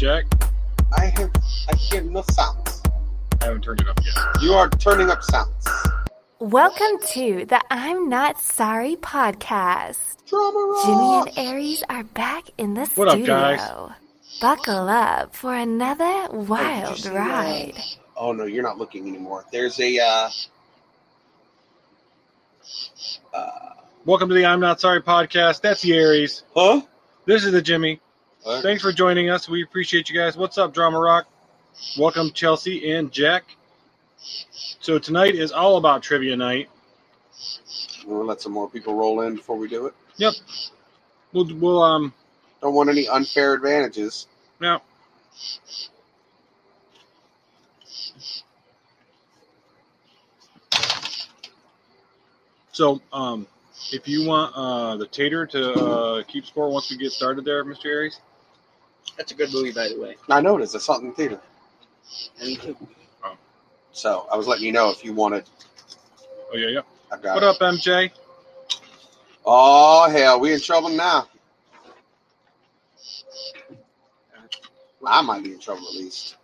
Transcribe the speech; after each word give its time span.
What's 0.00 0.04
up, 0.06 0.30
Jack? 0.30 0.50
I 0.96 1.06
have 1.06 1.30
I 1.72 1.74
hear 1.76 2.02
no 2.02 2.22
sounds. 2.30 2.82
I 3.40 3.46
haven't 3.46 3.62
turned 3.62 3.80
it 3.80 3.88
up 3.88 3.98
yet. 4.04 4.14
You 4.40 4.52
are 4.52 4.68
turning 4.70 5.10
up 5.10 5.24
sounds. 5.24 5.66
Welcome 6.38 7.00
to 7.14 7.44
the 7.44 7.60
I'm 7.68 8.08
Not 8.08 8.40
Sorry 8.40 8.94
podcast. 8.94 9.98
Drama 10.28 10.82
Jimmy 10.86 11.32
and 11.42 11.48
Aries 11.48 11.82
are 11.88 12.04
back 12.04 12.44
in 12.58 12.74
the 12.74 12.86
What 12.94 13.08
up, 13.08 13.14
studio. 13.14 13.26
guys? 13.26 13.90
Buckle 14.40 14.88
up 14.88 15.34
for 15.34 15.52
another 15.52 16.28
wild 16.30 16.98
see 16.98 17.08
ride. 17.10 17.74
Oh 18.16 18.30
no, 18.30 18.44
you're 18.44 18.62
not 18.62 18.78
looking 18.78 19.08
anymore. 19.08 19.46
There's 19.50 19.80
a 19.80 19.98
uh, 19.98 20.30
uh 23.34 23.48
Welcome 24.04 24.28
to 24.28 24.34
the 24.36 24.46
I'm 24.46 24.60
Not 24.60 24.80
Sorry 24.80 25.02
podcast. 25.02 25.60
That's 25.60 25.82
the 25.82 25.94
Aries. 25.94 26.44
huh? 26.54 26.82
This 27.24 27.44
is 27.44 27.50
the 27.50 27.62
Jimmy. 27.62 28.00
What? 28.48 28.62
Thanks 28.62 28.82
for 28.82 28.92
joining 28.94 29.28
us. 29.28 29.46
We 29.46 29.62
appreciate 29.62 30.08
you 30.08 30.18
guys. 30.18 30.34
What's 30.34 30.56
up, 30.56 30.72
Drama 30.72 30.98
Rock? 30.98 31.26
Welcome, 31.98 32.30
Chelsea 32.32 32.92
and 32.92 33.12
Jack. 33.12 33.44
So 34.80 34.98
tonight 34.98 35.34
is 35.34 35.52
all 35.52 35.76
about 35.76 36.02
trivia 36.02 36.34
night. 36.34 36.70
We'll 38.06 38.24
let 38.24 38.40
some 38.40 38.52
more 38.52 38.66
people 38.70 38.94
roll 38.94 39.20
in 39.20 39.36
before 39.36 39.58
we 39.58 39.68
do 39.68 39.84
it. 39.84 39.94
Yep. 40.16 40.32
We'll, 41.34 41.54
we'll 41.56 41.82
um 41.82 42.14
Don't 42.62 42.72
want 42.72 42.88
any 42.88 43.06
unfair 43.06 43.52
advantages. 43.52 44.28
now. 44.60 44.80
So 52.72 53.02
um, 53.12 53.46
if 53.92 54.08
you 54.08 54.26
want 54.26 54.54
uh, 54.56 54.96
the 54.96 55.06
tater 55.06 55.44
to 55.48 55.72
uh, 55.74 56.22
keep 56.22 56.46
score 56.46 56.70
once 56.70 56.90
we 56.90 56.96
get 56.96 57.12
started 57.12 57.44
there, 57.44 57.62
Mr. 57.62 57.84
Aries. 57.84 58.20
That's 59.18 59.32
a 59.32 59.34
good 59.34 59.52
movie, 59.52 59.72
by 59.72 59.88
the 59.88 60.00
way. 60.00 60.16
I 60.30 60.40
know 60.40 60.56
it 60.58 60.62
is. 60.62 60.74
I 60.74 60.78
saw 60.78 60.96
it 60.96 61.02
in 61.02 61.08
the 61.08 61.12
theater. 61.14 61.40
Me 62.40 62.56
too. 62.56 62.76
Oh. 63.24 63.36
So 63.92 64.26
I 64.32 64.36
was 64.36 64.46
letting 64.46 64.64
you 64.64 64.72
know 64.72 64.90
if 64.90 65.04
you 65.04 65.12
wanted. 65.12 65.44
Oh 66.52 66.56
yeah, 66.56 66.68
yeah. 66.68 66.80
I've 67.12 67.20
got 67.20 67.34
What 67.34 67.42
it. 67.42 67.48
up, 67.48 67.58
MJ? 67.58 68.10
Oh 69.44 70.08
hell, 70.10 70.40
we 70.40 70.52
in 70.52 70.60
trouble 70.60 70.90
now. 70.90 71.28
I 75.06 75.22
might 75.22 75.42
be 75.42 75.52
in 75.52 75.58
trouble 75.58 75.86
at 75.88 75.94
least. 75.94 76.36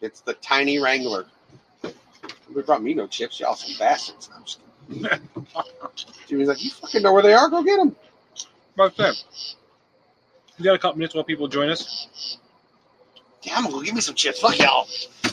It's 0.00 0.20
the 0.20 0.34
tiny 0.34 0.78
Wrangler. 0.78 1.26
They 2.54 2.62
brought 2.62 2.82
me 2.82 2.94
no 2.94 3.06
chips, 3.06 3.40
y'all 3.40 3.54
some 3.54 3.76
bastards. 3.78 4.30
I'm 4.34 4.44
just 4.44 4.60
kidding. 4.90 5.20
Jimmy's 6.28 6.48
like, 6.48 6.64
you 6.64 6.70
fucking 6.70 7.02
know 7.02 7.12
where 7.12 7.22
they 7.22 7.34
are. 7.34 7.48
Go 7.50 7.62
get 7.62 7.76
them. 7.78 7.94
About 8.74 8.96
that. 8.96 9.22
We 10.58 10.64
got 10.64 10.74
a 10.74 10.78
couple 10.78 10.98
minutes 10.98 11.14
while 11.14 11.24
people 11.24 11.48
join 11.48 11.68
us. 11.68 12.38
Damn, 13.42 13.58
I'm 13.58 13.62
gonna 13.64 13.76
go 13.76 13.82
give 13.82 13.94
me 13.94 14.00
some 14.00 14.14
chips. 14.14 14.40
Fuck 14.40 14.58
y'all. 14.58 14.86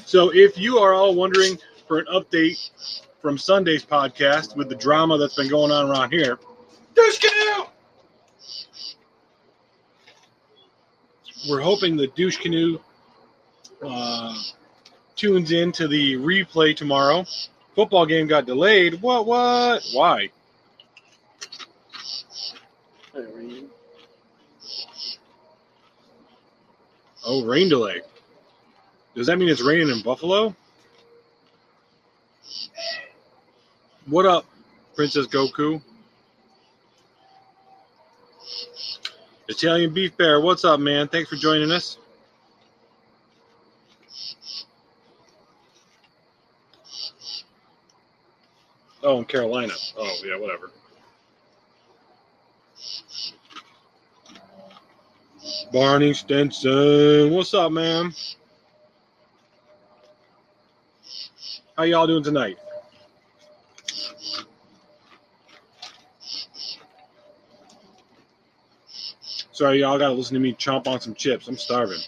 So 0.06 0.32
if 0.34 0.58
you 0.58 0.78
are 0.78 0.94
all 0.94 1.16
wondering 1.16 1.58
for 1.88 2.00
an 2.00 2.06
update 2.14 2.70
from 3.22 3.38
Sunday's 3.38 3.84
podcast 3.84 4.56
with 4.56 4.70
the 4.70 4.76
drama 4.76 5.18
that's 5.18 5.36
been 5.36 5.50
going 5.50 5.72
on 5.72 5.90
around 5.90 6.12
here, 6.12 6.38
Douche 6.94 7.20
canoe. 7.20 7.66
we're 11.50 11.62
hoping 11.62 11.96
the 11.96 12.08
douche 12.08 12.38
canoe 12.38 12.80
uh, 13.84 14.34
tunes 15.16 15.52
in 15.52 15.72
to 15.74 15.88
the 15.88 16.16
replay 16.16 16.76
tomorrow. 16.76 17.26
Football 17.76 18.06
game 18.06 18.28
got 18.28 18.46
delayed. 18.46 19.02
What? 19.02 19.26
What? 19.26 19.84
Why? 19.94 20.30
Oh, 27.26 27.44
rain 27.44 27.70
delay. 27.70 28.02
Does 29.16 29.28
that 29.28 29.40
mean 29.40 29.50
it's 29.50 29.62
raining 29.62 29.90
in 29.90 30.02
Buffalo? 30.04 30.56
What 34.06 34.28
up, 34.28 34.46
Princess 34.96 35.26
Goku? 35.26 35.82
Italian 39.48 39.92
Beef 39.94 40.16
Bear, 40.18 40.40
what's 40.40 40.64
up, 40.64 40.80
man? 40.80 41.08
Thanks 41.08 41.30
for 41.30 41.36
joining 41.36 41.72
us. 41.72 41.98
Oh, 49.02 49.20
in 49.20 49.26
Carolina. 49.26 49.74
Oh, 49.98 50.16
yeah, 50.24 50.38
whatever. 50.38 50.70
Barney 55.72 56.14
Stinson, 56.14 57.32
what's 57.32 57.54
up, 57.54 57.72
man? 57.72 58.14
How 61.76 61.84
y'all 61.84 62.08
doing 62.08 62.24
tonight? 62.24 62.58
Sorry, 69.52 69.80
y'all 69.80 69.98
got 69.98 70.10
to 70.10 70.14
listen 70.14 70.36
to 70.36 70.40
me 70.40 70.54
chomp 70.54 70.88
on 70.88 71.00
some 71.00 71.16
chips. 71.16 71.48
I'm 71.48 71.58
starving. 71.58 72.00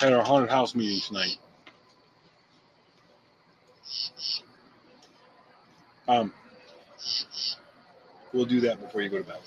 Had 0.00 0.12
our 0.12 0.22
haunted 0.22 0.50
house 0.50 0.74
meeting 0.74 1.00
tonight. 1.00 1.36
Um, 6.08 6.32
we'll 8.32 8.44
do 8.44 8.60
that 8.60 8.80
before 8.80 9.02
you 9.02 9.08
go 9.08 9.18
to 9.18 9.24
bed. 9.24 9.38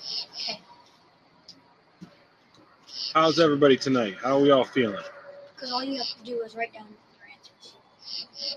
How's 3.20 3.40
everybody 3.40 3.76
tonight? 3.76 4.14
How 4.22 4.36
are 4.36 4.40
we 4.40 4.52
all 4.52 4.62
feeling? 4.62 5.02
Because 5.52 5.72
all 5.72 5.82
you 5.82 5.98
have 5.98 6.06
to 6.06 6.24
do 6.24 6.40
is 6.42 6.54
write 6.54 6.72
down 6.72 6.86
your 6.86 7.26
answers. 7.34 8.56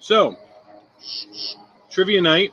So, 0.00 0.36
trivia 1.92 2.20
night. 2.20 2.52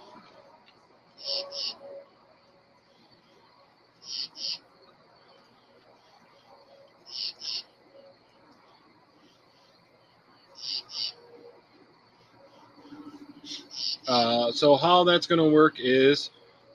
Uh, 14.11 14.51
so 14.51 14.75
how 14.75 15.05
that's 15.05 15.25
going 15.25 15.39
to 15.39 15.49
work 15.49 15.75
is 15.79 16.31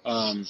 um, 0.06 0.46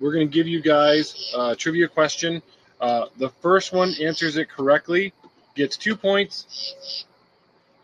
we're 0.00 0.12
going 0.12 0.26
to 0.26 0.34
give 0.34 0.48
you 0.48 0.60
guys 0.60 1.32
a 1.38 1.54
trivia 1.54 1.86
question. 1.86 2.42
Uh, 2.80 3.06
the 3.18 3.28
first 3.40 3.72
one 3.72 3.94
answers 4.02 4.36
it 4.36 4.48
correctly 4.50 5.12
gets 5.54 5.76
two 5.76 5.94
points, 5.94 7.04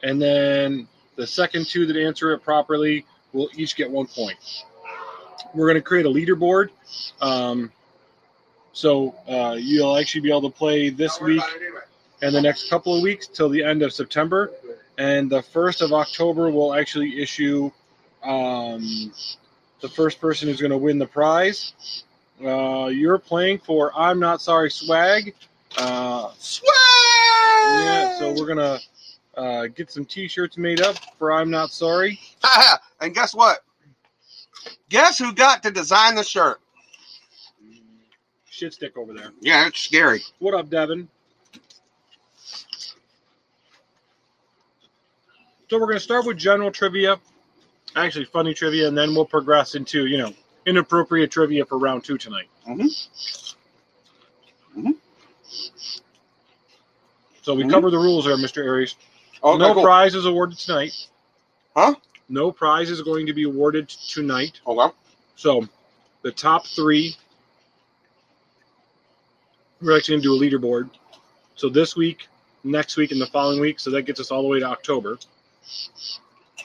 and 0.02 0.20
then 0.20 0.88
the 1.14 1.24
second 1.24 1.64
two 1.68 1.86
that 1.86 1.96
answer 1.96 2.32
it 2.32 2.40
properly 2.40 3.06
will 3.32 3.48
each 3.54 3.76
get 3.76 3.88
one 3.88 4.06
point. 4.08 4.64
We're 5.54 5.66
going 5.66 5.76
to 5.76 5.80
create 5.80 6.06
a 6.06 6.10
leaderboard. 6.10 6.70
Um, 7.20 7.70
so 8.72 9.14
uh, 9.28 9.58
you'll 9.60 9.96
actually 9.96 10.22
be 10.22 10.30
able 10.30 10.50
to 10.50 10.56
play 10.56 10.90
this 10.90 11.20
week 11.20 11.42
and 12.20 12.34
the 12.34 12.42
next 12.42 12.68
couple 12.68 12.96
of 12.96 13.02
weeks 13.04 13.28
till 13.28 13.48
the 13.48 13.62
end 13.62 13.82
of 13.82 13.92
September. 13.92 14.50
And 14.98 15.30
the 15.30 15.42
first 15.42 15.82
of 15.82 15.92
October, 15.92 16.50
we'll 16.50 16.74
actually 16.74 17.20
issue 17.20 17.70
um, 18.22 19.12
the 19.80 19.88
first 19.88 20.20
person 20.20 20.48
who's 20.48 20.60
going 20.60 20.70
to 20.70 20.78
win 20.78 20.98
the 20.98 21.06
prize. 21.06 21.74
Uh, 22.44 22.86
you're 22.86 23.18
playing 23.18 23.58
for 23.58 23.92
I'm 23.98 24.18
Not 24.18 24.40
Sorry 24.40 24.70
Swag. 24.70 25.34
Uh, 25.78 26.30
Swag. 26.38 26.70
yeah, 27.84 28.18
so 28.18 28.32
we're 28.32 28.46
going 28.54 28.58
to 28.58 29.40
uh, 29.40 29.66
get 29.68 29.90
some 29.90 30.04
t 30.04 30.28
shirts 30.28 30.56
made 30.56 30.80
up 30.80 30.96
for 31.18 31.32
I'm 31.32 31.50
Not 31.50 31.70
Sorry. 31.70 32.18
and 33.00 33.14
guess 33.14 33.34
what? 33.34 33.60
Guess 34.88 35.18
who 35.18 35.32
got 35.32 35.62
to 35.62 35.70
design 35.70 36.14
the 36.14 36.22
shirt? 36.22 36.60
Shit 38.48 38.72
stick 38.72 38.96
over 38.96 39.12
there. 39.12 39.32
Yeah, 39.40 39.66
it's 39.66 39.80
scary. 39.80 40.22
What 40.38 40.54
up, 40.54 40.70
Devin? 40.70 41.08
So 45.68 45.78
we're 45.78 45.86
going 45.86 45.96
to 45.96 46.00
start 46.00 46.26
with 46.26 46.36
general 46.36 46.70
trivia, 46.70 47.18
actually 47.96 48.26
funny 48.26 48.54
trivia, 48.54 48.86
and 48.86 48.96
then 48.96 49.14
we'll 49.14 49.24
progress 49.26 49.74
into 49.74 50.06
you 50.06 50.18
know 50.18 50.32
inappropriate 50.66 51.30
trivia 51.30 51.64
for 51.64 51.78
round 51.78 52.04
two 52.04 52.18
tonight. 52.18 52.48
Mhm. 52.68 53.08
Mhm. 54.76 54.96
So 57.42 57.54
we 57.54 57.64
Mhm. 57.64 57.70
cover 57.70 57.90
the 57.90 57.98
rules 57.98 58.24
there, 58.24 58.36
Mr. 58.36 58.62
Aries. 58.64 58.94
Okay, 59.42 59.58
no 59.58 59.74
cool. 59.74 59.82
prize 59.82 60.14
is 60.14 60.24
awarded 60.26 60.58
tonight. 60.58 61.08
Huh? 61.76 61.94
No 62.28 62.50
prize 62.50 62.90
is 62.90 63.02
going 63.02 63.26
to 63.26 63.32
be 63.32 63.44
awarded 63.44 63.88
tonight. 63.88 64.60
Okay. 64.66 64.94
So 65.36 65.68
the 66.22 66.32
top 66.32 66.66
three, 66.66 67.16
we're 69.80 69.96
actually 69.96 70.20
going 70.20 70.22
to 70.22 70.28
do 70.28 70.34
a 70.34 70.58
leaderboard. 70.60 70.90
So 71.56 71.68
this 71.68 71.94
week, 71.96 72.28
next 72.64 72.96
week, 72.96 73.12
and 73.12 73.20
the 73.20 73.26
following 73.26 73.60
week. 73.60 73.78
So 73.80 73.90
that 73.90 74.02
gets 74.02 74.20
us 74.20 74.30
all 74.30 74.42
the 74.42 74.48
way 74.48 74.60
to 74.60 74.66
October. 74.66 75.18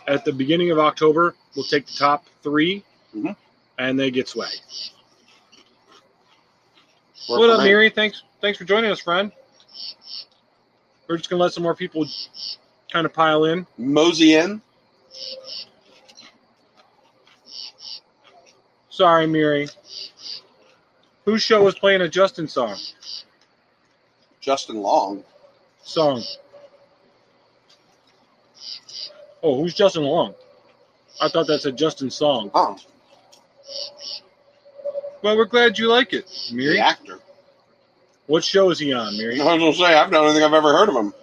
At 0.07 0.25
the 0.25 0.31
beginning 0.31 0.71
of 0.71 0.79
October, 0.79 1.35
we'll 1.55 1.65
take 1.65 1.85
the 1.85 1.93
top 1.93 2.25
3 2.43 2.83
Mhm. 3.15 3.35
and 3.77 3.99
they 3.99 4.11
get 4.11 4.27
swag. 4.27 4.53
Work 7.29 7.39
what 7.39 7.49
up. 7.49 7.63
Miri? 7.63 7.89
Thanks, 7.89 8.23
thanks 8.41 8.57
for 8.57 8.65
joining 8.65 8.91
us, 8.91 8.99
friend. 8.99 9.31
We're 11.07 11.17
just 11.17 11.29
gonna 11.29 11.41
let 11.43 11.53
some 11.53 11.63
more 11.63 11.75
people 11.75 12.07
kind 12.91 13.05
of 13.05 13.13
pile 13.13 13.45
in. 13.45 13.67
Mosey 13.77 14.35
in. 14.35 14.61
Sorry, 18.89 19.27
Miri. 19.27 19.67
Whose 21.25 21.41
show 21.41 21.63
was 21.63 21.77
playing 21.77 22.01
a 22.01 22.07
Justin 22.07 22.47
song? 22.47 22.77
Justin 24.39 24.81
Long. 24.81 25.23
Song. 25.83 26.23
Oh, 29.43 29.57
who's 29.61 29.73
Justin 29.73 30.03
Long? 30.03 30.35
I 31.21 31.29
thought 31.29 31.47
that's 31.47 31.65
a 31.65 31.71
Justin 31.71 32.09
song. 32.11 32.51
Oh, 32.53 32.77
Well, 35.23 35.37
we're 35.37 35.45
glad 35.45 35.77
you 35.77 35.87
like 35.87 36.13
it, 36.13 36.25
Miri. 36.51 36.75
the 36.75 36.79
actor. 36.79 37.19
What 38.27 38.43
show 38.43 38.69
is 38.69 38.79
he 38.79 38.93
on, 38.93 39.17
Miri? 39.17 39.39
I 39.41 39.53
was 39.55 39.59
gonna 39.59 39.73
say 39.73 39.95
I 39.95 40.09
don't 40.09 40.33
think 40.33 40.43
I've 40.43 40.53
ever 40.53 40.71
heard 40.73 40.89
of 40.89 40.95
him. 40.95 41.13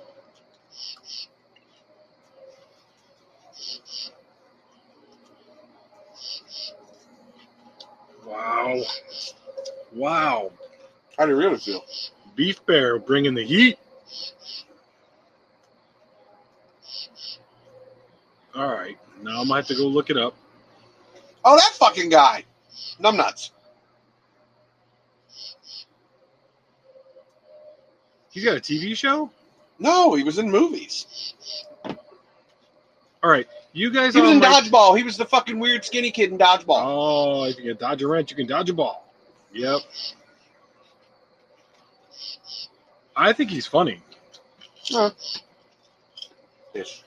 Wow. 8.25 8.83
Wow. 9.95 10.53
How 11.19 11.27
do 11.27 11.33
you 11.33 11.39
really 11.39 11.59
feel? 11.59 11.85
Beef 12.35 12.65
Bear 12.67 12.99
bringing 12.99 13.35
the 13.35 13.45
heat. 13.45 13.79
All 18.59 18.69
right. 18.69 18.99
Now 19.23 19.41
I 19.41 19.45
might 19.45 19.57
have 19.59 19.67
to 19.69 19.75
go 19.77 19.87
look 19.87 20.11
it 20.11 20.17
up. 20.17 20.35
Oh, 21.45 21.57
that 21.57 21.73
fucking 21.75 22.09
guy. 22.09 22.45
Numbnuts. 23.01 23.51
He's 28.33 28.45
got 28.45 28.57
a 28.57 28.61
TV 28.61 28.97
show? 28.97 29.31
No, 29.79 30.15
he 30.15 30.25
was 30.25 30.39
in 30.39 30.51
movies. 30.51 31.35
All 33.23 33.31
right. 33.31 33.47
You 33.73 33.91
guys 33.93 34.15
He 34.15 34.21
was 34.21 34.31
in 34.33 34.41
like- 34.41 34.65
Dodgeball. 34.65 34.97
He 34.97 35.05
was 35.05 35.17
the 35.17 35.25
fucking 35.25 35.59
weird 35.59 35.85
skinny 35.85 36.11
kid 36.11 36.33
in 36.33 36.39
Dodgeball. 36.39 36.83
Oh, 36.85 37.45
if 37.45 37.57
you 37.59 37.75
can 37.75 37.77
dodge 37.77 38.03
a 38.03 38.09
wrench, 38.09 38.31
you 38.33 38.37
can 38.37 38.47
dodge 38.47 38.71
a 38.71 38.75
ball. 38.75 39.09
Yep. 39.53 39.81
I 43.17 43.33
think 43.33 43.51
he's 43.51 43.67
funny. 43.67 44.03
Ish. 46.75 47.03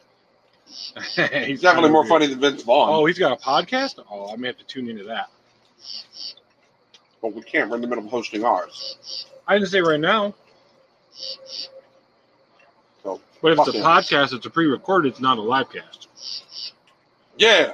he's 1.46 1.62
definitely 1.62 1.90
more 1.92 2.06
funny 2.06 2.28
than 2.28 2.40
Vince 2.40 2.64
Vaughn. 2.64 2.90
Oh, 2.92 3.06
he's 3.06 3.18
got 3.20 3.32
a 3.32 3.36
podcast? 3.42 4.04
Oh, 4.10 4.32
I 4.32 4.36
may 4.36 4.48
have 4.48 4.58
to 4.58 4.66
tune 4.66 4.90
into 4.90 5.04
that. 5.06 5.30
but 7.22 7.34
we 7.34 7.42
can't. 7.42 7.70
We're 7.70 7.76
in 7.78 7.82
the 7.82 7.88
middle 7.88 8.04
of 8.04 8.10
hosting 8.12 8.44
ours. 8.44 9.26
I 9.48 9.56
didn't 9.58 9.70
say 9.70 9.82
right 9.82 10.00
now. 10.00 10.34
So, 13.04 13.22
But 13.42 13.54
if 13.54 13.60
it's 13.60 13.68
a 13.70 13.72
him. 13.74 13.84
podcast, 13.84 14.34
it's 14.34 14.46
a 14.46 14.50
pre-recorded. 14.50 15.10
It's 15.10 15.20
not 15.22 15.38
a 15.38 15.42
live 15.42 15.70
cast. 15.72 16.08
Yeah. 17.38 17.74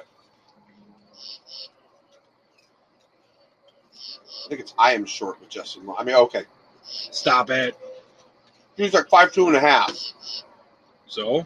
I 4.46 4.50
think 4.50 4.62
it's 4.62 4.74
I 4.78 4.94
am 4.94 5.06
short 5.06 5.40
with 5.42 5.50
Justin. 5.50 5.86
Long. 5.86 5.98
I 6.00 6.04
mean, 6.04 6.16
okay. 6.16 6.44
Stop 6.84 7.50
it. 7.50 7.76
He's 8.78 8.94
like 8.94 9.10
five 9.10 9.34
two 9.34 9.48
and 9.48 9.56
a 9.56 9.60
half. 9.60 9.98
So, 11.08 11.46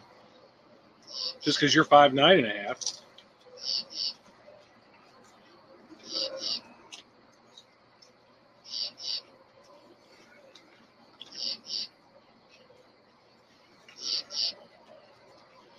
just 1.42 1.58
because 1.58 1.74
you're 1.74 1.84
five 1.84 2.14
nine 2.14 2.38
and 2.38 2.46
a 2.46 2.62
half, 2.68 2.80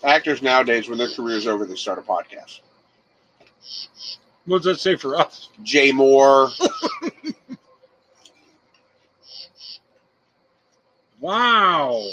Actors 0.03 0.41
nowadays, 0.41 0.89
when 0.89 0.97
their 0.97 1.09
career's 1.09 1.47
over, 1.47 1.65
they 1.65 1.75
start 1.75 1.97
a 1.97 2.01
podcast. 2.01 2.59
what 4.45 4.61
does 4.61 4.65
that 4.65 4.79
say 4.81 4.95
for 4.97 5.17
us? 5.17 5.49
Jay 5.63 5.91
Mohr. 5.91 6.51
Wow. 11.19 12.03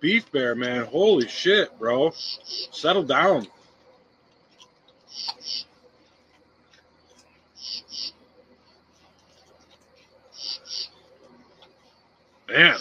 Beef 0.00 0.30
Bear, 0.32 0.54
man. 0.54 0.84
Holy 0.86 1.28
shit, 1.28 1.78
bro. 1.78 2.12
Settle 2.72 3.02
down. 3.04 3.46
Man. 12.48 12.78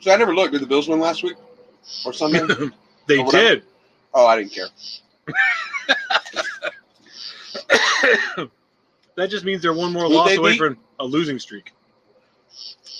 So 0.00 0.12
I 0.12 0.16
never 0.16 0.34
looked. 0.34 0.52
Did 0.52 0.62
the 0.62 0.66
Bills 0.66 0.88
win 0.88 1.00
last 1.00 1.22
week 1.22 1.36
or 2.04 2.12
Sunday? 2.12 2.48
they 3.06 3.22
Or 3.22 3.32
did. 3.32 3.64
oh, 4.14 4.26
I 4.26 4.38
didn't 4.38 4.52
care. 4.52 4.68
that 9.18 9.30
just 9.30 9.44
means 9.44 9.62
they're 9.62 9.74
one 9.74 9.92
more 9.92 10.04
Who'd 10.04 10.12
loss 10.12 10.36
away 10.36 10.52
beat? 10.52 10.58
from 10.58 10.78
a 11.00 11.04
losing 11.04 11.40
streak. 11.40 11.72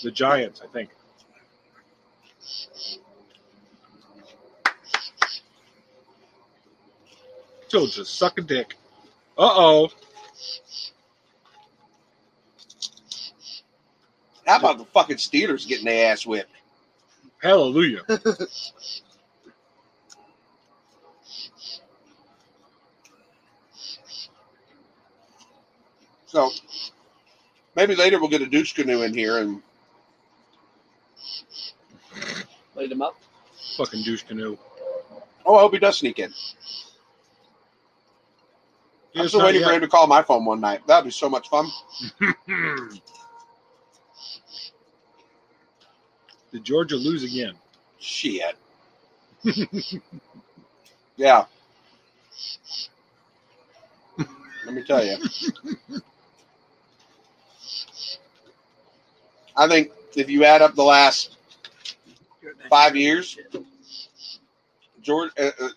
The 0.03 0.11
Giants, 0.11 0.61
I 0.61 0.67
think. 0.67 0.89
Still 7.69 7.87
just 7.87 8.17
suck 8.17 8.37
a 8.37 8.41
dick. 8.41 8.75
Uh 9.37 9.49
oh. 9.49 9.89
How 14.45 14.57
about 14.57 14.77
the 14.79 14.85
fucking 14.85 15.17
Steelers 15.17 15.65
getting 15.65 15.85
their 15.85 16.11
ass 16.11 16.25
whipped? 16.25 16.51
Hallelujah. 17.41 18.01
So 26.29 26.51
maybe 27.75 27.95
later 27.95 28.19
we'll 28.19 28.29
get 28.29 28.41
a 28.43 28.45
douche 28.47 28.73
canoe 28.73 29.01
in 29.01 29.13
here 29.13 29.39
and 29.39 29.61
Light 32.75 32.91
him 32.91 33.01
up. 33.01 33.15
Fucking 33.77 34.03
douche 34.03 34.23
canoe. 34.23 34.57
oh, 35.45 35.55
I 35.55 35.59
hope 35.61 35.73
he 35.73 35.79
does 35.79 35.97
sneak 35.97 36.19
in. 36.19 36.31
I'm 39.17 39.23
Yes, 39.23 39.29
still 39.29 39.39
not 39.39 39.47
waiting 39.47 39.63
for 39.63 39.71
him 39.71 39.81
to 39.81 39.87
call 39.87 40.05
my 40.07 40.21
phone 40.21 40.45
one 40.45 40.61
night. 40.61 40.85
That'd 40.87 41.05
be 41.05 41.11
so 41.11 41.29
much 41.29 41.49
fun. 41.49 41.67
Did 46.51 46.63
Georgia 46.63 46.95
lose 46.95 47.23
again? 47.23 47.55
Shit. 47.99 48.55
yeah. 51.17 51.45
Let 54.65 54.73
me 54.75 54.83
tell 54.83 55.03
you. 55.05 55.17
I 59.59 59.67
think 59.67 59.91
if 60.15 60.29
you 60.29 60.45
add 60.45 60.61
up 60.61 60.73
the 60.73 60.83
last 60.83 61.35
five 62.69 62.95
years, 62.95 63.37
Georgia, 65.01 65.33
uh, 65.37 65.65
uh, 65.65 65.69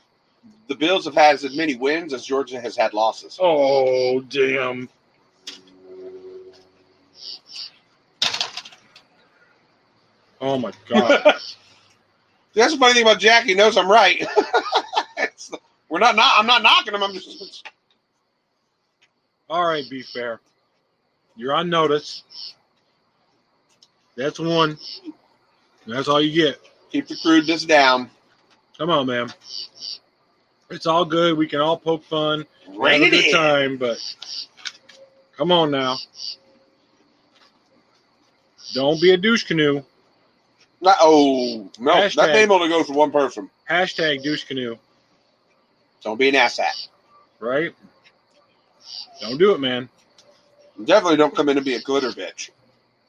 the 0.69 0.77
Bills 0.77 1.05
have 1.05 1.15
had 1.15 1.35
as 1.35 1.57
many 1.57 1.75
wins 1.75 2.15
as 2.15 2.25
Georgia 2.25 2.61
has 2.61 2.77
had 2.77 2.95
losses. 2.95 3.39
Oh, 3.43 4.21
damn. 4.21 4.89
Oh 10.41 10.59
my 10.59 10.73
god. 10.89 11.25
That's 12.55 12.73
the 12.73 12.79
funny 12.79 12.95
thing 12.95 13.03
about 13.03 13.19
Jack. 13.19 13.45
He 13.45 13.55
knows 13.55 13.77
I'm 13.77 13.91
right. 13.91 14.25
We're 15.89 15.99
not, 15.99 16.15
not. 16.15 16.35
I'm 16.39 16.47
not 16.47 16.63
knocking 16.63 16.95
him. 16.95 17.03
I'm 17.03 17.13
just. 17.13 17.67
All 19.51 19.67
right, 19.67 19.89
be 19.91 20.03
fair. 20.03 20.41
You're 21.35 21.55
on 21.55 21.69
notice. 21.69 22.23
That's 24.17 24.39
one. 24.39 24.79
That's 25.87 26.09
all 26.09 26.21
you 26.21 26.33
get. 26.33 26.61
Keep 26.91 27.09
the 27.09 27.17
crudeness 27.17 27.65
down. 27.65 28.11
Come 28.79 28.91
on, 28.91 29.07
man. 29.07 29.29
It's 30.71 30.87
all 30.87 31.05
good. 31.05 31.37
We 31.37 31.47
can 31.47 31.61
all 31.61 31.77
poke 31.77 32.05
fun. 32.05 32.47
Rain 32.69 33.03
have 33.03 33.09
a 33.09 33.11
good 33.11 33.25
in. 33.27 33.33
time, 33.33 33.77
but 33.79 33.99
come 35.37 35.53
on 35.53 35.71
now. 35.71 35.97
Don't 38.75 39.01
be 39.01 39.13
a 39.13 39.17
douche 39.17 39.45
canoe. 39.45 39.83
Not, 40.81 40.97
oh 41.01 41.71
no, 41.79 41.93
Hashtag. 41.95 42.15
that 42.17 42.33
name 42.33 42.51
only 42.51 42.69
goes 42.69 42.87
for 42.87 42.95
one 42.95 43.11
person. 43.13 43.51
Hashtag 43.69 44.23
douche 44.23 44.45
canoe, 44.45 44.77
Don't 46.03 46.19
be 46.19 46.29
an 46.29 46.35
asshat. 46.35 46.89
right? 47.39 47.73
Don't 49.21 49.39
do 49.39 49.53
it, 49.55 49.61
man. 49.61 49.89
Definitely 50.85 51.19
don't 51.19 51.35
come 51.37 51.49
in 51.51 51.57
and 51.57 51.65
be 51.65 51.75
a 51.75 51.81
glitter 51.83 52.09
bitch. 52.11 52.51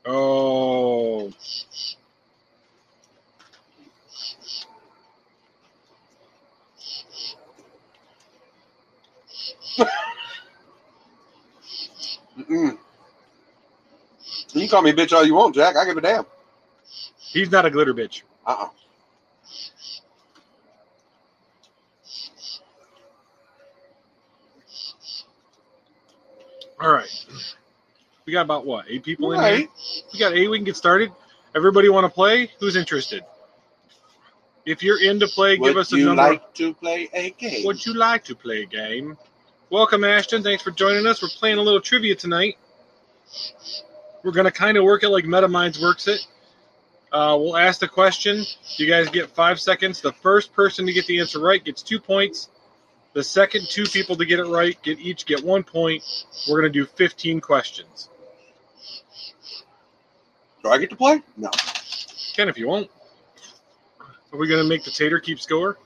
Oh. 0.05 1.31
You 12.48 12.77
can 14.62 14.69
call 14.69 14.83
me 14.83 14.91
a 14.91 14.93
bitch 14.93 15.13
all 15.13 15.25
you 15.25 15.36
want, 15.36 15.55
Jack. 15.55 15.77
I 15.77 15.86
give 15.86 15.98
a 15.98 16.01
damn. 16.01 16.25
He's 17.19 17.51
not 17.51 17.65
a 17.65 17.72
glitter 17.72 17.93
bitch. 17.93 18.24
Uh-uh. 18.48 18.69
All 26.81 26.91
right. 26.91 27.25
We 28.25 28.33
got 28.33 28.41
about 28.41 28.65
what? 28.65 28.85
Eight 28.89 29.03
people 29.03 29.33
in 29.33 29.41
here? 29.41 29.67
We 30.13 30.19
got 30.19 30.33
eight. 30.33 30.47
We 30.47 30.57
can 30.57 30.65
get 30.65 30.77
started. 30.77 31.11
Everybody 31.55 31.89
want 31.89 32.05
to 32.05 32.09
play? 32.09 32.51
Who's 32.59 32.75
interested? 32.75 33.23
If 34.65 34.81
you're 34.81 35.01
in 35.01 35.19
to 35.19 35.27
play, 35.27 35.57
give 35.57 35.75
us 35.75 35.91
a 35.91 35.97
number. 35.97 35.99
Would 35.99 35.99
you 35.99 36.05
number. 36.05 36.21
like 36.21 36.53
to 36.55 36.73
play 36.73 37.09
a 37.13 37.29
game? 37.31 37.65
Would 37.65 37.85
you 37.85 37.93
like 37.93 38.23
to 38.25 38.35
play 38.35 38.63
a 38.63 38.65
game? 38.65 39.17
Welcome, 39.69 40.03
Ashton. 40.03 40.41
Thanks 40.41 40.63
for 40.63 40.71
joining 40.71 41.05
us. 41.05 41.21
We're 41.21 41.29
playing 41.29 41.57
a 41.57 41.61
little 41.61 41.81
trivia 41.81 42.15
tonight. 42.15 42.57
We're 44.23 44.31
going 44.31 44.45
to 44.45 44.51
kind 44.51 44.77
of 44.77 44.85
work 44.85 45.03
it 45.03 45.09
like 45.09 45.25
MetaMinds 45.25 45.81
works 45.81 46.07
it. 46.07 46.25
Uh, 47.11 47.37
we'll 47.39 47.57
ask 47.57 47.79
the 47.79 47.87
question. 47.87 48.43
You 48.77 48.87
guys 48.87 49.09
get 49.09 49.29
five 49.29 49.59
seconds. 49.59 49.99
The 49.99 50.13
first 50.13 50.53
person 50.53 50.85
to 50.85 50.93
get 50.93 51.05
the 51.07 51.19
answer 51.19 51.39
right 51.39 51.63
gets 51.63 51.83
two 51.83 51.99
points. 51.99 52.49
The 53.13 53.23
second 53.23 53.67
two 53.69 53.83
people 53.83 54.15
to 54.15 54.25
get 54.25 54.39
it 54.39 54.45
right 54.45 54.81
get 54.81 54.99
each 54.99 55.25
get 55.25 55.43
one 55.43 55.63
point. 55.63 56.03
We're 56.49 56.61
going 56.61 56.71
to 56.71 56.79
do 56.79 56.85
15 56.85 57.41
questions. 57.41 58.09
Do 60.63 60.69
I 60.69 60.77
get 60.77 60.89
to 60.91 60.95
play? 60.95 61.21
No. 61.37 61.49
Ken, 62.35 62.49
if 62.49 62.57
you 62.57 62.67
want. 62.67 62.89
Are 64.31 64.37
we 64.39 64.47
going 64.47 64.63
to 64.63 64.67
make 64.67 64.83
the 64.83 64.91
tater 64.91 65.19
keep 65.19 65.39
score? 65.39 65.77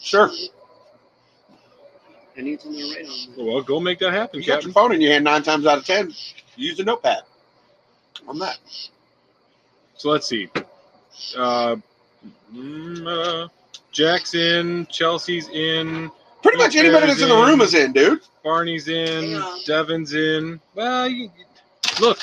Sure. 0.00 0.30
I 2.36 2.40
need 2.40 2.60
something 2.60 2.80
to 2.80 2.94
write 2.96 3.06
on. 3.38 3.46
Well, 3.46 3.62
go 3.62 3.78
make 3.80 3.98
that 3.98 4.12
happen, 4.12 4.40
You 4.40 4.46
got 4.46 4.54
Captain. 4.54 4.68
your 4.70 4.74
phone 4.74 4.92
in 4.94 5.00
your 5.00 5.12
hand 5.12 5.24
nine 5.24 5.42
times 5.42 5.66
out 5.66 5.78
of 5.78 5.84
ten. 5.84 6.12
Use 6.56 6.78
a 6.80 6.84
notepad. 6.84 7.22
On 8.26 8.38
that. 8.38 8.58
So 9.96 10.10
let's 10.10 10.26
see. 10.26 10.48
Uh, 11.36 11.76
mm, 12.54 13.06
uh, 13.06 13.48
Jack's 13.90 14.34
in, 14.34 14.86
Chelsea's 14.86 15.48
in, 15.50 16.10
Pretty 16.42 16.58
much 16.58 16.74
anybody 16.74 17.06
that's 17.06 17.22
in 17.22 17.28
the 17.28 17.36
room 17.36 17.60
is 17.60 17.74
in, 17.74 17.92
dude. 17.92 18.20
Barney's 18.42 18.88
in, 18.88 19.30
Yeah. 19.30 19.56
Devin's 19.66 20.12
in. 20.14 20.60
Well, 20.74 21.08
you, 21.08 21.30
look, 22.00 22.20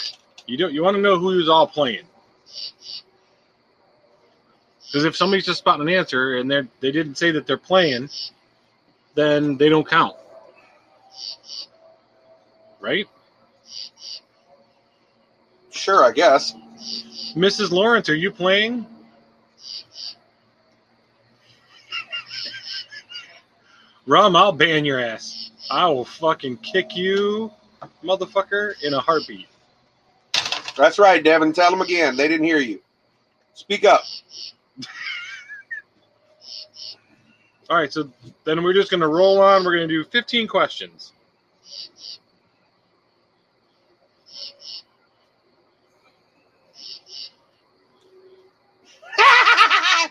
you 0.48 0.58
don't. 0.58 0.74
You 0.74 0.84
want 0.84 0.96
to 0.96 1.02
know 1.02 1.18
who's 1.18 1.50
all 1.50 1.68
playing. 1.68 2.06
Because 4.86 5.06
if 5.06 5.16
somebody's 5.16 5.46
just 5.46 5.60
spotting 5.60 5.88
an 5.88 5.94
answer 5.94 6.38
and 6.38 6.50
they 6.50 6.62
they 6.80 6.92
didn't 6.92 7.16
say 7.16 7.32
that 7.32 7.46
they're 7.46 7.58
playing, 7.58 8.10
then 9.16 9.58
they 9.58 9.70
don't 9.70 9.88
count, 9.88 10.16
right? 12.80 13.08
Sure, 15.70 16.04
I 16.04 16.12
guess. 16.12 16.56
Mrs. 17.36 17.72
Lawrence, 17.72 18.10
are 18.10 18.16
you 18.16 18.32
playing? 18.32 18.86
Rum, 24.08 24.36
I'll 24.36 24.52
ban 24.52 24.86
your 24.86 25.00
ass. 25.00 25.52
I 25.70 25.88
will 25.88 26.06
fucking 26.06 26.58
kick 26.58 26.96
you, 26.96 27.52
motherfucker, 28.04 28.74
in 28.84 28.94
a 28.94 29.00
heartbeat. 29.00 29.48
That's 30.78 31.00
right, 31.00 31.24
Devin. 31.24 31.54
Tell 31.54 31.72
them 31.72 31.82
again. 31.82 32.16
They 32.16 32.28
didn't 32.28 32.46
hear 32.46 32.60
you. 32.60 32.80
Speak 33.54 33.86
up. 33.86 34.04
All 37.70 37.78
right, 37.78 37.92
so 37.94 38.10
then 38.46 38.64
we're 38.64 38.74
just 38.74 38.90
going 38.90 39.02
to 39.02 39.08
roll 39.08 39.42
on. 39.42 39.64
We're 39.64 39.76
going 39.76 39.88
to 39.88 39.94
do 40.04 40.04
15 40.04 40.48
questions. 40.48 41.14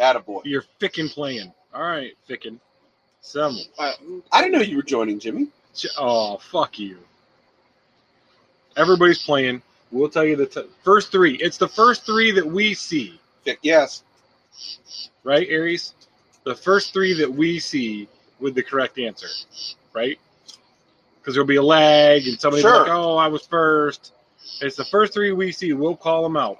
Attaboy. 0.00 0.42
You're 0.44 0.64
fickin' 0.80 1.10
playing. 1.10 1.52
All 1.74 1.82
right, 1.82 2.14
fickin'. 2.28 2.58
Some. 3.20 3.58
Right. 3.78 3.94
I 4.32 4.42
didn't 4.42 4.52
know 4.54 4.60
you 4.60 4.76
were 4.76 4.82
joining, 4.82 5.18
Jimmy. 5.18 5.48
Oh, 5.98 6.38
fuck 6.38 6.78
you. 6.78 6.98
Everybody's 8.76 9.22
playing. 9.22 9.62
We'll 9.90 10.08
tell 10.08 10.24
you 10.24 10.36
the 10.36 10.46
t- 10.46 10.64
first 10.84 11.10
three. 11.12 11.36
It's 11.36 11.56
the 11.56 11.68
first 11.68 12.04
three 12.04 12.30
that 12.32 12.46
we 12.46 12.74
see, 12.74 13.18
yes. 13.62 14.02
right, 15.24 15.46
Aries? 15.48 15.94
The 16.44 16.54
first 16.54 16.92
three 16.92 17.12
that 17.14 17.32
we 17.32 17.58
see 17.58 18.08
with 18.40 18.54
the 18.54 18.62
correct 18.62 18.98
answer, 18.98 19.28
right? 19.92 20.18
Because 21.18 21.34
there'll 21.34 21.46
be 21.46 21.56
a 21.56 21.62
lag 21.62 22.26
and 22.26 22.38
somebody's 22.38 22.62
Sure. 22.62 22.80
like, 22.80 22.88
oh, 22.90 23.16
I 23.16 23.28
was 23.28 23.46
first. 23.46 24.12
It's 24.60 24.76
the 24.76 24.84
first 24.84 25.12
three 25.12 25.32
we 25.32 25.52
see. 25.52 25.72
We'll 25.72 25.96
call 25.96 26.22
them 26.22 26.36
out. 26.36 26.58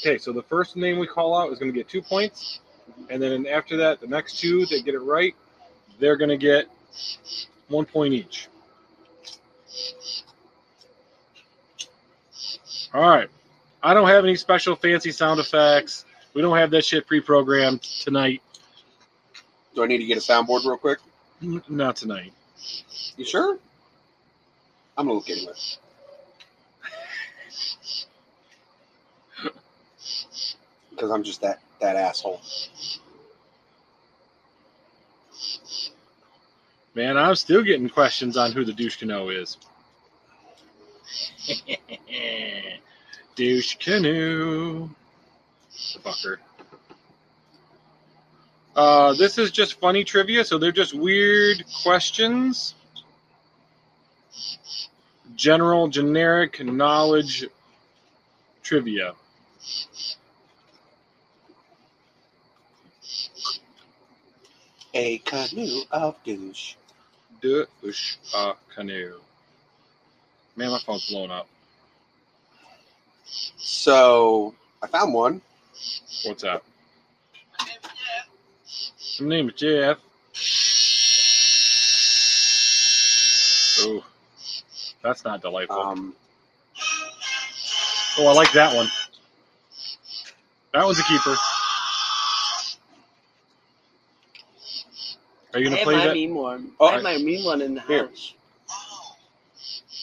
Okay, 0.00 0.18
so 0.18 0.32
the 0.32 0.42
first 0.44 0.76
name 0.76 0.98
we 0.98 1.06
call 1.06 1.36
out 1.36 1.52
is 1.52 1.58
going 1.58 1.72
to 1.72 1.76
get 1.76 1.88
two 1.88 2.02
points. 2.02 2.60
And 3.10 3.20
then 3.22 3.46
after 3.46 3.76
that, 3.78 4.00
the 4.00 4.06
next 4.06 4.38
two 4.38 4.64
that 4.66 4.82
get 4.84 4.94
it 4.94 5.00
right, 5.00 5.34
they're 5.98 6.16
going 6.16 6.30
to 6.30 6.36
get 6.36 6.66
one 7.68 7.84
point 7.84 8.14
each. 8.14 8.48
All 12.92 13.08
right. 13.08 13.28
I 13.82 13.94
don't 13.94 14.08
have 14.08 14.24
any 14.24 14.36
special 14.36 14.74
fancy 14.74 15.12
sound 15.12 15.38
effects. 15.40 16.04
We 16.34 16.42
don't 16.42 16.56
have 16.56 16.70
that 16.72 16.84
shit 16.84 17.06
pre-programmed 17.06 17.82
tonight. 17.82 18.42
Do 19.74 19.84
I 19.84 19.86
need 19.86 19.98
to 19.98 20.06
get 20.06 20.18
a 20.18 20.20
soundboard 20.20 20.64
real 20.64 20.76
quick? 20.76 20.98
N- 21.42 21.62
Not 21.68 21.96
tonight. 21.96 22.32
You 23.16 23.24
sure? 23.24 23.58
I'm 24.96 25.06
gonna 25.06 25.14
look 25.18 25.30
anyway. 25.30 25.52
Because 30.90 31.10
I'm 31.10 31.22
just 31.22 31.40
that 31.42 31.60
that 31.80 31.94
asshole. 31.96 32.40
Man, 36.98 37.16
I'm 37.16 37.36
still 37.36 37.62
getting 37.62 37.88
questions 37.88 38.36
on 38.36 38.50
who 38.50 38.64
the 38.64 38.72
douche 38.72 38.96
canoe 38.96 39.28
is. 39.28 39.56
douche 43.36 43.76
canoe. 43.76 44.90
The 45.94 46.00
fucker. 46.00 46.38
Uh, 48.74 49.14
this 49.14 49.38
is 49.38 49.52
just 49.52 49.78
funny 49.78 50.02
trivia, 50.02 50.44
so 50.44 50.58
they're 50.58 50.72
just 50.72 50.92
weird 50.92 51.62
questions. 51.84 52.74
General, 55.36 55.86
generic 55.86 56.64
knowledge 56.64 57.46
trivia. 58.64 59.14
A 64.94 65.18
canoe 65.18 65.82
of 65.92 66.16
douche. 66.24 66.74
Canoe. 68.74 69.14
Man, 70.56 70.70
my 70.70 70.78
phone's 70.78 71.08
blowing 71.08 71.30
up. 71.30 71.48
So 73.56 74.54
I 74.82 74.86
found 74.86 75.14
one. 75.14 75.40
What's 76.24 76.42
that? 76.42 76.62
My 79.20 79.28
name 79.28 79.48
is 79.48 79.54
Jeff. 79.54 79.98
Oh, 83.80 84.04
that's 85.02 85.24
not 85.24 85.40
delightful. 85.40 85.80
Um, 85.80 86.14
oh, 88.18 88.26
I 88.26 88.32
like 88.32 88.52
that 88.52 88.74
one. 88.74 88.88
That 90.74 90.84
one's 90.84 90.98
a 90.98 91.04
keeper. 91.04 91.36
Are 95.54 95.60
you 95.60 95.66
gonna 95.66 95.78
have 95.78 95.84
play 95.84 95.94
my 95.94 96.06
that? 96.06 96.14
mean 96.14 96.34
one. 96.34 96.72
Oh, 96.80 96.88
I 96.88 96.94
have 96.94 97.02
my 97.02 97.18
mean 97.18 97.44
one 97.44 97.62
in 97.62 97.74
the 97.74 97.82
Here. 97.86 98.08
house. 98.08 98.34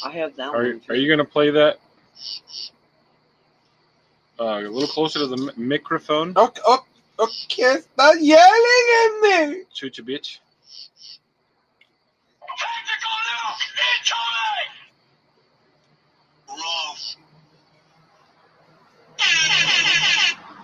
I 0.04 0.12
have 0.12 0.36
that 0.38 0.54
Are 0.54 0.66
one. 0.66 0.82
Are 0.90 0.96
you 0.96 1.10
gonna 1.10 1.26
play 1.26 1.52
that? 1.52 1.80
Uh, 4.40 4.60
a 4.60 4.70
little 4.70 4.88
closer 4.90 5.20
to 5.20 5.28
the 5.28 5.38
mi- 5.38 5.54
microphone. 5.58 6.34
oh, 6.38 6.52
oh, 6.68 6.80
okay, 7.20 7.78
stop 7.94 8.16
yelling 8.20 8.88
at 9.06 9.50
me. 9.50 9.64
Shoot 9.74 9.98
you, 9.98 10.04
bitch. 10.04 10.40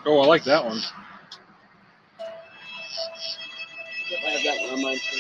Oh, 0.06 0.20
I 0.22 0.28
like 0.28 0.46
that 0.46 0.66
one. 0.66 0.82
I 4.14 4.30
have 4.30 4.44
that 4.44 4.62
one 4.62 4.70
on 4.72 4.82
mine 4.82 4.98
too. 4.98 5.20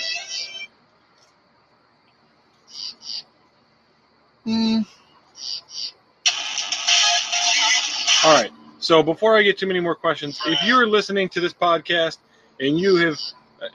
All 8.24 8.33
right. 8.33 8.51
So 8.79 9.01
before 9.03 9.38
I 9.38 9.43
get 9.43 9.57
too 9.57 9.67
many 9.67 9.79
more 9.79 9.95
questions, 9.95 10.39
if 10.45 10.63
you're 10.63 10.88
listening 10.88 11.29
to 11.29 11.39
this 11.39 11.53
podcast 11.53 12.17
and 12.60 12.79
you 12.79 12.95
have 12.98 13.19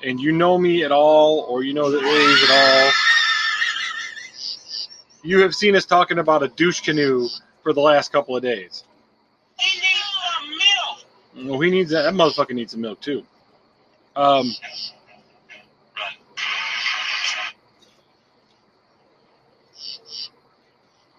and 0.05 0.21
you 0.21 0.33
know 0.33 0.59
me 0.59 0.85
at 0.85 0.93
all, 0.93 1.41
or 1.49 1.63
you 1.63 1.73
know 1.75 1.91
the 1.91 1.99
Aries 1.99 2.51
at 2.51 2.51
all, 2.51 2.93
you 5.23 5.41
have 5.41 5.55
seen 5.55 5.77
us 5.77 5.85
talking 5.85 6.19
about 6.19 6.43
a 6.43 6.49
douche 6.49 6.81
canoe 6.81 7.29
for 7.63 7.73
the 7.73 7.81
last 7.81 8.13
couple 8.13 8.37
of 8.37 8.43
days. 8.43 8.85
Well, 11.37 11.61
he 11.61 11.71
needs 11.71 11.91
that. 11.91 12.03
That 12.03 12.15
motherfucker 12.15 12.55
needs 12.55 12.73
some 12.73 12.81
milk 12.81 13.01
too. 13.01 13.25
Um, 14.17 14.51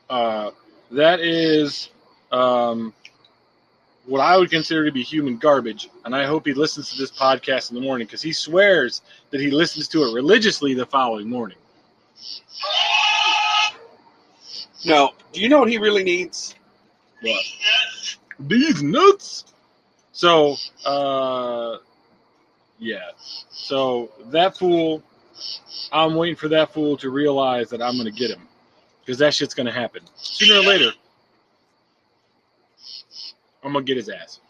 uh, 0.09 0.51
that 0.91 1.19
is 1.19 1.89
um, 2.31 2.93
what 4.05 4.21
I 4.21 4.37
would 4.37 4.49
consider 4.49 4.85
to 4.85 4.91
be 4.91 5.03
human 5.03 5.37
garbage, 5.37 5.89
and 6.05 6.15
I 6.15 6.25
hope 6.25 6.45
he 6.45 6.53
listens 6.53 6.91
to 6.91 6.97
this 6.97 7.11
podcast 7.11 7.69
in 7.69 7.75
the 7.75 7.81
morning 7.81 8.07
because 8.07 8.21
he 8.21 8.31
swears 8.31 9.01
that 9.31 9.41
he 9.41 9.51
listens 9.51 9.87
to 9.89 10.03
it 10.03 10.13
religiously 10.13 10.73
the 10.73 10.85
following 10.85 11.29
morning. 11.29 11.57
No. 14.85 15.11
Do 15.33 15.41
you 15.41 15.49
know 15.49 15.59
what 15.59 15.69
he 15.69 15.77
really 15.77 16.03
needs? 16.03 16.55
What? 17.21 17.43
These 18.39 18.81
nuts. 18.81 19.53
So, 20.13 20.55
uh, 20.85 21.77
yeah. 22.79 23.11
So 23.17 24.11
that 24.27 24.57
fool, 24.57 25.03
I'm 25.91 26.15
waiting 26.15 26.35
for 26.35 26.47
that 26.49 26.73
fool 26.73 26.95
to 26.97 27.09
realize 27.09 27.69
that 27.71 27.81
I'm 27.81 27.95
going 27.95 28.05
to 28.05 28.17
get 28.17 28.31
him 28.31 28.47
because 29.07 29.19
that 29.19 29.33
shit's 29.33 29.53
going 29.53 29.65
to 29.65 29.71
happen 29.71 30.01
sooner 30.17 30.59
or 30.59 30.63
later. 30.63 30.91
I'm 33.63 33.71
going 33.71 33.85
to 33.85 33.89
get 33.89 33.95
his 33.95 34.09
ass. 34.09 34.41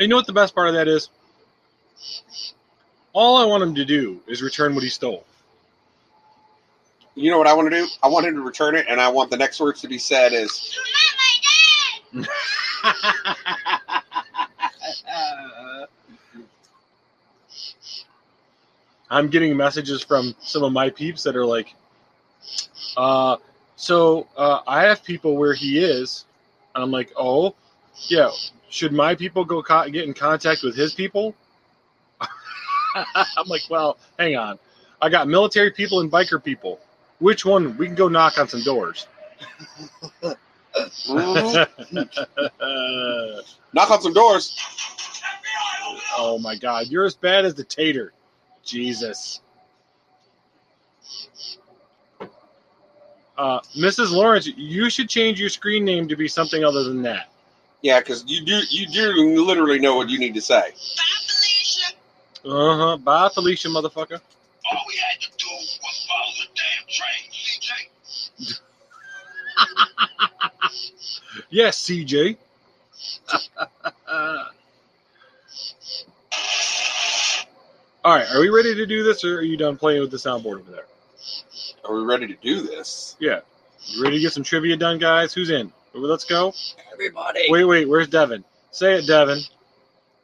you 0.00 0.08
know 0.08 0.16
what 0.16 0.26
the 0.26 0.32
best 0.32 0.52
part 0.52 0.66
of 0.66 0.74
that 0.74 0.88
is? 0.88 1.10
All 3.12 3.36
I 3.36 3.44
want 3.44 3.62
him 3.62 3.76
to 3.76 3.84
do 3.84 4.20
is 4.26 4.42
return 4.42 4.74
what 4.74 4.82
he 4.82 4.90
stole. 4.90 5.24
You 7.14 7.30
know 7.30 7.38
what 7.38 7.46
I 7.46 7.54
want 7.54 7.70
to 7.70 7.76
do? 7.76 7.86
I 8.02 8.08
want 8.08 8.26
him 8.26 8.34
to 8.34 8.40
return 8.40 8.74
it, 8.74 8.86
and 8.88 9.00
I 9.00 9.06
want 9.08 9.30
the 9.30 9.36
next 9.36 9.60
words 9.60 9.80
to 9.82 9.88
be 9.88 9.98
said 9.98 10.32
is, 10.32 10.76
I'm 19.14 19.28
getting 19.28 19.56
messages 19.56 20.02
from 20.02 20.34
some 20.40 20.64
of 20.64 20.72
my 20.72 20.90
peeps 20.90 21.22
that 21.22 21.36
are 21.36 21.46
like, 21.46 21.74
uh, 22.96 23.36
so 23.76 24.26
uh, 24.36 24.60
I 24.66 24.82
have 24.82 25.04
people 25.04 25.36
where 25.36 25.54
he 25.54 25.78
is. 25.78 26.24
And 26.74 26.82
I'm 26.82 26.90
like, 26.90 27.12
oh, 27.16 27.54
yeah. 28.08 28.30
Should 28.70 28.92
my 28.92 29.14
people 29.14 29.44
go 29.44 29.62
co- 29.62 29.88
get 29.88 30.04
in 30.04 30.14
contact 30.14 30.62
with 30.64 30.74
his 30.74 30.94
people? 30.94 31.34
I'm 32.94 33.46
like, 33.46 33.62
well, 33.70 33.98
hang 34.18 34.36
on. 34.36 34.58
I 35.00 35.08
got 35.08 35.28
military 35.28 35.70
people 35.70 36.00
and 36.00 36.10
biker 36.10 36.42
people. 36.42 36.80
Which 37.20 37.44
one? 37.44 37.76
We 37.76 37.86
can 37.86 37.94
go 37.94 38.08
knock 38.08 38.38
on 38.38 38.48
some 38.48 38.62
doors. 38.64 39.06
"Mhm. 41.06 41.68
knock 43.72 43.90
on 43.90 44.02
some 44.02 44.12
doors. 44.12 44.58
oh 46.16 46.38
my 46.40 46.56
God, 46.56 46.88
you're 46.88 47.04
as 47.04 47.14
bad 47.14 47.44
as 47.44 47.54
the 47.54 47.64
tater. 47.64 48.12
Jesus. 48.64 49.40
Uh, 53.36 53.60
Mrs. 53.76 54.12
Lawrence, 54.12 54.46
you 54.46 54.88
should 54.90 55.08
change 55.08 55.40
your 55.40 55.48
screen 55.48 55.84
name 55.84 56.08
to 56.08 56.16
be 56.16 56.28
something 56.28 56.64
other 56.64 56.84
than 56.84 57.02
that. 57.02 57.28
Yeah, 57.82 57.98
because 58.00 58.24
you 58.26 58.44
do 58.44 58.60
you 58.70 58.86
do 58.86 59.44
literally 59.44 59.78
know 59.78 59.96
what 59.96 60.08
you 60.08 60.18
need 60.18 60.34
to 60.34 60.40
say. 60.40 60.60
Bye, 60.60 61.04
Felicia. 61.26 61.94
Uh 62.44 62.76
huh. 62.76 62.96
Bye, 62.98 63.28
Felicia, 63.34 63.68
motherfucker. 63.68 64.20
All 64.70 64.84
we 64.88 64.94
had 64.96 65.20
to 65.20 65.30
do 65.36 65.46
was 65.50 66.06
follow 66.08 66.32
the 66.38 66.46
damn 66.54 66.86
train, 66.88 67.30
CJ. 67.32 67.70
Yes, 71.50 71.78
CJ. 71.82 72.36
All 78.04 78.14
right, 78.14 78.30
are 78.30 78.40
we 78.40 78.50
ready 78.50 78.74
to 78.74 78.84
do 78.84 79.02
this, 79.02 79.24
or 79.24 79.38
are 79.38 79.42
you 79.42 79.56
done 79.56 79.78
playing 79.78 80.02
with 80.02 80.10
the 80.10 80.18
soundboard 80.18 80.60
over 80.60 80.70
there? 80.70 80.84
Are 81.86 81.94
we 81.94 82.04
ready 82.04 82.26
to 82.26 82.34
do 82.34 82.60
this? 82.60 83.16
Yeah. 83.18 83.40
You 83.86 84.02
ready 84.02 84.16
to 84.16 84.20
get 84.20 84.32
some 84.32 84.42
trivia 84.42 84.76
done, 84.76 84.98
guys? 84.98 85.32
Who's 85.32 85.48
in? 85.48 85.72
Let's 85.94 86.24
go. 86.24 86.52
Everybody. 86.92 87.46
Wait, 87.48 87.64
wait, 87.64 87.88
where's 87.88 88.08
Devin? 88.08 88.44
Say 88.72 88.96
it, 88.98 89.06
Devin. 89.06 89.40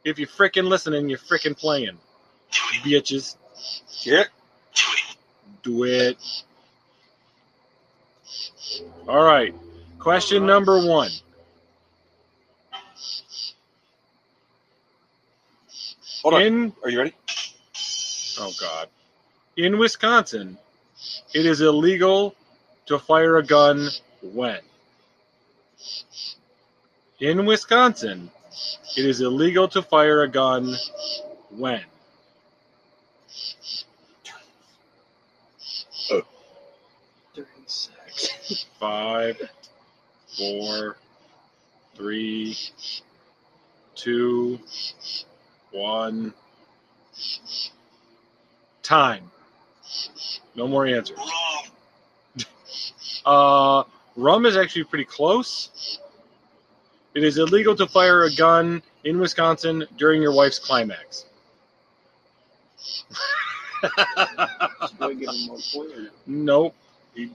If 0.03 0.19
you're 0.19 0.27
freaking 0.27 0.65
listening, 0.65 1.09
you're 1.09 1.17
freaking 1.17 1.57
playing. 1.57 1.97
Bitches. 2.83 3.35
Hear 3.89 4.21
it? 4.21 4.29
Do 5.63 5.83
it. 5.85 6.17
All 9.07 9.23
right. 9.23 9.55
Question 9.97 10.45
number 10.45 10.85
one. 10.85 11.09
Hold 16.21 16.35
on. 16.35 16.41
In 16.43 16.73
Are 16.83 16.89
you 16.89 16.99
ready? 16.99 17.13
Oh 18.41 18.53
god. 18.59 18.89
In 19.57 19.77
Wisconsin, 19.77 20.57
it 21.33 21.45
is 21.45 21.61
illegal 21.61 22.35
to 22.87 22.97
fire 22.97 23.37
a 23.37 23.43
gun 23.43 23.89
when? 24.21 24.59
In 27.19 27.45
Wisconsin, 27.45 28.31
it 28.97 29.05
is 29.05 29.21
illegal 29.21 29.67
to 29.69 29.81
fire 29.81 30.23
a 30.23 30.27
gun 30.27 30.75
when? 31.51 31.83
During 37.33 37.47
sex. 37.67 38.65
Five, 38.79 39.37
four, 40.37 40.97
three, 41.95 42.57
two, 43.95 44.59
one. 45.71 46.33
Time. 48.91 49.31
No 50.53 50.67
more 50.67 50.85
answers. 50.85 51.17
Uh, 53.25 53.83
rum 54.17 54.45
is 54.45 54.57
actually 54.57 54.83
pretty 54.83 55.05
close. 55.05 55.97
It 57.15 57.23
is 57.23 57.37
illegal 57.37 57.73
to 57.77 57.87
fire 57.87 58.23
a 58.23 58.35
gun 58.35 58.83
in 59.05 59.17
Wisconsin 59.17 59.85
during 59.97 60.21
your 60.21 60.33
wife's 60.33 60.59
climax. 60.59 61.23
Nope. 66.27 66.75
He, 67.15 67.31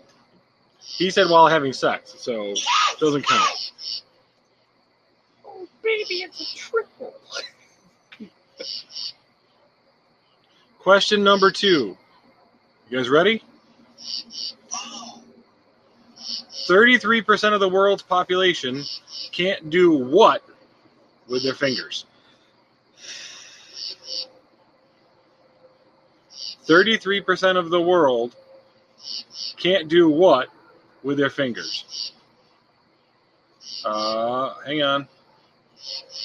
he 0.79 1.09
said 1.09 1.31
while 1.31 1.49
having 1.49 1.73
sex, 1.73 2.16
so 2.19 2.53
doesn't 3.01 3.27
count. 3.27 3.73
Oh, 5.47 5.66
baby, 5.83 6.16
it's 6.16 6.53
a 6.53 6.55
triple. 6.55 7.14
Question 10.87 11.25
number 11.25 11.51
two. 11.51 11.99
You 12.88 12.96
guys 12.96 13.09
ready? 13.09 13.42
33% 16.68 17.55
of 17.55 17.59
the 17.59 17.68
world's 17.68 18.05
population 18.05 18.85
can't 19.33 19.68
do 19.68 19.90
what 19.90 20.44
with 21.27 21.42
their 21.42 21.55
fingers? 21.55 22.07
33% 26.68 27.57
of 27.57 27.70
the 27.70 27.81
world 27.81 28.37
can't 29.57 29.88
do 29.88 30.09
what 30.09 30.51
with 31.03 31.18
their 31.18 31.31
fingers? 31.31 32.12
Uh, 33.85 34.55
hang 34.64 34.85
on. 34.85 35.09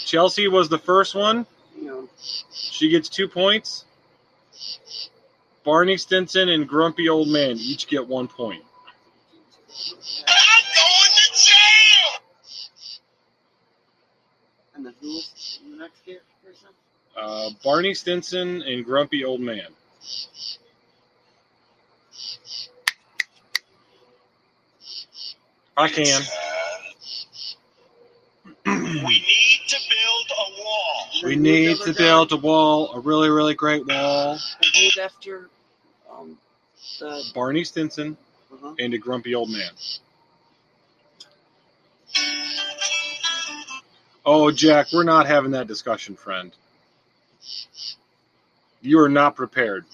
Chelsea 0.06 0.48
was 0.48 0.70
the 0.70 0.78
first 0.78 1.16
one. 1.16 1.48
She 2.52 2.90
gets 2.90 3.10
two 3.10 3.28
points. 3.28 3.86
Barney 5.64 5.98
Stinson 5.98 6.50
and 6.50 6.68
Grumpy 6.68 7.10
Old 7.10 7.28
Man 7.28 7.58
each 7.58 7.88
get 7.88 8.08
one 8.08 8.28
point. 8.28 8.64
I'm 10.28 10.64
going 10.76 11.12
to 11.16 11.32
jail. 11.46 12.22
and 14.76 14.86
then 14.86 14.94
who's 15.00 15.60
the 15.70 15.78
next 15.78 16.04
person? 16.44 16.70
Uh, 17.16 17.50
Barney 17.64 17.94
Stinson 17.94 18.64
and 18.64 18.84
Grumpy 18.84 19.24
Old 19.24 19.42
Man. 19.42 19.68
I 25.78 25.88
can. 25.88 26.22
We 28.92 29.00
need 29.00 29.62
to 29.68 29.78
build 29.90 30.32
a 30.32 30.62
wall. 30.62 31.08
We 31.24 31.36
need 31.36 31.78
to 31.82 31.94
build 31.94 32.32
a 32.32 32.38
wall, 32.38 32.94
a 32.94 33.00
really, 33.00 33.30
really 33.30 33.54
great 33.54 33.86
wall. 33.86 34.38
Named 34.74 34.98
after 35.02 35.50
um, 36.12 36.38
the 37.00 37.24
Barney 37.34 37.64
Stinson 37.64 38.18
uh-huh. 38.54 38.76
and 38.80 38.94
a 38.94 38.98
grumpy 38.98 39.34
old 39.34 39.50
man. 39.50 39.72
Oh, 44.26 44.52
Jack, 44.52 44.88
we're 44.94 45.04
not 45.04 45.26
having 45.26 45.52
that 45.52 45.68
discussion, 45.68 46.16
friend. 46.16 46.52
You 48.82 49.00
are 49.00 49.10
not 49.10 49.36
prepared. 49.36 49.86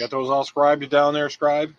You 0.00 0.06
got 0.06 0.12
those 0.12 0.30
all 0.30 0.44
scribed 0.44 0.88
down 0.88 1.12
there, 1.12 1.28
scribe? 1.28 1.74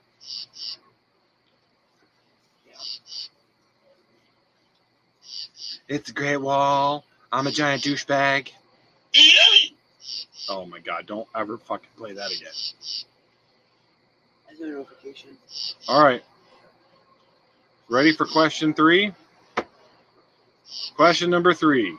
It's 5.88 6.12
a 6.12 6.14
great 6.14 6.38
wall. 6.38 7.04
I'm 7.32 7.48
a 7.48 7.52
giant 7.52 7.82
douchebag. 7.82 8.52
Oh 10.50 10.68
my 10.68 10.78
god, 10.78 11.08
don't 11.08 11.28
ever 11.36 11.58
fucking 11.58 11.90
play 11.98 12.14
that 12.14 12.32
again. 12.32 12.54
notification. 14.60 15.36
All 15.88 16.04
right. 16.04 16.24
Ready 17.90 18.16
for 18.16 18.28
question 18.28 18.76
three? 18.76 19.14
Question 20.96 21.32
number 21.32 21.56
three. 21.56 21.98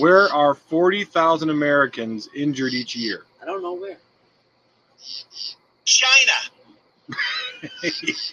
Where 0.00 0.32
are 0.32 0.56
40,000 0.56 1.48
Americans 1.48 2.28
injured 2.34 2.74
each 2.74 2.96
year? 2.96 3.22
I 3.40 3.44
don't 3.44 3.62
know 3.62 3.74
where. 3.74 3.98
China. 6.00 6.32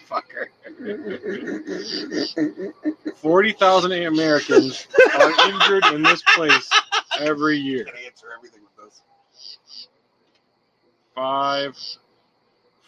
fucker. 0.08 0.48
40,000 3.16 3.92
Americans 3.92 4.86
are 5.18 5.48
injured 5.50 5.84
in 5.92 6.02
this 6.02 6.22
place 6.34 6.70
every 7.20 7.58
year. 7.58 7.84
Can 7.84 7.94
answer 8.06 8.28
everything 8.36 8.62
with 8.62 8.86
this. 8.86 9.02
Five, 11.14 11.76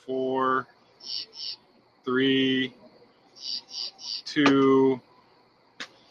four, 0.06 0.66
three, 2.04 2.72
two, 4.24 5.00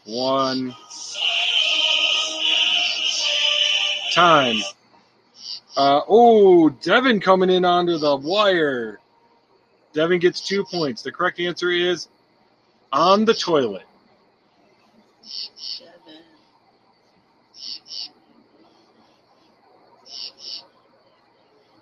one. 0.04 0.76
Time. 4.12 4.56
Uh, 5.76 6.00
oh, 6.08 6.68
Devin 6.68 7.20
coming 7.20 7.50
in 7.50 7.64
onto 7.64 7.96
the 7.96 8.16
wire. 8.16 8.98
Devin 9.92 10.18
gets 10.18 10.40
two 10.40 10.64
points. 10.64 11.02
The 11.02 11.12
correct 11.12 11.40
answer 11.40 11.70
is 11.70 12.08
on 12.92 13.24
the 13.24 13.34
toilet. 13.34 13.86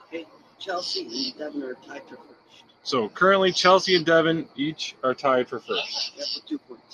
Okay, 0.06 0.26
Chelsea 0.58 1.06
and 1.06 1.38
Devin 1.38 1.62
are 1.62 1.74
tied 1.86 2.02
for 2.08 2.16
first. 2.16 2.64
So 2.82 3.08
currently, 3.10 3.52
Chelsea 3.52 3.96
and 3.96 4.06
Devin 4.06 4.48
each 4.56 4.96
are 5.02 5.14
tied 5.14 5.48
for 5.48 5.60
first. 5.60 6.12
Yeah, 6.16 6.24
for 6.24 6.48
two 6.48 6.58
points. 6.58 6.87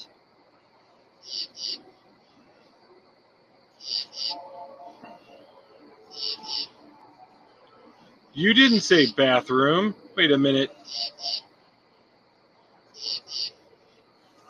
You 8.34 8.52
didn't 8.52 8.80
say 8.80 9.06
bathroom. 9.12 9.94
Wait 10.16 10.32
a 10.32 10.38
minute. 10.38 10.70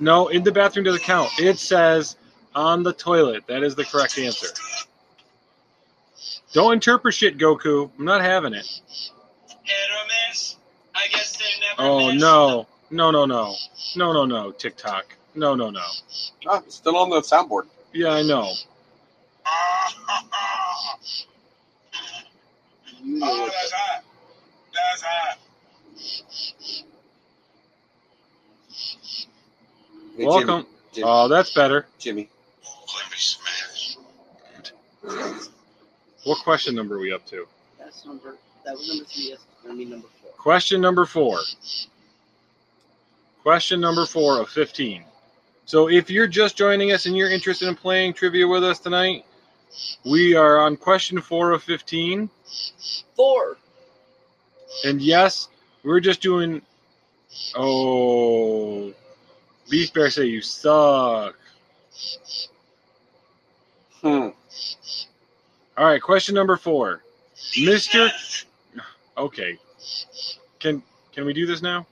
No, 0.00 0.28
in 0.28 0.42
the 0.42 0.52
bathroom 0.52 0.84
doesn't 0.84 1.02
count. 1.02 1.30
It 1.38 1.58
says 1.58 2.16
on 2.54 2.82
the 2.82 2.92
toilet. 2.92 3.46
That 3.46 3.62
is 3.62 3.74
the 3.74 3.84
correct 3.84 4.18
answer. 4.18 4.48
Don't 6.52 6.72
interpret 6.74 7.14
shit, 7.14 7.38
Goku. 7.38 7.90
I'm 7.98 8.04
not 8.04 8.22
having 8.22 8.54
it. 8.54 8.66
Hit 9.62 9.90
or 9.90 10.06
miss. 10.30 10.56
I 10.94 11.08
guess 11.08 11.36
they 11.36 11.44
never 11.60 11.82
Oh 11.90 12.12
miss. 12.12 12.20
no. 12.22 12.66
No 12.90 13.10
no 13.10 13.24
no. 13.26 13.54
No 13.96 14.12
no 14.12 14.24
no. 14.24 14.52
TikTok. 14.52 15.04
No 15.34 15.54
no 15.54 15.70
no. 15.70 15.82
Ah, 16.46 16.62
still 16.68 16.96
on 16.96 17.10
the 17.10 17.20
soundboard. 17.20 17.64
Yeah, 17.92 18.10
I 18.10 18.22
know. 18.22 18.52
You 23.14 23.20
know 23.20 23.26
oh, 23.30 23.46
that's 23.46 23.70
hot. 23.70 24.04
That's 24.74 25.02
hot. 25.02 25.38
Hey, 30.16 30.26
Welcome. 30.26 30.66
Jimmy. 30.92 31.06
Oh, 31.08 31.28
that's 31.28 31.54
better. 31.54 31.86
Jimmy. 31.96 32.28
Let 32.64 33.10
me 33.10 33.16
smash. 33.16 33.98
What 36.24 36.42
question 36.42 36.74
number 36.74 36.96
are 36.96 36.98
we 36.98 37.12
up 37.12 37.24
to? 37.26 37.46
That's 37.78 38.04
number. 38.04 38.34
That 38.64 38.74
was 38.74 38.88
number 38.88 39.04
three. 39.04 39.30
That's 39.30 39.44
gonna 39.62 39.76
be 39.76 39.84
number 39.84 40.08
four. 40.20 40.30
Question 40.32 40.80
number 40.80 41.06
four. 41.06 41.38
Question 43.44 43.80
number 43.80 44.06
four 44.06 44.40
of 44.40 44.48
15. 44.48 45.04
So, 45.66 45.88
if 45.88 46.10
you're 46.10 46.26
just 46.26 46.56
joining 46.56 46.90
us 46.90 47.06
and 47.06 47.16
you're 47.16 47.30
interested 47.30 47.68
in 47.68 47.76
playing 47.76 48.14
trivia 48.14 48.48
with 48.48 48.64
us 48.64 48.80
tonight, 48.80 49.24
we 50.04 50.34
are 50.34 50.58
on 50.58 50.76
question 50.76 51.20
four 51.20 51.52
of 51.52 51.62
15. 51.62 52.28
Four. 53.16 53.56
And 54.84 55.00
yes, 55.00 55.48
we're 55.82 56.00
just 56.00 56.20
doing. 56.20 56.62
Oh. 57.54 58.92
Beef 59.70 59.92
Bear 59.92 60.10
say 60.10 60.26
you 60.26 60.42
suck. 60.42 61.36
Hmm. 64.02 64.28
All 65.76 65.86
right, 65.86 66.02
question 66.02 66.34
number 66.34 66.56
four. 66.56 67.02
Mr. 67.56 68.10
Okay. 69.16 69.58
Can 70.60 70.82
can 71.12 71.24
we 71.24 71.32
do 71.32 71.46
this 71.46 71.62
now? 71.62 71.86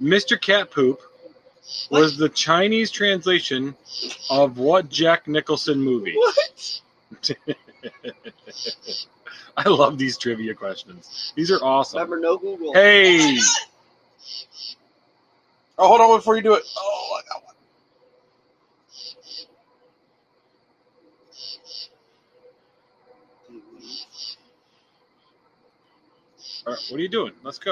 Mr. 0.00 0.40
Cat 0.40 0.70
Poop 0.70 1.00
was 1.90 2.16
the 2.16 2.28
Chinese 2.28 2.90
translation 2.90 3.74
of 4.30 4.58
what 4.58 4.88
Jack 4.88 5.26
Nicholson 5.28 5.80
movie? 5.80 6.14
What? 6.16 6.80
I 9.56 9.68
love 9.68 9.98
these 9.98 10.16
trivia 10.18 10.54
questions. 10.54 11.32
These 11.34 11.50
are 11.50 11.62
awesome. 11.62 11.98
Remember, 11.98 12.20
no 12.20 12.38
Google. 12.38 12.72
Hey, 12.74 13.38
Oh, 15.78 15.86
hold 15.86 16.00
on 16.00 16.18
before 16.18 16.34
you 16.34 16.42
do 16.42 16.54
it. 16.54 16.64
Oh, 16.76 17.20
I 17.20 17.32
got 17.32 17.44
one. 17.44 17.54
All 26.66 26.72
right, 26.72 26.82
what 26.90 26.98
are 26.98 27.02
you 27.02 27.08
doing? 27.08 27.32
Let's 27.44 27.58
go. 27.58 27.70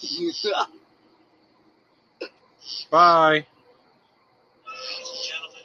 Yeah. 0.00 0.64
Bye. 2.90 3.30
Ladies 3.32 3.46
and 5.08 5.24
gentlemen, 5.28 5.62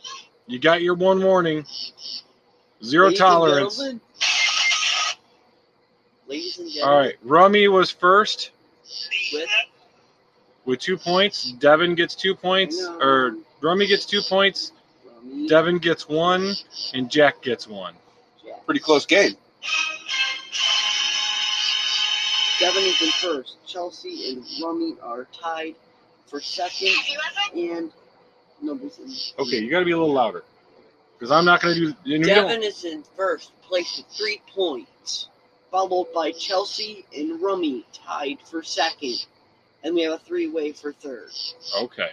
You 0.48 0.60
got 0.60 0.82
your 0.82 0.96
one 0.96 1.24
warning. 1.24 1.66
Zero 2.84 3.06
Ladies 3.08 3.20
tolerance. 3.20 3.78
gentlemen. 3.78 4.02
Ladies 6.28 6.58
and 6.60 6.70
gentlemen. 6.72 7.00
right, 7.06 7.16
Rummy 7.24 7.68
was 7.68 7.92
first 7.92 8.52
With 9.34 9.50
with 10.66 10.80
two 10.80 10.98
points. 10.98 11.52
Devin 11.54 11.94
gets 11.96 12.16
two 12.16 12.36
points, 12.36 12.82
No. 12.82 12.98
or 13.00 13.36
Rummy 13.62 13.86
gets 13.88 14.06
two 14.06 14.22
points. 14.28 14.72
Rummy, 15.06 15.48
Devin 15.48 15.78
gets 15.78 16.10
one, 16.10 16.54
and 16.94 17.10
Jack 17.10 17.42
gets 17.44 17.68
one. 17.68 17.94
Jack. 18.44 18.66
Pretty 18.66 18.80
close 18.80 19.06
game. 19.06 19.36
Devin 22.60 22.84
is 22.84 23.02
in 23.02 23.10
first. 23.12 23.58
Chelsea 23.68 24.30
and 24.32 24.46
Rummy 24.64 24.96
are 25.02 25.26
tied 25.34 25.76
for 26.28 26.40
second. 26.40 26.94
And 27.56 27.92
numbers 28.62 28.98
in. 29.00 29.44
Okay, 29.44 29.58
you 29.60 29.70
got 29.70 29.80
to 29.80 29.86
be 29.86 29.92
a 29.92 29.98
little 29.98 30.14
louder, 30.14 30.44
because 31.18 31.32
I'm 31.32 31.46
not 31.46 31.62
going 31.62 31.76
to 31.76 31.82
do. 31.82 31.88
And 31.88 32.24
we 32.24 32.30
don't- 32.30 32.48
Devin 32.48 32.64
is 32.64 32.86
in 32.86 33.04
first 33.16 33.52
place 33.62 33.98
with 33.98 34.08
three 34.16 34.42
points, 34.54 35.28
followed 35.72 36.14
by 36.14 36.32
Chelsea 36.32 37.06
and 37.16 37.42
Rummy 37.42 37.86
tied 37.94 38.40
for 38.46 38.64
second. 38.64 39.26
And 39.84 39.94
we 39.94 40.02
have 40.04 40.14
a 40.14 40.20
three 40.20 40.48
way 40.48 40.72
for 40.72 40.94
third. 40.94 41.30
Okay. 41.80 42.10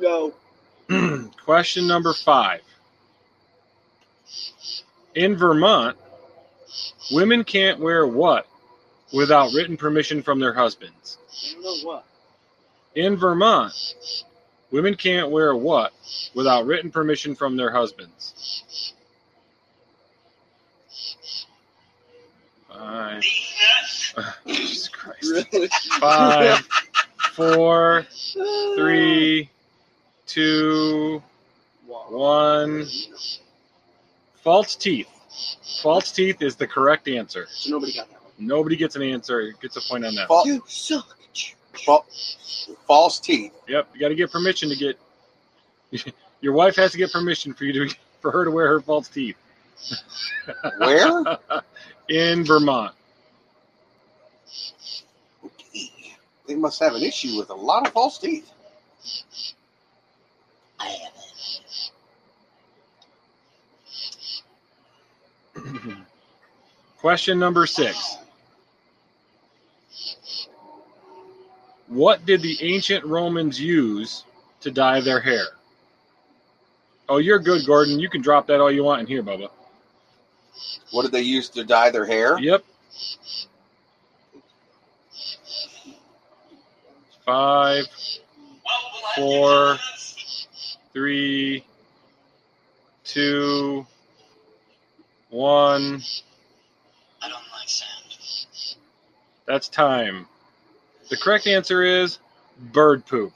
Go. 0.00 0.32
Question 1.44 1.86
number 1.86 2.12
five. 2.14 2.62
In 5.14 5.36
Vermont, 5.36 5.96
Women 7.10 7.44
can't 7.44 7.80
wear 7.80 8.06
what 8.06 8.46
without 9.12 9.52
written 9.52 9.76
permission 9.76 10.22
from 10.22 10.40
their 10.40 10.52
husbands? 10.52 11.18
I 11.30 11.52
don't 11.54 11.62
know 11.62 11.88
what. 11.88 12.04
In 12.94 13.16
Vermont, 13.16 13.74
women 14.70 14.94
can't 14.94 15.30
wear 15.30 15.54
what 15.54 15.92
without 16.34 16.66
written 16.66 16.90
permission 16.90 17.34
from 17.34 17.56
their 17.56 17.70
husbands? 17.70 18.94
Five. 22.68 23.22
Jesus 24.46 24.88
Christ. 24.88 25.46
Really? 25.52 25.68
Five, 26.00 26.66
four, 27.34 28.06
three, 28.76 29.50
two, 30.26 31.22
one. 31.86 32.86
False 34.42 34.76
teeth. 34.76 35.08
False 35.82 36.12
teeth 36.12 36.42
is 36.42 36.56
the 36.56 36.66
correct 36.66 37.08
answer. 37.08 37.46
So 37.50 37.70
nobody 37.70 37.94
got 37.94 38.08
that 38.10 38.22
one. 38.22 38.32
Nobody 38.38 38.76
gets 38.76 38.96
an 38.96 39.02
answer. 39.02 39.52
Gets 39.60 39.76
a 39.76 39.80
point 39.88 40.04
on 40.04 40.14
that. 40.16 40.28
Fal- 40.28 40.46
You 40.46 40.62
suck. 40.66 41.16
fal- 41.84 42.06
false 42.86 43.18
teeth. 43.20 43.52
Yep, 43.68 43.88
you 43.94 44.00
got 44.00 44.08
to 44.08 44.14
get 44.14 44.30
permission 44.30 44.68
to 44.68 44.76
get. 44.76 44.98
Your 46.40 46.52
wife 46.54 46.76
has 46.76 46.92
to 46.92 46.98
get 46.98 47.12
permission 47.12 47.54
for 47.54 47.64
you 47.64 47.88
to 47.88 47.96
for 48.20 48.30
her 48.30 48.44
to 48.44 48.50
wear 48.50 48.66
her 48.68 48.80
false 48.80 49.08
teeth 49.08 49.36
Where? 50.78 51.24
in 52.08 52.44
Vermont. 52.44 52.94
Okay. 55.44 55.90
They 56.46 56.54
must 56.56 56.80
have 56.80 56.94
an 56.94 57.02
issue 57.02 57.36
with 57.38 57.50
a 57.50 57.54
lot 57.54 57.86
of 57.86 57.92
false 57.92 58.18
teeth. 58.18 58.50
I 60.80 60.86
have 60.88 61.12
Question 66.98 67.38
number 67.38 67.66
six. 67.66 68.16
What 71.88 72.24
did 72.24 72.40
the 72.42 72.56
ancient 72.62 73.04
Romans 73.04 73.60
use 73.60 74.24
to 74.60 74.70
dye 74.70 75.00
their 75.00 75.20
hair? 75.20 75.44
Oh, 77.08 77.18
you're 77.18 77.38
good, 77.38 77.66
Gordon. 77.66 77.98
You 77.98 78.08
can 78.08 78.22
drop 78.22 78.46
that 78.46 78.60
all 78.60 78.70
you 78.70 78.84
want 78.84 79.02
in 79.02 79.06
here, 79.06 79.22
Bubba. 79.22 79.50
What 80.92 81.02
did 81.02 81.12
they 81.12 81.22
use 81.22 81.48
to 81.50 81.64
dye 81.64 81.90
their 81.90 82.06
hair? 82.06 82.38
Yep. 82.38 82.64
Five, 87.26 87.86
four, 89.16 89.76
three, 90.92 91.64
two, 93.04 93.86
one. 95.32 96.02
I 97.22 97.28
don't 97.28 97.42
like 97.58 97.68
sand. 97.68 98.76
That's 99.46 99.68
time. 99.68 100.26
The 101.08 101.16
correct 101.16 101.46
answer 101.46 101.82
is 101.82 102.18
bird 102.72 103.04
poop. 103.06 103.32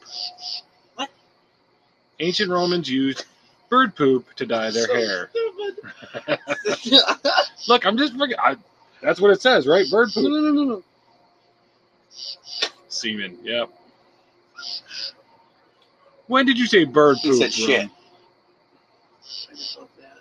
What? 0.94 1.10
Ancient 2.20 2.50
Romans 2.50 2.88
used 2.88 3.24
bird 3.68 3.94
poop 3.96 4.32
to 4.36 4.46
dye 4.46 4.70
their 4.70 4.86
So 4.86 4.94
hair. 4.94 5.30
Look, 7.68 7.86
I'm 7.86 7.96
just. 7.98 8.14
I, 8.38 8.56
that's 9.02 9.20
what 9.20 9.30
it 9.30 9.42
says, 9.42 9.66
right? 9.66 9.84
Bird 9.90 10.10
poop. 10.14 10.24
no, 10.24 10.30
no, 10.40 10.52
no, 10.52 10.64
no. 10.64 10.82
Semen. 12.88 13.38
Yep. 13.42 13.70
When 16.28 16.46
did 16.46 16.58
you 16.58 16.66
say 16.66 16.84
bird 16.84 17.18
He 17.20 17.30
poop? 17.30 17.38
said 17.40 17.52
shit. 17.52 17.80
Ron? 17.80 17.90
I 19.50 19.54
just 19.54 19.78
love 19.78 19.88
that. 20.00 20.18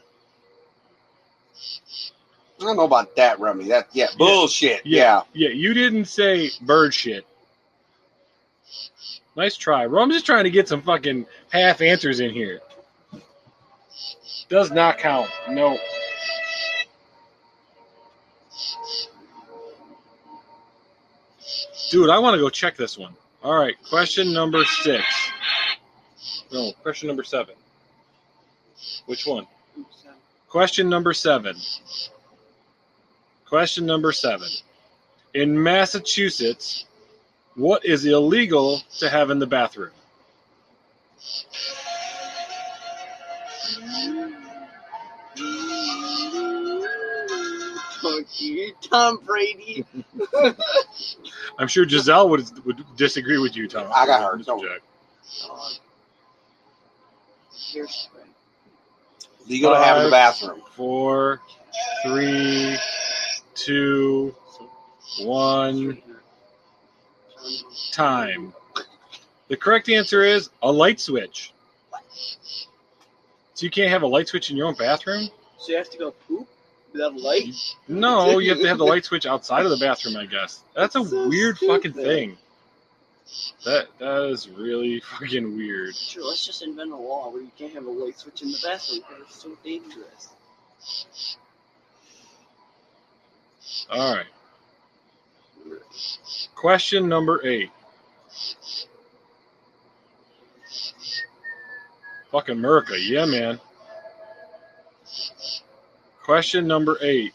I 2.65 2.69
don't 2.69 2.77
know 2.77 2.85
about 2.85 3.15
that, 3.17 3.39
Rummy. 3.39 3.65
That 3.67 3.89
yeah, 3.93 4.07
bullshit. 4.17 4.83
Yeah. 4.87 5.21
Yeah. 5.35 5.49
Yeah, 5.49 5.53
you 5.53 5.75
didn't 5.75 6.05
say 6.05 6.49
bird 6.61 6.95
shit. 6.95 7.23
Nice 9.35 9.55
try, 9.55 9.85
bro. 9.85 10.01
I'm 10.01 10.09
just 10.09 10.25
trying 10.25 10.45
to 10.45 10.49
get 10.49 10.67
some 10.67 10.81
fucking 10.81 11.27
half 11.51 11.81
answers 11.81 12.21
in 12.21 12.31
here. 12.31 12.61
Does 14.49 14.71
not 14.71 14.97
count. 14.97 15.29
No. 15.47 15.77
Dude, 21.91 22.09
I 22.09 22.17
want 22.17 22.33
to 22.33 22.39
go 22.39 22.49
check 22.49 22.75
this 22.75 22.97
one. 22.97 23.13
All 23.43 23.53
right, 23.53 23.75
question 23.87 24.33
number 24.33 24.63
six. 24.81 25.05
No, 26.51 26.71
question 26.81 27.07
number 27.09 27.23
seven. 27.23 27.53
Which 29.05 29.27
one? 29.27 29.45
Question 30.47 30.89
number 30.89 31.13
seven. 31.13 31.57
Question 33.55 33.85
number 33.85 34.11
seven. 34.11 34.49
In 35.33 35.63
Massachusetts, 35.63 36.83
what 37.55 37.85
is 37.85 38.03
illegal 38.03 38.81
to 38.99 39.09
have 39.09 39.29
in 39.29 39.39
the 39.39 39.47
bathroom? 39.47 39.91
Tom 48.81 49.19
Brady. 49.25 49.85
I'm 51.57 51.69
sure 51.69 51.85
Gisele 51.85 52.27
would 52.27 52.65
would 52.65 52.83
disagree 52.97 53.37
with 53.37 53.55
you, 53.55 53.69
Tom. 53.69 53.89
I 53.95 54.05
got 54.05 54.33
her. 54.33 54.37
Mr. 54.37 54.61
Jack. 54.61 54.81
Legal 59.47 59.71
to 59.71 59.77
have 59.77 59.99
in 59.99 60.03
the 60.03 60.11
bathroom. 60.11 60.61
Four, 60.73 61.39
three, 62.03 62.77
two, 63.65 64.35
one. 65.21 66.01
Time. 67.91 68.53
The 69.47 69.57
correct 69.57 69.89
answer 69.89 70.23
is 70.23 70.49
a 70.61 70.71
light 70.71 70.99
switch. 70.99 71.53
So 73.53 73.65
you 73.65 73.69
can't 73.69 73.89
have 73.89 74.01
a 74.01 74.07
light 74.07 74.27
switch 74.27 74.49
in 74.49 74.57
your 74.57 74.67
own 74.67 74.73
bathroom? 74.73 75.29
So 75.57 75.71
you 75.71 75.77
have 75.77 75.89
to 75.91 75.97
go 75.97 76.11
poop 76.11 76.47
without 76.91 77.13
a 77.13 77.17
light? 77.17 77.53
No, 77.87 78.39
you 78.39 78.49
have 78.49 78.59
to 78.59 78.67
have 78.67 78.77
the 78.77 78.85
light 78.85 79.05
switch 79.05 79.25
outside 79.25 79.65
of 79.65 79.71
the 79.71 79.77
bathroom, 79.77 80.17
I 80.17 80.25
guess. 80.25 80.63
That's 80.75 80.95
a 80.95 81.05
so 81.05 81.29
weird 81.29 81.57
fucking 81.59 81.93
thing. 81.93 82.37
That 83.63 83.87
that 83.99 84.29
is 84.29 84.49
really 84.49 84.99
fucking 85.19 85.55
weird. 85.55 85.95
Sure, 85.95 86.23
let's 86.23 86.45
just 86.45 86.61
invent 86.61 86.91
a 86.91 86.95
law 86.95 87.29
where 87.29 87.41
you 87.41 87.51
can't 87.57 87.73
have 87.73 87.85
a 87.85 87.89
light 87.89 88.19
switch 88.19 88.41
in 88.41 88.51
the 88.51 88.59
bathroom 88.63 89.01
because 89.07 89.23
it's 89.27 89.41
so 89.41 89.57
dangerous. 89.63 90.29
All 93.91 94.15
right. 94.15 94.25
Question 96.55 97.07
number 97.07 97.45
eight. 97.45 97.69
Fucking 102.31 102.57
America, 102.57 102.99
yeah, 102.99 103.25
man. 103.25 103.59
Question 106.23 106.67
number 106.67 106.97
eight. 107.01 107.33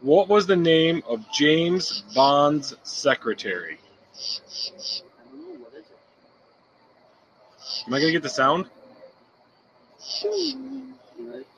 What 0.00 0.28
was 0.28 0.46
the 0.46 0.56
name 0.56 1.02
of 1.08 1.24
James 1.32 2.02
Bond's 2.14 2.74
secretary? 2.82 3.78
Am 7.86 7.94
I 7.94 8.00
gonna 8.00 8.12
get 8.12 8.22
the 8.22 8.28
sound? 8.28 8.66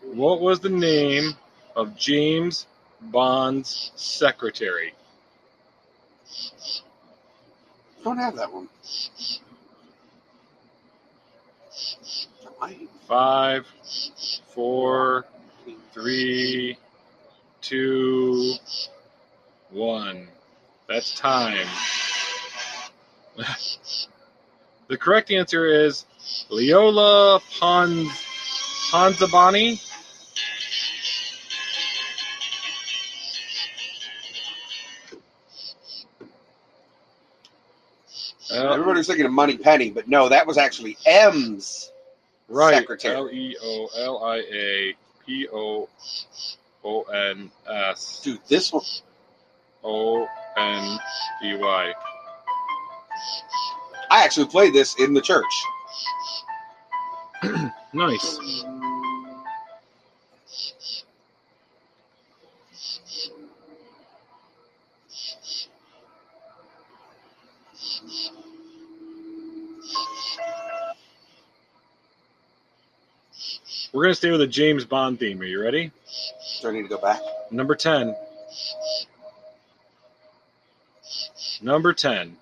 What 0.02 0.40
was 0.40 0.60
the 0.60 0.68
name 0.68 1.34
of 1.74 1.96
James 1.96 2.66
Bond's 3.00 3.92
secretary? 3.96 4.94
Don't 8.04 8.18
have 8.18 8.36
that 8.36 8.52
one. 8.52 8.68
Five, 13.06 13.66
four, 14.54 15.26
three, 15.92 16.76
two, 17.60 18.54
one. 19.70 20.28
That's 20.88 21.14
time. 21.14 21.66
the 24.88 24.96
correct 24.96 25.30
answer 25.30 25.66
is 25.66 26.04
Leola 26.48 27.40
Pons 27.58 28.08
Ponzabani. 28.90 29.87
Uh, 38.58 38.72
Everybody's 38.72 39.06
thinking 39.06 39.26
of 39.26 39.32
Moneypenny, 39.32 39.90
but 39.90 40.08
no, 40.08 40.28
that 40.28 40.46
was 40.46 40.58
actually 40.58 40.96
M's. 41.06 41.92
right. 42.48 42.74
secretary. 42.74 43.14
L 43.16 43.28
E 43.30 43.56
O 43.62 43.88
L 43.96 44.24
I 44.24 44.36
A 44.38 44.94
P 45.26 45.48
O 45.52 45.88
O 46.84 47.02
N 47.02 47.50
S 47.68 48.20
Dude, 48.24 48.40
this 48.48 48.72
one. 48.72 48.82
O 49.84 50.26
N 50.56 50.98
D 51.40 51.56
Y. 51.56 51.92
I 54.10 54.24
actually 54.24 54.46
played 54.46 54.72
this 54.74 54.98
in 54.98 55.12
the 55.14 55.20
church. 55.20 55.44
Nice. 57.94 58.38
We're 73.92 74.04
gonna 74.04 74.14
stay 74.14 74.30
with 74.30 74.42
a 74.42 74.46
James 74.46 74.84
Bond 74.84 75.18
theme. 75.18 75.40
Are 75.40 75.44
you 75.44 75.62
ready? 75.62 75.90
Do 76.60 76.68
I 76.68 76.72
need 76.72 76.82
to 76.82 76.88
go 76.88 76.98
back? 76.98 77.20
Number 77.50 77.74
10. 77.74 78.14
Number 81.62 81.92
10. 81.92 82.36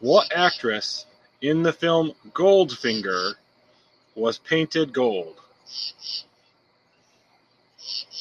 What 0.00 0.32
actress 0.34 1.06
in 1.40 1.62
the 1.62 1.72
film 1.72 2.12
Goldfinger 2.32 3.34
was 4.14 4.38
painted 4.38 4.92
gold? 4.92 5.38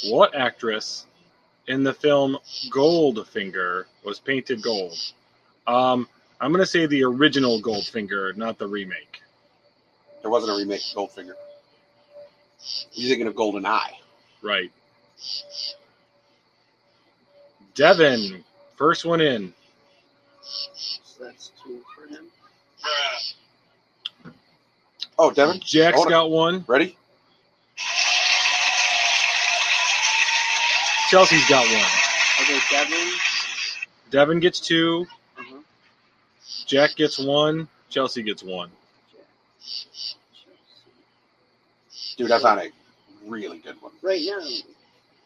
What 0.05 0.35
actress 0.35 1.05
in 1.67 1.83
the 1.83 1.93
film 1.93 2.37
Goldfinger 2.69 3.85
was 4.03 4.19
painted 4.19 4.61
gold? 4.61 4.97
Um, 5.65 6.07
I'm 6.39 6.51
going 6.51 6.63
to 6.63 6.65
say 6.65 6.85
the 6.87 7.03
original 7.03 7.61
Goldfinger, 7.61 8.35
not 8.35 8.57
the 8.57 8.67
remake. 8.67 9.21
There 10.21 10.31
wasn't 10.31 10.53
a 10.53 10.55
remake 10.57 10.81
Goldfinger. 10.95 11.35
You're 12.93 13.09
thinking 13.09 13.27
of 13.27 13.35
GoldenEye. 13.35 13.79
Right. 14.41 14.71
Devin, 17.75 18.43
first 18.75 19.05
one 19.05 19.21
in. 19.21 19.53
So 20.41 21.23
that's 21.23 21.51
two 21.63 21.81
for 21.95 22.07
him. 22.07 22.25
Oh, 25.17 25.31
Devin, 25.31 25.59
Jack's 25.63 25.95
Hold 25.95 26.07
on. 26.07 26.11
got 26.11 26.29
one. 26.31 26.65
ready? 26.67 26.97
Chelsea's 31.09 31.47
got 31.49 31.65
one. 31.65 31.85
Okay, 32.41 32.59
Devin. 32.71 33.07
Devin 34.09 34.39
gets 34.39 34.59
two. 34.59 35.05
Uh-huh. 35.37 35.57
Jack 36.65 36.95
gets 36.95 37.19
one. 37.19 37.67
Chelsea 37.89 38.23
gets 38.23 38.43
one. 38.43 38.71
Dude, 42.17 42.31
I 42.31 42.39
found 42.39 42.59
a 42.61 42.71
really 43.25 43.59
good 43.59 43.81
one. 43.81 43.91
Right 44.01 44.21
now, 44.25 44.45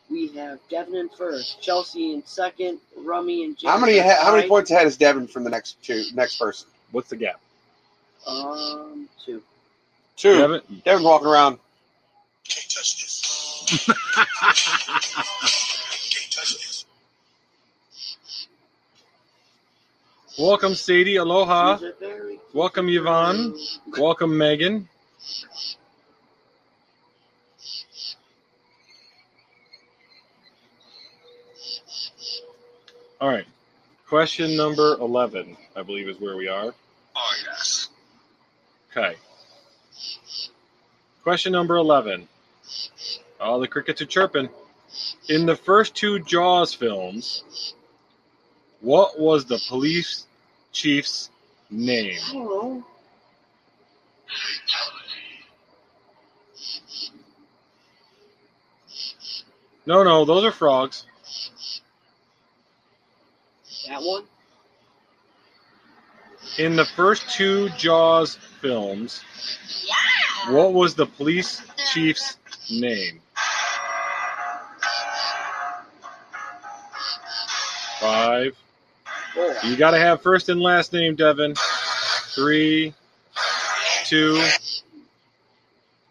we 0.10 0.28
have 0.30 0.60
Devin 0.70 0.96
in 0.96 1.10
first, 1.10 1.62
Chelsea 1.62 2.14
in 2.14 2.26
second, 2.26 2.80
Rummy 2.98 3.44
and 3.44 3.58
Jack. 3.58 3.72
How 3.72 3.78
many 3.80 4.00
ha- 4.00 4.20
how 4.22 4.36
many 4.36 4.48
points 4.48 4.72
ahead 4.72 4.88
is 4.88 4.98
Devin 4.98 5.28
from 5.28 5.44
the 5.44 5.50
next 5.50 5.82
two 5.84 6.04
next 6.14 6.38
person? 6.38 6.70
What's 6.92 7.10
the 7.10 7.16
gap? 7.16 7.40
Um, 8.28 9.10
two. 9.24 9.42
Two. 10.16 10.38
Devin, 10.38 10.62
Devin's 10.84 11.06
walking 11.06 11.28
around. 11.28 11.60
Can't 12.48 12.70
touch 12.70 13.02
this. 13.02 13.86
Can't 13.86 13.98
touch 16.32 16.54
this. 16.54 16.86
welcome 20.38 20.76
Sadie. 20.76 21.16
Aloha. 21.18 21.78
These 21.78 21.90
are 21.90 21.94
very 22.00 22.40
Welcome 22.54 22.88
Yvonne. 22.90 23.56
Welcome 23.98 24.38
Megan. 24.38 24.88
All 33.26 33.32
right. 33.32 33.48
Question 34.08 34.56
number 34.56 34.98
11, 35.02 35.58
I 35.76 35.82
believe, 35.82 36.08
is 36.08 36.22
where 36.22 36.38
we 36.38 36.48
are. 36.48 36.76
Oh, 37.16 37.36
yes. 37.48 37.90
Okay. 38.92 39.16
Question 41.24 41.52
number 41.52 41.78
11. 41.78 42.28
All 43.42 43.60
the 43.60 43.68
crickets 43.68 44.00
are 44.04 44.06
chirping. 44.06 44.48
In 45.28 45.48
the 45.48 45.56
first 45.56 45.96
two 45.96 46.20
Jaws 46.20 46.76
films, 46.76 47.74
what 48.82 49.20
was 49.20 49.46
the 49.46 49.60
police 49.70 50.28
chief's 50.72 51.32
name? 51.72 52.20
I 52.30 52.32
don't 52.32 52.46
know. 52.46 52.86
No, 59.88 60.04
no, 60.04 60.26
those 60.26 60.44
are 60.44 60.52
frogs. 60.52 61.08
That 63.88 64.02
one? 64.02 64.24
In 66.58 66.76
the 66.76 66.86
first 66.86 67.30
two 67.30 67.70
Jaws 67.78 68.36
films, 68.62 69.24
what 70.50 70.74
was 70.74 70.96
the 70.96 71.06
police 71.06 71.62
chief's 71.94 72.38
name? 72.72 73.22
Five. 78.00 78.56
Four. 79.34 79.56
You 79.64 79.76
got 79.76 79.92
to 79.92 80.00
have 80.00 80.22
first 80.22 80.50
and 80.50 80.62
last 80.62 80.94
name, 80.94 81.16
Devin. 81.16 81.56
Three, 82.36 82.94
two, 84.06 84.44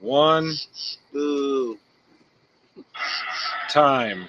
one, 0.01 0.53
Boo. 1.13 1.79
time. 3.69 4.29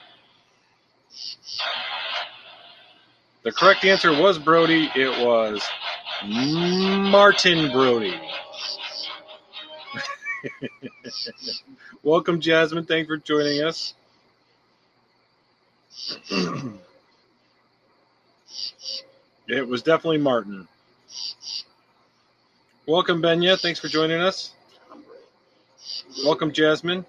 The 3.45 3.51
correct 3.51 3.85
answer 3.85 4.11
was 4.11 4.39
Brody. 4.39 4.89
It 4.95 5.23
was 5.23 5.63
Martin 6.25 7.71
Brody. 7.71 8.19
Welcome, 12.03 12.41
Jasmine. 12.41 12.85
Thanks 12.85 13.07
for 13.07 13.17
joining 13.17 13.61
us. 13.61 13.93
it 19.47 19.67
was 19.67 19.83
definitely 19.83 20.17
Martin. 20.17 20.67
Welcome, 22.87 23.21
Benya. 23.21 23.59
Thanks 23.59 23.79
for 23.79 23.89
joining 23.89 24.21
us. 24.21 24.55
Welcome, 26.25 26.51
Jasmine. 26.51 27.05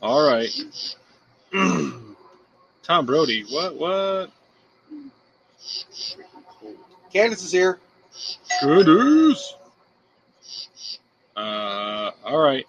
All 0.00 0.26
right. 0.26 0.48
Tom 2.82 3.06
Brody. 3.06 3.44
What? 3.50 3.76
What? 3.76 4.30
Candace 7.12 7.44
is 7.44 7.52
here. 7.52 7.78
Goodies. 8.62 9.54
Uh, 11.36 12.10
all 12.24 12.38
right. 12.38 12.66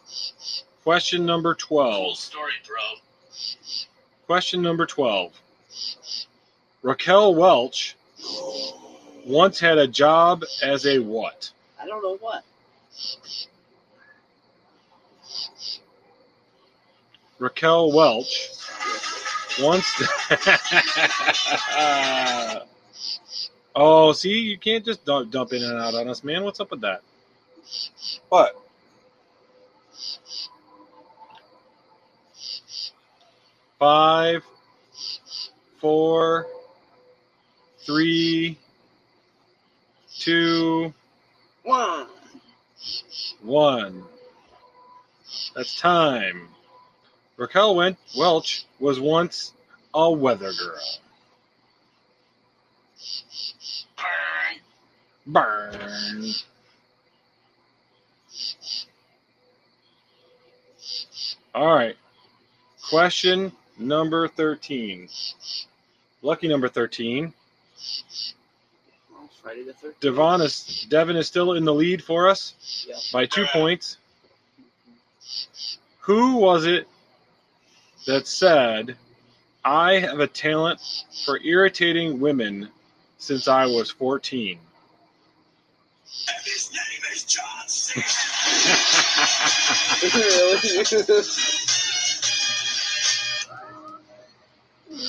Question 0.83 1.25
number 1.25 1.53
Full 1.55 1.77
12. 1.79 2.17
story, 2.17 2.51
bro. 2.65 2.77
Question 4.25 4.61
number 4.61 4.85
12. 4.85 5.33
Raquel 6.81 7.35
Welch 7.35 7.95
once 9.25 9.59
had 9.59 9.77
a 9.77 9.87
job 9.87 10.43
as 10.63 10.85
a 10.85 10.99
what? 10.99 11.51
I 11.79 11.85
don't 11.85 12.01
know 12.01 12.17
what. 12.17 12.43
Raquel 17.39 17.91
Welch 17.91 18.49
once. 19.61 19.85
oh, 23.75 24.13
see, 24.13 24.39
you 24.39 24.57
can't 24.57 24.85
just 24.85 25.05
dump, 25.05 25.31
dump 25.31 25.53
in 25.53 25.63
and 25.63 25.79
out 25.79 25.95
on 25.95 26.07
us, 26.07 26.23
man. 26.23 26.43
What's 26.43 26.59
up 26.59 26.71
with 26.71 26.81
that? 26.81 27.01
What? 28.29 28.55
Five, 33.79 34.43
four, 35.79 36.47
three, 37.79 38.57
two, 40.17 40.93
One. 41.63 42.07
one. 43.41 44.03
That's 45.55 45.79
time. 45.79 46.49
Raquel 47.37 47.75
Wen- 47.75 47.97
Welch 48.17 48.65
was 48.79 48.99
once 48.99 49.53
a 49.93 50.09
weather 50.11 50.51
girl. 50.53 50.81
Burn. 55.25 55.71
Burn. 55.73 56.33
All 61.53 61.73
right. 61.75 61.95
Question 62.89 63.51
number 63.77 64.27
13. 64.27 65.09
Lucky 66.21 66.47
number 66.47 66.67
13. 66.67 67.33
Friday 69.41 69.63
the 69.63 69.73
13th. 69.73 69.99
Devon 70.01 70.41
is 70.41 70.85
Devin 70.89 71.15
is 71.15 71.27
still 71.27 71.53
in 71.53 71.63
the 71.65 71.73
lead 71.73 72.03
for 72.03 72.27
us 72.27 72.85
Yep. 72.87 72.97
by 73.13 73.25
two 73.25 73.45
points. 73.45 73.97
Who 76.01 76.37
was 76.37 76.65
it 76.65 76.87
that 78.07 78.25
said, 78.25 78.95
I 79.63 79.99
have 79.99 80.19
a 80.21 80.27
talent 80.27 80.79
for 81.25 81.39
irritating 81.43 82.19
women 82.19 82.69
since 83.17 83.47
I 83.47 83.65
was 83.65 83.91
14? 83.91 84.57
And 86.29 86.45
his 86.45 86.71
name 86.71 87.01
is 87.13 87.23
John. 87.25 87.43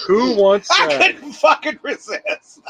Who 0.07 0.35
once 0.35 0.67
said, 0.67 1.01
I 1.01 1.13
couldn't 1.13 1.33
fucking 1.33 1.79
resist. 1.83 2.61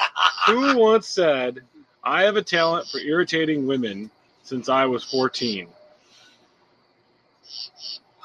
who 0.46 0.76
once 0.76 1.08
said, 1.08 1.60
I 2.04 2.22
have 2.24 2.36
a 2.36 2.42
talent 2.42 2.86
for 2.88 2.98
irritating 2.98 3.66
women 3.66 4.10
since 4.42 4.68
I 4.68 4.84
was 4.84 5.04
14. 5.04 5.68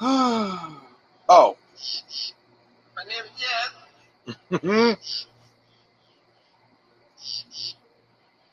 oh, 0.00 1.56
My 2.96 3.04
name's 3.04 3.30
Jeff. 3.38 4.98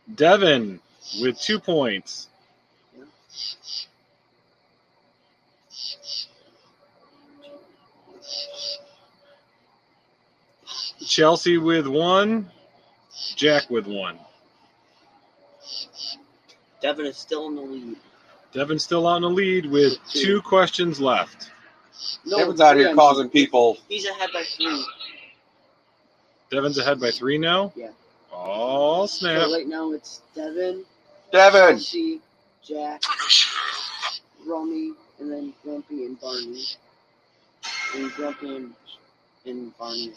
Devin 0.15 0.79
with 1.21 1.39
two 1.39 1.59
points. 1.59 2.27
Chelsea 11.05 11.57
with 11.57 11.87
one. 11.87 12.49
Jack 13.35 13.69
with 13.69 13.85
one. 13.87 14.17
Devin 16.81 17.05
is 17.05 17.17
still 17.17 17.47
in 17.47 17.55
the 17.55 17.61
lead. 17.61 17.97
Devin's 18.53 18.83
still 18.83 19.05
on 19.05 19.21
the 19.21 19.29
lead 19.29 19.65
with 19.65 19.97
two 20.09 20.41
questions 20.41 20.99
left. 20.99 21.50
No, 22.25 22.37
Devin's 22.37 22.61
out 22.61 22.77
here 22.77 22.89
on- 22.89 22.95
causing 22.95 23.29
people. 23.29 23.77
He's 23.89 24.05
ahead 24.05 24.29
by 24.33 24.43
three. 24.43 24.85
Devin's 26.49 26.77
ahead 26.77 26.99
by 26.99 27.11
three 27.11 27.37
now. 27.37 27.71
Yeah. 27.75 27.89
Oh 28.33 29.05
snap! 29.07 29.41
So 29.43 29.53
right 29.53 29.67
now 29.67 29.91
it's 29.93 30.21
Devin, 30.35 30.85
Devin, 31.31 31.77
Chelsea, 31.77 32.21
Jack, 32.63 33.01
Rummy, 34.45 34.93
and 35.19 35.31
then 35.31 35.53
Grumpy 35.63 36.05
and 36.05 36.19
Barney. 36.19 36.63
And 37.95 38.11
Grumpy 38.13 38.55
and, 38.55 38.73
and 39.45 39.77
Barney. 39.77 40.13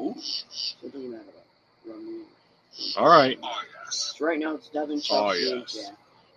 Ooh. 0.00 0.14
So 0.18 0.86
it 0.86 0.92
doesn't 0.92 1.10
matter 1.10 1.22
about 1.22 1.94
Rummy. 1.96 2.20
All 2.96 3.06
right, 3.08 3.38
Oh, 3.42 3.60
yes. 3.84 4.14
So 4.18 4.24
right 4.26 4.38
now 4.38 4.54
it's 4.56 4.68
Devin, 4.68 4.98
oh, 4.98 5.00
Chelsea, 5.00 5.46
Oh, 5.48 5.52
and 5.52 5.60
yes. 5.60 5.74
Jack. 5.86 5.96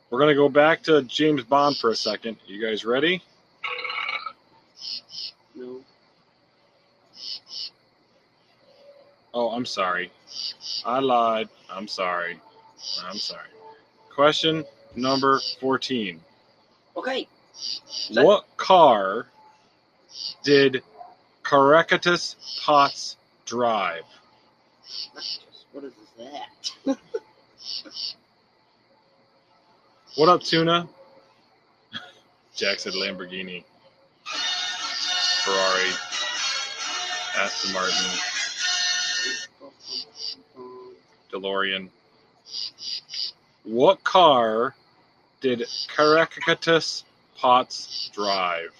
we're 0.10 0.20
gonna 0.20 0.36
go 0.36 0.48
back 0.50 0.84
to 0.84 1.02
James 1.04 1.44
Bond 1.44 1.78
for 1.78 1.90
a 1.90 1.96
second. 1.96 2.38
You 2.46 2.62
guys 2.62 2.86
ready? 2.86 3.24
No. 5.56 5.80
Oh, 9.36 9.50
I'm 9.52 9.66
sorry. 9.66 10.12
I 10.86 11.00
lied. 11.00 11.50
I'm 11.70 11.90
sorry. 11.90 12.40
I'm 13.06 13.18
sorry. 13.18 13.50
Question 14.16 14.64
number 14.96 15.42
14. 15.60 16.22
Okay. 16.96 17.28
That- 18.14 18.26
What 18.26 18.46
car 18.56 19.28
did 20.44 20.82
Caractacus 21.44 22.38
Potts 22.64 23.18
drive? 23.46 24.04
What 25.74 25.84
is 25.84 25.94
that? 26.18 26.98
What 30.16 30.30
up, 30.30 30.42
Tuna? 30.44 30.88
Jack 32.56 32.80
said 32.80 32.94
Lamborghini. 32.94 33.66
Ferrari. 35.44 35.90
Aston 37.38 37.74
Martin. 37.74 37.96
DeLorean. 41.32 41.90
What 43.64 44.04
car 44.04 44.76
did 45.42 45.66
Caractacus 45.96 47.04
Potts 47.38 48.10
drive? 48.14 48.72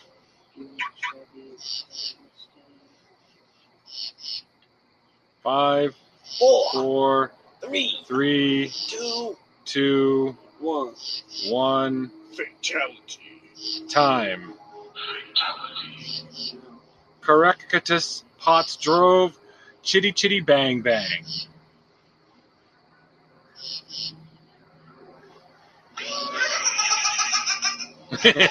Five, 5.44 5.96
Four, 6.40 6.72
four, 6.74 7.32
three, 7.62 8.00
three, 8.08 8.72
two, 8.88 9.38
two, 9.66 10.38
one. 10.60 10.94
one. 11.48 12.12
Fatality. 12.36 13.42
Time. 13.90 14.54
Caractacus 17.22 18.24
Potts 18.40 18.76
drove 18.76 19.38
Chitty 19.84 20.12
Chitty 20.12 20.42
Bang 20.42 20.82
Bang. 20.82 21.24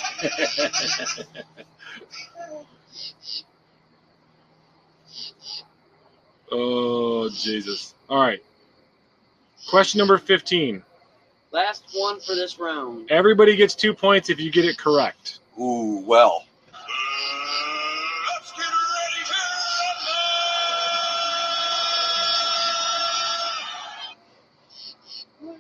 oh, 6.53 7.29
Jesus. 7.31 7.95
All 8.09 8.21
right. 8.21 8.43
Question 9.69 9.99
number 9.99 10.19
15. 10.19 10.83
Last 11.51 11.85
one 11.95 12.21
for 12.21 12.35
this 12.35 12.59
round. 12.59 13.11
Everybody 13.11 13.57
gets 13.57 13.75
two 13.75 13.95
points 13.95 14.29
if 14.29 14.41
you 14.41 14.51
get 14.51 14.65
it 14.65 14.77
correct. 14.77 15.39
ooh, 15.61 16.03
well. 16.07 16.45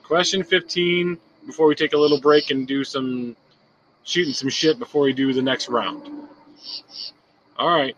Question 0.04 0.44
15 0.44 1.18
before 1.46 1.66
we 1.66 1.74
take 1.74 1.94
a 1.94 1.98
little 1.98 2.20
break 2.20 2.50
and 2.50 2.68
do 2.68 2.84
some 2.84 3.34
shooting 4.04 4.34
some 4.34 4.50
shit 4.50 4.78
before 4.78 5.02
we 5.02 5.14
do 5.14 5.32
the 5.32 5.40
next 5.42 5.70
round. 5.70 6.28
All 7.58 7.70
right. 7.70 7.96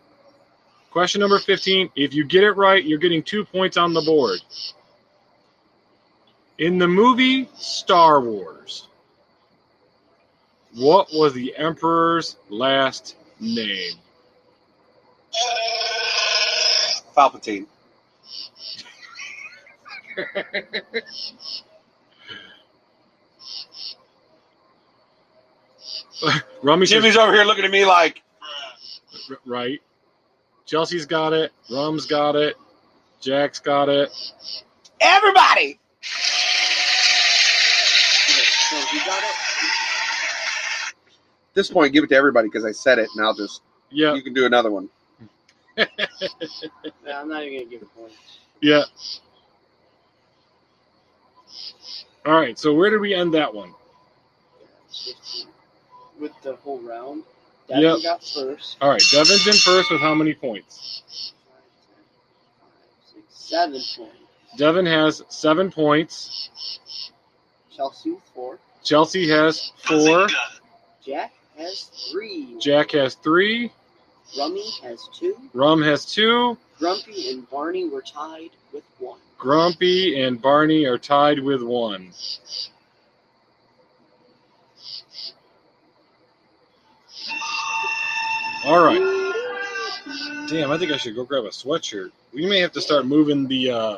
Question 0.90 1.20
number 1.20 1.38
15. 1.38 1.90
If 1.96 2.14
you 2.14 2.24
get 2.24 2.44
it 2.44 2.52
right, 2.52 2.82
you're 2.84 3.00
getting 3.00 3.22
two 3.24 3.44
points 3.44 3.76
on 3.76 3.92
the 3.92 4.00
board. 4.02 4.38
In 6.58 6.78
the 6.78 6.86
movie 6.88 7.48
Star 7.56 8.20
Wars, 8.20 8.86
what 10.74 11.08
was 11.12 11.34
the 11.34 11.54
Emperor's 11.56 12.36
last 12.48 13.16
name? 13.40 13.94
Palpatine. 17.16 17.66
Rummy 26.62 26.86
says 26.86 27.02
Jimmy's 27.02 27.16
over 27.16 27.32
here 27.32 27.44
looking 27.44 27.64
at 27.64 27.70
me 27.70 27.84
like, 27.84 28.22
R- 29.30 29.38
right. 29.44 29.80
Chelsea's 30.64 31.06
got 31.06 31.32
it. 31.32 31.52
Rum's 31.70 32.06
got 32.06 32.34
it. 32.36 32.56
Jack's 33.20 33.58
got 33.60 33.88
it. 33.88 34.10
everybody. 35.00 35.78
So 38.70 38.76
got 39.06 39.22
it? 39.22 39.30
At 41.50 41.54
this 41.54 41.70
point, 41.70 41.92
give 41.92 42.04
it 42.04 42.08
to 42.08 42.16
everybody 42.16 42.48
because 42.48 42.64
I 42.64 42.72
said 42.72 42.98
it, 42.98 43.08
and 43.16 43.24
I'll 43.24 43.34
just, 43.34 43.62
Yeah, 43.90 44.14
you 44.14 44.22
can 44.22 44.34
do 44.34 44.46
another 44.46 44.70
one. 44.70 44.88
Yeah, 47.06 47.20
I'm 47.20 47.28
not 47.28 47.42
even 47.44 47.58
gonna 47.60 47.70
give 47.70 47.82
a 47.82 47.86
point. 47.86 48.12
yeah. 48.60 48.82
All 52.24 52.32
right. 52.32 52.58
So 52.58 52.74
where 52.74 52.90
did 52.90 53.00
we 53.00 53.14
end 53.14 53.34
that 53.34 53.54
one? 53.54 53.72
With 56.18 56.32
the 56.42 56.56
whole 56.56 56.80
round. 56.80 57.24
Devin 57.68 57.82
Yep. 57.82 58.02
got 58.02 58.24
first. 58.24 58.76
All 58.80 58.90
right. 58.90 59.02
Devin's 59.10 59.46
in 59.46 59.54
first 59.54 59.90
with 59.90 60.00
how 60.00 60.14
many 60.14 60.34
points? 60.34 61.32
Five, 62.60 62.68
six, 63.12 63.24
seven 63.28 63.82
points. 63.96 64.56
Devin 64.56 64.86
has 64.86 65.22
seven 65.28 65.70
points. 65.70 66.48
Chelsea 67.76 68.12
with 68.12 68.22
four. 68.34 68.58
Chelsea 68.82 69.28
has 69.28 69.72
four. 69.84 70.28
Jack 71.04 71.32
has 71.58 71.90
three. 72.10 72.58
Jack 72.60 72.92
has 72.92 73.14
three. 73.16 73.70
Rummy 74.38 74.70
has 74.82 75.08
two. 75.12 75.36
Rum 75.52 75.82
has 75.82 76.04
two. 76.04 76.56
Grumpy 76.78 77.30
and 77.30 77.48
Barney 77.50 77.88
were 77.88 78.02
tied 78.02 78.50
with 78.72 78.84
one. 78.98 79.18
Grumpy 79.38 80.20
and 80.22 80.40
Barney 80.40 80.84
are 80.84 80.98
tied 80.98 81.38
with 81.38 81.62
one. 81.62 82.12
All 88.66 88.84
right. 88.84 88.98
Damn, 90.48 90.70
I 90.72 90.78
think 90.78 90.90
I 90.92 90.96
should 90.96 91.14
go 91.14 91.24
grab 91.24 91.44
a 91.44 91.48
sweatshirt. 91.48 92.10
We 92.32 92.46
may 92.46 92.58
have 92.60 92.72
to 92.72 92.80
start 92.80 93.06
moving 93.06 93.46
the 93.46 93.70
uh, 93.70 93.96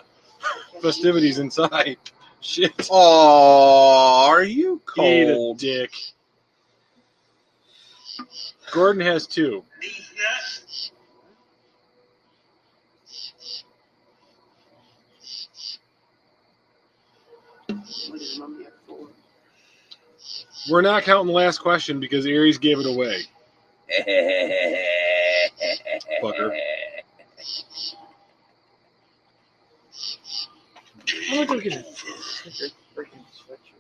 festivities 0.83 1.39
inside. 1.39 1.97
Shit. 2.41 2.89
Oh, 2.91 4.27
are 4.29 4.45
you 4.45 4.75
Eat 4.99 5.23
a 5.29 5.33
cold? 5.33 5.59
dick. 5.59 5.91
Gordon 8.71 9.03
has 9.03 9.27
two. 9.27 9.65
These 9.81 10.13
nuts. 10.17 10.91
What 18.09 18.21
is 18.21 18.39
Rummy 18.41 18.65
at 18.67 18.73
four? 18.87 19.09
We're 20.71 20.83
not 20.83 21.03
counting 21.03 21.27
the 21.29 21.33
last 21.33 21.59
question 21.59 22.01
because 22.01 22.27
Aries 22.27 22.59
gave 22.59 22.79
it 22.79 22.87
away. 22.87 23.23
Fucker. 26.23 26.53
I'm 31.31 31.35
gonna 31.35 31.47
go 31.47 31.61
get 31.61 31.75
a 31.75 31.85
freaking 32.95 33.25
sweatshirt. 33.33 33.79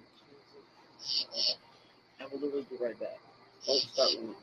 I 2.21 2.27
will 2.33 2.41
literally 2.41 2.67
be 2.71 2.77
right 2.81 2.99
back. 2.99 3.19
Don't 3.67 3.81
start 3.81 4.11
with 4.19 4.29
me. 4.31 4.35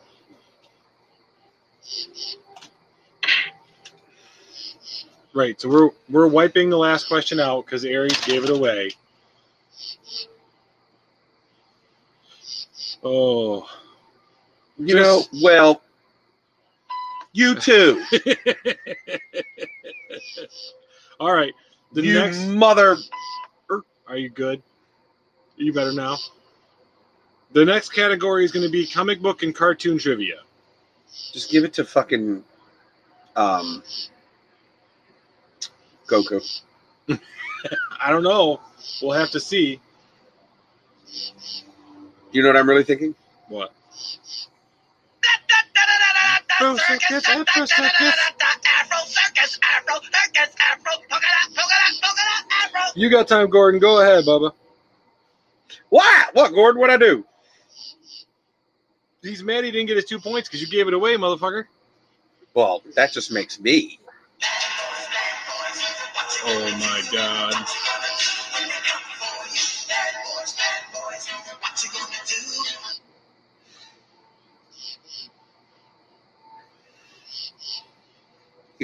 Right. 5.34 5.60
So 5.60 5.70
we're 5.70 5.90
we're 6.10 6.28
wiping 6.28 6.70
the 6.70 6.78
last 6.78 7.08
question 7.08 7.40
out 7.40 7.66
because 7.66 7.86
Aries 7.86 8.20
gave 8.26 8.44
it 8.44 8.50
away. 8.50 8.92
Oh. 13.04 13.68
You 14.78 14.96
know, 14.96 15.24
well, 15.42 15.82
you 17.34 17.56
too. 17.60 18.04
All 21.20 21.34
right. 21.34 21.54
The 21.94 22.02
you 22.02 22.14
next. 22.14 22.46
mother. 22.48 22.98
Are 24.08 24.18
you 24.18 24.30
good? 24.30 24.62
Are 25.58 25.64
you 25.64 25.74
better 25.74 25.94
now? 25.94 26.18
The 27.54 27.64
next 27.64 27.90
category 27.90 28.44
is 28.44 28.52
going 28.52 28.66
to 28.66 28.72
be 28.72 28.86
comic 28.86 29.22
book 29.22 29.44
and 29.44 29.56
cartoon 29.56 29.98
trivia. 29.98 30.42
Just 31.32 31.50
give 31.50 31.64
it 31.64 31.74
to 31.74 31.86
fucking 31.86 32.44
um 33.36 33.84
Goku. 36.08 36.62
I 38.02 38.12
don't 38.12 38.24
know. 38.24 38.60
We'll 39.02 39.14
have 39.18 39.32
to 39.32 39.40
see. 39.40 39.80
You 42.32 42.44
know 42.44 42.50
what 42.50 42.58
I'm 42.58 42.70
really 42.70 42.84
thinking? 42.84 43.16
What? 43.48 43.74
Afro 46.56 46.78
circus, 46.78 47.28
Afro 47.28 47.66
circus. 47.66 48.16
Afro 48.42 48.98
circus, 49.08 49.60
Afro 49.64 49.96
circus, 50.02 50.56
Afro 50.62 50.94
polka 51.10 51.26
dot, 51.26 51.56
polka 51.56 51.76
dot, 51.76 52.02
polka 52.02 52.22
dot, 52.22 52.46
Afro. 52.64 53.02
You 53.02 53.10
got 53.10 53.28
time, 53.28 53.50
Gordon. 53.50 53.80
Go 53.82 54.02
ahead, 54.02 54.24
Bubba. 54.26 54.52
What? 55.90 56.34
What, 56.34 56.54
Gordon? 56.54 56.80
What'd 56.80 56.96
I 56.96 57.06
do? 57.06 57.26
He's 59.22 59.44
mad 59.44 59.64
he 59.66 59.72
didn't 59.72 59.88
get 59.88 59.98
his 59.98 60.06
two 60.06 60.20
points 60.20 60.48
because 60.48 60.62
you 60.62 60.68
gave 60.68 60.88
it 60.88 60.94
away, 60.94 61.18
motherfucker. 61.18 61.66
Well, 62.54 62.84
that 62.96 63.12
just 63.12 63.32
makes 63.32 63.60
me. 63.60 64.00
Oh 66.46 66.78
my 66.80 67.04
god. 67.12 67.54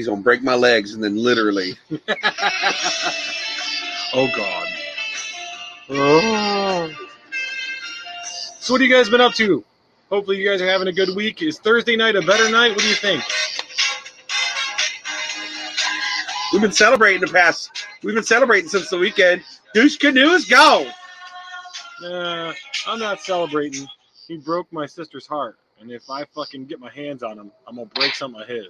He's 0.02 0.08
gonna 0.08 0.20
break 0.20 0.42
my 0.42 0.56
legs 0.56 0.96
and 0.96 1.04
then 1.04 1.16
literally. 1.16 1.78
oh 4.16 4.28
god. 4.36 4.68
Oh. 5.92 6.92
So 8.60 8.74
what 8.74 8.82
have 8.82 8.90
you 8.90 8.96
guys 8.96 9.12
been 9.12 9.22
up 9.22 9.36
to? 9.36 9.64
Hopefully 10.10 10.38
you 10.38 10.50
guys 10.50 10.60
are 10.60 10.68
having 10.68 10.88
a 10.88 10.92
good 10.92 11.16
week. 11.16 11.44
Is 11.44 11.60
Thursday 11.60 11.96
night 11.96 12.16
a 12.16 12.22
better 12.24 12.50
night? 12.50 12.72
What 12.72 12.80
do 12.80 12.88
you 12.88 12.96
think? 12.96 13.24
We've 16.52 16.64
been 16.64 16.72
celebrating 16.72 17.22
the 17.22 17.32
past. 17.32 17.86
We've 18.02 18.16
been 18.16 18.24
celebrating 18.24 18.72
since 18.72 18.90
the 18.90 18.98
weekend. 18.98 19.44
Douche 19.76 19.98
canoes 19.98 20.46
go. 20.46 20.90
Nah, 22.02 22.54
I'm 22.88 22.98
not 22.98 23.22
celebrating. 23.22 23.86
He 24.28 24.38
broke 24.38 24.74
my 24.74 24.88
sister's 24.88 25.28
heart. 25.28 25.60
And 25.80 25.92
if 25.92 26.10
I 26.10 26.26
fucking 26.26 26.66
get 26.66 26.80
my 26.80 26.90
hands 26.90 27.22
on 27.22 27.38
him, 27.38 27.52
I'm 27.68 27.76
gonna 27.76 27.86
break 27.94 28.16
some 28.16 28.34
of 28.34 28.48
his. 28.48 28.66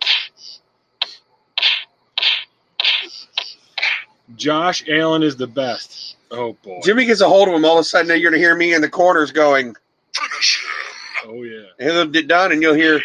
Josh 4.36 4.84
Allen 4.88 5.24
is 5.24 5.36
the 5.36 5.48
best. 5.48 6.16
Oh 6.32 6.54
boy. 6.64 6.80
Jimmy 6.84 7.06
gets 7.06 7.22
a 7.22 7.28
hold 7.28 7.48
of 7.50 7.56
him. 7.56 7.66
All 7.66 7.78
of 7.78 7.82
a 7.82 7.84
sudden, 7.84 8.08
now 8.08 8.14
you're 8.14 8.32
gonna 8.32 8.42
hear 8.42 8.56
me 8.56 8.74
in 8.74 8.82
the 8.82 8.90
corners 8.90 9.32
going, 9.32 9.76
Finish 10.14 10.64
him. 10.64 11.30
Oh 11.30 11.44
yeah. 11.44 11.66
and 11.80 11.92
he'll 11.92 12.06
get 12.08 12.28
done, 12.28 12.52
and 12.52 12.62
you'll 12.62 12.74
hear, 12.74 13.02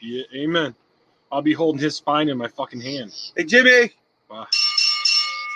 Yeah, 0.00 0.22
amen. 0.34 0.74
I'll 1.32 1.42
be 1.42 1.52
holding 1.52 1.80
his 1.80 1.96
spine 1.96 2.28
in 2.28 2.36
my 2.38 2.48
fucking 2.48 2.80
hand. 2.80 3.12
"Hey, 3.36 3.44
Jimmy, 3.44 3.92
Wow. 4.28 4.46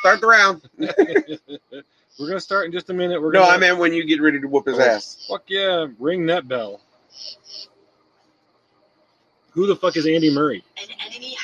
start 0.00 0.20
the 0.20 0.26
round." 0.26 0.62
We're 0.78 2.28
gonna 2.28 2.38
start 2.40 2.66
in 2.66 2.72
just 2.72 2.90
a 2.90 2.94
minute. 2.94 3.20
We're 3.20 3.32
No, 3.32 3.40
gonna 3.40 3.52
I 3.54 3.58
meant 3.58 3.78
when 3.78 3.92
you 3.92 4.04
get 4.04 4.20
ready 4.22 4.40
to 4.40 4.46
whoop 4.46 4.66
his 4.66 4.78
Oh. 4.78 4.82
ass. 4.82 5.26
fuck 5.28 5.42
yeah, 5.48 5.86
ring 5.98 6.26
that 6.26 6.46
bell. 6.46 6.80
Who 9.50 9.66
the 9.66 9.76
fuck 9.76 9.96
is 9.96 10.06
Andy 10.06 10.32
Murray? 10.32 10.64
An 10.80 10.88
enemy 11.06 11.36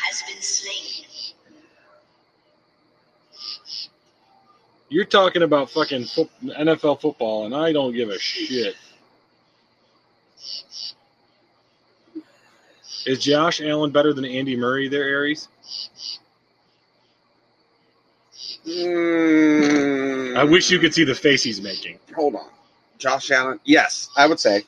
You're 4.91 5.05
talking 5.05 5.43
about 5.43 5.71
fucking 5.71 6.05
fo- 6.07 6.29
NFL 6.43 7.01
football, 7.01 7.47
and 7.47 7.55
I 7.55 7.73
don't 7.73 7.95
give 7.95 8.11
a 8.11 8.19
shit. 8.19 8.75
Is 13.07 13.21
Josh 13.21 13.61
Allen 13.63 13.93
better 13.93 14.13
than 14.13 14.25
Andy 14.25 14.57
Murray 14.57 14.89
there, 14.89 15.05
Aries? 15.05 15.49
Mm, 18.67 20.37
I 20.37 20.45
wish 20.45 20.71
you 20.71 20.81
could 20.81 20.93
see 20.93 21.05
the 21.05 21.15
face 21.15 21.45
he's 21.45 21.63
making. 21.63 21.99
Hold 22.15 22.35
on, 22.35 22.49
Josh 22.99 23.31
Allen. 23.31 23.61
Yes, 23.65 24.11
I 24.17 24.27
would 24.27 24.41
say. 24.41 24.65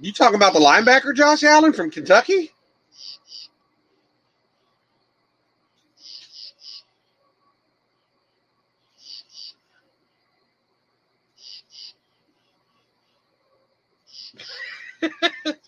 You 0.00 0.12
talking 0.12 0.34
about 0.34 0.52
the 0.52 0.58
linebacker 0.58 1.14
Josh 1.14 1.44
Allen 1.44 1.72
from 1.72 1.90
Kentucky? 1.92 2.50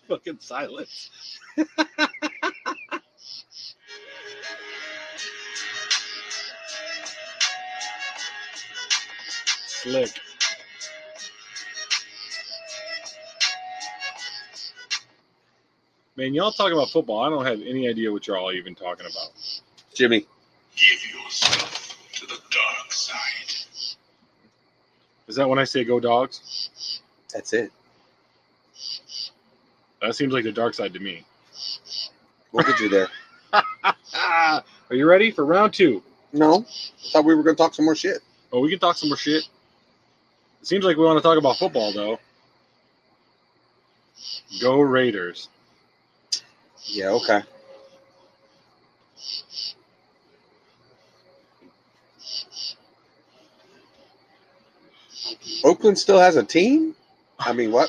Fucking 0.09 0.39
silence. 0.41 1.11
Slick. 9.67 10.21
Man, 16.17 16.33
y'all 16.33 16.51
talking 16.51 16.73
about 16.73 16.91
football. 16.91 17.21
I 17.21 17.29
don't 17.29 17.45
have 17.45 17.61
any 17.61 17.89
idea 17.89 18.11
what 18.11 18.27
you're 18.27 18.39
all 18.39 18.53
even 18.53 18.75
talking 18.75 19.07
about. 19.07 19.33
Jimmy. 19.95 20.27
Give 20.75 21.15
yourself 21.15 21.97
to 22.15 22.27
the 22.27 22.39
dark 22.51 22.93
side. 22.93 23.97
Is 25.29 25.37
that 25.37 25.49
when 25.49 25.59
I 25.59 25.65
say 25.65 25.85
go 25.85 26.01
dogs? 26.01 27.01
That's 27.33 27.53
it. 27.53 27.71
That 30.03 30.15
seems 30.15 30.33
like 30.33 30.45
the 30.45 30.53
dark 30.53 30.75
side 30.75 30.93
to 30.95 31.01
me. 31.01 31.25
Look 32.53 32.69
at 32.69 32.81
you 32.81 32.89
there. 32.89 33.09
Are 34.15 34.63
you 34.95 35.09
ready 35.09 35.31
for 35.31 35.45
round 35.45 35.73
two? 35.73 36.03
No, 36.33 36.65
I 36.67 37.11
thought 37.13 37.25
we 37.25 37.35
were 37.35 37.43
going 37.43 37.57
to 37.57 37.63
talk 37.63 37.75
some 37.75 37.85
more 37.85 37.95
shit. 37.97 38.19
Oh, 38.53 38.61
we 38.61 38.71
can 38.71 38.79
talk 38.79 38.97
some 38.97 39.09
more 39.09 39.17
shit. 39.17 39.45
It 40.61 40.67
seems 40.67 40.85
like 40.85 40.97
we 40.97 41.05
want 41.05 41.19
to 41.19 41.23
talk 41.23 41.39
about 41.39 41.57
football, 41.57 41.93
though. 41.93 42.19
Go 44.61 44.81
Raiders. 44.81 45.49
Yeah, 46.85 47.11
okay. 47.11 47.43
Oakland 55.65 55.99
still 55.99 56.19
has 56.19 56.37
a 56.37 56.45
team? 56.45 56.95
I 57.39 57.53
mean, 57.53 57.73
what? 57.73 57.89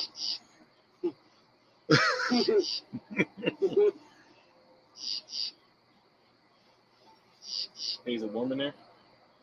He's 8.06 8.24
a 8.24 8.28
woman 8.28 8.60
there. 8.60 8.74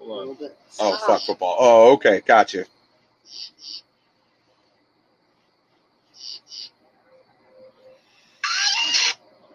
A 0.00 0.04
Hold 0.04 0.18
little 0.18 0.32
on. 0.32 0.38
bit. 0.38 0.58
Oh, 0.80 0.96
Stop. 0.96 1.00
fuck 1.06 1.22
football. 1.22 1.56
Oh, 1.58 1.92
okay. 1.94 2.22
Gotcha. 2.26 2.66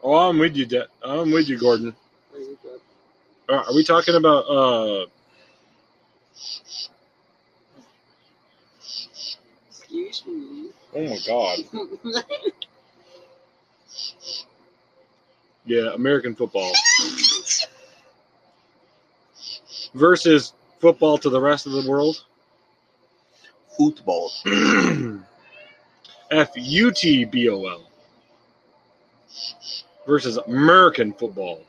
Oh, 0.04 0.16
I'm 0.30 0.40
with 0.40 0.56
you, 0.56 0.66
De- 0.66 0.88
I'm 1.04 1.32
with 1.32 1.50
you, 1.50 1.58
Gordon. 1.60 1.96
Very. 2.32 2.58
Uh, 3.50 3.64
are 3.68 3.76
we 3.76 3.84
talking 3.84 4.16
about? 4.16 4.46
uh 4.50 5.06
Excuse 9.70 10.24
me. 10.28 10.70
Oh 10.96 11.04
my 11.08 11.20
God. 11.28 11.60
Yeah, 15.70 15.94
American 15.94 16.34
football 16.34 16.72
versus 19.94 20.54
football 20.80 21.20
to 21.20 21.30
the 21.30 21.40
rest 21.40 21.68
of 21.68 21.74
the 21.74 21.88
world. 21.88 22.26
Football. 23.78 24.32
F 26.32 26.50
U 26.56 26.92
T 26.92 27.24
B 27.24 27.50
O 27.50 27.68
L 27.68 27.84
versus 30.08 30.38
American 30.38 31.14
football. 31.14 31.64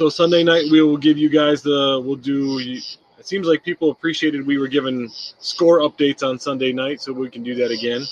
So 0.00 0.08
Sunday 0.08 0.42
night 0.42 0.64
we 0.70 0.80
will 0.80 0.96
give 0.96 1.18
you 1.18 1.28
guys 1.28 1.60
the. 1.60 2.00
We'll 2.02 2.16
do. 2.16 2.58
It 2.58 2.96
seems 3.20 3.46
like 3.46 3.62
people 3.62 3.90
appreciated 3.90 4.46
we 4.46 4.56
were 4.56 4.66
given 4.66 5.10
score 5.10 5.80
updates 5.80 6.26
on 6.26 6.38
Sunday 6.38 6.72
night, 6.72 7.02
so 7.02 7.12
we 7.12 7.28
can 7.28 7.42
do 7.42 7.54
that 7.56 7.70
again. 7.70 8.06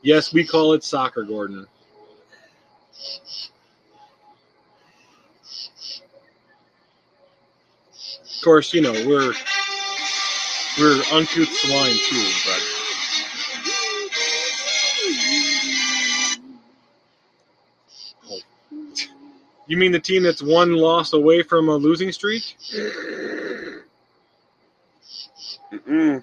Yes, 0.00 0.32
we 0.32 0.46
call 0.46 0.72
it 0.72 0.82
soccer, 0.82 1.24
Gordon. 1.24 1.66
Of 8.24 8.42
course, 8.42 8.72
you 8.72 8.80
know 8.80 8.92
we're 8.92 9.34
we're 10.78 11.02
uncouth 11.12 11.52
swine 11.52 11.96
too, 12.08 12.30
but 12.46 12.71
you 19.72 19.78
mean 19.78 19.90
the 19.90 19.98
team 19.98 20.22
that's 20.22 20.42
one 20.42 20.74
loss 20.74 21.14
away 21.14 21.42
from 21.42 21.70
a 21.70 21.74
losing 21.74 22.12
streak? 22.12 22.58
Mm-mm. 25.72 26.22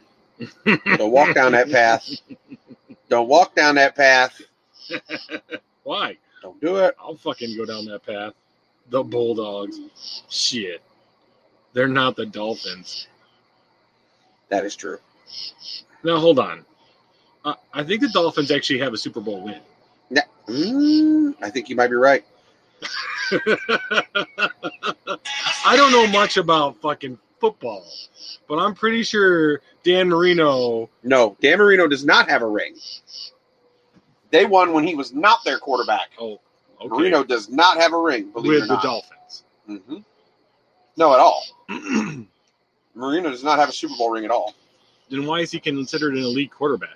Don't 0.66 1.12
walk 1.12 1.34
down 1.34 1.54
that 1.54 1.72
path. 1.72 2.08
Don't 3.10 3.28
walk 3.28 3.56
down 3.56 3.74
that 3.74 3.96
path. 3.96 4.40
Why? 5.84 6.16
Don't 6.44 6.62
do 6.62 6.78
it. 6.78 6.94
I'll 7.00 7.16
fucking 7.16 7.58
go 7.58 7.66
down 7.66 7.86
that 7.86 8.06
path. 8.06 8.34
The 8.92 9.04
Bulldogs. 9.04 9.80
Shit. 10.30 10.84
They're 11.74 11.88
not 11.88 12.16
the 12.16 12.28
Dolphins. 12.28 13.08
That 14.50 14.64
is 14.64 14.76
true. 14.76 15.00
Now 16.04 16.20
hold 16.20 16.38
on. 16.38 16.66
Uh, 17.44 17.56
I 17.74 17.84
think 17.84 18.02
the 18.02 18.10
Dolphins 18.10 18.52
actually 18.52 18.78
have 18.82 18.94
a 18.94 18.98
Super 18.98 19.22
Bowl 19.22 19.42
win. 19.42 19.60
Yeah. 20.12 20.22
Mm, 20.48 21.34
I 21.42 21.50
think 21.50 21.68
you 21.68 21.76
might 21.76 21.90
be 21.90 21.96
right. 21.96 22.24
I 25.66 25.76
don't 25.76 25.92
know 25.92 26.08
much 26.08 26.38
about 26.38 26.78
fucking 26.82 27.18
football, 27.40 27.86
but 28.48 28.56
I'm 28.58 28.74
pretty 28.74 29.04
sure 29.04 29.62
Dan 29.84 30.10
Marino. 30.10 30.90
No, 31.04 31.38
Dan 31.42 31.58
Marino 31.58 31.88
does 31.88 32.06
not 32.06 32.30
have 32.30 32.42
a 32.42 32.48
ring. 32.48 32.76
They 34.32 34.46
won 34.46 34.74
when 34.74 34.86
he 34.86 34.96
was 34.96 35.14
not 35.14 35.44
their 35.44 35.58
quarterback. 35.58 36.10
Oh, 36.20 36.40
okay. 36.82 36.90
Marino 36.90 37.24
does 37.24 37.50
not 37.50 37.78
have 37.78 37.94
a 37.94 37.98
ring, 38.00 38.30
believe 38.32 38.62
with 38.62 38.64
it 38.64 38.64
or 38.66 38.68
the. 38.68 38.78
Dolphins. 38.82 39.44
hmm 39.66 39.98
No, 40.98 41.14
at 41.14 41.20
all. 41.20 41.44
Marino 42.96 43.30
does 43.30 43.44
not 43.44 43.60
have 43.60 43.70
a 43.70 43.74
Super 43.74 43.96
Bowl 43.98 44.12
ring 44.12 44.26
at 44.26 44.32
all 44.32 44.54
then 45.10 45.26
why 45.26 45.40
is 45.40 45.52
he 45.52 45.60
considered 45.60 46.14
an 46.16 46.24
elite 46.24 46.52
quarterback? 46.52 46.96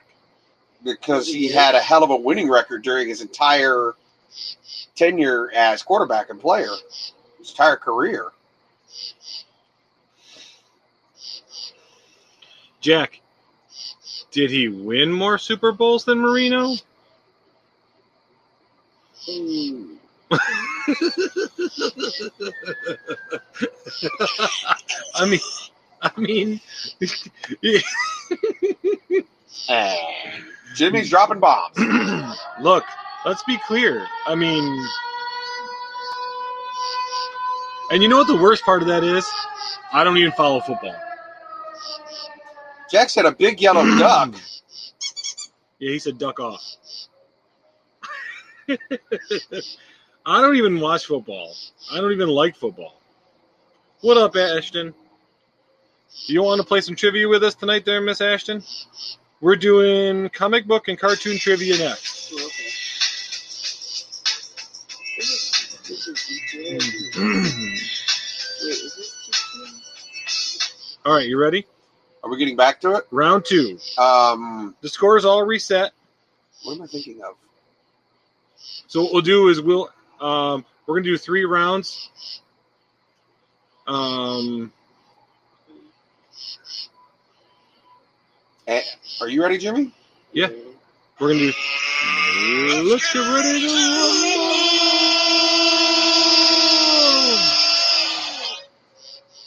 because 0.84 1.27
he 1.27 1.47
had 1.47 1.75
a 1.75 1.79
hell 1.79 2.03
of 2.03 2.09
a 2.09 2.15
winning 2.15 2.49
record 2.49 2.84
during 2.84 3.07
his 3.07 3.21
entire 3.21 3.93
tenure 4.95 5.51
as 5.53 5.84
quarterback 5.84 6.29
and 6.29 6.39
player, 6.39 6.69
his 7.39 7.49
entire 7.51 7.77
career. 7.77 8.31
Jack, 12.81 13.21
did 14.31 14.49
he 14.51 14.67
win 14.67 15.11
more 15.11 15.38
Super 15.38 15.71
Bowls 15.71 16.03
than 16.05 16.19
Marino? 16.19 16.75
Ooh. 19.29 19.97
I 25.15 25.25
mean, 25.25 25.39
I 26.01 26.11
mean, 26.17 26.59
ah, 29.69 29.95
Jimmy's 30.75 31.09
dropping 31.09 31.39
bombs. 31.39 31.77
look, 32.61 32.84
let's 33.26 33.43
be 33.43 33.57
clear. 33.65 34.07
I 34.26 34.36
mean, 34.36 34.88
and 37.91 38.01
you 38.01 38.09
know 38.09 38.17
what 38.17 38.28
the 38.28 38.36
worst 38.38 38.63
part 38.63 38.82
of 38.82 38.88
that 38.88 39.03
is? 39.03 39.30
I 39.91 40.03
don't 40.03 40.17
even 40.17 40.32
follow 40.32 40.59
football. 40.61 40.95
Jack 42.89 43.09
said 43.09 43.26
a 43.26 43.32
big 43.32 43.61
yellow 43.61 43.84
duck. 43.99 44.36
Yeah, 45.80 45.91
he 45.91 45.99
said 45.99 46.17
duck 46.17 46.39
off. 46.39 46.63
I 48.69 50.41
don't 50.41 50.55
even 50.55 50.80
watch 50.80 51.05
football. 51.05 51.53
I 51.91 51.99
don't 51.99 52.13
even 52.13 52.30
like 52.30 52.55
football. 52.55 53.01
What 54.01 54.17
up, 54.17 54.36
Ashton? 54.36 54.93
Do 56.28 56.34
you 56.34 56.43
want 56.43 56.61
to 56.61 56.67
play 56.67 56.82
some 56.82 56.95
trivia 56.95 57.28
with 57.28 57.43
us 57.43 57.55
tonight, 57.55 57.86
there, 57.86 57.99
Miss 57.99 58.21
Ashton? 58.21 58.63
We're 59.41 59.55
doing 59.55 60.30
comic 60.30 60.65
book 60.65 60.88
and 60.88 60.97
cartoon 60.97 61.38
trivia 61.38 61.78
next. 61.78 62.34
All 71.05 71.14
right, 71.14 71.28
you 71.28 71.38
ready? 71.39 71.66
Are 72.24 72.30
we 72.30 72.38
getting 72.38 72.55
back 72.55 72.80
to 72.82 72.95
it? 72.95 73.03
Round 73.11 73.43
two. 73.43 73.78
Um, 73.97 74.76
The 74.82 74.88
score 74.89 75.18
is 75.18 75.26
all 75.26 75.43
reset. 75.43 75.91
what 76.64 76.76
am 76.76 76.82
I 76.84 76.88
thinking 76.88 77.22
of? 77.22 77.36
So 78.88 79.03
what 79.03 79.11
we'll 79.14 79.22
do 79.22 79.49
is 79.49 79.61
we'll 79.61 79.89
um, 80.22 80.64
we're 80.88 80.95
gonna 80.95 81.03
do 81.05 81.18
three 81.18 81.43
rounds. 81.45 82.09
Um, 83.88 84.72
Eh, 88.66 88.82
Are 89.20 89.28
you 89.28 89.41
ready, 89.43 89.57
Jimmy? 89.57 89.91
Yeah. 90.32 90.47
we're 91.20 91.34
gonna 91.34 91.39
do. 91.39 92.84
Let's 92.89 93.11
get 93.14 93.20
ready 93.20 93.59
to 93.59 93.68
rumble. 93.68 94.62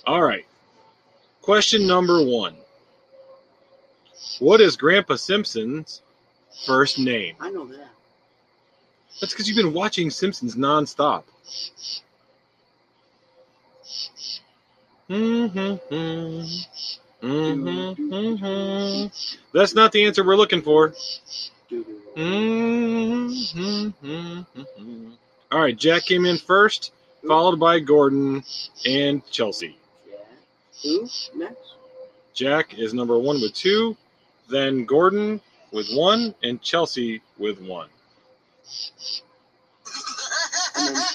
All 0.06 0.22
right. 0.22 0.46
Question 1.42 1.86
number 1.86 2.24
one. 2.24 2.56
What 4.38 4.60
is 4.60 4.76
Grandpa 4.76 5.16
Simpson's 5.16 6.02
first 6.66 6.98
name? 6.98 7.36
I 7.40 7.50
know 7.50 7.66
that. 7.66 7.88
That's 9.20 9.32
because 9.32 9.48
you've 9.48 9.56
been 9.56 9.72
watching 9.72 10.10
Simpsons 10.10 10.56
nonstop. 10.56 11.24
Mm-hmm. 15.08 15.94
Mm-hmm. 15.94 17.32
Mm-hmm. 18.12 19.06
That's 19.56 19.74
not 19.74 19.92
the 19.92 20.04
answer 20.04 20.24
we're 20.24 20.36
looking 20.36 20.62
for. 20.62 20.92
Mm-hmm. 22.16 23.90
All 25.52 25.60
right, 25.60 25.76
Jack 25.76 26.04
came 26.04 26.26
in 26.26 26.38
first, 26.38 26.92
followed 27.26 27.58
by 27.58 27.80
Gordon 27.80 28.44
and 28.84 29.24
Chelsea. 29.30 29.76
Yeah. 30.82 30.92
Who 30.92 31.38
next? 31.38 31.74
Jack 32.34 32.78
is 32.78 32.92
number 32.92 33.18
one 33.18 33.40
with 33.40 33.54
two, 33.54 33.96
then 34.48 34.84
Gordon 34.84 35.40
with 35.72 35.90
one, 35.92 36.34
and 36.42 36.60
Chelsea 36.62 37.22
with 37.38 37.60
one. 37.60 37.88
Then 40.76 40.94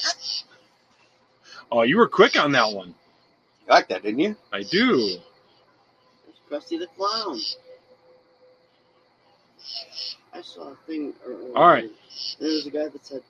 Oh, 1.72 1.84
you 1.84 1.97
were 1.97 2.07
quick 2.07 2.38
on 2.38 2.51
that 2.51 2.72
one. 2.74 2.89
You 2.89 3.68
like 3.70 3.88
that, 3.89 4.03
didn't 4.03 4.20
you? 4.20 4.36
I 4.51 4.64
do. 4.64 5.18
It's 6.28 6.39
Krusty 6.49 6.78
the 6.80 6.88
Clown. 6.97 7.39
I 10.34 10.41
saw 10.41 10.72
a 10.72 10.76
thing. 10.88 11.14
earlier. 11.26 11.55
All 11.57 11.68
right. 11.68 11.89
There 12.39 12.49
was 12.49 12.66
a 12.66 12.72
guy 12.72 12.88
that 12.89 13.05
said, 13.05 13.22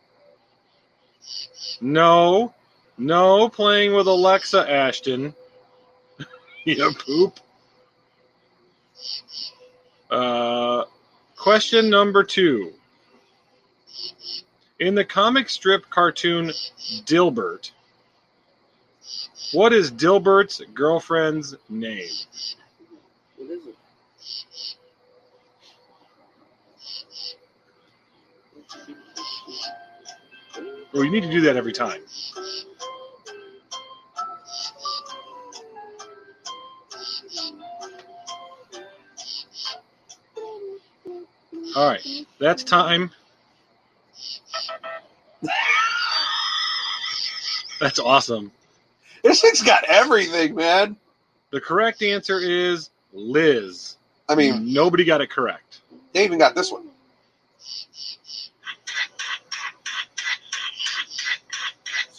No, 1.81 2.53
no 2.97 3.49
playing 3.49 3.93
with 3.93 4.07
Alexa 4.07 4.69
Ashton. 4.69 5.35
you 6.65 6.93
poop. 6.93 7.39
Uh, 10.09 10.83
question 11.35 11.89
number 11.89 12.23
two. 12.23 12.73
In 14.79 14.93
the 14.95 15.05
comic 15.05 15.49
strip 15.49 15.89
cartoon 15.89 16.51
Dilbert, 17.05 17.71
what 19.53 19.73
is 19.73 19.91
Dilbert's 19.91 20.61
girlfriend's 20.73 21.55
name? 21.69 22.09
"What 23.37 23.49
is 23.49 23.67
it?" 23.67 23.75
Well, 30.93 31.05
you 31.05 31.09
need 31.09 31.23
to 31.23 31.31
do 31.31 31.41
that 31.41 31.55
every 31.55 31.73
time. 31.73 32.01
All 41.75 41.87
right, 41.87 42.05
that's 42.39 42.63
time. 42.63 43.11
That's 47.79 47.99
awesome. 47.99 48.51
This 49.23 49.41
thing's 49.41 49.63
got 49.63 49.83
everything, 49.87 50.55
man. 50.55 50.97
The 51.51 51.61
correct 51.61 52.01
answer 52.03 52.39
is 52.39 52.89
Liz. 53.13 53.97
I 54.29 54.35
mean, 54.35 54.71
nobody 54.73 55.03
got 55.03 55.21
it 55.21 55.29
correct. 55.29 55.81
they 56.13 56.23
even 56.23 56.37
got 56.39 56.55
this 56.55 56.71
one. 56.71 56.91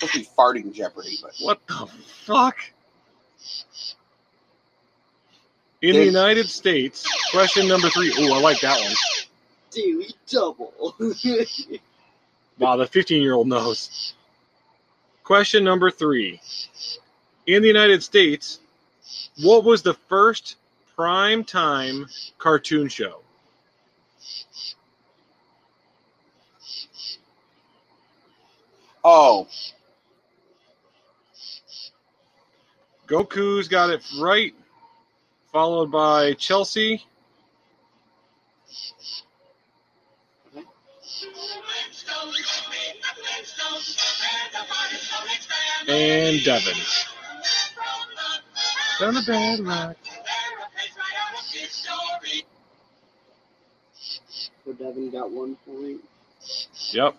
supposed 0.06 0.12
to 0.12 0.18
be 0.18 0.28
farting 0.36 0.72
Jeopardy, 0.72 1.18
but 1.22 1.32
What 1.40 1.60
the 1.66 1.86
fuck? 2.24 2.56
In 5.80 5.96
the 5.96 6.04
United 6.04 6.48
States, 6.48 7.04
question 7.32 7.66
number 7.66 7.88
three. 7.90 8.14
Oh, 8.16 8.34
I 8.34 8.40
like 8.40 8.60
that 8.60 8.80
one. 8.80 8.92
Daily 9.74 10.14
double. 10.26 10.94
Wow, 12.58 12.76
the 12.76 12.86
15 12.86 13.22
year 13.22 13.32
old 13.32 13.48
knows. 13.48 14.14
Question 15.24 15.64
number 15.64 15.90
three. 15.90 16.40
In 17.46 17.62
the 17.62 17.66
United 17.66 18.02
States, 18.04 18.60
what 19.40 19.64
was 19.64 19.82
the 19.82 19.94
first 19.94 20.56
prime 20.94 21.42
time 21.42 22.06
cartoon 22.38 22.88
show? 22.88 23.22
oh, 29.04 29.48
Goku's 33.06 33.68
got 33.68 33.90
it 33.90 34.02
right, 34.20 34.54
followed 35.52 35.90
by 35.90 36.34
Chelsea. 36.34 37.04
And 45.88 46.42
Devin. 46.44 46.74
Down 49.00 49.16
a 49.16 49.22
bad 49.26 49.60
rock. 49.60 49.96
so 54.64 54.72
Devin 54.72 55.10
got 55.10 55.30
one 55.30 55.56
point. 55.66 56.00
Yep. 56.92 57.16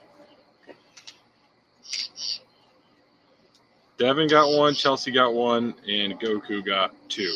Devin 3.97 4.28
got 4.28 4.49
one, 4.57 4.74
Chelsea 4.74 5.11
got 5.11 5.34
one, 5.34 5.74
and 5.88 6.20
Goku 6.20 6.66
got 6.66 6.93
two. 7.09 7.36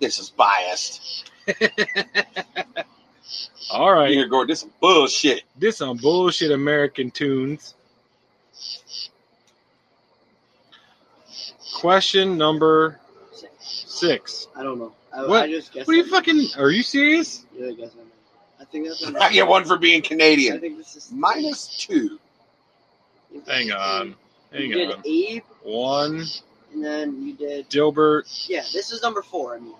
this 0.00 0.18
is 0.18 0.30
biased. 0.30 1.30
All 3.70 3.92
Right. 3.92 4.00
right. 4.02 4.10
Here, 4.10 4.26
going, 4.28 4.46
this 4.46 4.62
is 4.62 4.68
bullshit. 4.80 5.42
This 5.56 5.80
on 5.80 5.96
bullshit 5.98 6.50
American 6.50 7.10
tunes. 7.10 7.74
Question 11.82 12.38
number 12.38 13.00
Six. 13.32 13.50
six. 13.88 14.46
I 14.54 14.62
don't 14.62 14.78
know. 14.78 14.92
I, 15.12 15.26
What? 15.26 15.42
I 15.42 15.48
just 15.50 15.72
guessed. 15.72 15.88
What 15.88 15.94
are 15.94 15.96
you 15.96 16.06
fucking? 16.06 16.46
Are 16.56 16.70
you 16.70 16.84
serious? 16.84 17.44
Yeah, 17.52 17.70
I 17.70 17.72
guess 17.72 17.90
I 17.94 17.96
know. 17.96 18.04
I 18.60 18.64
think 18.66 18.86
that's. 18.86 19.04
I 19.20 19.32
get 19.32 19.48
one 19.48 19.64
for 19.64 19.76
being 19.76 20.00
Canadian. 20.00 20.52
I 20.52 20.56
Canadian. 20.58 20.76
think 20.76 20.86
this 20.94 20.94
is 21.06 21.10
Minus 21.10 21.76
two. 21.80 22.20
Hang 23.48 23.72
on. 23.72 24.14
Hang 24.52 24.62
you 24.68 24.74
did. 24.74 24.94
Abe, 25.04 25.42
One. 25.64 26.24
and 26.72 26.84
then 26.84 27.20
you 27.26 27.32
did. 27.32 27.68
Dilbert. 27.68 28.48
Yeah, 28.48 28.62
this 28.72 28.92
is 28.92 29.02
number 29.02 29.20
four. 29.22 29.56
I 29.56 29.58
mean, 29.58 29.74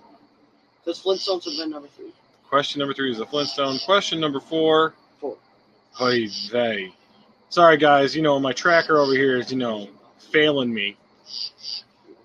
because 0.85 1.01
Flintstones 1.01 1.45
would 1.45 1.55
have 1.55 1.59
been 1.63 1.71
number 1.71 1.89
three. 1.97 2.13
Question 2.49 2.81
number 2.81 2.95
three 2.95 3.13
is 3.13 3.19
the 3.19 3.27
Flintstone. 3.27 3.79
Question 3.87 4.19
number 4.19 4.41
four. 4.41 4.95
Four. 5.21 5.37
Oy 6.01 6.27
vey. 6.51 6.93
Sorry, 7.49 7.77
guys. 7.77 8.17
You 8.17 8.23
know, 8.23 8.41
my 8.41 8.53
tracker 8.53 8.99
over 8.99 9.13
here 9.13 9.39
is, 9.39 9.53
you 9.53 9.59
know, 9.59 9.89
failing 10.33 10.75
me. 10.75 10.97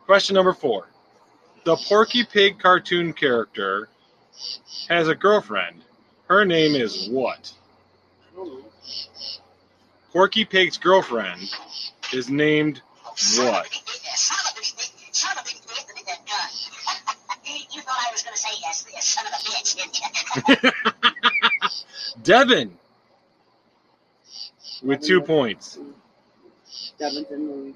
Question 0.07 0.35
number 0.35 0.53
four. 0.53 0.87
The 1.65 1.75
Porky 1.75 2.23
Pig 2.23 2.59
cartoon 2.59 3.11
character 3.11 3.89
has 4.87 5.09
a 5.09 5.15
girlfriend. 5.15 5.83
Her 6.29 6.45
name 6.45 6.75
is 6.75 7.09
what? 7.09 7.51
Porky 10.13 10.45
Pig's 10.45 10.77
girlfriend 10.77 11.53
is 12.13 12.29
named 12.29 12.81
what? 13.37 13.67
Devin 22.23 22.77
with 24.81 25.01
two 25.01 25.19
points. 25.19 25.75
In 25.75 25.93
the 26.99 27.35
lead. 27.37 27.75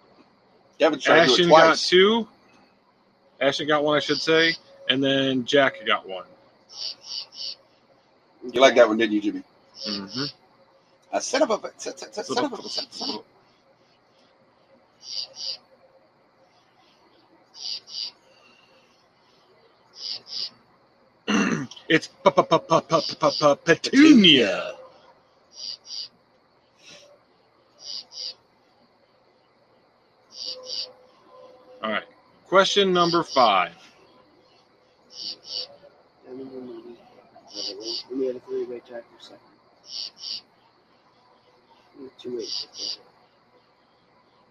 Devon's 0.82 1.04
tried 1.04 1.20
Ashton 1.20 1.36
to 1.38 1.44
do 1.44 1.48
it 1.48 1.48
twice. 1.50 1.66
got 1.68 1.78
two. 1.78 2.28
Ashton 3.40 3.68
got 3.68 3.84
one, 3.84 3.98
I 3.98 4.00
should 4.00 4.20
say, 4.22 4.56
and 4.90 5.04
then 5.04 5.46
Jack 5.46 5.76
got 5.86 6.10
one. 6.10 6.26
You 8.52 8.62
like 8.62 8.76
that 8.76 8.88
one, 8.88 8.98
didn't 8.98 9.14
you, 9.14 9.22
Jimmy? 9.22 9.44
Mm-hmm. 9.88 10.26
A 11.14 11.22
set 11.22 11.44
up 11.44 11.52
a 11.52 11.72
son 11.80 11.98
set 11.98 12.04
of 12.04 12.10
a 12.10 12.24
son 12.24 12.86
son 12.92 13.10
of 13.10 13.24
a. 21.28 21.68
It's 21.90 22.08
p- 22.08 22.32
p- 22.32 22.44
p- 22.44 22.60
p- 22.60 22.82
p- 22.90 23.16
p- 23.20 23.32
p- 23.32 23.56
petunia. 23.66 24.76
Second. 32.52 32.94
number 32.94 33.24
five. 33.24 33.72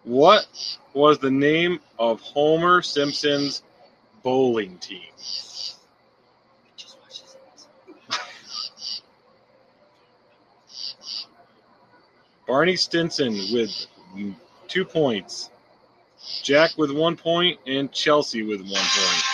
What 0.04 0.78
was 0.94 1.18
the 1.18 1.30
name 1.30 1.80
of 1.98 2.20
Homer 2.20 2.80
Simpson's 2.80 3.62
bowling 4.22 4.78
team? 4.78 5.02
Barney 12.46 12.76
Stinson 12.76 13.34
with 13.52 13.86
two 14.68 14.84
points. 14.84 15.50
Jack 16.42 16.76
with 16.76 16.90
one 16.90 17.16
point, 17.16 17.58
and 17.66 17.92
Chelsea 17.92 18.42
with 18.42 18.60
one 18.60 18.70
point. 18.70 19.24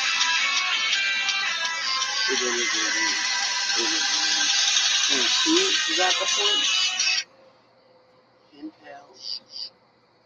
Who 5.47 6.03
at 6.03 6.13
the 6.13 6.27
point? 6.27 7.27
And 8.59 8.73
Pal. 8.85 9.05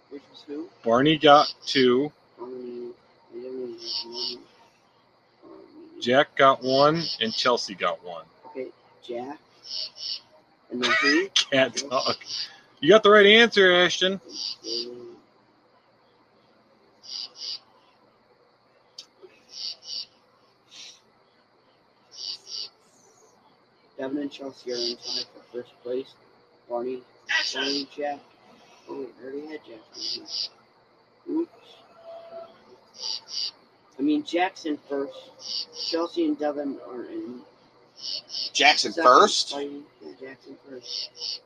Which 0.09 0.23
was 0.31 0.43
who? 0.47 0.69
Barney 0.83 1.19
got 1.19 1.53
two. 1.67 2.11
We 2.41 2.47
didn't 2.47 2.95
really 3.35 3.73
have 3.73 3.81
one. 4.13 6.01
Jack 6.01 6.35
got 6.37 6.63
one, 6.63 7.03
and 7.21 7.35
Chelsea 7.35 7.75
got 7.75 8.03
one. 8.03 8.25
Okay, 8.47 8.69
Jack. 9.07 9.39
And 10.71 10.83
then 10.83 10.93
who? 11.03 11.29
Cat 11.51 11.77
talk. 11.77 12.17
You 12.81 12.89
got 12.89 13.03
the 13.03 13.11
right 13.11 13.27
answer, 13.27 13.71
Ashton. 13.73 14.21
Devin 24.01 24.17
and 24.19 24.33
Chelsea 24.33 24.73
are 24.73 24.77
in 24.77 24.97
tie 24.97 25.23
for 25.35 25.59
first 25.59 25.73
place. 25.83 26.15
Barney, 26.71 27.03
Barney, 27.55 27.87
Jack. 27.95 28.19
Oh 28.89 29.01
wait, 29.01 29.09
I 29.21 29.25
already 29.25 29.47
had 29.49 29.61
Jack 29.63 29.81
on 29.95 30.01
here. 30.01 30.25
Oops. 31.29 31.51
I 33.99 34.03
mean, 34.03 34.25
Jackson 34.25 34.79
first. 34.89 35.13
Chelsea 35.91 36.25
and 36.25 36.39
Devin 36.39 36.79
are 36.89 37.05
in 37.05 37.41
Jackson 38.55 38.93
second 38.93 39.07
first? 39.07 39.51
fighting. 39.53 39.83
Yeah, 40.03 40.13
Jackson 40.19 40.57
first. 40.67 41.41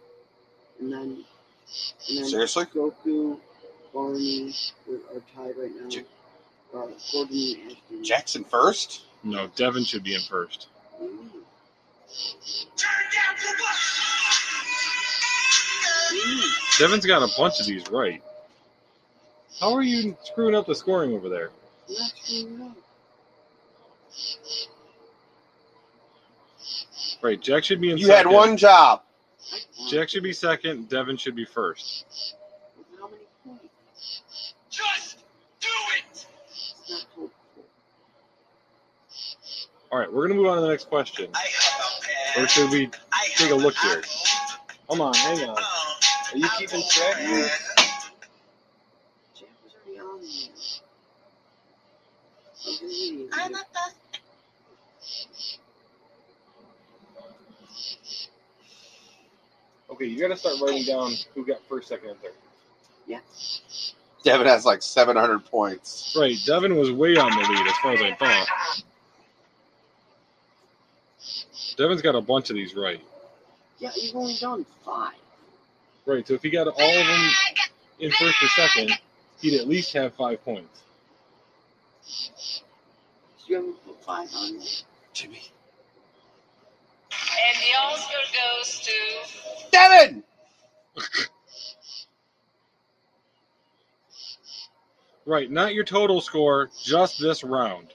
And 0.78 0.92
then, 0.92 1.24
and 2.08 2.18
then 2.18 2.24
Seriously? 2.26 2.66
Goku, 2.66 3.40
Barney 3.92 4.54
are 4.88 5.16
are 5.16 5.22
tied 5.34 5.56
right 5.58 5.72
now. 5.80 5.88
J- 5.88 6.04
Uh, 6.72 6.86
Gordon 7.12 7.36
and 7.36 7.72
Ashton. 7.72 8.04
Jackson 8.04 8.44
first? 8.44 9.02
No, 9.24 9.48
Devin 9.56 9.84
should 9.84 10.04
be 10.04 10.14
in 10.14 10.20
first. 10.20 10.68
Ooh. 11.02 11.30
Devin's 16.78 17.06
got 17.06 17.22
a 17.22 17.28
bunch 17.38 17.60
of 17.60 17.66
these 17.66 17.88
right. 17.90 18.22
How 19.60 19.72
are 19.74 19.82
you 19.82 20.16
screwing 20.24 20.54
up 20.54 20.66
the 20.66 20.74
scoring 20.74 21.12
over 21.12 21.28
there? 21.28 21.50
I'm 21.88 21.94
not 21.94 22.10
screwing 22.16 22.60
it 22.60 22.64
up. 22.64 22.76
Right, 27.22 27.40
Jack 27.40 27.64
should 27.64 27.80
be 27.80 27.90
in 27.90 27.98
You 27.98 28.08
had 28.08 28.18
second. 28.18 28.32
one 28.32 28.56
job. 28.56 29.02
Jack 29.88 30.08
should 30.08 30.22
be 30.22 30.32
second. 30.32 30.88
Devin 30.88 31.16
should 31.16 31.36
be 31.36 31.44
first. 31.44 32.04
With 32.76 32.86
How 33.00 33.06
many 33.08 33.22
points? 33.46 34.54
Just 34.70 35.18
do 35.60 35.68
it! 35.98 36.26
It's 36.50 36.90
not 36.90 37.00
hopeful. 37.16 37.30
All 39.92 39.98
right, 39.98 40.12
we're 40.12 40.26
gonna 40.26 40.34
move 40.40 40.48
on 40.48 40.56
to 40.56 40.62
the 40.62 40.68
next 40.68 40.88
question. 40.88 41.30
I 41.34 41.38
have 41.38 41.48
a 41.48 41.60
pen. 41.62 41.63
Or 42.36 42.48
should 42.48 42.70
we 42.70 42.90
take 43.36 43.50
a 43.50 43.54
look 43.54 43.76
here? 43.76 44.02
Come 44.88 45.00
on, 45.00 45.14
hang 45.14 45.48
on. 45.48 45.56
Are 45.56 46.36
you 46.36 46.48
keeping 46.58 46.82
track? 46.90 47.16
apple 47.18 47.30
was 49.64 49.74
already 49.86 50.00
on 50.00 50.20
here. 50.20 50.50
I 52.64 52.68
was 52.70 52.80
an 52.82 52.88
idiot. 52.90 53.30
I'm 53.34 53.52
not 53.52 53.66
Okay, 59.90 60.06
you 60.06 60.18
got 60.20 60.28
to 60.28 60.36
start 60.36 60.56
writing 60.60 60.84
down 60.84 61.12
who 61.34 61.46
got 61.46 61.62
first, 61.68 61.88
second, 61.88 62.10
and 62.10 62.20
third. 62.20 62.32
Yeah. 63.06 63.20
Devin 64.24 64.46
has 64.46 64.64
like 64.64 64.82
700 64.82 65.44
points. 65.44 66.16
Right, 66.18 66.36
Devin 66.46 66.76
was 66.76 66.90
way 66.90 67.16
on 67.16 67.30
the 67.30 67.48
lead 67.48 67.66
as 67.66 67.76
far 67.78 67.92
as 67.92 68.02
I 68.02 68.14
thought. 68.14 68.83
Devin's 71.74 72.02
got 72.02 72.14
a 72.14 72.20
bunch 72.20 72.50
of 72.50 72.56
these 72.56 72.74
right. 72.74 73.00
Yeah, 73.78 73.90
you've 73.96 74.16
only 74.16 74.36
done 74.40 74.64
five. 74.84 75.14
Right, 76.06 76.26
so 76.26 76.34
if 76.34 76.42
he 76.42 76.50
got 76.50 76.66
all 76.68 76.98
of 76.98 77.06
them 77.06 77.30
in 77.98 78.10
first 78.12 78.42
or 78.42 78.48
second, 78.48 78.92
he'd 79.40 79.58
at 79.58 79.66
least 79.66 79.92
have 79.94 80.14
five 80.14 80.44
points. 80.44 80.82
So 82.02 82.62
you 83.46 83.56
haven't 83.56 83.84
put 83.86 84.04
five 84.04 84.28
on 84.34 84.58
there. 84.58 84.68
Jimmy. 85.12 85.42
And 87.10 87.56
the 87.58 87.76
Oscar 87.78 88.14
goes 88.32 88.80
to 88.80 88.92
Devin! 89.70 90.22
Right, 95.26 95.50
not 95.50 95.72
your 95.72 95.84
total 95.84 96.20
score, 96.20 96.68
just 96.82 97.18
this 97.18 97.42
round. 97.42 97.88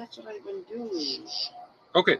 That's 0.00 0.16
what 0.16 0.28
I've 0.28 0.42
been 0.46 0.62
doing. 0.62 1.26
Okay, 1.94 2.16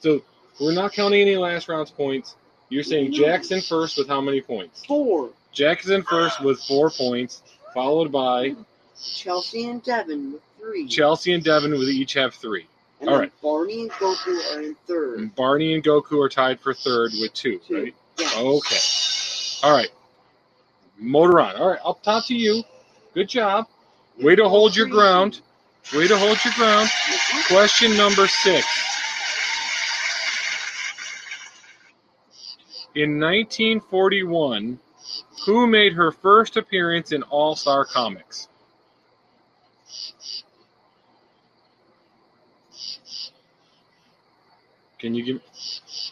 so 0.00 0.20
we're 0.60 0.74
not 0.74 0.92
counting 0.92 1.22
any 1.22 1.38
last 1.38 1.66
round's 1.66 1.90
points. 1.90 2.36
You're 2.68 2.82
saying 2.82 3.12
Jackson 3.12 3.62
first 3.62 3.96
with 3.96 4.08
how 4.08 4.20
many 4.20 4.42
points? 4.42 4.84
Four. 4.84 5.30
Jackson 5.52 6.02
first 6.02 6.42
with 6.44 6.60
four 6.64 6.90
points, 6.90 7.42
followed 7.72 8.12
by 8.12 8.54
Chelsea 9.02 9.64
and 9.70 9.82
Devin 9.82 10.34
with 10.34 10.42
three. 10.60 10.86
Chelsea 10.86 11.32
and 11.32 11.42
Devin 11.42 11.70
with 11.72 11.88
each 11.88 12.12
have 12.12 12.34
three. 12.34 12.66
and 13.00 13.08
all 13.08 13.18
right. 13.18 13.32
Barney 13.40 13.80
and 13.80 13.90
Goku 13.92 14.54
are 14.54 14.60
in 14.60 14.76
third. 14.86 15.18
And 15.20 15.34
Barney 15.34 15.72
and 15.72 15.82
Goku 15.82 16.22
are 16.22 16.28
tied 16.28 16.60
for 16.60 16.74
third 16.74 17.12
with 17.18 17.32
two, 17.32 17.58
Two. 17.66 17.74
right? 17.84 17.94
Yeah. 18.18 18.28
Okay. 18.36 18.76
All 19.62 19.74
right. 19.74 19.88
Motor 20.98 21.40
on. 21.40 21.56
All 21.56 21.70
right, 21.70 21.80
up 21.86 22.02
top 22.02 22.26
to 22.26 22.34
you. 22.34 22.62
Good 23.14 23.30
job. 23.30 23.66
Way 24.20 24.36
to 24.36 24.46
hold 24.46 24.76
your 24.76 24.88
ground. 24.88 25.40
Way 25.94 26.08
to 26.08 26.16
hold 26.16 26.38
your 26.44 26.54
ground. 26.54 26.88
Question 27.48 27.96
number 27.96 28.26
six. 28.26 28.66
In 32.94 33.18
1941, 33.18 34.78
who 35.44 35.66
made 35.66 35.94
her 35.94 36.12
first 36.12 36.56
appearance 36.56 37.12
in 37.12 37.22
All 37.24 37.56
Star 37.56 37.84
Comics? 37.84 38.48
Can 44.98 45.14
you 45.14 45.24
give 45.24 45.40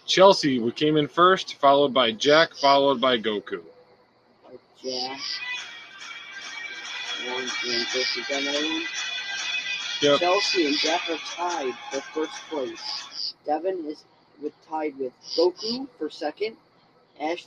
Chelsea? 0.05 0.59
We 0.59 0.73
came 0.73 0.97
in 0.97 1.07
first, 1.07 1.55
followed 1.55 1.95
by 1.95 2.11
Jack, 2.11 2.55
followed 2.55 3.01
by 3.01 3.19
Goku. 3.19 3.63
Jack. 4.83 5.21
One, 7.29 7.47
Yep. 10.01 10.19
Chelsea 10.19 10.67
and 10.67 10.77
Jack 10.77 11.03
are 11.11 11.19
tied 11.37 11.75
for 11.91 12.01
first 12.01 12.33
place. 12.49 13.35
Devin 13.45 13.85
is 13.87 14.05
with 14.43 14.55
tied 14.67 14.99
with 14.99 15.13
Goku 15.37 15.87
for 15.99 16.09
second. 16.09 16.57
Ash 17.21 17.47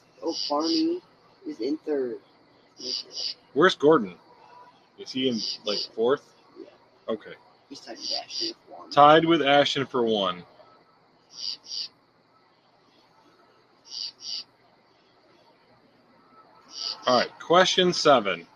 Barney 0.49 1.01
is 1.47 1.59
in 1.59 1.77
third. 1.77 2.17
Where's 3.53 3.75
Gordon? 3.75 4.15
Is 4.99 5.11
he 5.11 5.29
in 5.29 5.39
like 5.65 5.79
fourth? 5.95 6.21
Yeah. 6.59 6.65
Okay. 7.13 7.33
He's 7.69 7.79
tied 7.79 7.97
with 7.97 8.11
Ashton 8.23 8.47
with 8.49 8.77
one. 8.79 8.91
Tied 8.91 9.25
with 9.25 9.41
Ashton 9.41 9.85
for 9.87 10.03
one. 10.03 10.43
All 17.05 17.19
right, 17.19 17.39
question 17.39 17.91
seven. 17.91 18.47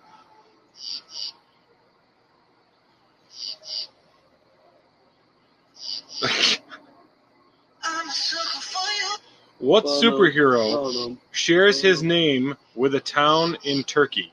What 9.60 9.86
Oh, 9.86 10.02
no. 10.02 10.12
superhero 10.12 10.74
Oh, 10.74 11.08
no. 11.10 11.18
shares 11.32 11.82
his 11.82 12.04
name 12.04 12.56
with 12.76 12.96
a 12.96 13.00
town 13.00 13.58
in 13.64 13.84
Turkey? 13.84 14.32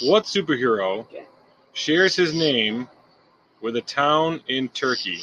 What 0.00 0.24
superhero 0.24 1.06
shares 1.74 2.16
his 2.16 2.34
name 2.34 2.88
with 3.60 3.76
a 3.76 3.82
town 3.82 4.40
in 4.48 4.68
Turkey? 4.68 5.20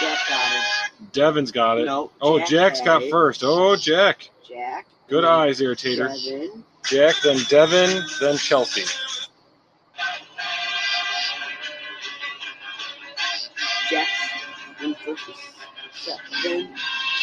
Jack 0.00 0.18
got 0.28 0.52
it. 0.52 1.12
Devin's 1.12 1.52
got 1.52 1.78
it. 1.78 1.84
No. 1.86 2.10
oh, 2.20 2.38
Jack 2.40 2.48
Jack's 2.48 2.80
got 2.80 3.02
first. 3.10 3.42
Oh, 3.44 3.76
Jack. 3.76 4.28
Jack. 4.48 4.86
Good 5.08 5.24
hmm. 5.24 5.30
eyes, 5.30 5.60
irritator. 5.60 6.08
Devin. 6.08 6.64
Jack, 6.84 7.14
then 7.22 7.38
Devin, 7.48 8.04
then 8.20 8.36
Chelsea. 8.36 8.84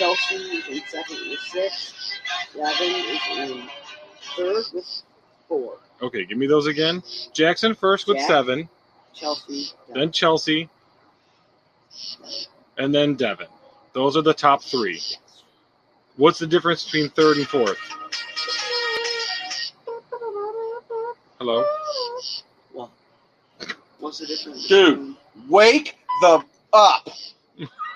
Chelsea 0.03 0.35
is 0.35 0.67
in 0.67 0.81
second 0.87 1.29
with 1.29 1.39
six. 1.39 2.19
Devin 2.53 2.87
is 2.87 3.21
in 3.37 3.69
third 4.35 4.65
with 4.73 5.03
four. 5.47 5.77
Okay, 6.01 6.25
give 6.25 6.37
me 6.37 6.45
those 6.45 6.67
again. 6.67 7.01
Jackson 7.31 7.73
first 7.73 8.05
with 8.05 8.17
Jack. 8.17 8.27
seven, 8.27 8.69
Chelsea. 9.13 9.67
then 9.93 10.11
Chelsea, 10.11 10.69
and 12.77 12.93
then 12.93 13.15
Devin. 13.15 13.47
Those 13.93 14.17
are 14.17 14.21
the 14.21 14.33
top 14.33 14.61
three. 14.61 14.99
What's 16.17 16.37
the 16.37 16.47
difference 16.47 16.83
between 16.83 17.09
third 17.09 17.37
and 17.37 17.47
fourth? 17.47 17.79
Hello? 21.39 21.65
Well, 22.73 22.91
what's 23.99 24.19
the 24.19 24.27
difference 24.27 24.67
Dude. 24.67 25.15
Wake 25.47 25.97
the 26.21 26.43
up! 26.73 27.07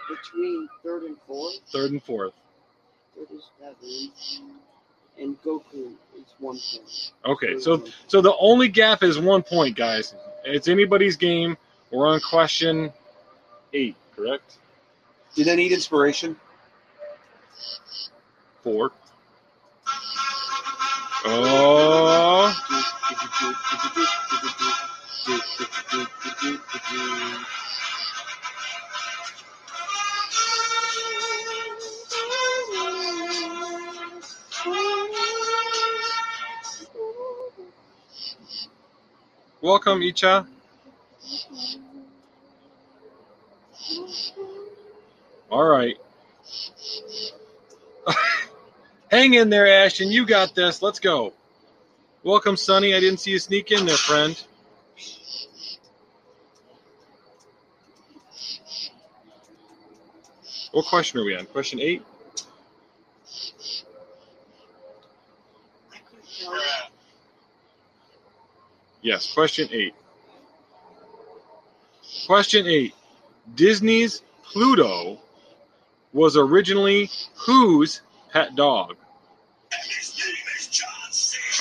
Between, 0.08 0.68
between 0.68 0.70
third 0.84 1.03
and 1.03 1.18
fourth? 1.28 1.60
Third 1.68 1.91
and 1.91 2.03
fourth. 2.03 2.34
Third 3.16 3.28
is 3.36 3.49
Devin, 3.60 4.12
and 5.20 5.41
Goku 5.41 5.93
is 6.16 6.26
one 6.39 6.58
point. 6.58 7.12
Okay, 7.26 7.60
so 7.60 7.84
so 8.08 8.22
the 8.22 8.36
only 8.39 8.68
gap 8.68 9.03
is 9.03 9.20
one 9.20 9.43
point, 9.43 9.76
guys. 9.76 10.14
It's 10.45 10.68
anybody's 10.68 11.16
game. 11.16 11.58
We're 11.91 12.08
on 12.08 12.20
question 12.20 12.91
eight, 13.74 13.95
correct? 14.16 14.58
Did 15.36 15.49
I 15.49 15.55
need 15.55 15.72
inspiration? 15.72 16.36
Four. 18.64 18.91
Oh, 21.30 22.53
welcome, 39.68 39.99
Icha. 39.99 40.47
All 45.51 45.65
right. 45.65 45.97
Hang 49.11 49.34
in 49.34 49.49
there, 49.49 49.68
Ashton. 49.68 50.09
You 50.09 50.26
got 50.26 50.55
this. 50.55 50.82
Let's 50.82 50.99
go. 50.99 51.34
Welcome, 52.24 52.55
Sonny. 52.55 52.95
I 52.95 53.01
didn't 53.01 53.20
see 53.20 53.32
you 53.32 53.39
sneak 53.39 53.72
in 53.74 53.86
there, 53.86 53.97
friend. 53.97 54.41
What 60.72 60.86
question 60.86 61.20
are 61.20 61.26
we 61.26 61.36
on? 61.36 61.45
Question 61.45 61.82
eight? 61.82 62.03
I 65.93 65.97
couldn't 66.09 66.26
tell. 66.39 66.53
Yes, 69.08 69.34
question 69.34 69.70
eight. 69.72 69.95
Question 72.26 72.68
eight. 72.68 72.93
Disney's 73.55 74.22
Pluto 74.43 75.18
was 76.12 76.36
originally 76.36 77.10
whose 77.36 78.01
pet 78.34 78.53
dog? 78.58 78.97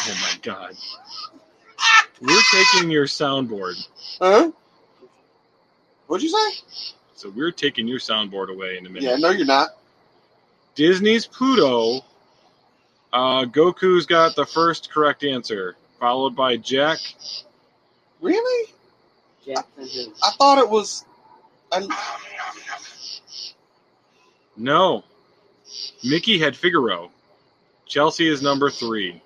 Oh 0.09 0.19
my 0.23 0.39
god. 0.43 0.75
We're 2.21 2.43
taking 2.51 2.91
your 2.91 3.07
soundboard. 3.07 3.77
Huh? 4.21 4.51
What'd 6.09 6.25
you 6.25 6.31
say? 6.31 6.95
So 7.15 7.31
we're 7.31 7.53
taking 7.53 7.87
your 7.87 8.01
soundboard 8.01 8.49
away 8.49 8.77
in 8.77 8.87
a 8.87 8.89
minute. 8.89 9.05
Yeah, 9.05 9.17
no, 9.19 9.31
you're 9.31 9.47
not. 9.47 9.69
Disney's 10.75 11.29
Pluto. 11.29 12.05
Uh, 13.13 13.45
Goku's 13.45 14.05
got 14.05 14.35
the 14.35 14.45
first 14.45 14.91
correct 14.91 15.23
answer, 15.23 15.77
followed 15.99 16.35
by 16.37 16.57
Jack. 16.57 16.99
Really? 18.21 18.73
Jack 19.45 19.67
and 19.79 19.89
who? 19.89 20.13
I 20.23 20.31
thought 20.39 20.59
it 20.59 20.69
was. 20.69 21.05
I, 21.73 21.87
No. 24.57 25.05
Mickey 26.05 26.39
had 26.39 26.57
Figaro. 26.57 27.11
Chelsea 27.87 28.29
is 28.29 28.43
number 28.43 28.71
three. 28.71 29.23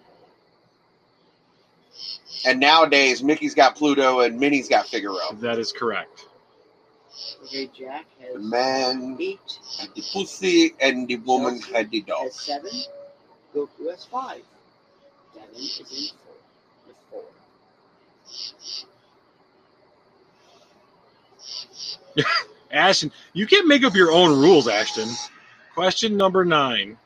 and 2.46 2.58
nowadays, 2.58 3.22
Mickey's 3.22 3.54
got 3.54 3.76
Pluto 3.76 4.20
and 4.20 4.38
Minnie's 4.40 4.68
got 4.68 4.86
Figaro. 4.88 5.18
That 5.34 5.58
is 5.58 5.72
correct. 5.72 6.26
Okay, 7.44 7.68
Jack 7.78 8.06
The 8.20 8.26
has 8.38 8.42
man 8.42 9.16
eight, 9.20 9.38
had 9.78 9.90
the 9.94 10.02
pussy 10.12 10.74
and 10.80 11.06
the 11.06 11.16
woman 11.18 11.60
had 11.60 11.90
the 11.90 12.00
dog. 12.02 12.24
has 12.24 12.34
seven. 12.40 12.70
Goku 13.54 13.90
has 13.90 14.04
five. 14.06 14.42
Devin 15.34 15.54
is 15.56 15.78
in 15.80 16.16
four. 16.18 16.29
Ashton, 22.70 23.12
you 23.32 23.46
can't 23.46 23.66
make 23.66 23.84
up 23.84 23.94
your 23.94 24.12
own 24.12 24.40
rules, 24.40 24.68
Ashton. 24.68 25.08
Question 25.74 26.16
number 26.16 26.44
nine. 26.44 26.96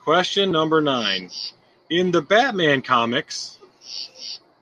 Question 0.00 0.50
number 0.50 0.80
nine. 0.80 1.30
In 1.90 2.10
the 2.10 2.22
Batman 2.22 2.82
comics, 2.82 3.58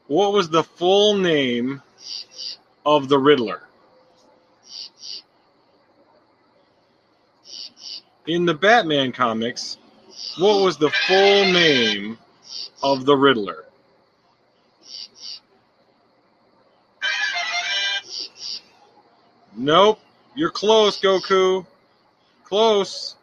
what 0.09 0.33
was 0.33 0.51
the 0.51 0.65
full 0.65 1.17
name 1.17 1.83
of 2.85 3.09
the 3.09 3.19
Riddler? 3.19 3.66
In 8.27 8.45
the 8.45 8.55
Batman 8.55 9.13
comics, 9.13 9.79
what 10.39 10.61
was 10.63 10.77
the 10.79 10.91
full 10.91 11.45
name 11.53 12.19
of 12.83 13.07
the 13.07 13.17
Riddler? 13.17 13.65
Nope. 19.57 20.01
You're 20.35 20.51
close, 20.51 21.01
Goku. 21.01 21.65
Close. 22.45 23.15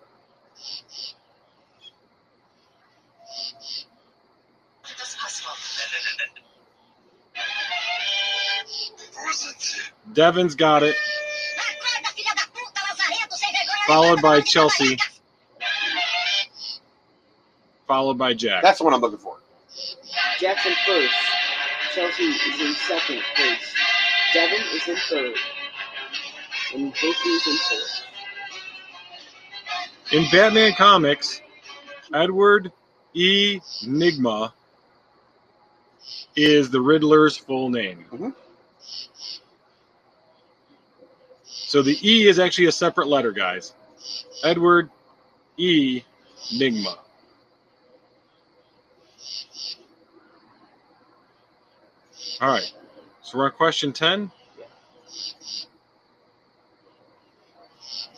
Devin's 10.14 10.56
got 10.56 10.84
it, 10.84 10.96
Followed 13.94 14.24
by 14.24 14.42
Chelsea. 14.42 14.98
followed 17.88 18.18
by 18.18 18.34
Jack. 18.34 18.64
That's 18.64 18.80
the 18.80 18.86
one 18.86 18.94
I'm 18.96 19.02
looking 19.02 19.20
for. 19.20 19.38
Jack's 20.40 20.66
in 20.66 20.74
first. 20.88 21.14
Chelsea 21.94 22.24
is 22.24 22.60
in 22.60 22.74
second 22.74 23.22
place. 23.36 23.76
Devin 24.34 24.62
is 24.74 24.88
in 24.88 24.96
third. 24.96 25.36
And 26.74 26.92
Goku 26.96 27.36
is 27.36 27.46
in 27.46 27.58
fourth. 27.70 28.06
In 30.12 30.26
Batman 30.32 30.74
comics, 30.74 31.42
Edward 32.16 32.72
E. 33.14 33.60
Nigma 33.84 34.54
is 36.36 36.72
the 36.72 36.82
Riddler's 36.82 37.38
full 37.38 37.70
name. 37.70 38.08
Mhm. 38.12 38.34
So 41.44 41.84
the 41.84 41.96
E 42.02 42.28
is 42.28 42.40
actually 42.40 42.66
a 42.66 42.72
separate 42.72 43.08
letter, 43.08 43.32
guys. 43.32 43.74
Edward 44.44 44.90
E. 45.58 46.04
Nigma. 46.52 46.98
All 52.42 52.50
right. 52.50 52.74
So 53.22 53.38
we're 53.38 53.46
on 53.46 53.52
question 53.52 53.94
10. 53.94 54.30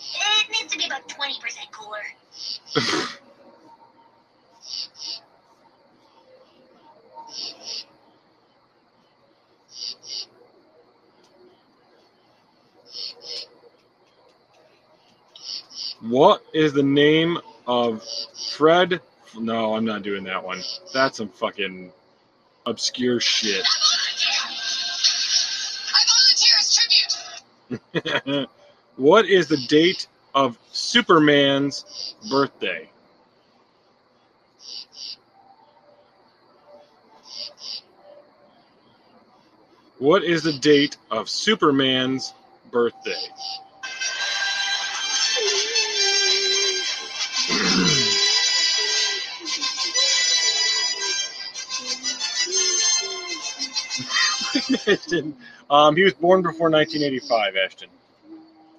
It 0.08 0.52
needs 0.52 0.72
to 0.72 0.78
be 0.80 0.86
about 0.86 1.08
20% 1.08 1.72
cooler. 1.72 2.00
What 16.16 16.46
is 16.54 16.72
the 16.72 16.82
name 16.82 17.40
of 17.68 18.02
Fred? 18.56 19.02
No, 19.38 19.76
I'm 19.76 19.84
not 19.84 20.02
doing 20.02 20.24
that 20.24 20.42
one. 20.42 20.64
That's 20.94 21.18
some 21.18 21.28
fucking 21.28 21.92
obscure 22.66 23.20
shit. 23.20 23.66
I 25.94 26.06
volunteer 26.08 26.56
as 26.58 27.90
tribute. 28.00 28.50
what 28.96 29.26
is 29.26 29.50
the 29.50 29.58
date 29.68 30.08
of 30.34 30.58
Superman's 30.72 32.16
birthday? 32.30 32.90
What 40.00 40.24
is 40.24 40.44
the 40.44 40.54
date 40.54 40.96
of 41.12 41.30
Superman's 41.30 42.34
birthday? 42.72 43.22
Ashton. 54.88 55.36
Um, 55.70 55.96
he 55.96 56.04
was 56.04 56.14
born 56.14 56.42
before 56.42 56.70
1985, 56.70 57.56
Ashton. 57.56 57.90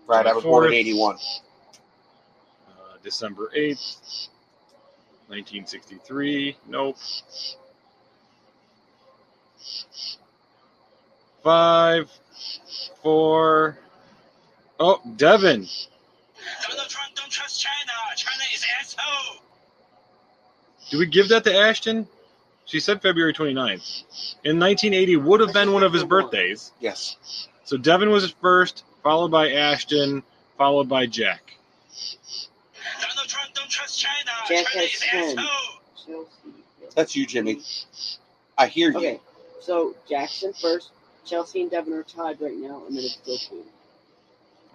Right, 0.07 0.27
I 0.27 0.33
was 0.33 0.45
born 0.45 0.67
in 0.67 0.71
Fourth. 0.71 0.75
81. 0.75 1.17
Uh, 2.69 2.97
December 3.03 3.51
8th, 3.57 4.29
1963. 5.29 6.57
Nope. 6.69 6.97
Five, 11.43 12.11
four. 13.03 13.79
Oh, 14.79 15.01
Devin. 15.17 15.67
Donald 16.69 16.89
Trump 16.89 17.15
don't 17.15 17.31
trust 17.31 17.61
China. 17.61 17.93
China 18.17 18.43
is 18.55 18.65
asshole. 18.81 19.43
Do 20.97 21.01
we 21.01 21.07
give 21.07 21.29
that 21.29 21.45
to 21.45 21.55
Ashton? 21.55 22.09
She 22.65 22.81
said 22.81 23.03
February 23.03 23.35
29th. 23.35 24.03
In 24.45 24.59
1980 24.59 25.17
would 25.17 25.41
have 25.41 25.53
been 25.53 25.75
one 25.75 25.83
of 25.83 25.93
his 25.93 26.05
birthdays. 26.05 26.73
Yes. 26.81 27.49
So 27.65 27.77
Devin 27.77 28.09
was 28.09 28.31
first, 28.41 28.83
followed 29.03 29.31
by 29.31 29.53
Ashton, 29.53 30.23
followed 30.57 30.89
by 30.89 31.05
Jack. 31.05 31.53
Donald 33.03 33.29
Trump 33.29 33.53
don't 33.53 33.69
trust 33.69 34.01
China. 34.01 34.31
Jack 34.49 34.67
China 34.69 34.87
has 34.87 34.95
is 34.95 35.01
10. 35.03 35.39
asshole. 35.39 35.77
Chelsea. 36.07 36.95
That's 36.95 37.15
you, 37.15 37.27
Jimmy. 37.27 37.61
I 38.57 38.67
hear 38.69 38.91
you. 38.91 38.97
Okay, 38.97 39.21
so 39.61 39.95
Jackson 40.09 40.55
first. 40.55 40.93
Chelsea 41.27 41.61
and 41.61 41.71
Devin 41.71 41.93
are 41.93 42.05
tied 42.05 42.41
right 42.41 42.57
now, 42.57 42.85
and 42.89 42.97
then 42.97 43.05
it's 43.05 43.19
Goku. 43.29 43.61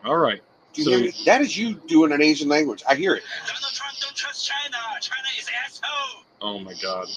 All 0.06 0.18
right. 0.18 0.42
Do 0.74 0.82
you 0.82 0.86
So- 0.86 0.92
hear 0.92 1.00
me? 1.00 1.14
That 1.26 1.42
is 1.42 1.58
you 1.58 1.74
doing 1.74 2.12
an 2.12 2.22
Asian 2.22 2.48
language. 2.48 2.84
I 2.88 2.94
hear 2.94 3.16
it. 3.16 3.24
Donald 3.48 3.74
Trump 3.74 3.91
don't 3.91 3.91
trust 4.22 4.48
China. 4.48 4.78
China 5.02 5.28
is 5.40 5.50
asshole. 5.66 6.24
Oh 6.42 6.60
my 6.60 6.76
god. 6.76 7.08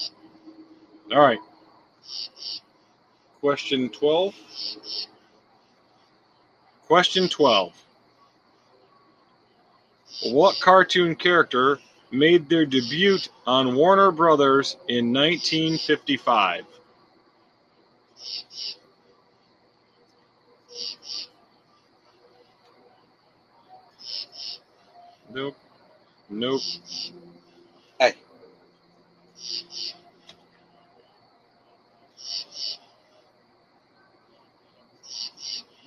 All 1.11 1.19
right. 1.19 1.39
Question 3.41 3.89
12. 3.89 4.33
Question 6.87 7.29
12. 7.29 7.73
What 10.31 10.59
cartoon 10.59 11.15
character 11.15 11.79
made 12.09 12.49
their 12.49 12.65
debut 12.65 13.19
on 13.45 13.75
Warner 13.75 14.09
Brothers 14.09 14.77
in 14.87 15.13
1955? 15.13 16.65
Nope. 25.31 25.55
Nope. 26.29 26.61
Hey. 27.99 28.13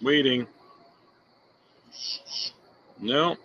Waiting. 0.02 0.46
No. 3.00 3.36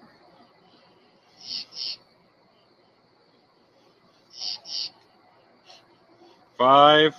Five, 6.58 7.16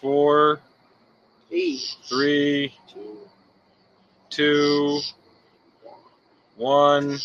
four, 0.00 0.60
Three, 1.48 1.80
three, 2.08 2.74
two, 4.30 5.00
one. 6.56 7.18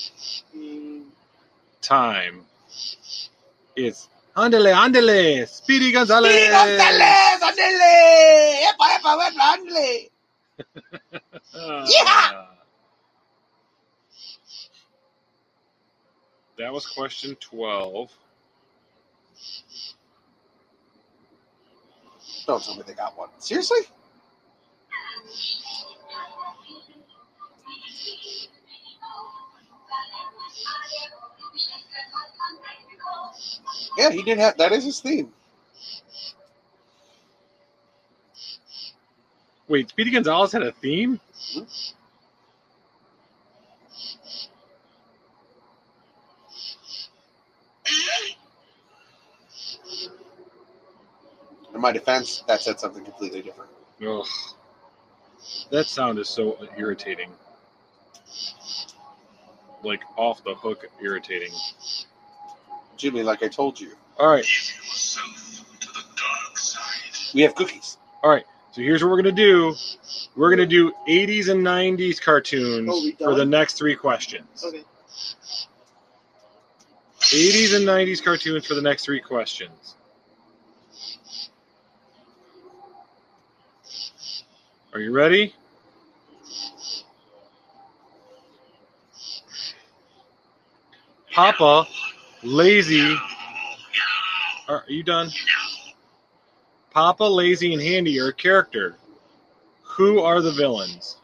Three. 1.87 1.97
Time. 1.97 2.45
It's 3.75 4.09
Andele, 4.35 4.73
Andele, 4.73 5.47
Speedy 5.47 5.91
Gonzales. 5.91 6.31
Speedy 6.31 6.47
González, 6.51 7.41
ándele. 7.41 7.93
Epa, 8.69 8.85
epa, 8.95 9.11
epa, 9.27 9.43
ándele. 9.55 10.09
Ah. 11.55 11.85
Yeah. 11.89 12.45
That 16.57 16.73
was 16.73 16.85
question 16.85 17.35
12. 17.41 18.11
Don't 22.47 22.63
tell 22.63 22.75
me 22.75 22.83
they 22.87 22.93
got 22.93 23.17
one. 23.17 23.29
Seriously? 23.39 23.79
Yeah, 33.97 34.11
he 34.11 34.23
did 34.23 34.37
have. 34.37 34.57
That 34.57 34.71
is 34.71 34.83
his 34.83 34.99
theme. 34.99 35.31
Wait, 39.67 39.89
Speedy 39.89 40.11
Gonzales 40.11 40.51
had 40.51 40.61
a 40.61 40.71
theme? 40.71 41.19
In 51.73 51.81
my 51.81 51.91
defense, 51.91 52.43
that 52.47 52.61
said 52.61 52.79
something 52.79 53.03
completely 53.03 53.41
different. 53.41 53.71
Ugh. 54.07 54.25
That 55.71 55.87
sound 55.87 56.19
is 56.19 56.29
so 56.29 56.57
irritating. 56.77 57.31
Like 59.83 60.01
off 60.15 60.43
the 60.43 60.55
hook 60.55 60.85
irritating. 61.01 61.51
Jimmy, 62.97 63.23
like 63.23 63.43
I 63.43 63.47
told 63.47 63.79
you, 63.79 63.91
All 64.17 64.27
right, 64.29 64.43
Give 64.43 64.85
yourself 64.85 65.65
to 65.81 65.87
the 65.87 66.03
dark 66.15 66.57
side. 66.57 67.33
we 67.33 67.41
have 67.41 67.55
cookies. 67.55 67.97
All 68.23 68.29
right. 68.29 68.45
So 68.71 68.81
here's 68.81 69.03
what 69.03 69.09
we're 69.11 69.21
gonna 69.21 69.31
do. 69.31 69.73
We're 70.35 70.49
gonna 70.49 70.65
do 70.65 70.91
80s 71.07 71.49
and 71.49 71.61
90s 71.65 72.19
cartoons 72.21 72.89
Oh, 72.91 73.11
for 73.25 73.35
the 73.35 73.45
next 73.45 73.73
three 73.77 73.95
questions. 73.95 74.63
Okay. 74.65 74.83
80s 77.19 77.75
and 77.75 77.85
90s 77.85 78.23
cartoons 78.23 78.65
for 78.65 78.75
the 78.75 78.81
next 78.81 79.03
three 79.05 79.19
questions. 79.19 79.95
Are 84.93 84.99
you 84.99 85.11
ready? 85.11 85.53
Papa, 91.33 91.87
Lazy. 92.45 93.17
Are 94.67 94.83
you 94.87 95.01
done? 95.01 95.31
Papa, 96.91 97.23
Lazy, 97.23 97.73
and 97.73 97.81
Handy 97.81 98.19
are 98.19 98.27
a 98.27 98.33
character. 98.33 98.95
Who 99.81 100.19
are 100.19 100.41
the 100.41 100.51
villains? 100.51 101.17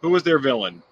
Who 0.00 0.08
was 0.08 0.22
their 0.22 0.38
villain? 0.38 0.82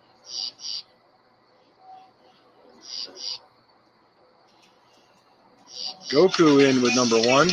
Goku 6.11 6.69
in 6.69 6.83
with 6.83 6.95
number 6.95 7.19
one. 7.21 7.51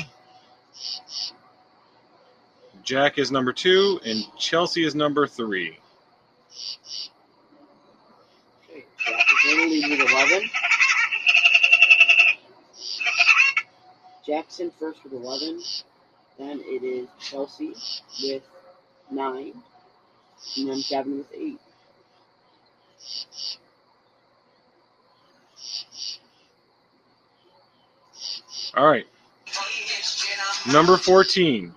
Jack 2.83 3.17
is 3.17 3.31
number 3.31 3.53
two, 3.53 4.01
and 4.05 4.23
Chelsea 4.37 4.83
is 4.83 4.93
number 4.93 5.25
three. 5.25 5.79
Okay. 8.69 8.85
Jack 9.05 9.25
is 9.47 9.55
going 9.55 9.69
to 9.69 9.73
lead 9.73 9.99
with 9.99 10.11
11. 10.11 10.49
Jackson 14.25 14.71
first 14.79 15.03
with 15.03 15.13
11. 15.13 15.61
Then 16.39 16.61
it 16.63 16.83
is 16.83 17.07
Chelsea 17.19 17.73
with 18.23 18.43
9. 19.11 19.53
And 20.57 20.69
then 20.69 20.81
Kevin 20.81 21.17
with 21.19 21.33
8. 21.33 21.59
All 28.75 28.87
right. 28.87 29.05
Number 30.71 30.97
14. 30.97 31.73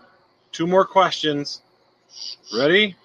Two 0.53 0.67
more 0.67 0.85
questions. 0.87 1.61
Ready? 2.55 2.97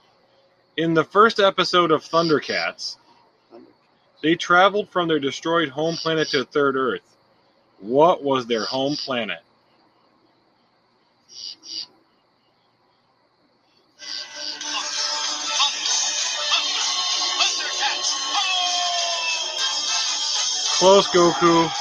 In 0.77 0.93
the 0.93 1.03
first 1.03 1.39
episode 1.39 1.91
of 1.91 2.03
Thundercats, 2.03 2.95
they 4.23 4.35
traveled 4.35 4.89
from 4.89 5.07
their 5.07 5.19
destroyed 5.19 5.69
home 5.69 5.95
planet 5.95 6.29
to 6.29 6.45
Third 6.45 6.75
Earth. 6.75 7.10
What 7.81 8.23
was 8.23 8.47
their 8.47 8.65
home 8.65 8.95
planet? 8.95 9.39
Close, 20.65 21.07
Goku. 21.07 21.71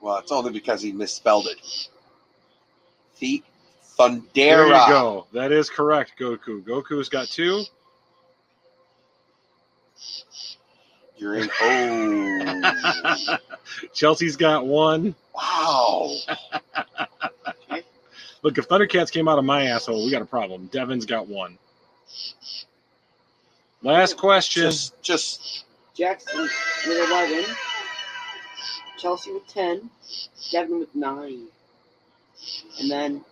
Well, 0.00 0.18
it's 0.18 0.32
only 0.32 0.52
because 0.52 0.82
he 0.82 0.92
misspelled 0.92 1.46
it. 1.48 1.58
The 3.18 3.42
Thundera. 3.98 4.22
There 4.34 4.66
you 4.66 4.88
go. 4.88 5.26
That 5.32 5.52
is 5.52 5.70
correct, 5.70 6.12
Goku. 6.18 6.62
Goku's 6.62 7.08
got 7.08 7.28
two. 7.28 7.64
You're 11.16 11.36
in. 11.36 11.50
Oh, 11.62 13.38
Chelsea's 13.94 14.36
got 14.36 14.66
one. 14.66 15.14
wow. 15.34 16.14
Look, 18.42 18.58
if 18.58 18.68
Thundercats 18.68 19.10
came 19.10 19.28
out 19.28 19.38
of 19.38 19.44
my 19.44 19.64
asshole, 19.64 20.04
we 20.04 20.10
got 20.10 20.22
a 20.22 20.26
problem. 20.26 20.66
Devin's 20.66 21.06
got 21.06 21.26
one. 21.26 21.58
Last 23.82 24.16
question. 24.16 24.64
Just, 24.64 25.02
just 25.02 25.64
Jackson 25.94 26.42
with 26.42 27.10
11. 27.10 27.44
Chelsea 28.98 29.32
with 29.32 29.46
10. 29.48 29.90
Devin 30.52 30.80
with 30.80 30.94
9. 30.94 31.46
And 32.80 32.90
then 32.90 33.24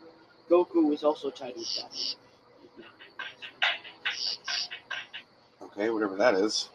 Goku 0.55 0.89
was 0.89 1.03
also 1.03 1.31
tied 1.31 1.57
with 1.57 1.67
7. 1.67 1.91
okay, 5.63 5.91
whatever 5.91 6.15
that 6.15 6.35
is. 6.35 6.69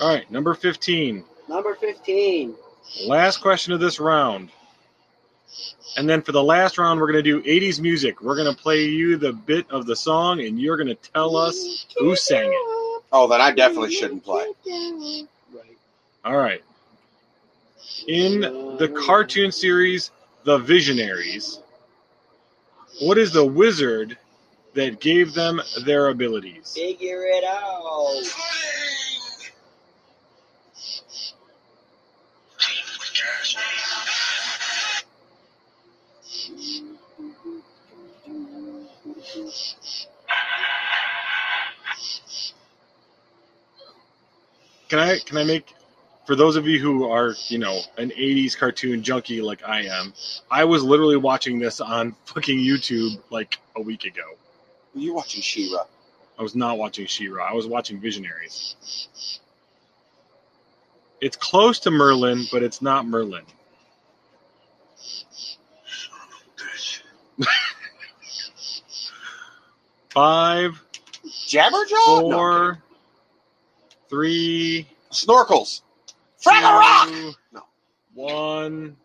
All 0.00 0.08
right, 0.08 0.30
number 0.30 0.54
15. 0.54 1.22
Number 1.50 1.74
15. 1.74 2.54
Last 3.06 3.42
question 3.42 3.74
of 3.74 3.80
this 3.80 4.00
round. 4.00 4.50
And 5.98 6.08
then 6.08 6.22
for 6.22 6.32
the 6.32 6.42
last 6.42 6.78
round, 6.78 6.98
we're 6.98 7.12
going 7.12 7.22
to 7.22 7.42
do 7.42 7.42
80s 7.42 7.78
music. 7.78 8.22
We're 8.22 8.36
going 8.36 8.52
to 8.52 8.58
play 8.60 8.84
you 8.84 9.18
the 9.18 9.34
bit 9.34 9.70
of 9.70 9.84
the 9.84 9.94
song, 9.94 10.40
and 10.40 10.58
you're 10.58 10.78
going 10.78 10.88
to 10.88 10.94
tell 10.94 11.36
us 11.36 11.84
who 11.98 12.16
sang 12.16 12.48
it. 12.48 13.02
Oh, 13.12 13.28
then 13.28 13.42
I 13.42 13.50
definitely 13.50 13.92
shouldn't 13.92 14.24
play. 14.24 14.46
Right. 14.66 15.76
All 16.24 16.38
right. 16.38 16.62
In 18.08 18.40
the 18.40 18.88
cartoon 18.88 19.52
series 19.52 20.10
The 20.44 20.58
Visionaries, 20.58 21.60
what 23.00 23.16
is 23.16 23.32
the 23.32 23.44
wizard 23.44 24.18
that 24.74 25.00
gave 25.00 25.34
them 25.34 25.60
their 25.84 26.08
abilities? 26.08 26.72
Figure 26.74 27.24
it 27.26 27.44
out. 27.44 28.22
Can 44.88 44.98
I 44.98 45.18
can 45.20 45.38
I 45.38 45.44
make 45.44 45.72
for 46.32 46.36
those 46.36 46.56
of 46.56 46.66
you 46.66 46.78
who 46.78 47.10
are, 47.10 47.34
you 47.48 47.58
know, 47.58 47.78
an 47.98 48.08
80s 48.08 48.56
cartoon 48.56 49.02
junkie 49.02 49.42
like 49.42 49.62
I 49.68 49.82
am, 49.82 50.14
I 50.50 50.64
was 50.64 50.82
literally 50.82 51.18
watching 51.18 51.58
this 51.58 51.78
on 51.78 52.16
fucking 52.24 52.56
YouTube 52.56 53.20
like 53.28 53.58
a 53.76 53.82
week 53.82 54.04
ago. 54.04 54.22
Were 54.94 55.02
you 55.02 55.12
watching 55.12 55.42
She-Ra? 55.42 55.84
I 56.38 56.42
was 56.42 56.54
not 56.54 56.78
watching 56.78 57.04
She-Ra. 57.04 57.50
I 57.50 57.52
was 57.52 57.66
watching 57.66 58.00
Visionaries. 58.00 58.76
It's 61.20 61.36
close 61.36 61.78
to 61.80 61.90
Merlin, 61.90 62.46
but 62.50 62.62
it's 62.62 62.80
not 62.80 63.06
Merlin. 63.06 63.44
Five. 70.08 70.82
Jabberjaw? 71.46 72.20
Four. 72.20 72.30
No, 72.30 72.76
three. 74.08 74.88
Snorkels. 75.10 75.82
Fraggle 76.42 76.78
Rock! 76.78 77.36
No. 77.52 77.62
one. 78.14 78.96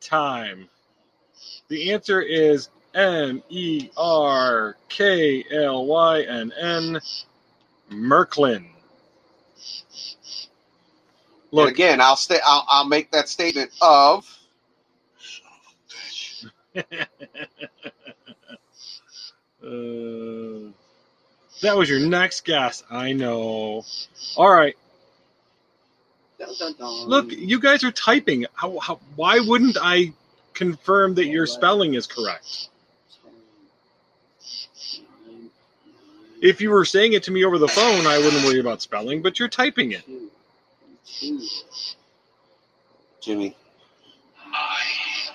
Time. 0.00 0.68
The 1.68 1.92
answer 1.92 2.20
is 2.20 2.70
M 2.94 3.42
E 3.48 3.90
R 3.96 4.76
K 4.88 5.44
L 5.52 5.86
Y 5.86 6.22
N 6.22 6.52
N. 6.58 7.00
Merklynn. 7.90 8.56
And 8.56 8.66
Look, 11.52 11.70
again, 11.70 12.00
I'll 12.00 12.16
stay. 12.16 12.38
I'll, 12.44 12.64
I'll 12.68 12.86
make 12.88 13.10
that 13.10 13.28
statement 13.28 13.70
of 13.82 14.26
Uh, 19.62 20.72
that 21.60 21.76
was 21.76 21.90
your 21.90 22.00
next 22.00 22.46
guess. 22.46 22.82
I 22.90 23.12
know. 23.12 23.84
All 24.36 24.50
right. 24.50 24.74
Dun, 26.60 26.74
dun, 26.74 26.76
dun. 26.78 27.08
Look, 27.08 27.32
you 27.32 27.58
guys 27.58 27.82
are 27.84 27.90
typing. 27.90 28.44
How, 28.52 28.78
how, 28.80 29.00
why 29.16 29.40
wouldn't 29.40 29.78
I 29.80 30.12
confirm 30.52 31.14
that 31.14 31.24
your 31.24 31.46
spelling 31.46 31.94
is 31.94 32.06
correct? 32.06 32.68
If 36.42 36.60
you 36.60 36.70
were 36.70 36.84
saying 36.84 37.14
it 37.14 37.22
to 37.24 37.30
me 37.30 37.44
over 37.44 37.56
the 37.56 37.68
phone, 37.68 38.06
I 38.06 38.18
wouldn't 38.18 38.44
worry 38.44 38.60
about 38.60 38.82
spelling, 38.82 39.22
but 39.22 39.38
you're 39.38 39.48
typing 39.48 39.92
it. 39.92 40.04
Two, 40.04 40.30
two. 41.06 41.40
Jimmy. 43.22 43.56
I 44.52 44.82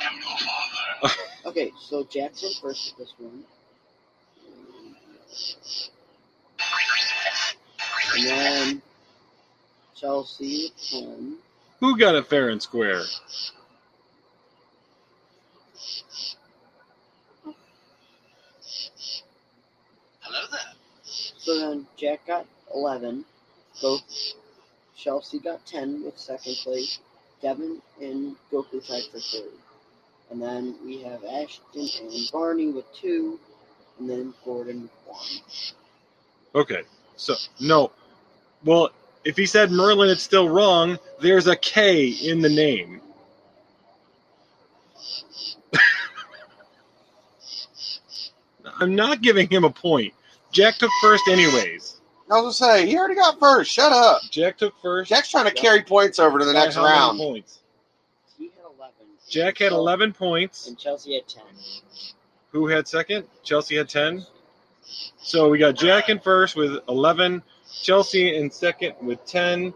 am 0.02 0.14
your 0.18 0.38
father. 0.38 1.15
Okay, 1.45 1.72
so 1.80 2.03
Jackson 2.03 2.49
first 2.60 2.95
with 2.97 3.07
this 3.07 3.14
one. 3.19 3.43
And 8.18 8.26
then 8.26 8.81
Chelsea 9.95 10.72
with 10.73 10.89
10. 10.89 11.38
Who 11.80 11.97
got 11.97 12.15
it 12.15 12.27
fair 12.27 12.49
and 12.49 12.61
square? 12.61 13.01
Hello 20.19 20.39
there. 20.51 20.59
So 21.03 21.59
then 21.59 21.88
Jack 21.95 22.27
got 22.27 22.45
11. 22.73 23.23
Go. 23.81 23.97
Chelsea 24.97 25.39
got 25.39 25.65
10 25.65 26.03
with 26.03 26.17
second 26.17 26.55
place. 26.63 26.99
Devin 27.41 27.81
and 28.01 28.35
Goku 28.51 28.85
tied 28.85 29.03
for 29.11 29.19
third. 29.19 29.51
And 30.31 30.41
then 30.41 30.76
we 30.84 31.03
have 31.03 31.23
Ashton 31.23 31.88
and 32.01 32.30
Barney 32.34 32.67
with 32.67 32.85
two. 32.93 33.39
And 33.99 34.09
then 34.09 34.34
Gordon 34.43 34.84
with 34.84 34.91
one. 35.05 36.63
Okay. 36.63 36.81
So, 37.15 37.35
no. 37.61 37.91
Well, 38.63 38.89
if 39.26 39.35
he 39.35 39.45
said 39.45 39.72
Merlin, 39.72 40.10
it's 40.10 40.23
still 40.23 40.47
wrong. 40.47 40.97
There's 41.19 41.47
a 41.47 41.56
K 41.56 42.07
in 42.07 42.41
the 42.41 42.49
name. 42.49 43.02
I'm 48.80 48.95
not 48.95 49.22
giving 49.22 49.49
him 49.49 49.64
a 49.64 49.69
point. 49.69 50.14
Jack 50.52 50.77
took 50.77 50.91
first, 51.02 51.23
anyways. 51.27 51.99
I 52.31 52.39
was 52.41 52.60
gonna 52.60 52.72
say 52.73 52.88
he 52.88 52.97
already 52.97 53.15
got 53.15 53.39
first. 53.39 53.72
Shut 53.72 53.91
up. 53.91 54.22
Jack 54.31 54.57
took 54.57 54.73
first. 54.81 55.10
Jack's 55.10 55.30
trying 55.30 55.45
to 55.45 55.52
carry 55.53 55.81
points 55.81 56.18
over 56.18 56.39
to 56.39 56.45
the 56.45 56.53
next 56.53 56.76
how 56.76 56.84
many 56.84 56.93
round. 56.95 57.19
Points. 57.19 57.60
He 58.38 58.45
had 58.45 58.64
11. 58.77 58.93
Jack 59.30 59.57
had 59.57 59.72
11 59.72 60.14
points. 60.14 60.68
And 60.68 60.77
Chelsea 60.77 61.15
had 61.15 61.27
10. 61.27 61.43
Who 62.52 62.68
had 62.68 62.88
second? 62.88 63.26
Chelsea 63.43 63.76
had 63.76 63.89
10. 63.89 64.26
So 65.18 65.49
we 65.49 65.57
got 65.57 65.76
Jack 65.76 66.10
in 66.10 66.19
first 66.19 66.56
with 66.56 66.80
11, 66.88 67.43
Chelsea 67.81 68.35
in 68.35 68.49
second 68.52 68.95
with 69.02 69.23
10, 69.26 69.73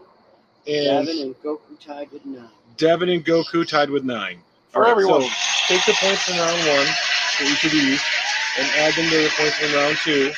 and 0.66 1.06
Devin 1.06 1.18
and 1.22 1.42
Goku 1.42 1.78
tied 1.80 2.10
with 2.10 2.24
9. 2.24 2.48
Devin 2.76 3.08
and 3.08 3.24
Goku 3.24 3.66
tied 3.66 3.90
with 3.90 4.04
9. 4.04 4.38
For 4.70 4.78
All 4.78 4.82
right, 4.82 4.90
everyone. 4.90 5.22
So 5.22 5.28
take 5.68 5.84
the 5.86 5.94
points 5.94 6.22
from 6.24 6.38
round 6.38 6.68
one 6.68 6.86
for 7.36 7.44
each 7.44 7.64
of 7.64 7.70
these 7.72 8.02
and 8.58 8.68
add 8.78 8.94
them 8.94 9.08
to 9.10 9.16
the 9.16 9.30
points 9.36 9.56
from 9.58 9.74
round 9.74 9.96
two 10.04 10.32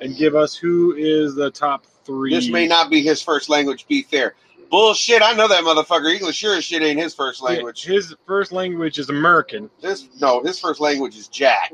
and 0.00 0.16
give 0.16 0.34
us 0.34 0.54
who 0.54 0.94
is 0.94 1.34
the 1.34 1.50
top 1.50 1.86
three. 2.04 2.34
This 2.34 2.48
may 2.48 2.66
not 2.66 2.90
be 2.90 3.02
his 3.02 3.22
first 3.22 3.48
language. 3.48 3.86
Be 3.86 4.02
fair. 4.02 4.34
Bullshit. 4.70 5.22
I 5.22 5.34
know 5.34 5.46
that 5.48 5.62
motherfucker. 5.62 6.12
English 6.12 6.36
sure 6.36 6.56
as 6.56 6.64
shit 6.64 6.82
ain't 6.82 6.98
his 6.98 7.14
first 7.14 7.42
language. 7.42 7.84
His 7.84 8.14
first 8.26 8.50
language 8.52 8.98
is 8.98 9.08
American. 9.08 9.70
This 9.80 10.08
no, 10.20 10.42
his 10.42 10.58
first 10.58 10.80
language 10.80 11.16
is 11.16 11.28
Jack. 11.28 11.72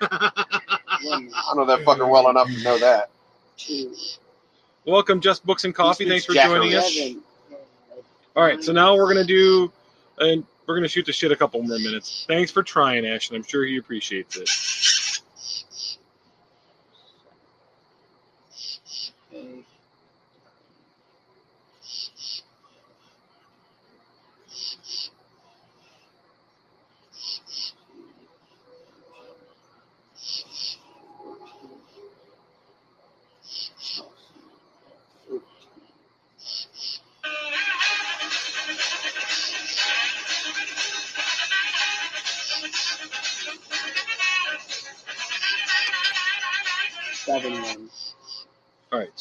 I 0.00 0.32
know 1.54 1.66
that 1.66 1.80
fucker 1.84 2.08
well 2.08 2.30
enough 2.30 2.48
to 2.48 2.62
know 2.62 2.78
that. 2.78 3.10
Two, 3.56 3.94
Welcome, 4.84 5.20
Just 5.20 5.46
Books 5.46 5.64
and 5.64 5.74
Coffee. 5.74 6.08
Thanks 6.08 6.24
for 6.24 6.34
joining 6.34 6.74
us. 6.74 6.98
All 8.34 8.42
right, 8.42 8.62
so 8.62 8.72
now 8.72 8.96
we're 8.96 9.12
gonna 9.12 9.24
do, 9.24 9.70
and 10.18 10.44
we're 10.66 10.74
gonna 10.74 10.88
shoot 10.88 11.06
the 11.06 11.12
shit 11.12 11.30
a 11.30 11.36
couple 11.36 11.62
more 11.62 11.78
minutes. 11.78 12.24
Thanks 12.26 12.50
for 12.50 12.62
trying, 12.62 13.06
Ashton. 13.06 13.36
I'm 13.36 13.42
sure 13.44 13.64
he 13.64 13.76
appreciates 13.76 14.36
it. 14.36 14.48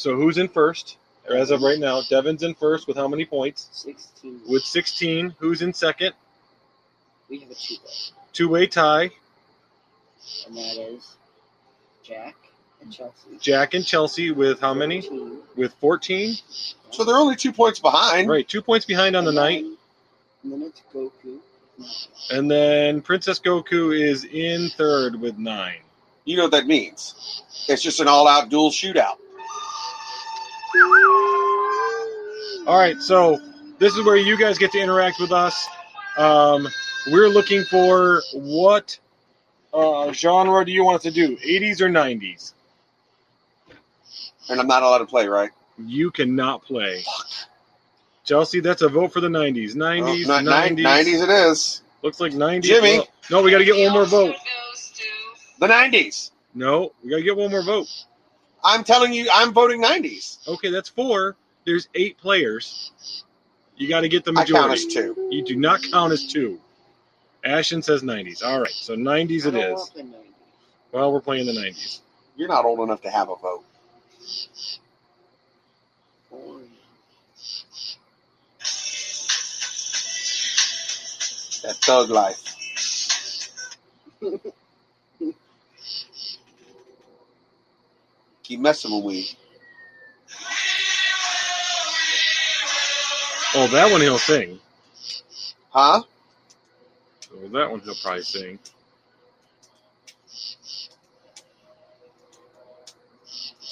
So 0.02 0.15
who's 0.15 0.38
in 0.38 0.48
first? 0.48 0.98
As 1.30 1.52
of 1.52 1.61
right 1.61 1.80
now, 1.80 2.02
Devin's 2.10 2.44
in 2.44 2.56
first 2.56 2.88
with 2.88 2.98
how 2.98 3.07
many 3.07 3.26
points? 3.26 3.69
Sixteen. 3.72 4.41
With 4.49 4.64
16. 4.64 5.36
Who's 5.40 5.61
in 5.61 5.73
second? 5.73 6.14
we 7.30 7.40
have 7.40 7.49
a 7.52 7.53
two 7.53 7.76
way, 7.76 7.82
Two-way 8.34 8.68
tie. 8.68 9.10
and 10.48 10.57
that 10.57 10.78
is 10.78 11.15
Jack 12.03 12.36
and 12.82 12.91
Chelsea. 12.91 13.30
Jack 13.40 13.73
and 13.73 13.86
Chelsea 13.86 14.32
with 14.32 14.60
how 14.60 14.73
many? 14.73 15.07
With 15.56 15.73
14. 15.76 16.36
So 16.90 17.06
they're 17.06 17.15
only 17.15 17.36
two 17.38 17.53
points 17.53 17.80
behind. 17.80 18.28
Right, 18.30 18.45
two 18.48 18.61
points 18.61 18.86
behind 18.86 19.15
on 19.15 19.23
the 19.23 19.30
And 19.30 19.36
night. 19.38 19.64
then- 19.64 19.78
And 20.44 20.52
then 20.53 20.61
it's 20.64 20.82
Goku. 20.94 21.40
And 22.32 22.49
then 22.52 23.02
Princess 23.02 23.40
Goku 23.40 23.98
is 23.98 24.26
in 24.26 24.69
third 24.72 25.19
with 25.22 25.38
nine. 25.38 25.82
You 26.26 26.36
know 26.38 26.44
what 26.44 26.52
that 26.52 26.68
means? 26.68 27.44
It's 27.69 27.82
just 27.82 27.99
an 28.02 28.07
all-out 28.07 28.49
dual 28.49 28.72
shootout. 28.72 29.18
All 32.68 32.77
right, 32.77 32.95
so 33.02 33.39
this 33.80 33.95
is 33.95 34.06
where 34.06 34.15
you 34.15 34.38
guys 34.38 34.57
get 34.57 34.72
to 34.72 34.80
interact 34.80 35.19
with 35.19 35.31
us. 35.31 35.68
Um, 36.18 36.68
we're 37.07 37.27
looking 37.27 37.64
for 37.64 38.22
what 38.34 38.98
uh, 39.73 40.11
genre 40.14 40.64
do 40.65 40.72
you 40.72 40.84
want 40.85 40.98
us 40.98 41.03
to 41.03 41.11
do? 41.11 41.35
80s 41.38 41.81
or 41.81 41.89
90s? 41.89 42.53
And 44.49 44.60
I'm 44.60 44.68
not 44.68 44.84
allowed 44.84 44.99
to 44.99 45.06
play, 45.06 45.27
right? 45.27 45.49
You 45.77 46.11
cannot 46.11 46.64
play. 46.64 47.03
Chelsea, 48.23 48.60
that's 48.60 48.81
a 48.81 48.89
vote 48.89 49.11
for 49.11 49.19
the 49.19 49.27
90s. 49.27 49.76
90s, 49.76 50.27
Well, 50.27 50.41
ni- 50.43 50.49
90s. 50.49 50.85
90s 50.85 51.23
it 51.23 51.30
is. 51.30 51.81
Looks 52.02 52.19
like 52.19 52.34
90s. 52.34 52.64
Jimmy. 52.64 52.98
Well, 52.98 53.07
no, 53.30 53.41
we 53.41 53.52
got 53.52 53.57
to 53.60 53.65
get 53.65 53.77
one 53.84 53.91
more 53.93 54.06
vote. 54.06 54.35
The 55.60 55.68
90s. 55.68 56.31
No, 56.53 56.91
we 57.03 57.10
got 57.10 57.18
to 57.18 57.23
get 57.23 57.35
one 57.35 57.52
more 57.52 57.64
vote. 57.64 57.88
I'm 58.63 58.83
telling 58.83 59.13
you, 59.13 59.27
I'm 59.33 59.53
voting 59.53 59.81
90s. 59.81 60.47
Okay, 60.47 60.69
that's 60.71 60.89
four. 60.89 61.35
There's 61.65 61.88
eight 61.95 62.17
players. 62.17 62.91
You 63.77 63.88
got 63.89 64.01
to 64.01 64.09
get 64.09 64.23
the 64.25 64.31
majority. 64.31 64.53
I 64.55 64.61
count 64.61 64.73
as 64.73 64.85
two. 64.85 65.27
You 65.31 65.43
do 65.43 65.55
not 65.55 65.81
count 65.91 66.13
as 66.13 66.25
two. 66.27 66.59
Ashton 67.43 67.81
says 67.81 68.03
90s. 68.03 68.43
All 68.43 68.59
right, 68.59 68.69
so 68.69 68.95
90s 68.95 69.45
I 69.45 69.49
it 69.49 69.51
don't 69.51 69.55
is. 69.55 69.71
want 69.71 69.93
the 69.93 70.01
90s. 70.03 70.15
Well, 70.91 71.11
we're 71.13 71.21
playing 71.21 71.47
the 71.47 71.53
90s. 71.53 72.01
You're 72.35 72.49
not 72.49 72.65
old 72.65 72.79
enough 72.81 73.01
to 73.03 73.09
have 73.09 73.29
a 73.29 73.35
vote. 73.35 73.63
Boring. 76.29 76.69
That 81.63 81.75
thug 81.81 82.09
life. 82.09 82.55
keep 88.52 88.60
messing 88.60 88.94
with 88.94 89.06
me. 89.06 89.30
Oh, 93.56 93.68
that 93.68 93.90
one 93.90 94.02
he'll 94.02 94.18
sing. 94.18 94.60
Huh? 95.69 96.03
Well, 97.34 97.49
that 97.49 97.72
one 97.72 97.80
he'll 97.80 97.95
probably 97.95 98.23
sing. 98.23 98.60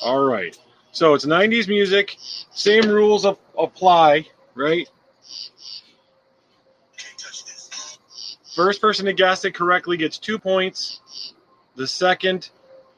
All 0.01 0.23
right. 0.23 0.57
So 0.93 1.14
it's 1.14 1.26
90s 1.26 1.68
music. 1.68 2.15
Same 2.51 2.88
rules 2.88 3.26
ap- 3.26 3.38
apply, 3.57 4.27
right? 4.56 4.88
First 8.56 8.80
person 8.80 9.06
to 9.07 9.14
guess 9.14 9.43
it 9.43 9.53
correctly 9.53 9.97
gets 9.97 10.18
two 10.18 10.39
points. 10.39 11.34
The 11.76 11.88
second 11.88 12.49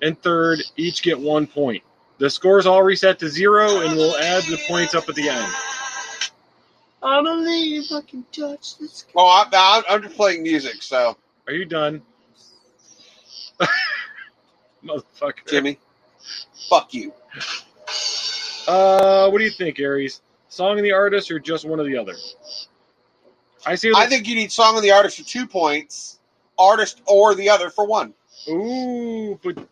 and 0.02 0.22
third 0.22 0.60
each 0.78 1.04
get 1.04 1.20
one 1.20 1.48
point. 1.48 1.84
The 2.18 2.30
scores 2.30 2.66
all 2.66 2.84
reset 2.84 3.20
to 3.20 3.30
zero, 3.30 3.82
and 3.82 3.96
we'll 3.96 4.16
add 4.18 4.44
the 4.44 4.60
points 4.68 4.94
up 4.94 5.10
at 5.10 5.16
the 5.16 5.30
end. 5.30 5.52
I 7.04 7.22
believe 7.22 7.86
I 7.92 8.02
can 8.02 8.24
touch 8.32 8.78
this. 8.78 9.06
Oh, 9.16 9.26
I, 9.26 9.48
I, 9.52 9.84
I'm 9.90 10.04
just 10.04 10.16
playing 10.16 10.44
music, 10.44 10.84
so 10.84 11.18
Are 11.48 11.54
you 11.54 11.66
done? 11.66 12.04
Motherfucker. 14.84 15.48
Jimmy, 15.48 15.80
fuck 16.70 16.94
you. 16.94 17.12
Uh, 18.68 19.30
what 19.30 19.40
do 19.40 19.44
you 19.44 19.50
think, 19.50 19.80
Aries? 19.80 20.22
Song 20.50 20.78
of 20.78 20.84
the 20.84 20.92
artist 20.92 21.32
or 21.32 21.40
just 21.40 21.66
one 21.66 21.80
or 21.80 21.86
the 21.86 21.98
other? 21.98 22.16
I 23.66 23.76
see. 23.76 23.92
I 23.96 24.08
think 24.08 24.28
you 24.28 24.36
need 24.36 24.52
song 24.52 24.76
of 24.76 24.84
the 24.84 24.92
artist 24.92 25.18
for 25.18 25.24
two 25.24 25.48
points, 25.48 26.20
artist 26.58 27.02
or 27.08 27.36
the 27.36 27.50
other 27.50 27.70
for 27.70 27.86
one. 27.86 28.14
Ooh, 28.50 29.40
but 29.44 29.58
how 29.58 29.66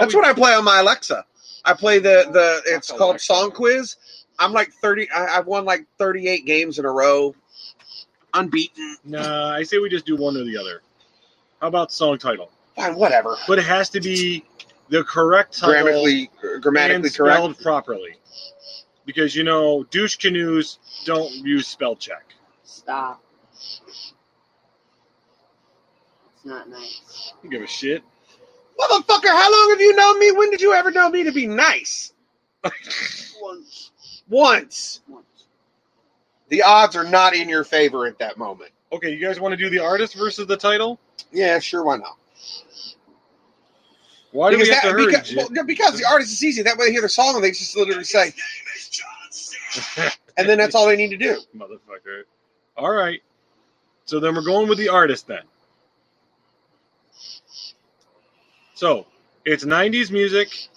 That's 0.00 0.14
we- 0.14 0.20
what 0.20 0.28
I 0.28 0.32
play 0.32 0.52
on 0.54 0.64
my 0.64 0.80
Alexa. 0.80 1.24
I 1.64 1.74
play 1.74 1.98
the 2.00 2.24
oh, 2.26 2.32
the 2.32 2.62
it's 2.66 2.88
Fuck 2.88 2.98
called 2.98 3.20
Song 3.20 3.50
Quiz. 3.52 3.96
I'm 4.38 4.52
like 4.52 4.72
thirty. 4.72 5.08
I, 5.10 5.38
I've 5.38 5.46
won 5.46 5.64
like 5.64 5.86
thirty 5.98 6.28
eight 6.28 6.44
games 6.44 6.78
in 6.78 6.84
a 6.84 6.90
row, 6.90 7.34
unbeaten. 8.34 8.96
Nah, 9.04 9.50
I 9.50 9.62
say 9.62 9.78
we 9.78 9.88
just 9.88 10.06
do 10.06 10.16
one 10.16 10.36
or 10.36 10.44
the 10.44 10.56
other. 10.56 10.82
How 11.60 11.68
about 11.68 11.92
song 11.92 12.18
title? 12.18 12.50
Fine, 12.74 12.96
whatever. 12.96 13.36
But 13.46 13.58
it 13.58 13.64
has 13.64 13.90
to 13.90 14.00
be 14.00 14.44
the 14.88 15.04
correct 15.04 15.58
title 15.58 15.74
Grammatically, 15.74 16.30
uh, 16.42 16.58
grammatically 16.58 17.06
and 17.06 17.16
correct. 17.16 17.36
spelled 17.36 17.58
properly. 17.60 18.16
Because 19.06 19.36
you 19.36 19.44
know, 19.44 19.84
douche 19.84 20.16
canoes 20.16 20.78
don't 21.04 21.32
use 21.32 21.68
spell 21.68 21.94
check. 21.94 22.24
Stop. 22.64 23.22
It's 23.54 24.14
not 26.44 26.68
nice. 26.68 27.32
I 27.38 27.42
don't 27.42 27.50
give 27.50 27.62
a 27.62 27.66
shit. 27.66 28.02
Motherfucker, 28.82 29.28
how 29.28 29.52
long 29.52 29.70
have 29.70 29.80
you 29.80 29.94
known 29.94 30.18
me? 30.18 30.32
When 30.32 30.50
did 30.50 30.60
you 30.60 30.72
ever 30.72 30.90
know 30.90 31.08
me 31.08 31.24
to 31.24 31.32
be 31.32 31.46
nice? 31.46 32.12
Once. 33.40 33.92
Once. 34.28 35.00
Once. 35.08 35.26
The 36.48 36.62
odds 36.62 36.96
are 36.96 37.04
not 37.04 37.34
in 37.34 37.48
your 37.48 37.64
favor 37.64 38.06
at 38.06 38.18
that 38.18 38.38
moment. 38.38 38.70
Okay, 38.92 39.10
you 39.10 39.24
guys 39.24 39.40
want 39.40 39.52
to 39.52 39.56
do 39.56 39.70
the 39.70 39.78
artist 39.78 40.14
versus 40.14 40.46
the 40.46 40.56
title? 40.56 40.98
Yeah, 41.32 41.58
sure, 41.60 41.84
why 41.84 41.96
not? 41.96 42.16
Why 44.32 44.50
do 44.50 44.56
we 44.56 44.68
have 44.68 44.82
that, 44.82 44.88
to 44.88 44.92
hurry? 44.92 45.06
because, 45.06 45.34
well, 45.34 45.64
because 45.64 45.98
the 45.98 46.06
artist 46.10 46.32
is 46.32 46.42
easy. 46.44 46.62
That 46.62 46.78
way 46.78 46.86
they 46.86 46.92
hear 46.92 47.02
the 47.02 47.08
song 47.08 47.34
and 47.34 47.44
they 47.44 47.50
just 47.50 47.76
literally 47.76 48.04
say, 48.04 48.32
and 50.36 50.48
then 50.48 50.58
that's 50.58 50.74
all 50.74 50.86
they 50.86 50.96
need 50.96 51.10
to 51.10 51.16
do. 51.16 51.38
Motherfucker. 51.56 52.22
All 52.76 52.92
right. 52.92 53.20
So 54.06 54.20
then 54.20 54.34
we're 54.34 54.44
going 54.44 54.68
with 54.68 54.78
the 54.78 54.88
artist 54.88 55.26
then. 55.26 55.42
So 58.74 59.06
it's 59.44 59.64
90s 59.64 60.10
music. 60.10 60.68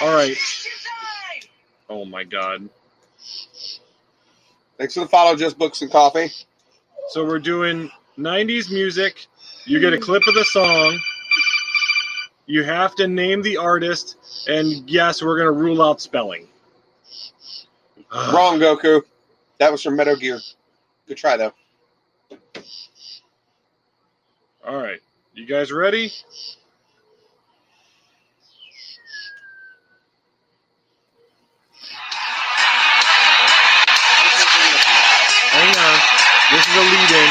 All 0.00 0.14
right. 0.14 0.36
Oh 1.88 2.04
my 2.04 2.24
God. 2.24 2.68
Thanks 4.78 4.94
for 4.94 5.00
the 5.00 5.08
follow, 5.08 5.36
just 5.36 5.58
books 5.58 5.82
and 5.82 5.90
coffee. 5.90 6.30
So 7.10 7.24
we're 7.24 7.38
doing 7.38 7.90
90s 8.18 8.72
music. 8.72 9.26
You 9.66 9.78
get 9.78 9.92
a 9.92 9.98
clip 9.98 10.26
of 10.26 10.34
the 10.34 10.44
song. 10.44 10.98
You 12.46 12.64
have 12.64 12.94
to 12.96 13.06
name 13.06 13.42
the 13.42 13.56
artist. 13.58 14.16
And 14.48 14.88
yes, 14.88 15.22
we're 15.22 15.36
going 15.36 15.46
to 15.46 15.60
rule 15.60 15.82
out 15.82 16.00
spelling. 16.00 16.48
Wrong, 18.12 18.58
Goku. 18.58 19.02
That 19.58 19.70
was 19.70 19.82
from 19.82 19.96
Metal 19.96 20.16
Gear. 20.16 20.40
Good 21.06 21.18
try 21.18 21.36
though. 21.36 21.52
All 24.66 24.76
right. 24.76 25.00
You 25.34 25.46
guys 25.46 25.72
ready? 25.72 26.12
Hang 35.40 35.76
on. 35.76 36.00
This 36.52 36.68
is 36.68 36.76
a 36.76 36.80
lead 36.80 37.10
in. 37.12 37.30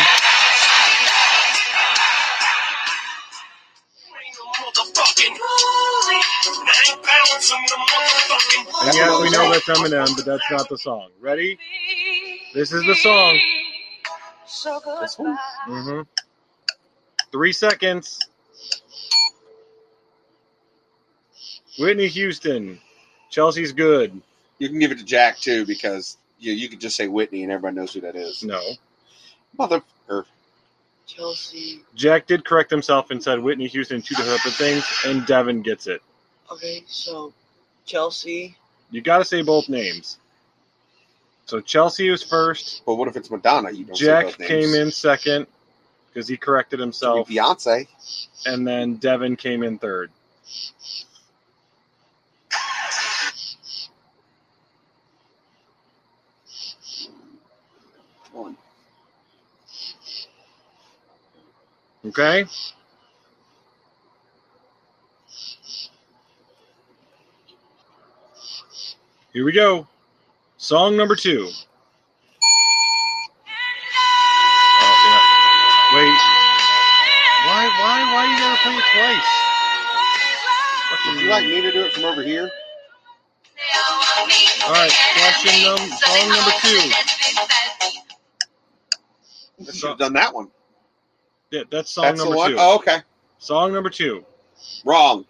And 8.85 8.95
yes, 8.95 9.21
we 9.21 9.29
know 9.31 9.51
that's 9.51 9.65
Eminem, 9.69 10.15
but 10.15 10.25
that's 10.25 10.51
not 10.51 10.69
the 10.69 10.77
song. 10.77 11.09
Ready? 11.19 11.59
This 12.53 12.71
is 12.71 12.83
the 12.85 12.95
song. 12.95 13.39
One? 15.17 15.37
Mm-hmm. 15.69 16.01
Three 17.31 17.53
seconds. 17.53 18.19
Whitney 21.77 22.07
Houston. 22.07 22.79
Chelsea's 23.29 23.71
good. 23.71 24.21
You 24.57 24.69
can 24.69 24.79
give 24.79 24.91
it 24.91 24.97
to 24.97 25.05
Jack 25.05 25.37
too 25.39 25.65
because 25.65 26.17
you 26.39 26.53
you 26.53 26.67
could 26.69 26.81
just 26.81 26.95
say 26.95 27.07
Whitney 27.07 27.43
and 27.43 27.51
everybody 27.51 27.75
knows 27.75 27.93
who 27.93 28.01
that 28.01 28.15
is. 28.15 28.43
No. 28.43 28.59
Mother. 29.57 29.81
Or, 30.09 30.25
Chelsea. 31.05 31.81
Jack 31.95 32.27
did 32.27 32.45
correct 32.45 32.69
himself 32.69 33.09
and 33.09 33.23
said 33.23 33.39
Whitney 33.39 33.67
Houston, 33.67 34.01
two 34.01 34.15
different 34.15 34.55
things, 34.55 34.85
and 35.05 35.25
Devin 35.25 35.61
gets 35.63 35.87
it. 35.87 36.01
Okay, 36.51 36.83
so 36.87 37.33
Chelsea. 37.85 38.55
You 38.91 39.01
got 39.01 39.19
to 39.19 39.25
say 39.25 39.41
both 39.41 39.69
names. 39.69 40.19
So 41.45 41.61
Chelsea 41.61 42.09
was 42.09 42.21
first. 42.21 42.83
but 42.85 42.95
what 42.95 43.07
if 43.07 43.15
it's 43.15 43.31
Madonna? 43.31 43.71
You 43.71 43.85
don't 43.85 43.95
say 43.95 44.05
Jack 44.05 44.25
both 44.25 44.39
names. 44.39 44.49
came 44.49 44.81
in 44.81 44.91
second 44.91 45.47
because 46.19 46.27
he 46.27 46.35
corrected 46.35 46.81
himself, 46.81 47.29
be 47.29 47.35
Beyonce. 47.35 47.87
and 48.45 48.67
then 48.67 48.95
Devin 48.95 49.37
came 49.37 49.63
in 49.63 49.79
third. 49.79 50.11
One. 58.33 58.57
Okay. 62.05 62.45
Here 69.31 69.45
we 69.45 69.53
go. 69.53 69.87
Song 70.57 70.97
number 70.97 71.15
two. 71.15 71.49
Why, 78.63 78.71
why 78.71 78.75
you 78.75 78.75
gotta 78.75 78.77
play 78.77 78.77
it 78.77 78.85
twice? 78.93 79.55
Would 81.05 81.21
you 81.21 81.29
like 81.29 81.45
me 81.45 81.61
to 81.61 81.71
do 81.71 81.85
it 81.85 81.93
from 81.93 82.05
over 82.05 82.23
here? 82.23 82.49
All 84.65 84.71
right, 84.73 84.91
question 85.15 85.63
num- 85.63 85.89
song 85.89 86.29
number 86.29 86.51
two. 86.61 86.91
You 89.59 89.73
should 89.73 89.89
have 89.89 89.99
done 89.99 90.13
that 90.13 90.33
one. 90.33 90.49
Yeah, 91.51 91.63
that's 91.69 91.91
song 91.91 92.03
That's 92.05 92.19
number 92.19 92.35
one. 92.35 92.51
two. 92.51 92.57
Oh, 92.59 92.75
okay. 92.77 92.99
Song 93.39 93.73
number 93.73 93.89
two. 93.89 94.25
Wrong. 94.85 95.25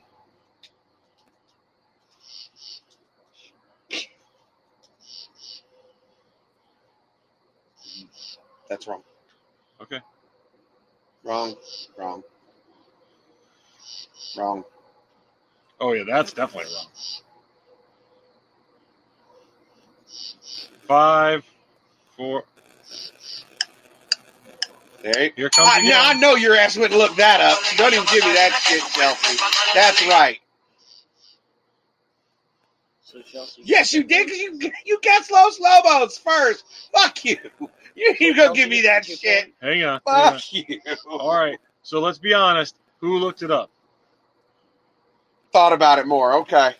That's 8.69 8.87
wrong. 8.87 9.03
Okay. 9.81 9.99
Wrong. 11.23 11.55
Wrong. 11.97 12.23
Wrong. 14.37 14.63
Oh 15.79 15.93
yeah, 15.93 16.03
that's 16.07 16.33
definitely 16.33 16.71
wrong. 16.73 16.87
Five, 20.87 21.43
four. 22.17 22.43
There. 25.03 25.31
Here 25.35 25.49
comes 25.49 25.69
I, 25.69 25.79
again. 25.79 25.89
now 25.89 26.09
I 26.09 26.13
know 26.13 26.35
your 26.35 26.55
ass 26.55 26.77
wouldn't 26.77 26.99
look 26.99 27.15
that 27.15 27.39
up. 27.39 27.57
Don't 27.77 27.93
even 27.93 28.05
give 28.05 28.25
me 28.25 28.33
that 28.33 28.59
shit, 28.63 28.81
Chelsea. 28.91 29.37
That's 29.73 30.05
right. 30.07 30.39
So 33.01 33.21
Chelsea. 33.21 33.61
Yes, 33.63 33.93
you 33.93 34.03
did 34.03 34.25
because 34.25 34.39
you 34.39 34.71
you 34.85 34.99
guessed 35.01 35.31
Los 35.31 35.59
Lobos 35.59 36.17
first. 36.17 36.65
Fuck 36.93 37.23
you. 37.25 37.37
You 37.95 38.15
you 38.19 38.35
gonna 38.35 38.53
give 38.53 38.69
me 38.69 38.81
that 38.83 39.05
shit. 39.05 39.53
Hang 39.61 39.83
on. 39.83 40.01
hang 40.05 40.23
on. 40.23 40.33
Fuck 40.33 40.53
you. 40.53 40.79
All 41.09 41.35
right. 41.35 41.57
So 41.83 41.99
let's 41.99 42.17
be 42.17 42.33
honest. 42.33 42.75
Who 42.99 43.17
looked 43.17 43.41
it 43.41 43.51
up? 43.51 43.69
Thought 45.51 45.73
about 45.73 45.99
it 45.99 46.07
more. 46.07 46.35
Okay. 46.41 46.75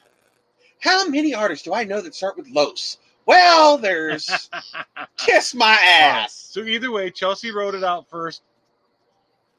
How 0.82 1.08
many 1.08 1.34
artists 1.34 1.66
do 1.66 1.74
I 1.74 1.84
know 1.84 2.02
that 2.02 2.16
start 2.16 2.38
with 2.38 2.50
Los? 2.50 2.98
Well, 3.26 3.78
there's 3.78 4.50
kiss 5.18 5.54
my 5.56 5.78
All 5.98 6.10
right. 6.10 6.26
ass. 6.26 6.34
So 6.52 6.62
either 6.62 6.92
way, 6.92 7.12
Chelsea 7.12 7.52
wrote 7.52 7.76
it 7.76 7.84
out 7.84 8.10
first. 8.10 8.42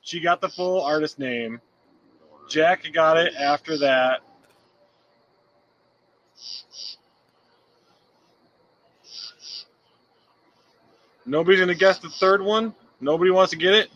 She 0.03 0.21
got 0.21 0.41
the 0.41 0.49
full 0.49 0.83
artist 0.83 1.19
name. 1.19 1.61
Jack 2.49 2.85
got 2.93 3.17
it 3.17 3.35
after 3.37 3.79
that. 3.79 4.21
Nobody's 11.27 11.61
gonna 11.61 11.75
guess 11.75 11.99
the 11.99 12.09
third 12.11 12.43
one. 12.43 12.75
Nobody 13.01 13.31
wants 13.31 13.51
to 13.51 13.57
get 13.57 13.75
it. 13.75 13.91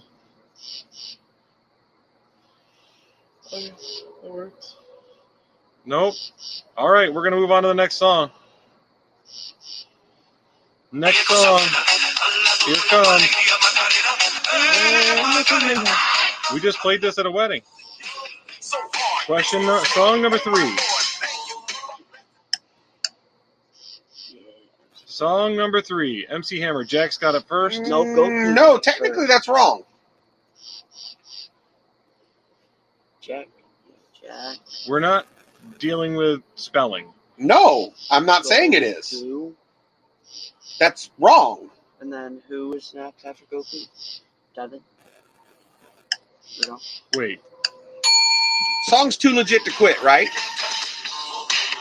Okay, 3.47 3.73
that 4.23 4.31
works. 4.31 4.73
Nope. 5.86 6.15
All 6.77 6.89
right, 6.90 7.12
we're 7.12 7.23
gonna 7.24 7.36
move 7.36 7.51
on 7.51 7.62
to 7.62 7.69
the 7.69 7.74
next 7.74 7.97
song. 7.97 8.31
Next 10.93 11.27
song. 11.27 11.59
Here 12.66 12.77
it 12.77 12.89
comes. 12.89 13.28
We 16.52 16.61
just 16.61 16.78
played 16.78 17.01
this 17.01 17.19
at 17.19 17.27
a 17.27 17.31
wedding. 17.31 17.62
Question 19.27 19.62
no- 19.66 19.82
song 19.85 20.23
number 20.23 20.39
three. 20.39 20.77
Song 25.06 25.56
number 25.56 25.81
three. 25.81 26.27
MC 26.28 26.59
Hammer. 26.61 26.85
Jack's 26.85 27.19
got 27.19 27.35
it 27.35 27.44
first. 27.47 27.82
No, 27.82 28.05
Goku. 28.05 28.28
Mm, 28.28 28.55
No, 28.55 28.78
technically 28.78 29.27
that's 29.27 29.48
wrong. 29.48 29.85
Jack. 33.20 33.48
Jack. 34.20 34.56
We're 34.89 35.01
not 35.01 35.27
dealing 35.85 36.15
with 36.15 36.40
spelling. 36.55 37.12
No, 37.36 37.93
I'm 38.11 38.24
not 38.24 38.47
saying 38.47 38.73
it 38.73 38.82
is. 38.82 39.23
Goku. 39.23 39.52
That's 40.81 41.11
wrong. 41.19 41.69
And 42.01 42.11
then 42.11 42.40
who 42.48 42.73
is 42.73 42.94
next 42.94 43.27
after 43.27 43.44
Goku? 43.44 43.86
Devin. 44.56 44.81
You 46.56 46.69
know? 46.69 46.78
Wait. 47.16 47.40
Song's 48.86 49.19
too 49.19 49.35
legit 49.35 49.62
to 49.66 49.73
quit, 49.73 50.02
right? 50.02 50.28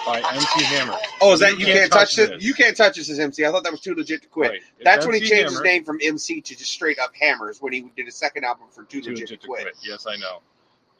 By 0.05 0.17
MC 0.33 0.63
Hammer. 0.65 0.97
Oh, 1.21 1.31
is 1.31 1.39
that 1.39 1.57
you, 1.57 1.65
can't 1.65 1.79
can't, 1.79 1.91
touch 1.93 2.15
touch 2.17 2.25
it? 2.25 2.31
this. 2.31 2.43
You 2.43 2.53
can't 2.53 2.75
touch 2.75 2.97
this 2.97 3.09
as 3.09 3.19
MC. 3.19 3.45
I 3.45 3.51
thought 3.51 3.63
that 3.63 3.71
was 3.71 3.79
too 3.79 3.95
legit 3.95 4.21
to 4.23 4.27
quit. 4.27 4.51
Right. 4.51 4.61
It's 4.75 4.83
That's 4.83 5.05
when 5.05 5.15
he 5.15 5.21
MC 5.21 5.29
changed 5.29 5.51
his 5.53 5.61
name 5.61 5.85
from 5.85 5.97
MC 6.03 6.41
to 6.41 6.57
just 6.57 6.71
straight 6.71 6.99
up 6.99 7.13
Hammers 7.15 7.61
when 7.61 7.71
he 7.71 7.89
did 7.95 8.07
his 8.07 8.15
second 8.15 8.43
album 8.43 8.65
for 8.69 8.83
Too, 8.83 8.99
Too 8.99 9.11
Legit, 9.11 9.21
legit 9.21 9.27
to 9.29 9.37
to 9.37 9.47
Quit. 9.47 9.61
quit. 9.61 9.75
Yes, 9.81 10.05
I 10.05 10.17
know. 10.17 10.41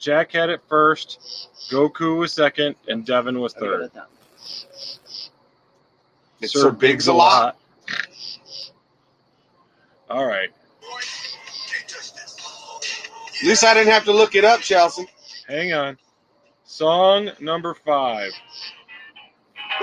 Jack 0.03 0.33
had 0.33 0.49
it 0.49 0.61
first. 0.67 1.49
Goku 1.71 2.17
was 2.17 2.33
second, 2.33 2.75
and 2.89 3.05
Devin 3.05 3.39
was 3.39 3.53
third. 3.53 3.83
it. 3.83 3.91
It's 6.41 6.51
Sir 6.51 6.71
Biggs 6.71 7.07
a 7.07 7.13
lot. 7.13 7.57
All 10.09 10.25
right. 10.25 10.49
At 13.41 13.47
least 13.47 13.63
I 13.63 13.73
didn't 13.73 13.93
have 13.93 14.03
to 14.03 14.11
look 14.11 14.35
it 14.35 14.43
up, 14.43 14.59
Chelsea. 14.59 15.07
Hang 15.47 15.71
on. 15.71 15.97
Song 16.65 17.29
number 17.39 17.73
five. 17.73 18.33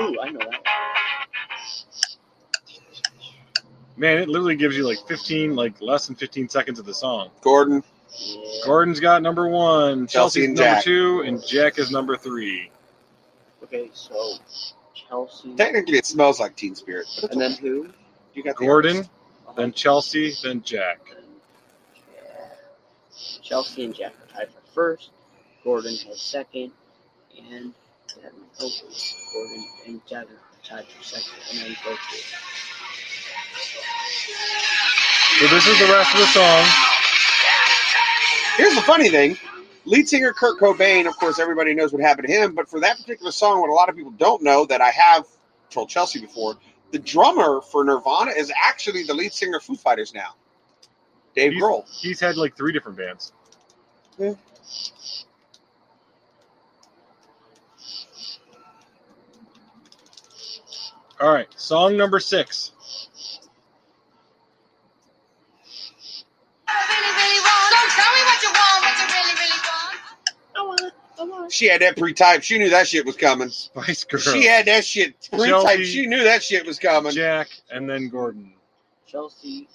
Ooh, 0.01 0.21
I 0.21 0.29
know 0.29 0.39
that. 0.41 0.49
one. 0.49 0.57
Man, 3.97 4.19
it 4.19 4.29
literally 4.29 4.57
gives 4.57 4.77
you 4.77 4.87
like 4.87 4.99
15, 5.09 5.57
like 5.57 5.81
less 5.81 6.07
than 6.07 6.15
15 6.15 6.51
seconds 6.51 6.79
of 6.79 6.85
the 6.85 6.95
song. 6.95 7.31
Gordon. 7.41 7.83
Yeah. 8.19 8.41
Gordon's 8.65 9.01
got 9.01 9.23
number 9.23 9.49
one, 9.49 10.07
Chelsea 10.07 10.41
Chelsea's 10.41 10.45
and 10.49 10.55
number 10.57 10.75
Jack. 10.75 10.85
two, 10.85 11.21
and 11.27 11.47
Jack 11.47 11.79
is 11.79 11.91
number 11.91 12.17
three. 12.17 12.71
Okay, 13.65 13.91
so 13.95 14.35
Chelsea. 14.95 15.55
Technically, 15.55 15.97
it 15.99 16.07
smells 16.07 16.41
like 16.41 16.57
Teen 16.57 16.75
Spirit. 16.75 17.07
but 17.17 17.25
it's 17.25 17.33
And 17.33 17.41
then 17.41 17.53
who? 17.53 17.89
you 18.35 18.43
got 18.43 18.57
the 18.57 18.65
Gordon, 18.67 18.97
artist. 18.97 19.11
then 19.57 19.73
Chelsea, 19.73 20.35
then 20.43 20.63
Jack. 20.63 21.01
Then 21.15 21.25
Chelsea 23.43 23.85
and 23.85 23.95
Jack 23.95 24.13
are 24.23 24.35
tied 24.39 24.49
for 24.49 24.61
first. 24.73 25.11
Gordon 25.65 25.95
has 26.09 26.21
second, 26.21 26.73
and 27.53 27.73
Devin. 28.09 28.31
Oh, 28.61 28.71
Gordon 29.33 29.65
and 29.87 30.01
Devin 30.07 30.35
are 30.35 30.65
tied 30.65 30.87
for 30.87 31.03
second, 31.05 31.33
and 31.51 31.59
then 31.61 31.73
Goku. 31.77 32.17
So 35.39 35.47
this 35.49 35.67
is 35.67 35.79
the 35.79 35.87
rest 35.93 36.13
of 36.15 36.21
the 36.21 36.27
song. 36.27 36.67
Here's 38.61 38.75
the 38.75 38.83
funny 38.83 39.09
thing. 39.09 39.39
Lead 39.87 40.07
singer 40.07 40.35
Kurt 40.35 40.61
Cobain, 40.61 41.07
of 41.09 41.17
course, 41.17 41.39
everybody 41.39 41.73
knows 41.75 41.95
what 41.95 42.03
happened 42.03 42.27
to 42.29 42.33
him, 42.33 42.55
but 42.55 42.69
for 42.69 42.79
that 42.81 42.99
particular 42.99 43.33
song, 43.33 43.59
what 43.63 43.71
a 43.71 43.73
lot 43.73 43.89
of 43.89 43.97
people 43.97 44.11
don't 44.13 44.43
know 44.43 44.67
that 44.67 44.83
I 44.83 44.91
have 44.91 45.27
told 45.71 45.89
Chelsea 45.89 46.21
before, 46.21 46.59
the 46.91 46.99
drummer 46.99 47.63
for 47.63 47.83
Nirvana 47.85 48.33
is 48.33 48.53
actually 48.63 49.05
the 49.05 49.15
lead 49.15 49.33
singer 49.33 49.57
of 49.57 49.63
Foo 49.63 49.77
Fighters 49.77 50.13
now, 50.13 50.35
Dave 51.35 51.53
He's- 51.53 51.63
Grohl. 51.65 51.89
He's 52.03 52.21
had 52.21 52.37
like 52.37 52.55
three 52.55 52.73
different 52.73 52.99
bands. 52.99 53.33
Yeah. 54.19 54.35
All 61.21 61.33
right, 61.33 61.49
song 61.59 61.97
number 61.97 62.21
six. 62.21 62.73
She 71.51 71.67
had 71.69 71.83
that 71.83 71.97
pre-typed. 71.97 72.45
She 72.45 72.59
knew 72.59 72.71
that 72.71 72.87
shit 72.87 73.05
was 73.05 73.17
coming. 73.17 73.51
Spice 73.51 74.05
Girl. 74.05 74.21
She 74.21 74.47
had 74.47 74.67
that 74.67 74.85
shit 74.85 75.29
pre-typed. 75.33 75.67
Chelsea. 75.67 75.85
She 75.85 76.07
knew 76.07 76.25
that 76.25 76.43
shit 76.43 76.65
was 76.65 76.79
coming. 76.79 77.13
Jack, 77.13 77.49
and 77.71 77.89
then 77.91 78.09
Gordon. 78.09 78.55
Chelsea. 79.07 79.69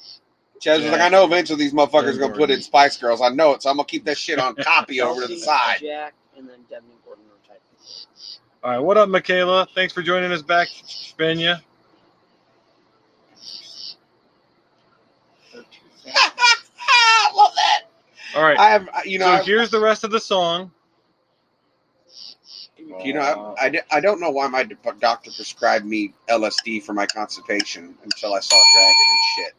Chaz 0.61 0.81
was 0.81 0.91
like, 0.91 1.01
I 1.01 1.09
know 1.09 1.25
eventually 1.25 1.59
these 1.59 1.73
motherfuckers 1.73 2.15
are 2.15 2.19
gonna 2.19 2.33
put 2.35 2.49
in 2.49 2.61
Spice 2.61 2.97
Girls. 2.97 3.21
I 3.21 3.29
know 3.29 3.51
it, 3.53 3.61
so 3.61 3.69
I'm 3.69 3.75
gonna 3.75 3.85
keep 3.85 4.05
that 4.05 4.17
shit 4.17 4.39
on 4.39 4.55
copy 4.55 5.01
over 5.03 5.21
to 5.21 5.27
the 5.27 5.37
side. 5.37 5.79
Jack, 5.81 6.13
and 6.37 6.47
then 6.47 6.59
Devin 6.69 6.89
Gordon 7.05 7.25
are 7.25 7.47
tied 7.47 7.59
for 7.69 7.83
first. 7.83 8.39
All 8.63 8.71
right, 8.71 8.79
what 8.79 8.97
up, 8.97 9.09
Michaela? 9.09 9.67
Thanks 9.75 9.93
for 9.93 10.01
joining 10.01 10.31
us 10.31 10.41
back, 10.41 10.69
Spenya. 10.69 11.61
So 15.51 15.59
two 15.59 16.11
fast. 16.11 16.71
I 16.79 17.31
love 17.35 17.53
that. 17.55 17.81
All 18.35 18.43
right, 18.43 18.59
I 18.59 18.69
have, 18.69 18.89
you 19.05 19.19
know, 19.19 19.25
so 19.25 19.31
I- 19.31 19.43
here's 19.43 19.69
the 19.71 19.79
rest 19.79 20.03
of 20.03 20.11
the 20.11 20.19
song. 20.19 20.71
You 23.03 23.13
know, 23.13 23.55
I, 23.59 23.67
I, 23.67 23.81
I 23.91 23.99
don't 23.99 24.19
know 24.19 24.29
why 24.31 24.47
my 24.47 24.63
doctor 24.99 25.31
prescribed 25.31 25.85
me 25.85 26.13
LSD 26.29 26.83
for 26.83 26.93
my 26.93 27.05
constipation 27.07 27.95
until 28.03 28.33
I 28.33 28.39
saw 28.41 28.61
Dragon 28.75 29.05
and 29.09 29.19
shit. 29.35 29.53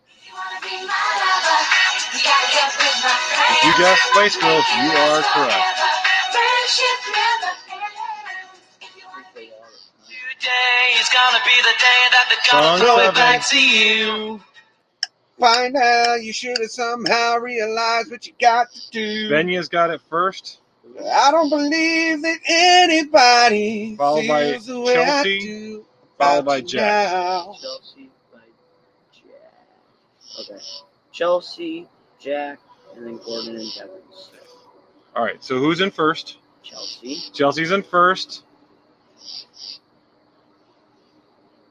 If 3.51 3.65
you 3.65 3.73
guessed 3.79 4.03
Spice 4.13 4.37
Girls, 4.37 4.65
you 4.83 4.91
are 4.93 5.23
correct. 5.23 5.79
They 9.35 9.51
are. 9.51 9.71
Today 10.41 11.01
is 11.01 11.09
gonna 11.11 11.43
be 11.45 11.57
the 11.63 11.77
day 11.79 12.03
that 12.13 12.27
they're 12.29 12.45
Song 12.45 12.61
gonna 12.63 12.79
throw 12.79 12.99
it 13.11 13.15
back 13.15 13.49
to 13.51 13.61
you. 13.61 14.41
By 15.39 15.69
now, 15.69 16.15
you 16.15 16.33
should 16.33 16.59
have 16.59 16.71
somehow 16.71 17.37
realized 17.39 18.11
what 18.11 18.27
you 18.27 18.33
got 18.41 18.73
to 18.73 18.91
do. 18.91 19.29
Benya's 19.31 19.69
got 19.69 19.91
it 19.91 20.01
first. 20.09 20.61
I 21.13 21.31
don't 21.31 21.51
believe 21.51 22.23
that 22.23 22.39
anybody 22.49 23.97
Followed 23.97 24.29
by 24.29 24.53
feels 24.53 24.67
the 24.67 24.81
way 24.81 24.95
Chelsea, 24.95 25.37
I 25.37 25.41
do 25.41 25.85
followed 26.19 26.45
by 26.47 26.61
Jack. 26.63 27.13
now. 27.13 27.55
Chelsea 27.61 28.11
by 28.33 28.39
Jack. 29.13 30.51
Okay. 30.53 30.63
Chelsea, 31.13 31.89
Jack, 32.19 32.59
and 32.95 33.07
then 33.07 33.19
Gordon 33.19 33.57
and 33.57 33.75
Devin. 33.75 33.91
All 35.15 35.25
right, 35.25 35.43
so 35.43 35.59
who's 35.59 35.81
in 35.81 35.91
first? 35.91 36.39
Chelsea, 36.63 37.17
Chelsea's 37.33 37.71
in 37.73 37.83
first, 37.83 38.43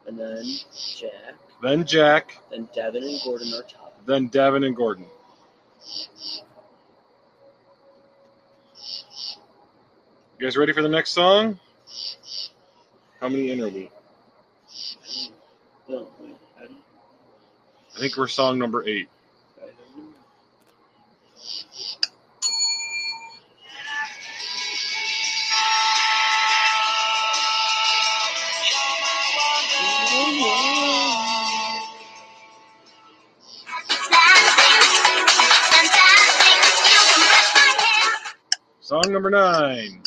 and 0.07 0.17
then 0.19 0.43
Jack, 0.97 1.35
then 1.61 1.85
Jack, 1.85 2.37
then 2.51 2.69
Devin 2.75 3.03
and 3.03 3.19
Gordon 3.23 3.53
are 3.53 3.63
top. 3.63 3.99
then 4.05 4.27
Devin 4.27 4.63
and 4.63 4.75
Gordon. 4.75 5.05
You 10.37 10.45
guys 10.45 10.57
ready 10.57 10.73
for 10.73 10.81
the 10.81 10.89
next 10.89 11.11
song? 11.11 11.59
How 13.21 13.29
many 13.29 13.51
in 13.51 13.61
are 13.61 13.69
we? 13.69 13.89
No, 15.87 16.07
wait, 16.19 16.35
I 16.57 16.63
don't, 16.63 16.77
I 17.95 17.99
think 17.99 18.17
we're 18.17 18.27
song 18.27 18.59
number 18.59 18.87
eight. 18.87 19.07
Number 39.29 39.37
nine. 39.37 40.01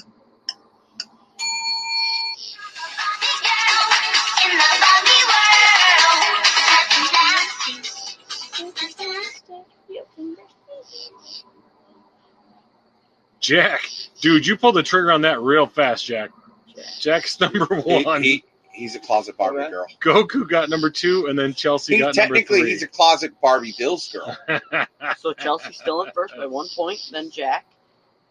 Jack. 13.40 13.81
Dude, 14.20 14.47
you 14.47 14.57
pulled 14.57 14.74
the 14.74 14.82
trigger 14.82 15.11
on 15.12 15.23
that 15.23 15.40
real 15.40 15.66
fast, 15.66 16.05
Jack. 16.05 16.31
Jack. 16.74 16.85
Jack's 17.01 17.40
number 17.40 17.66
one. 17.66 18.23
he, 18.23 18.45
He's 18.73 18.95
a 18.95 19.01
closet 19.01 19.36
Barbie 19.36 19.69
girl. 19.70 19.86
Goku 20.01 20.49
got 20.49 20.69
number 20.69 20.89
two, 20.89 21.27
and 21.27 21.36
then 21.36 21.53
Chelsea 21.53 21.95
He, 21.95 21.99
got 21.99 22.15
number 22.15 22.36
technically, 22.36 22.70
he's 22.70 22.85
a 22.85 22.86
closet 22.86 23.32
Barbie 23.40 23.74
Bills 23.77 24.12
girl. 24.12 24.36
So 25.19 25.32
Chelsea's 25.32 25.77
still 25.77 26.03
in 26.03 26.12
first 26.12 26.36
by 26.36 26.47
one 26.47 26.69
point, 26.77 27.01
then 27.11 27.31
Jack, 27.31 27.66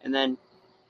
and 0.04 0.14
then 0.14 0.38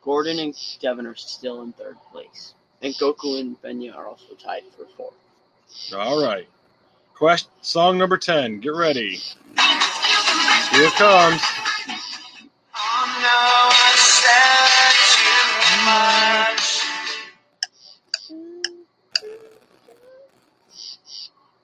Gordon 0.08 0.40
and 0.40 0.58
Devin 0.80 1.06
are 1.06 1.16
still 1.16 1.64
in 1.64 1.74
third 1.74 1.98
place. 2.14 2.54
And 2.82 2.94
Goku 2.94 3.42
and 3.42 3.62
Benya 3.62 3.94
are 3.94 4.08
also 4.08 4.36
tied 4.42 4.64
for 4.78 4.86
fourth. 4.96 5.14
All 5.94 6.24
right. 6.24 6.48
Question 7.14 7.52
song 7.60 7.98
number 7.98 8.18
ten. 8.18 8.62
Get 8.62 8.74
ready. 8.74 9.18
Here 9.18 10.86
it 10.86 10.94
comes. 10.94 11.42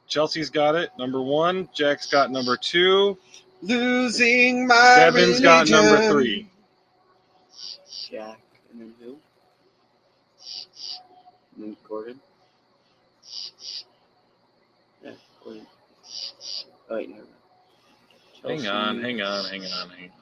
Chelsea's 0.10 0.49
got 0.49 0.76
it. 0.76 0.90
Number 0.99 1.22
one. 1.22 1.70
Jack's 1.74 2.07
got 2.07 2.30
number 2.30 2.57
two. 2.57 3.18
Losing 3.61 4.68
my 4.68 4.95
Devin's 4.98 5.40
got 5.40 5.70
number 5.70 6.10
three. 6.11 6.49
Jack, 8.14 8.40
and 8.72 8.80
then 8.80 8.94
who? 8.99 9.18
And 11.56 11.64
then 11.65 11.77
Gordon. 11.90 12.19
Yeah, 15.03 15.14
Gordon. 15.44 15.65
Oh 16.91 16.95
wait, 16.95 17.10
never 17.10 17.23
mind. 18.44 18.61
Hang 18.61 18.68
on, 18.68 19.02
hang 19.02 19.22
on, 19.22 19.45
hang 19.49 19.64
on, 19.64 19.90
hang 19.90 20.11
on. 20.11 20.18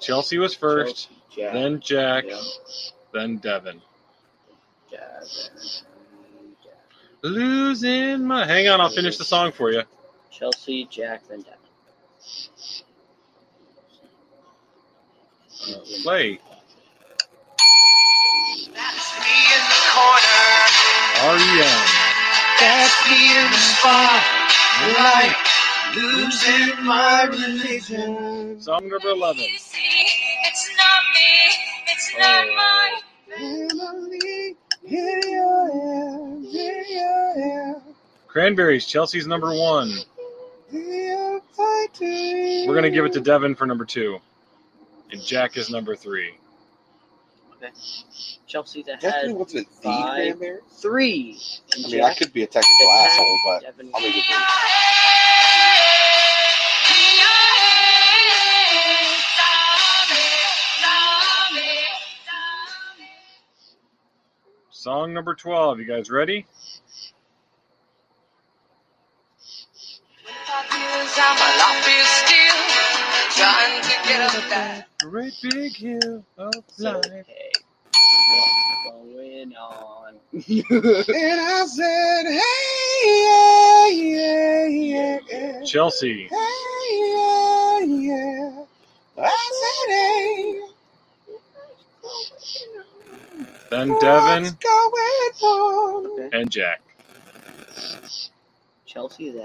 Chelsea 0.00 0.36
was 0.36 0.54
first, 0.54 1.08
Chelsea, 1.30 1.40
Jack, 1.40 1.52
then 1.54 1.80
Jack, 1.80 2.24
yeah, 2.28 2.42
then 3.14 3.38
Devin. 3.38 3.80
Jack. 4.90 5.22
Losing 7.22 8.22
my. 8.26 8.44
Hang 8.44 8.68
on, 8.68 8.82
I'll 8.82 8.90
finish 8.90 9.16
the 9.16 9.24
song 9.24 9.50
for 9.50 9.72
you. 9.72 9.82
Chelsea, 10.30 10.84
Jack, 10.90 11.26
then 11.26 11.40
Devin. 11.40 11.63
Play. 16.02 16.38
That's 18.74 19.08
me 19.20 19.36
in 19.54 19.62
the 19.70 19.80
corner. 19.94 20.44
REM. 21.24 21.78
That's 22.60 22.96
me 23.08 23.20
in 23.38 23.46
the 23.50 23.58
spotlight. 23.58 25.36
Losing 25.94 26.84
my 26.84 27.24
religion. 27.24 28.60
Song 28.60 28.88
number 28.88 29.08
11. 29.08 29.44
It's 29.44 30.70
not 30.76 31.02
me, 31.14 31.30
it's 31.86 32.08
not 32.18 32.44
mine. 32.56 33.02
Here 34.86 35.20
you 35.24 35.48
am, 35.72 36.44
here 36.44 36.84
you 36.88 37.10
am, 37.42 37.82
Cranberries, 38.28 38.86
Chelsea's 38.86 39.26
number 39.26 39.54
one. 39.54 39.90
We're 40.72 41.40
going 42.66 42.82
to 42.82 42.90
give 42.90 43.04
it 43.04 43.12
to 43.14 43.20
Devin 43.20 43.54
for 43.54 43.66
number 43.66 43.84
two. 43.84 44.20
And 45.10 45.22
Jack 45.22 45.56
is 45.56 45.70
number 45.70 45.94
three. 45.96 46.34
Okay. 47.56 47.72
Chelsea's 48.46 48.88
ahead. 48.88 49.00
Definitely 49.00 49.34
wasn't 49.34 49.68
the 49.76 49.82
Five. 49.82 50.14
cranberry. 50.14 50.60
Three. 50.80 51.40
And 51.76 51.86
I 51.86 51.88
mean, 51.88 52.04
I 52.04 52.14
could 52.14 52.32
be 52.32 52.42
a 52.42 52.46
technical 52.46 52.90
at 52.90 53.06
asshole, 53.10 53.38
but 53.46 53.62
Devin 53.62 53.90
I'll 53.94 54.00
make 54.02 54.16
it. 54.16 54.24
Song 64.70 65.14
number 65.14 65.34
12. 65.34 65.80
You 65.80 65.86
guys 65.86 66.10
ready? 66.10 66.46
That. 74.50 74.88
Great 75.00 75.34
big 75.42 75.76
hill 75.76 76.24
of 76.38 76.64
So, 76.68 77.00
life. 77.02 77.26
what's 78.28 78.66
going 78.84 79.54
on? 79.56 80.20
And 81.12 81.40
I 81.40 81.66
said, 81.66 82.26
hey, 82.26 83.06
yeah, 83.24 83.88
yeah, 83.88 84.66
yeah, 84.66 85.18
yeah. 85.30 85.60
Chelsea. 85.64 86.28
Hey, 86.30 86.90
yeah, 87.00 87.80
yeah. 87.80 88.64
I 89.18 89.50
said, 89.60 89.94
hey. 89.94 90.60
Then 93.70 93.96
Devin 93.96 94.44
What's 94.44 94.52
going 94.52 95.32
on? 95.42 96.06
Okay. 96.20 96.30
and 96.32 96.50
Jack. 96.50 96.80
Chelsea 98.86 99.28
is 99.28 99.36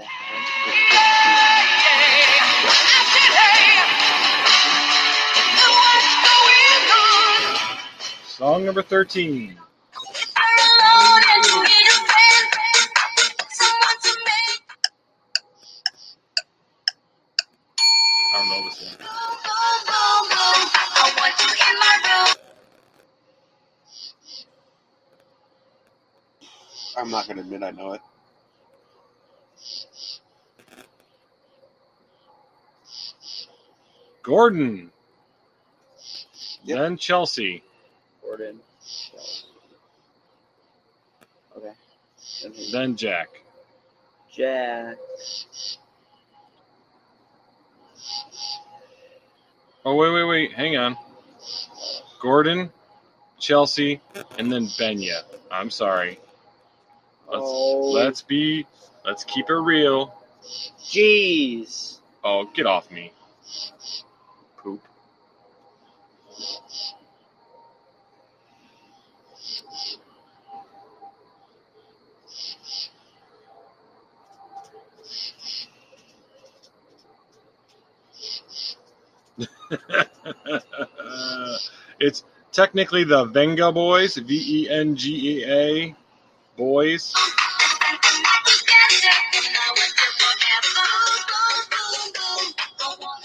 in 21.70 21.78
my 21.80 21.96
room. 22.06 22.34
I'm 26.96 27.10
not 27.10 27.26
going 27.26 27.36
to 27.36 27.42
admit 27.42 27.62
I 27.62 27.70
know 27.72 27.92
it. 27.92 28.00
Gordon. 34.22 34.90
Yep. 36.64 36.78
Then 36.78 36.96
Chelsea. 36.96 37.62
Gordon. 38.30 38.60
Chelsea. 38.80 39.46
Okay. 41.56 41.72
Then 42.42 42.52
who? 42.52 42.70
Then 42.70 42.96
Jack. 42.96 43.28
Jack. 44.32 44.98
Oh, 49.84 49.96
wait, 49.96 50.12
wait, 50.12 50.24
wait. 50.24 50.52
Hang 50.52 50.76
on. 50.76 50.96
Gordon, 52.22 52.70
Chelsea, 53.40 54.00
and 54.38 54.52
then 54.52 54.66
Benya. 54.66 55.22
I'm 55.50 55.70
sorry. 55.70 56.20
Let's, 57.26 57.42
oh, 57.44 57.90
let's 57.90 58.22
be, 58.22 58.64
let's 59.04 59.24
keep 59.24 59.50
it 59.50 59.54
real. 59.54 60.14
Jeez. 60.84 61.98
Oh, 62.22 62.48
get 62.54 62.66
off 62.66 62.92
me. 62.92 63.12
it's 82.00 82.24
technically 82.52 83.04
the 83.04 83.24
Venga 83.26 83.70
Boys, 83.72 84.16
V 84.16 84.64
E 84.64 84.70
N 84.70 84.96
G 84.96 85.40
E 85.40 85.44
A 85.44 85.94
Boys. 86.56 87.14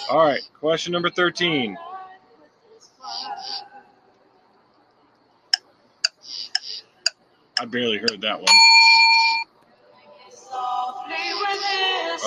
All 0.10 0.24
right, 0.24 0.42
question 0.60 0.94
number 0.94 1.10
13. 1.10 1.76
I 7.60 7.66
barely 7.66 7.98
heard 7.98 8.22
that 8.22 8.38
one. 8.38 8.46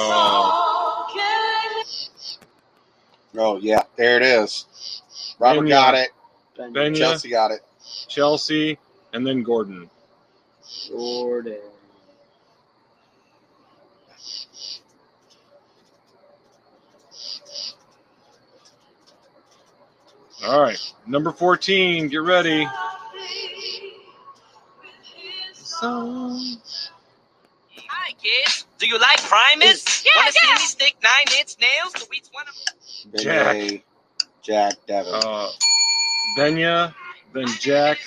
Oh, 0.01 0.48
Oh, 3.39 3.59
yeah, 3.59 3.83
there 3.97 4.19
it 4.19 4.25
is. 4.25 4.67
Robert 5.41 5.67
Benya. 5.67 5.71
got 5.71 5.95
it. 5.97 6.11
Ben 6.57 6.73
Benya. 6.75 6.97
Chelsea 6.97 7.31
got 7.31 7.53
it. 7.53 7.61
Chelsea, 8.09 8.79
and 9.15 9.27
then 9.27 9.43
Gordon. 9.45 9.91
Gordon. 10.91 11.61
All 20.47 20.63
right, 20.63 20.81
number 21.07 21.33
14, 21.33 22.09
get 22.09 22.19
ready. 22.19 22.67
Hi, 27.89 28.13
kids. 28.23 28.67
Do 28.79 28.87
you 28.89 28.99
like 28.99 29.23
Primus? 29.23 30.05
Yeah, 30.05 30.13
Wanna 30.17 30.33
yeah. 30.35 30.57
see 30.57 30.63
me 30.63 30.67
stick 30.69 30.97
nine-inch 31.03 31.57
nails 31.61 31.95
to 31.95 32.07
each 32.15 32.29
one 32.33 32.47
of 32.49 32.55
Jack. 32.55 32.78
Benya, 33.13 33.83
Jack, 34.43 34.75
Devin. 34.87 35.15
Uh, 35.15 35.49
Benya, 36.37 36.95
then 37.33 37.47
Jack, 37.61 37.99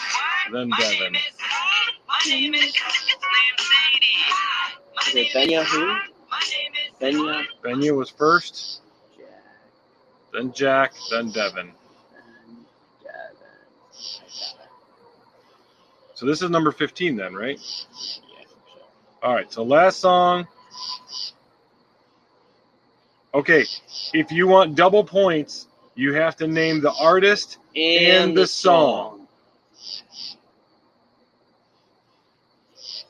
then 0.52 0.70
My 0.70 0.78
Devin. 0.80 1.14
name 1.14 1.16
is- 1.16 1.32
my 2.08 2.20
name 2.28 2.54
is 2.54 2.64
Is 5.08 5.16
it 5.16 5.28
Benya 5.34 5.64
who? 5.66 5.86
My 5.88 6.40
name 6.52 6.74
is 6.76 6.92
Benya, 7.16 7.46
Benya 7.64 7.96
was 7.98 8.10
first, 8.10 8.82
Jack, 9.18 9.28
then 10.34 10.54
Jack, 10.54 10.94
then 11.10 11.32
Devin. 11.32 11.60
and 11.60 11.74
Devin. 11.74 11.76
I 13.04 13.04
got 13.04 13.32
it. 13.34 14.56
So 16.16 16.26
this 16.28 16.42
is 16.44 16.50
number 16.52 16.72
15 16.72 17.16
then, 17.16 17.34
right? 17.34 17.60
Yeah, 17.60 18.38
I 18.40 18.44
think 18.44 18.50
so. 18.74 18.82
All 19.24 19.34
right, 19.34 19.52
so 19.52 19.64
last 19.64 20.00
song. 20.00 20.48
Okay, 23.34 23.66
if 24.14 24.32
you 24.32 24.48
want 24.48 24.76
double 24.76 25.04
points, 25.04 25.68
you 25.96 26.14
have 26.14 26.36
to 26.38 26.48
name 26.48 26.82
the 26.82 26.92
artist 26.92 27.58
And 27.76 28.36
the 28.36 28.46
song. 28.48 29.28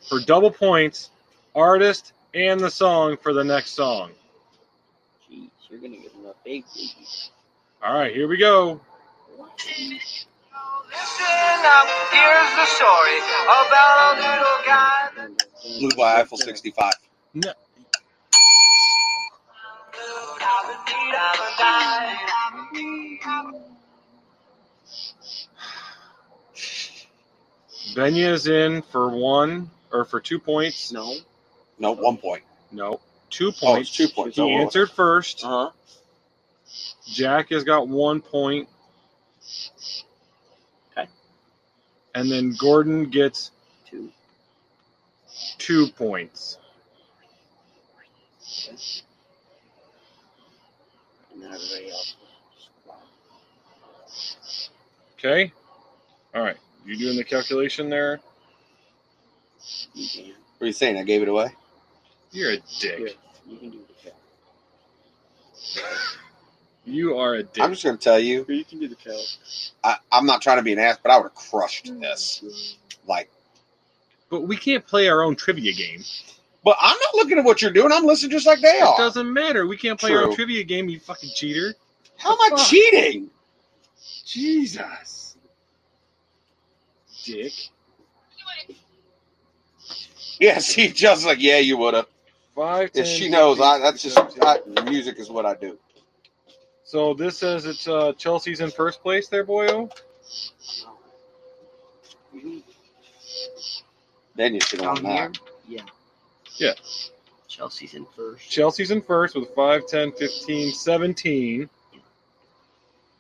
for 0.07 0.19
double 0.19 0.51
points, 0.51 1.09
artist 1.55 2.11
and 2.33 2.59
the 2.59 2.69
song 2.69 3.15
for 3.17 3.33
the 3.33 3.43
next 3.43 3.71
song. 3.71 4.11
Jeez, 5.31 5.49
you're 5.69 5.79
gonna 5.79 5.95
give 5.95 6.11
him 6.11 6.25
a 6.25 6.33
big 6.43 6.65
biggie. 6.65 7.29
All 7.81 7.93
right, 7.93 8.13
here 8.13 8.27
we 8.27 8.37
go. 8.37 8.81
Listen 9.39 10.27
up, 11.63 11.87
here's 12.11 12.55
the 12.57 12.65
story 12.65 13.17
about 13.47 14.17
a 14.17 14.21
little 14.21 14.59
guy. 14.65 15.79
Blue 15.79 15.89
by 15.97 16.19
Eiffel 16.21 16.37
65. 16.37 16.93
Benya's 27.95 28.47
in 28.47 28.81
for 28.83 29.09
one 29.09 29.69
or 29.91 30.05
for 30.05 30.19
two 30.19 30.39
points. 30.39 30.91
No. 30.91 31.15
No, 31.79 31.91
one 31.93 32.17
point. 32.17 32.43
No, 32.71 32.99
two 33.29 33.47
Oh, 33.47 33.49
it's 33.49 33.59
points. 33.59 33.91
two 33.91 34.07
points. 34.07 34.35
He 34.37 34.41
Oh, 34.43 34.47
answered 34.47 34.91
first. 34.91 35.43
Uh 35.43 35.49
huh. 35.49 35.69
Jack 37.07 37.49
has 37.49 37.63
got 37.63 37.87
one 37.87 38.21
point. 38.21 38.69
Okay. 40.97 41.07
And 42.15 42.31
then 42.31 42.55
Gordon 42.57 43.09
gets 43.09 43.51
Two. 43.89 44.09
two 45.57 45.87
points. 45.89 46.57
And 51.51 51.59
then 51.59 51.67
everybody 51.67 51.91
else. 51.91 52.15
Okay. 55.17 55.51
All 56.33 56.41
right. 56.41 56.57
You 56.85 56.97
doing 56.97 57.17
the 57.17 57.23
calculation 57.23 57.89
there? 57.89 58.19
You 59.93 60.07
can. 60.09 60.25
What 60.57 60.65
are 60.65 60.67
you 60.67 60.73
saying? 60.73 60.97
I 60.97 61.03
gave 61.03 61.21
it 61.21 61.27
away? 61.27 61.49
You're 62.31 62.51
a 62.51 62.57
dick. 62.79 62.97
Here, 62.97 63.09
you 63.47 63.57
can 63.57 63.69
do 63.71 63.79
the 63.79 64.09
count. 64.09 64.15
You 66.83 67.17
are 67.19 67.35
a 67.35 67.43
dick. 67.43 67.63
I'm 67.63 67.71
just 67.71 67.83
going 67.83 67.95
to 67.95 68.03
tell 68.03 68.17
you, 68.17 68.43
You 68.49 68.65
can 68.65 68.79
do 68.79 68.87
the 68.87 68.95
count. 68.95 69.37
I, 69.83 69.97
I'm 70.11 70.25
not 70.25 70.41
trying 70.41 70.57
to 70.57 70.63
be 70.63 70.73
an 70.73 70.79
ass, 70.79 70.97
but 71.01 71.11
I 71.11 71.17
would 71.17 71.25
have 71.25 71.35
crushed 71.35 71.91
oh 71.91 71.99
this. 71.99 72.75
Like, 73.07 73.29
but 74.31 74.41
we 74.41 74.57
can't 74.57 74.85
play 74.85 75.07
our 75.07 75.21
own 75.21 75.35
trivia 75.35 75.73
game. 75.73 76.03
But 76.63 76.77
I'm 76.79 76.97
not 76.97 77.15
looking 77.15 77.39
at 77.39 77.45
what 77.45 77.61
you're 77.61 77.71
doing. 77.71 77.91
I'm 77.91 78.05
listening 78.05 78.31
just 78.31 78.45
like 78.45 78.61
they 78.61 78.77
It 78.77 78.83
are. 78.83 78.95
It 78.95 78.97
doesn't 78.97 79.31
matter. 79.31 79.67
We 79.67 79.77
can't 79.77 79.99
play 79.99 80.13
our 80.13 80.25
own 80.25 80.35
trivia 80.35 80.63
game, 80.63 80.89
you 80.89 80.99
fucking 80.99 81.31
cheater. 81.33 81.73
How 82.17 82.33
am 82.33 82.37
I 82.41 82.49
Fuck. 82.49 82.67
cheating? 82.67 83.29
Jesus. 84.25 85.35
Dick. 87.23 87.53
Yeah, 90.39 90.57
see, 90.59 90.89
just 90.89 91.25
like, 91.25 91.39
yeah, 91.41 91.57
you 91.57 91.77
would 91.77 91.93
have. 91.93 92.07
Five, 92.55 92.91
If 92.93 93.07
she 93.07 93.29
knows, 93.29 93.61
I, 93.61 93.79
that's 93.79 94.03
just, 94.03 94.19
I, 94.41 94.59
music 94.83 95.19
is 95.19 95.29
what 95.29 95.45
I 95.45 95.55
do. 95.55 95.77
So 96.83 97.13
this 97.13 97.37
says 97.37 97.65
it's 97.65 97.87
uh, 97.87 98.11
Chelsea's 98.17 98.59
in 98.59 98.69
first 98.71 99.01
place 99.01 99.29
there, 99.29 99.45
boyo. 99.45 99.89
You 102.33 102.61
Then 104.35 104.55
you 104.55 104.59
should 104.59 104.81
down 104.81 104.97
on 104.97 105.03
that. 105.03 105.39
Yeah. 105.69 105.83
Yeah. 106.61 106.73
Chelsea's 107.47 107.95
in 107.95 108.05
first. 108.15 108.47
Chelsea's 108.47 108.91
in 108.91 109.01
first 109.01 109.35
with 109.35 109.49
5, 109.55 109.87
10, 109.87 110.11
15, 110.11 110.71
17. 110.71 111.69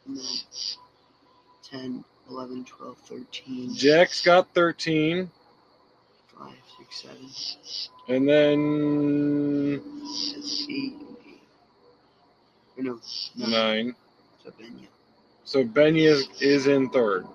And 0.05 0.17
then 0.17 0.23
10, 1.71 2.05
11, 2.29 2.65
12, 2.65 2.97
13, 2.99 3.73
Jack's 3.73 4.21
got 4.21 4.53
13. 4.53 5.31
5, 6.37 6.53
6, 6.77 7.57
7, 8.05 8.15
And 8.15 8.29
then 8.29 9.81
that's 10.33 10.67
8. 10.69 10.93
Or 12.77 12.83
no, 12.83 12.99
9. 13.37 13.51
9. 13.51 13.95
So 14.43 14.51
Benya. 14.51 14.87
So 15.45 15.63
Benny 15.63 16.05
is, 16.05 16.29
is 16.39 16.67
in 16.67 16.89
third. 16.89 17.25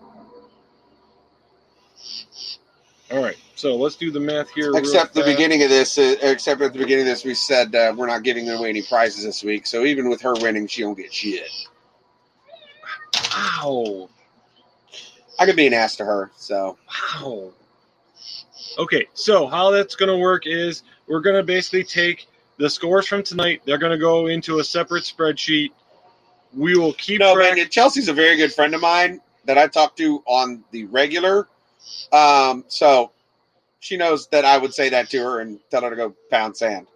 All 3.10 3.22
right. 3.22 3.36
So 3.56 3.74
let's 3.74 3.96
do 3.96 4.10
the 4.10 4.20
math 4.20 4.50
here. 4.50 4.70
Except 4.76 5.14
the 5.14 5.24
beginning 5.24 5.62
of 5.62 5.70
this, 5.70 5.96
uh, 5.96 6.16
except 6.20 6.60
at 6.60 6.74
the 6.74 6.78
beginning 6.78 7.06
of 7.06 7.08
this, 7.08 7.24
we 7.24 7.32
said 7.32 7.74
uh, 7.74 7.94
we're 7.96 8.06
not 8.06 8.22
giving 8.22 8.48
away 8.50 8.68
any 8.68 8.82
prizes 8.82 9.24
this 9.24 9.42
week. 9.42 9.66
So 9.66 9.84
even 9.84 10.10
with 10.10 10.20
her 10.20 10.34
winning, 10.34 10.66
she 10.66 10.82
don't 10.82 10.96
get 10.96 11.12
shit. 11.12 11.48
Wow. 13.34 14.10
I 15.38 15.46
could 15.46 15.56
be 15.56 15.66
an 15.66 15.72
ass 15.72 15.96
to 15.96 16.04
her. 16.04 16.30
So 16.36 16.76
Wow. 17.22 17.52
Okay, 18.78 19.06
so 19.14 19.46
how 19.46 19.70
that's 19.70 19.94
going 19.94 20.10
to 20.10 20.18
work 20.18 20.46
is 20.46 20.82
we're 21.06 21.20
going 21.20 21.36
to 21.36 21.42
basically 21.42 21.84
take 21.84 22.28
the 22.58 22.68
scores 22.68 23.06
from 23.06 23.22
tonight. 23.22 23.62
They're 23.64 23.78
going 23.78 23.92
to 23.92 23.98
go 23.98 24.26
into 24.26 24.58
a 24.58 24.64
separate 24.64 25.04
spreadsheet. 25.04 25.70
We 26.52 26.76
will 26.76 26.92
keep 26.92 27.20
no, 27.20 27.34
track. 27.34 27.56
man. 27.56 27.68
Chelsea's 27.70 28.08
a 28.08 28.12
very 28.12 28.36
good 28.36 28.52
friend 28.52 28.74
of 28.74 28.82
mine 28.82 29.22
that 29.46 29.56
I 29.56 29.66
talk 29.66 29.96
to 29.96 30.22
on 30.26 30.62
the 30.72 30.84
regular. 30.84 31.48
Um, 32.12 32.64
so 32.68 33.12
she 33.86 33.96
knows 33.96 34.26
that 34.28 34.44
I 34.44 34.58
would 34.58 34.74
say 34.74 34.88
that 34.88 35.08
to 35.10 35.18
her 35.18 35.40
and 35.40 35.60
tell 35.70 35.82
her 35.82 35.90
to 35.90 35.96
go 35.96 36.14
pound 36.30 36.56
sand. 36.56 36.88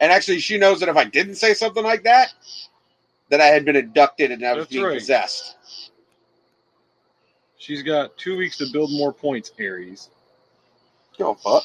And 0.00 0.10
actually, 0.10 0.40
she 0.40 0.58
knows 0.58 0.80
that 0.80 0.88
if 0.88 0.96
I 0.96 1.04
didn't 1.04 1.36
say 1.36 1.54
something 1.54 1.84
like 1.84 2.02
that, 2.04 2.32
that 3.30 3.40
I 3.40 3.46
had 3.46 3.64
been 3.64 3.76
abducted 3.76 4.32
and 4.32 4.44
I 4.44 4.54
was 4.54 4.64
That's 4.64 4.72
being 4.72 4.84
right. 4.84 4.98
possessed. 4.98 5.56
She's 7.56 7.82
got 7.82 8.16
two 8.16 8.36
weeks 8.36 8.58
to 8.58 8.66
build 8.72 8.90
more 8.90 9.12
points, 9.12 9.52
Aries. 9.58 10.10
Go 11.18 11.34
fuck. 11.34 11.64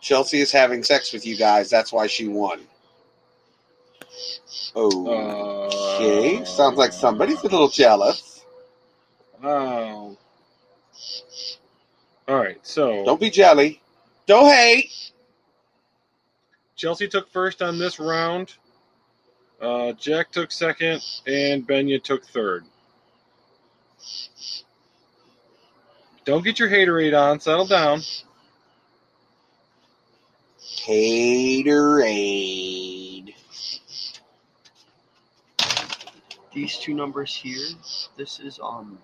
Chelsea 0.00 0.40
is 0.40 0.50
having 0.50 0.82
sex 0.82 1.12
with 1.12 1.26
you 1.26 1.36
guys. 1.36 1.68
That's 1.70 1.92
why 1.92 2.06
she 2.06 2.28
won. 2.28 2.60
Okay. 4.74 6.38
Uh, 6.38 6.44
Sounds 6.44 6.76
like 6.76 6.92
somebody's 6.92 7.40
a 7.40 7.44
little 7.44 7.68
jealous. 7.68 8.31
Wow. 9.42 10.16
All 12.28 12.38
right, 12.38 12.58
so 12.62 13.04
Don't 13.04 13.20
be 13.20 13.30
jelly. 13.30 13.80
Don't 14.26 14.48
hate. 14.48 14.92
Chelsea 16.76 17.08
took 17.08 17.28
first 17.30 17.60
on 17.62 17.78
this 17.78 17.98
round. 17.98 18.54
Uh, 19.60 19.92
Jack 19.92 20.30
took 20.32 20.50
second, 20.52 21.04
and 21.26 21.66
Benya 21.66 22.02
took 22.02 22.24
third. 22.24 22.64
Don't 26.24 26.44
get 26.44 26.58
your 26.58 26.68
haterade 26.68 27.18
on. 27.18 27.40
Settle 27.40 27.66
down. 27.66 28.00
Haterade. 30.86 32.22
These 36.52 36.78
two 36.78 36.94
numbers 36.94 37.34
here, 37.34 37.66
this 38.16 38.38
is 38.40 38.60
um 38.62 38.98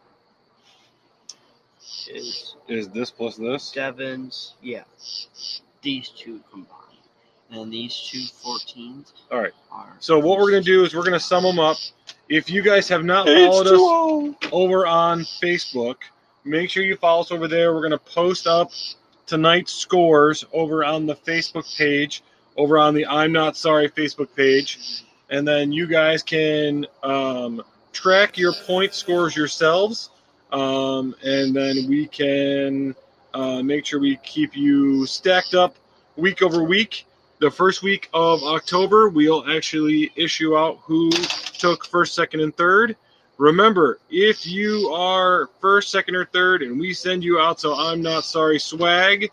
is 2.09 2.57
Is 2.69 2.89
this 2.89 3.11
plus 3.11 3.37
this? 3.37 3.71
Devon's 3.73 4.55
yeah. 4.63 4.85
These 5.83 6.11
two 6.11 6.41
combined. 6.51 6.75
And 7.51 7.73
these 7.73 7.97
two 8.11 8.19
14s 8.19 9.13
All 9.33 9.41
right. 9.41 9.55
are 9.73 9.97
So 10.01 10.19
what 10.19 10.39
we're 10.39 10.51
gonna 10.51 10.63
do 10.63 10.85
is 10.85 10.95
we're 10.95 11.05
gonna 11.05 11.19
sum 11.21 11.45
them 11.45 11.59
up. 11.59 11.79
If 12.29 12.51
you 12.51 12.63
guys 12.63 12.89
have 12.89 13.05
not 13.05 13.27
followed 13.27 13.67
us 13.67 13.73
H2O. 13.73 14.49
over 14.53 14.87
on 14.87 15.21
Facebook, 15.21 15.97
make 16.45 16.69
sure 16.69 16.83
you 16.83 16.97
follow 16.97 17.23
us 17.23 17.33
over 17.33 17.49
there. 17.49 17.73
We're 17.73 17.83
gonna 17.83 17.99
post 17.99 18.47
up 18.47 18.71
tonight's 19.27 19.73
scores 19.73 20.45
over 20.53 20.85
on 20.85 21.07
the 21.07 21.15
Facebook 21.15 21.77
page, 21.77 22.23
over 22.57 22.79
on 22.79 22.95
the 22.95 23.07
I'm 23.07 23.33
Not 23.33 23.57
Sorry 23.57 23.89
Facebook 23.89 24.35
page, 24.35 25.05
and 25.31 25.47
then 25.47 25.71
you 25.71 25.87
guys 25.87 26.23
can 26.23 26.87
um, 27.03 27.63
track 27.93 28.37
your 28.37 28.53
point 28.67 28.95
scores 28.95 29.37
yourselves, 29.37 30.11
um, 30.53 31.15
and 31.23 31.55
then 31.55 31.87
we 31.89 32.07
can 32.07 32.95
uh, 33.35 33.63
make 33.63 33.87
sure 33.87 34.01
we 34.01 34.17
keep 34.17 34.57
you 34.57 35.07
stacked 35.07 35.55
up 35.55 35.77
week 36.17 36.43
over 36.43 36.63
week. 36.63 37.07
The 37.41 37.51
first 37.51 37.83
week 37.83 38.09
of 38.15 38.43
October, 38.43 39.09
we'll 39.09 39.49
actually 39.49 40.11
issue 40.17 40.57
out 40.57 40.79
who 40.83 41.11
took 41.11 41.87
first, 41.87 42.15
second, 42.15 42.41
and 42.41 42.57
third. 42.57 42.97
Remember, 43.37 44.01
if 44.11 44.45
you 44.45 44.89
are 44.93 45.49
first, 45.61 45.93
second, 45.93 46.17
or 46.17 46.25
third, 46.25 46.63
and 46.63 46.81
we 46.81 46.93
send 46.93 47.23
you 47.23 47.39
out 47.39 47.61
so 47.61 47.75
I'm 47.75 48.03
not 48.03 48.25
sorry 48.25 48.59
swag, 48.59 49.31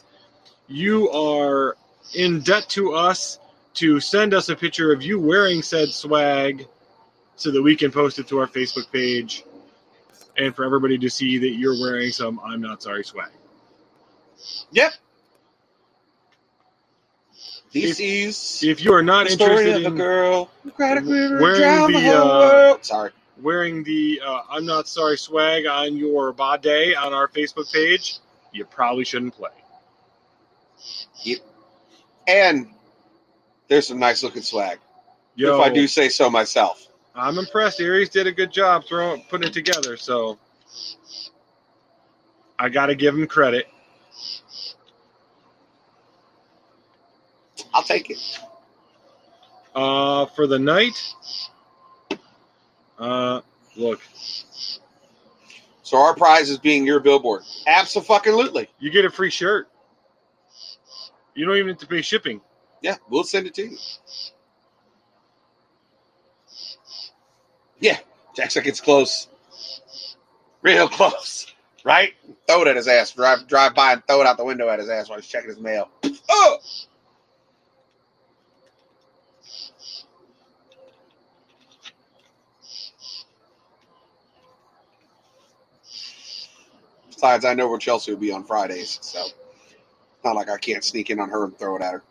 you 0.67 1.09
are 1.09 1.75
in 2.13 2.41
debt 2.41 2.69
to 2.69 2.93
us 2.93 3.39
to 3.75 3.99
send 3.99 4.33
us 4.35 4.49
a 4.49 4.55
picture 4.55 4.93
of 4.93 5.01
you 5.01 5.19
wearing 5.19 5.63
said 5.63 5.89
swag 5.89 6.67
so 7.35 7.49
that 7.51 7.61
we 7.61 7.75
can 7.75 7.91
post 7.91 8.19
it 8.19 8.27
to 8.27 8.37
our 8.39 8.47
Facebook 8.47 8.91
page 8.91 9.43
and 10.37 10.55
for 10.55 10.65
everybody 10.65 10.97
to 10.97 11.09
see 11.09 11.37
that 11.37 11.51
you're 11.55 11.79
wearing 11.79 12.11
some 12.11 12.39
I'm 12.43 12.61
not 12.61 12.81
sorry 12.81 13.03
swag. 13.03 13.29
Yep. 14.71 14.93
This 17.71 17.99
is 17.99 18.63
If 18.63 18.83
you 18.83 18.93
are 18.93 19.03
not 19.03 19.25
the 19.25 19.31
story 19.31 19.67
interested 19.67 19.77
of 19.77 19.83
a 19.83 19.87
in 19.87 19.95
girl 19.95 20.49
a 20.79 21.01
river 21.01 21.41
wearing 21.41 21.87
the, 21.87 21.99
the, 21.99 21.99
whole 21.99 22.31
uh, 22.31 22.39
world. 22.39 22.85
Sorry. 22.85 23.11
wearing 23.41 23.83
the 23.83 24.21
uh, 24.25 24.41
I'm 24.49 24.65
not 24.65 24.87
sorry 24.87 25.17
swag 25.17 25.65
on 25.65 25.97
your 25.97 26.31
body 26.31 26.95
on 26.95 27.13
our 27.13 27.27
Facebook 27.27 27.71
page, 27.73 28.19
you 28.53 28.65
probably 28.65 29.03
shouldn't 29.03 29.35
play. 29.35 29.49
Yep. 31.23 31.39
And 32.27 32.67
there's 33.67 33.87
some 33.87 33.99
nice 33.99 34.23
looking 34.23 34.41
swag. 34.41 34.79
Yo, 35.35 35.59
If 35.59 35.65
I 35.65 35.69
do 35.69 35.87
say 35.87 36.07
so 36.07 36.29
myself. 36.29 36.84
I'm 37.15 37.37
impressed. 37.37 37.79
Aries 37.79 38.09
did 38.09 38.27
a 38.27 38.31
good 38.31 38.51
job 38.51 38.85
throwing 38.85 39.23
putting 39.29 39.47
it 39.47 39.53
together, 39.53 39.97
so 39.97 40.37
I 42.59 42.69
got 42.69 42.87
to 42.87 42.95
give 42.95 43.15
him 43.15 43.25
credit. 43.27 43.67
I'll 47.73 47.83
take 47.83 48.09
it. 48.09 48.17
Uh, 49.73 50.25
for 50.27 50.47
the 50.47 50.59
night, 50.59 50.97
uh, 52.97 53.41
look, 53.75 54.01
So 55.83 55.97
our 55.97 56.15
prize 56.15 56.49
is 56.49 56.57
being 56.57 56.85
your 56.85 56.99
billboard. 56.99 57.43
Absolutely. 57.67 58.69
you 58.79 58.89
get 58.89 59.05
a 59.05 59.09
free 59.09 59.29
shirt. 59.29 59.69
You 61.35 61.45
don't 61.45 61.57
even 61.57 61.69
have 61.69 61.77
to 61.79 61.87
pay 61.87 62.01
shipping. 62.01 62.41
Yeah, 62.81 62.95
we'll 63.09 63.23
send 63.23 63.47
it 63.47 63.53
to 63.55 63.67
you. 63.69 63.77
Yeah, 67.85 67.99
Jackson 68.35 68.63
gets 68.63 68.81
close. 68.81 69.27
Real 70.63 70.89
close. 70.89 71.53
Right? 71.83 72.15
Throw 72.47 72.63
it 72.63 72.67
at 72.67 72.77
his 72.77 72.87
ass. 72.87 73.11
Drive 73.11 73.47
drive 73.47 73.75
by 73.75 73.93
and 73.93 74.03
throw 74.07 74.21
it 74.21 74.25
out 74.25 74.37
the 74.37 74.43
window 74.43 74.67
at 74.69 74.79
his 74.79 74.89
ass 74.89 75.07
while 75.07 75.19
he's 75.19 75.29
checking 75.29 75.49
his 75.49 75.59
mail. 75.59 75.87
Oh! 76.27 76.57
Besides, 87.07 87.45
I 87.45 87.53
know 87.53 87.67
where 87.67 87.77
Chelsea 87.77 88.11
will 88.11 88.19
be 88.19 88.31
on 88.31 88.43
Fridays, 88.45 88.97
so 89.03 89.27
not 90.23 90.35
like 90.35 90.49
I 90.49 90.57
can't 90.57 90.83
sneak 90.83 91.11
in 91.11 91.19
on 91.19 91.29
her 91.29 91.43
and 91.43 91.55
throw 91.55 91.75
it 91.75 91.83
at 91.83 91.93
her. 91.93 92.03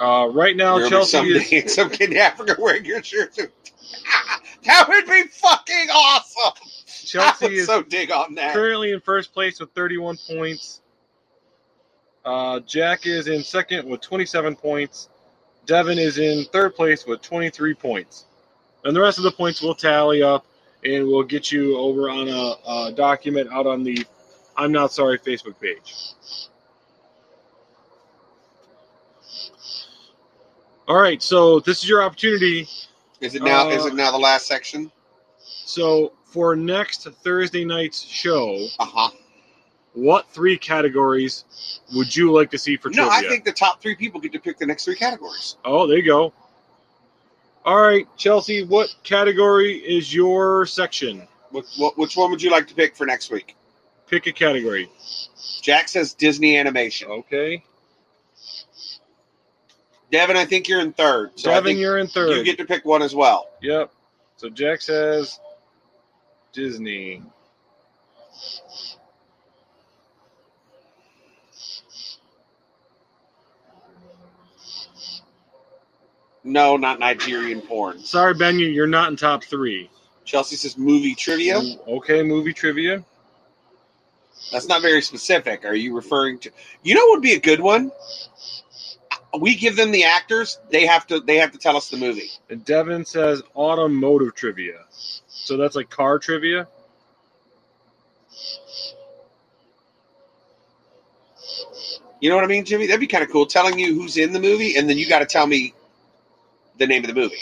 Uh, 0.00 0.28
right 0.32 0.56
now, 0.56 0.88
Chelsea 0.88 1.18
some, 1.18 1.26
is 1.26 1.50
day 1.50 1.66
some 1.66 1.90
kid 1.90 2.10
in 2.10 2.16
Africa 2.16 2.56
wearing 2.58 2.84
your 2.84 3.02
shirt. 3.02 3.36
that 4.64 4.88
would 4.88 5.06
be 5.06 5.24
fucking 5.24 5.88
awesome. 5.92 6.54
Chelsea 6.86 7.56
is 7.56 7.66
so 7.66 7.82
dig 7.82 8.10
on 8.10 8.34
that. 8.34 8.54
currently 8.54 8.92
in 8.92 9.00
first 9.00 9.34
place 9.34 9.60
with 9.60 9.70
31 9.72 10.16
points. 10.26 10.80
Uh, 12.24 12.60
Jack 12.60 13.06
is 13.06 13.28
in 13.28 13.42
second 13.42 13.88
with 13.88 14.00
27 14.00 14.56
points. 14.56 15.08
Devin 15.66 15.98
is 15.98 16.18
in 16.18 16.44
third 16.46 16.74
place 16.74 17.06
with 17.06 17.20
23 17.22 17.74
points. 17.74 18.26
And 18.84 18.96
the 18.96 19.00
rest 19.00 19.18
of 19.18 19.24
the 19.24 19.32
points 19.32 19.60
will 19.60 19.74
tally 19.74 20.22
up 20.22 20.46
and 20.84 21.06
we'll 21.06 21.22
get 21.22 21.52
you 21.52 21.76
over 21.76 22.08
on 22.08 22.28
a, 22.28 22.88
a 22.88 22.92
document 22.92 23.50
out 23.52 23.66
on 23.66 23.82
the 23.82 24.06
I'm 24.56 24.72
Not 24.72 24.92
Sorry 24.92 25.18
Facebook 25.18 25.60
page. 25.60 25.94
All 30.90 30.96
right, 31.00 31.22
so 31.22 31.60
this 31.60 31.84
is 31.84 31.88
your 31.88 32.02
opportunity. 32.02 32.66
Is 33.20 33.36
it 33.36 33.44
now? 33.44 33.68
Uh, 33.68 33.70
is 33.70 33.86
it 33.86 33.94
now 33.94 34.10
the 34.10 34.18
last 34.18 34.48
section? 34.48 34.90
So 35.38 36.14
for 36.24 36.56
next 36.56 37.04
Thursday 37.22 37.64
night's 37.64 38.02
show, 38.02 38.66
Uh 38.80 38.86
huh. 38.86 39.10
what 39.92 40.28
three 40.32 40.58
categories 40.58 41.44
would 41.94 42.16
you 42.16 42.32
like 42.32 42.50
to 42.50 42.58
see 42.58 42.76
for 42.76 42.90
No, 42.90 43.08
trivia? 43.08 43.28
I 43.28 43.30
think 43.30 43.44
the 43.44 43.52
top 43.52 43.80
three 43.80 43.94
people 43.94 44.20
get 44.20 44.32
to 44.32 44.40
pick 44.40 44.58
the 44.58 44.66
next 44.66 44.84
three 44.84 44.96
categories. 44.96 45.58
Oh, 45.64 45.86
there 45.86 45.98
you 45.98 46.04
go. 46.04 46.32
All 47.64 47.80
right, 47.80 48.08
Chelsea, 48.16 48.64
what 48.64 48.92
category 49.04 49.74
is 49.74 50.12
your 50.12 50.66
section? 50.66 51.22
What, 51.50 51.66
what, 51.76 51.98
which 51.98 52.16
one 52.16 52.32
would 52.32 52.42
you 52.42 52.50
like 52.50 52.66
to 52.66 52.74
pick 52.74 52.96
for 52.96 53.06
next 53.06 53.30
week? 53.30 53.54
Pick 54.08 54.26
a 54.26 54.32
category. 54.32 54.90
Jack 55.62 55.88
says 55.88 56.14
Disney 56.14 56.58
animation. 56.58 57.08
Okay. 57.12 57.62
Devin, 60.10 60.36
I 60.36 60.44
think 60.44 60.68
you're 60.68 60.80
in 60.80 60.92
third. 60.92 61.32
So 61.38 61.50
Devin, 61.50 61.76
you're 61.76 61.98
in 61.98 62.06
third. 62.08 62.36
you 62.36 62.44
get 62.44 62.58
to 62.58 62.64
pick 62.64 62.84
one 62.84 63.02
as 63.02 63.14
well. 63.14 63.48
Yep. 63.62 63.92
So 64.36 64.48
Jack 64.48 64.80
says 64.80 65.38
Disney. 66.52 67.22
No, 76.42 76.76
not 76.76 76.98
Nigerian 76.98 77.60
porn. 77.60 78.00
Sorry, 78.00 78.34
Ben, 78.34 78.58
you- 78.58 78.68
you're 78.68 78.86
not 78.86 79.10
in 79.10 79.16
top 79.16 79.44
three. 79.44 79.90
Chelsea 80.24 80.56
says 80.56 80.78
movie 80.78 81.14
trivia. 81.14 81.56
Mm, 81.60 81.88
okay, 81.88 82.22
movie 82.22 82.52
trivia. 82.52 83.04
That's 84.52 84.66
not 84.66 84.80
very 84.80 85.02
specific. 85.02 85.64
Are 85.64 85.74
you 85.74 85.94
referring 85.94 86.38
to? 86.40 86.50
You 86.82 86.94
know, 86.94 87.04
what 87.06 87.16
would 87.16 87.22
be 87.22 87.34
a 87.34 87.40
good 87.40 87.60
one. 87.60 87.92
We 89.38 89.54
give 89.54 89.76
them 89.76 89.92
the 89.92 90.04
actors. 90.04 90.58
They 90.70 90.86
have 90.86 91.06
to. 91.06 91.20
They 91.20 91.36
have 91.36 91.52
to 91.52 91.58
tell 91.58 91.76
us 91.76 91.88
the 91.88 91.96
movie. 91.96 92.30
And 92.48 92.64
Devin 92.64 93.04
says 93.04 93.42
automotive 93.54 94.34
trivia. 94.34 94.84
So 95.28 95.56
that's 95.56 95.76
like 95.76 95.88
car 95.88 96.18
trivia. 96.18 96.66
You 102.20 102.28
know 102.28 102.36
what 102.36 102.44
I 102.44 102.48
mean, 102.48 102.64
Jimmy? 102.64 102.86
That'd 102.86 103.00
be 103.00 103.06
kind 103.06 103.24
of 103.24 103.30
cool. 103.30 103.46
Telling 103.46 103.78
you 103.78 103.94
who's 103.94 104.16
in 104.16 104.32
the 104.32 104.40
movie, 104.40 104.76
and 104.76 104.88
then 104.88 104.98
you 104.98 105.08
got 105.08 105.20
to 105.20 105.26
tell 105.26 105.46
me 105.46 105.74
the 106.78 106.86
name 106.86 107.02
of 107.04 107.08
the 107.08 107.18
movie. 107.18 107.36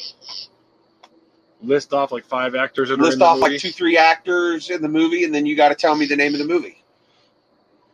List 1.60 1.92
off 1.92 2.12
like 2.12 2.24
five 2.24 2.54
actors 2.54 2.88
that 2.88 2.94
are 2.94 3.02
in 3.02 3.10
List 3.10 3.20
off 3.20 3.40
like 3.40 3.58
two, 3.58 3.70
three 3.70 3.98
actors 3.98 4.70
in 4.70 4.80
the 4.80 4.88
movie, 4.88 5.24
and 5.24 5.34
then 5.34 5.46
you 5.46 5.56
got 5.56 5.70
to 5.70 5.74
tell 5.74 5.96
me 5.96 6.06
the 6.06 6.14
name 6.14 6.32
of 6.34 6.38
the 6.38 6.46
movie. 6.46 6.77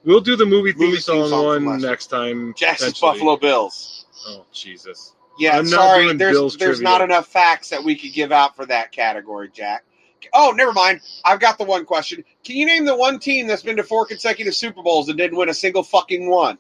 We'll 0.05 0.21
do 0.21 0.37
the 0.37 0.45
movie 0.45 0.73
theme 0.73 0.91
Movie 0.91 1.01
song, 1.01 1.29
song 1.29 1.65
one 1.65 1.81
next 1.81 2.09
time. 2.09 2.53
Jackson's. 2.55 3.01
Buffalo 3.01 3.37
Bills. 3.37 4.07
Oh 4.27 4.45
Jesus! 4.53 5.15
Yeah, 5.39 5.57
I'm 5.59 5.65
not 5.65 5.71
sorry. 5.71 6.05
doing 6.05 6.19
There's 6.19 6.37
Bills 6.37 6.57
there's 6.57 6.79
trivia. 6.79 6.91
not 6.91 7.01
enough 7.01 7.27
facts 7.29 7.71
that 7.71 7.83
we 7.83 7.97
could 7.97 8.13
give 8.13 8.31
out 8.31 8.55
for 8.55 8.67
that 8.67 8.93
category, 8.93 9.51
Jack. 9.53 9.85
Oh, 10.33 10.53
never 10.57 10.73
mind. 10.73 11.01
I've 11.25 11.41
got 11.41 11.59
the 11.59 11.65
one 11.65 11.85
question. 11.85 12.25
Can 12.45 12.57
you 12.57 12.67
name 12.67 12.85
the 12.85 12.97
one 12.97 13.19
team 13.19 13.47
that's 13.47 13.63
been 13.63 13.77
to 13.77 13.83
four 13.83 14.07
consecutive 14.07 14.55
Super 14.55 14.83
Bowls 14.83 15.09
and 15.09 15.19
didn't 15.19 15.37
win 15.37 15.49
a 15.49 15.55
single 15.55 15.83
fucking 15.83 16.31
one? 16.31 16.59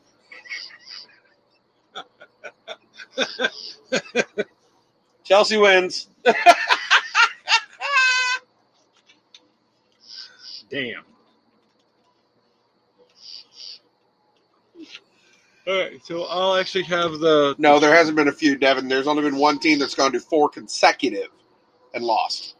Chelsea 5.24 5.56
wins. 5.56 6.08
Damn. 10.68 11.04
All 15.66 15.78
right, 15.78 16.04
so 16.04 16.24
I'll 16.24 16.56
actually 16.56 16.84
have 16.84 17.12
the 17.20 17.54
No, 17.58 17.78
there 17.78 17.94
hasn't 17.94 18.16
been 18.16 18.28
a 18.28 18.32
few, 18.32 18.56
Devin. 18.56 18.86
There's 18.86 19.06
only 19.06 19.22
been 19.22 19.36
one 19.36 19.58
team 19.58 19.78
that's 19.78 19.94
gone 19.94 20.12
to 20.12 20.20
four 20.20 20.48
consecutive 20.50 21.28
and 21.94 22.04
lost. 22.04 22.56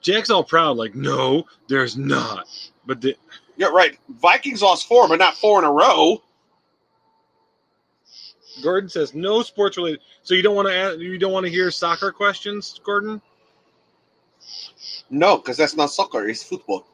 Jack's 0.00 0.30
all 0.30 0.42
proud, 0.44 0.76
like, 0.76 0.94
no, 0.94 1.46
there's 1.68 1.96
not. 1.96 2.46
But 2.84 3.00
the, 3.00 3.16
Yeah, 3.56 3.68
right. 3.68 3.96
Vikings 4.20 4.62
lost 4.62 4.88
four, 4.88 5.08
but 5.08 5.18
not 5.18 5.36
four 5.36 5.58
in 5.60 5.64
a 5.64 5.70
row. 5.70 6.22
Gordon 8.62 8.88
says 8.88 9.14
no 9.14 9.42
sports 9.42 9.76
related. 9.76 10.00
So 10.22 10.34
you 10.34 10.42
don't 10.42 10.56
want 10.56 10.68
to 10.68 10.74
ask, 10.74 10.98
you 10.98 11.18
don't 11.18 11.32
want 11.32 11.44
to 11.44 11.50
hear 11.50 11.70
soccer 11.70 12.10
questions, 12.10 12.80
Gordon? 12.84 13.20
No, 15.10 15.36
because 15.36 15.56
that's 15.56 15.76
not 15.76 15.90
soccer. 15.90 16.28
It's 16.28 16.42
football. 16.42 16.86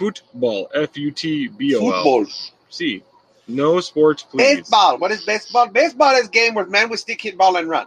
Football, 0.00 0.70
F 0.74 0.96
U 0.96 1.10
T 1.10 1.48
B 1.48 1.76
O 1.76 1.80
L. 1.80 2.02
Football. 2.02 2.26
C. 2.70 3.02
No 3.46 3.80
sports, 3.80 4.22
please. 4.22 4.60
Baseball. 4.60 4.96
What 4.96 5.10
is 5.10 5.22
baseball? 5.26 5.68
Baseball 5.68 6.14
is 6.14 6.28
game 6.28 6.54
where 6.54 6.64
men 6.64 6.88
with 6.88 7.00
stick 7.00 7.20
hit 7.20 7.36
ball 7.36 7.56
and 7.56 7.68
run. 7.68 7.86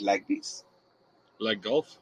Like 0.00 0.26
this. 0.26 0.64
Like 1.38 1.60
golf. 1.60 1.98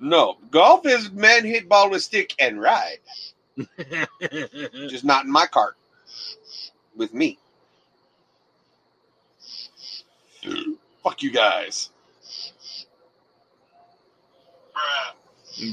No, 0.00 0.36
golf 0.50 0.84
is 0.84 1.12
men 1.12 1.44
hit 1.44 1.68
ball 1.68 1.90
with 1.90 2.02
stick 2.02 2.34
and 2.40 2.60
ride. 2.60 2.98
Just 4.88 5.04
not 5.04 5.24
in 5.24 5.30
my 5.30 5.46
cart. 5.46 5.76
With 6.96 7.14
me. 7.14 7.38
Fuck 11.04 11.22
you 11.22 11.30
guys. 11.30 11.90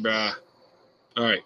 Bruh. 0.03 0.35
All 1.17 1.23
right. 1.23 1.41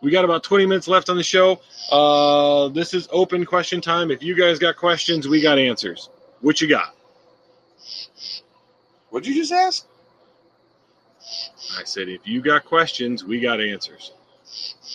We 0.00 0.10
got 0.10 0.24
about 0.24 0.42
20 0.44 0.66
minutes 0.66 0.86
left 0.86 1.08
on 1.08 1.16
the 1.16 1.22
show. 1.22 1.60
Uh, 1.90 2.68
this 2.68 2.94
is 2.94 3.08
open 3.10 3.44
question 3.44 3.80
time. 3.80 4.10
If 4.10 4.22
you 4.22 4.36
guys 4.36 4.58
got 4.58 4.76
questions, 4.76 5.26
we 5.26 5.40
got 5.40 5.58
answers. 5.58 6.08
What 6.40 6.60
you 6.60 6.68
got? 6.68 6.94
What'd 9.10 9.26
you 9.26 9.34
just 9.34 9.52
ask? 9.52 9.86
I 11.78 11.84
said, 11.84 12.08
if 12.08 12.26
you 12.26 12.40
got 12.40 12.64
questions, 12.64 13.24
we 13.24 13.40
got 13.40 13.60
answers. 13.60 14.12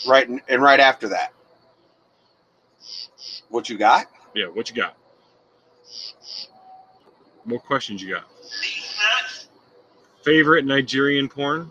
Right, 0.08 0.28
and 0.28 0.42
and 0.48 0.62
right 0.62 0.80
after 0.80 1.10
that. 1.10 1.34
What 3.50 3.70
you 3.70 3.78
got? 3.78 4.08
Yeah, 4.34 4.48
what 4.48 4.70
you 4.70 4.76
got? 4.76 4.98
What 7.44 7.64
questions 7.64 8.02
you 8.02 8.14
got? 8.14 8.26
Favorite 10.24 10.66
Nigerian 10.66 11.28
porn? 11.30 11.70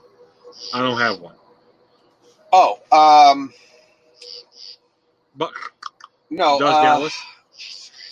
I 0.72 0.80
don't 0.80 0.98
have 1.00 1.20
one. 1.20 1.34
Oh, 2.52 2.78
um, 2.92 3.52
But 5.36 5.52
no. 6.30 6.58
does 6.58 6.74
uh, 6.74 6.82
Dallas? 6.82 7.14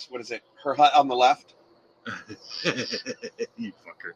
What 0.09 0.21
is 0.21 0.31
it? 0.31 0.41
Her 0.63 0.73
hut 0.73 0.93
on 0.95 1.07
the 1.07 1.15
left. 1.15 1.53
you 2.65 3.71
fucker. 3.85 4.13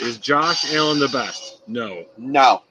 Is 0.00 0.18
Josh 0.18 0.72
Allen 0.74 0.98
the 0.98 1.08
best? 1.08 1.62
No. 1.68 2.04
No. 2.16 2.62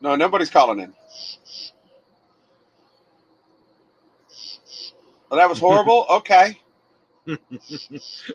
No, 0.00 0.14
nobody's 0.16 0.50
calling 0.50 0.80
in. 0.80 0.92
Well, 5.30 5.38
that 5.38 5.48
was 5.48 5.58
horrible. 5.58 6.06
Okay, 6.10 6.58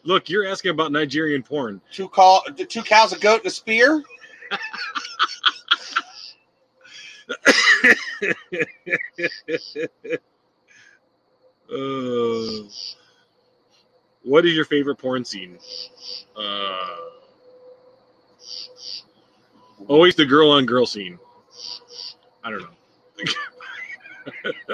Look, 0.03 0.29
you're 0.29 0.45
asking 0.45 0.71
about 0.71 0.91
Nigerian 0.91 1.43
porn. 1.43 1.81
two 1.91 2.09
call, 2.09 2.43
two 2.67 2.81
cows, 2.83 3.13
a 3.13 3.19
goat, 3.19 3.37
and 3.39 3.47
a 3.47 3.49
spear. 3.49 4.03
Uh, 11.71 12.63
what 14.23 14.45
is 14.45 14.53
your 14.53 14.65
favorite 14.65 14.97
porn 14.97 15.23
scene? 15.23 15.57
Uh, 16.35 16.95
always 19.87 20.15
the 20.15 20.25
girl 20.25 20.51
on 20.51 20.65
girl 20.65 20.85
scene. 20.85 21.17
I 22.43 22.49
don't 22.49 22.61
know. 22.61 22.67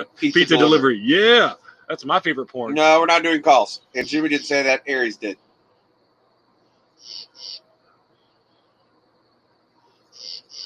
Pizza, 0.17 0.57
delivery. 0.57 0.99
Yeah, 1.03 1.53
that's 1.87 2.03
my 2.03 2.19
favorite 2.19 2.47
porn. 2.47 2.73
No, 2.73 2.99
we're 2.99 3.05
not 3.05 3.23
doing 3.23 3.41
calls. 3.41 3.81
And 3.93 4.07
Jimmy 4.07 4.29
didn't 4.29 4.45
say 4.45 4.63
that. 4.63 4.81
Aries 4.87 5.17
did. 5.17 5.37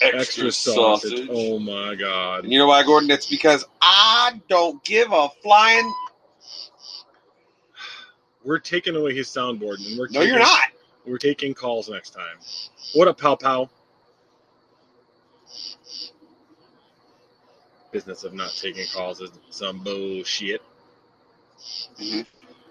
Extra 0.02 0.52
sausage. 0.52 1.28
Oh 1.30 1.60
my 1.60 1.96
god. 1.96 2.44
And 2.44 2.54
you 2.54 2.60
know 2.60 2.68
why, 2.68 2.84
Gordon? 2.84 3.12
It's 3.12 3.28
because 3.28 3.66
I 3.82 4.42
don't 4.50 4.84
give 4.84 5.12
a 5.12 5.30
flying. 5.44 5.94
We're 8.44 8.60
taking 8.60 8.96
away 8.96 9.16
his 9.16 9.28
soundboard, 9.28 9.86
and 9.88 10.00
we're 10.00 10.08
No, 10.10 10.22
taking, 10.22 10.30
you're 10.30 10.40
not. 10.40 10.70
We're 11.06 11.18
taking 11.20 11.54
calls 11.54 11.90
next 11.90 12.12
time. 12.12 12.38
What 12.96 13.08
up, 13.08 13.20
pal 13.20 13.38
pal? 13.38 13.70
Business 17.92 18.24
of 18.24 18.34
not 18.34 18.52
taking 18.52 18.86
calls 18.94 19.22
is 19.22 19.32
some 19.50 19.80
bullshit. 19.84 20.62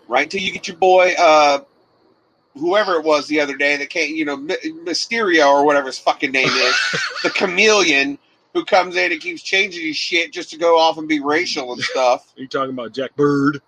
Right 0.09 0.25
until 0.25 0.41
you 0.41 0.53
get 0.53 0.67
your 0.67 0.77
boy, 0.77 1.15
uh, 1.19 1.61
whoever 2.59 2.95
it 2.95 3.05
was 3.05 3.27
the 3.29 3.41
other 3.41 3.57
day 3.57 3.77
that 3.77 3.91
came, 3.91 4.15
you 4.15 4.25
know, 4.25 4.37
My- 4.37 4.57
Mysterio 4.85 5.53
or 5.53 5.65
whatever 5.65 5.87
his 5.87 5.99
fucking 5.99 6.33
name 6.33 6.49
is, 6.49 6.75
the 7.23 7.31
chameleon 7.31 8.19
who 8.55 8.65
comes 8.65 8.97
in 8.97 9.13
and 9.13 9.21
keeps 9.21 9.43
changing 9.43 9.87
his 9.87 9.97
shit 9.97 10.33
just 10.33 10.51
to 10.51 10.59
go 10.59 10.79
off 10.79 10.99
and 10.99 11.09
be 11.09 11.21
racial 11.21 11.73
and 11.73 11.81
stuff. 11.83 12.33
Are 12.37 12.41
you 12.41 12.49
talking 12.49 12.71
about 12.71 12.93
Jack 12.93 13.15
Bird? 13.17 13.63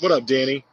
What 0.00 0.12
up, 0.12 0.26
Danny? 0.26 0.64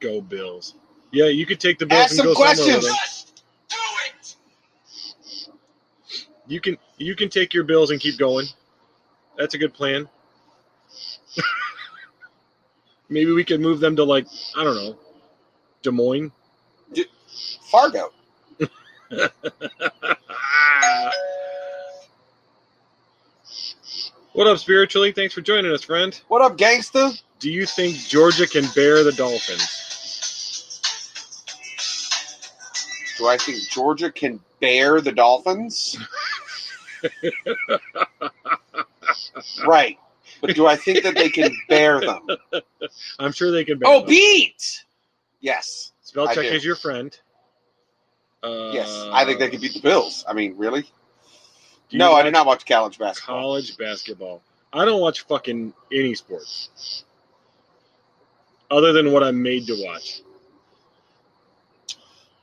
Go 0.00 0.20
Bills. 0.20 0.74
Yeah, 1.12 1.26
you 1.26 1.46
could 1.46 1.60
take 1.60 1.78
the 1.78 1.86
Bills 1.86 2.02
Ask 2.02 2.10
and 2.12 2.16
some 2.18 2.26
go 2.26 2.34
questions. 2.34 2.84
Just 2.84 3.44
do 3.68 3.76
it. 4.06 4.36
You 6.48 6.60
can 6.60 6.76
you 6.96 7.14
can 7.14 7.28
take 7.28 7.54
your 7.54 7.64
Bills 7.64 7.90
and 7.90 8.00
keep 8.00 8.18
going. 8.18 8.46
That's 9.38 9.54
a 9.54 9.58
good 9.58 9.72
plan. 9.72 10.08
Maybe 13.08 13.32
we 13.32 13.44
could 13.44 13.60
move 13.60 13.80
them 13.80 13.96
to 13.96 14.04
like 14.04 14.26
I 14.56 14.64
don't 14.64 14.76
know, 14.76 14.96
Des 15.82 15.90
Moines. 15.90 16.32
Fargo. 17.70 18.12
what 24.32 24.46
up, 24.46 24.58
spiritually? 24.58 25.12
Thanks 25.12 25.34
for 25.34 25.40
joining 25.40 25.72
us, 25.72 25.82
friend. 25.82 26.18
What 26.28 26.42
up, 26.42 26.56
gangsta? 26.56 27.20
Do 27.38 27.50
you 27.50 27.66
think 27.66 27.96
Georgia 27.96 28.46
can 28.46 28.64
bear 28.74 29.02
the 29.02 29.12
Dolphins? 29.12 30.80
Do 33.18 33.26
I 33.26 33.36
think 33.36 33.68
Georgia 33.68 34.10
can 34.10 34.40
bear 34.60 35.00
the 35.00 35.12
Dolphins? 35.12 35.96
right. 39.66 39.98
But 40.42 40.54
do 40.56 40.66
I 40.66 40.74
think 40.76 41.04
that 41.04 41.14
they 41.14 41.30
can 41.30 41.56
bear 41.68 42.00
them? 42.00 42.26
I'm 43.18 43.30
sure 43.32 43.50
they 43.52 43.64
can 43.64 43.78
bear 43.78 43.88
Oh, 43.90 44.00
them. 44.00 44.08
beat! 44.08 44.84
Yes. 45.40 45.92
I 46.04 46.34
Spellcheck 46.34 46.52
is 46.52 46.64
your 46.64 46.76
friend. 46.76 47.16
Uh, 48.42 48.72
Yes. 48.74 48.90
I 49.12 49.24
think 49.24 49.38
they 49.38 49.48
can 49.48 49.60
beat 49.60 49.72
the 49.74 49.80
Bills. 49.80 50.24
I 50.28 50.32
mean, 50.34 50.56
really? 50.58 50.84
No, 51.92 52.12
I 52.12 52.22
did 52.22 52.32
not 52.32 52.44
watch 52.44 52.66
college 52.66 52.98
basketball. 52.98 53.40
College 53.40 53.76
basketball. 53.78 54.42
I 54.72 54.84
don't 54.84 55.00
watch 55.00 55.20
fucking 55.26 55.72
any 55.92 56.14
sports. 56.16 57.04
Other 58.70 58.92
than 58.92 59.12
what 59.12 59.22
I'm 59.22 59.42
made 59.42 59.66
to 59.68 59.76
watch. 59.86 60.22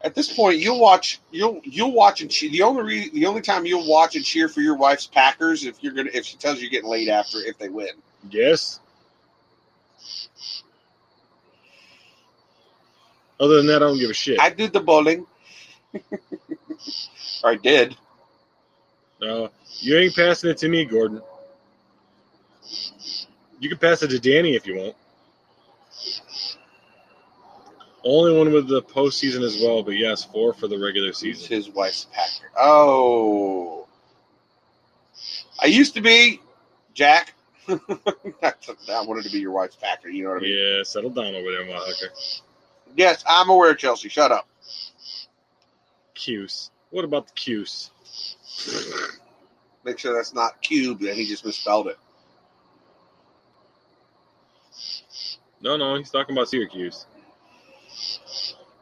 At 0.02 0.16
this 0.16 0.32
point, 0.34 0.60
you'll 0.60 0.80
watch. 0.80 1.20
You'll 1.30 1.60
you'll 1.64 1.92
watch 1.92 2.22
and 2.22 2.32
cheer. 2.32 2.50
The 2.50 2.62
only 2.62 2.84
re, 2.84 3.10
the 3.10 3.26
only 3.26 3.42
time 3.42 3.66
you'll 3.66 3.88
watch 3.88 4.16
and 4.16 4.24
cheer 4.24 4.48
for 4.48 4.62
your 4.62 4.78
wife's 4.78 5.08
Packers 5.08 5.66
if 5.66 5.84
you're 5.84 5.94
gonna 5.94 6.10
if 6.14 6.26
she 6.26 6.38
tells 6.38 6.58
you 6.58 6.64
you're 6.64 6.72
getting 6.72 6.90
laid 6.90 7.10
after 7.10 7.40
if 7.40 7.58
they 7.58 7.68
win. 7.68 7.90
Yes. 8.30 8.80
Other 13.40 13.58
than 13.58 13.68
that, 13.68 13.78
I 13.78 13.80
don't 13.88 14.00
give 14.00 14.10
a 14.10 14.14
shit. 14.14 14.40
I 14.40 14.50
did 14.50 14.74
the 14.74 14.82
bowling. 14.82 15.26
I 17.44 17.56
did. 17.56 17.96
No, 19.22 19.50
you 19.80 19.98
ain't 19.98 20.16
passing 20.16 20.50
it 20.50 20.58
to 20.58 20.70
me, 20.70 20.86
Gordon. 20.86 21.22
You 23.60 23.70
can 23.70 23.78
pass 23.78 24.02
it 24.04 24.10
to 24.10 24.20
Danny 24.20 24.56
if 24.56 24.66
you 24.66 24.78
want. 24.78 24.96
Only 28.12 28.36
one 28.36 28.52
with 28.52 28.68
the 28.68 28.82
postseason 28.82 29.44
as 29.44 29.62
well, 29.62 29.84
but 29.84 29.92
yes, 29.92 30.24
four 30.24 30.52
for 30.52 30.68
the 30.68 30.80
regular 30.80 31.14
season. 31.14 31.48
his 31.48 31.70
wife's 31.70 32.08
Packer. 32.12 32.50
Oh, 32.58 33.88
I 35.62 35.68
used 35.68 35.94
to 35.94 36.02
be 36.02 36.42
Jack. 36.96 37.36
I 37.68 37.76
wanted 39.06 39.26
to 39.26 39.30
be 39.32 39.40
your 39.40 39.52
wife's 39.52 39.76
Packer. 39.76 40.10
You 40.10 40.24
know 40.24 40.30
what 40.30 40.38
I 40.40 40.42
mean? 40.42 40.58
Yeah, 40.58 40.82
settle 40.82 41.12
down 41.12 41.36
over 41.36 41.52
there, 41.52 41.64
motherfucker. 41.66 42.42
Yes, 42.96 43.24
I'm 43.28 43.48
aware, 43.48 43.76
Chelsea. 43.76 44.10
Shut 44.10 44.32
up. 44.32 44.48
Cuse. 46.16 46.72
What 46.90 47.06
about 47.06 47.28
the 47.28 47.34
Cuse? 47.34 47.92
Make 49.84 50.00
sure 50.00 50.16
that's 50.16 50.34
not 50.34 50.60
cube. 50.64 51.02
That 51.02 51.14
he 51.14 51.28
just 51.28 51.46
misspelled 51.46 51.90
it. 51.90 52.00
No, 55.62 55.78
no, 55.78 55.96
he's 55.96 56.10
talking 56.10 56.36
about 56.36 56.50
Syracuse. 56.50 57.06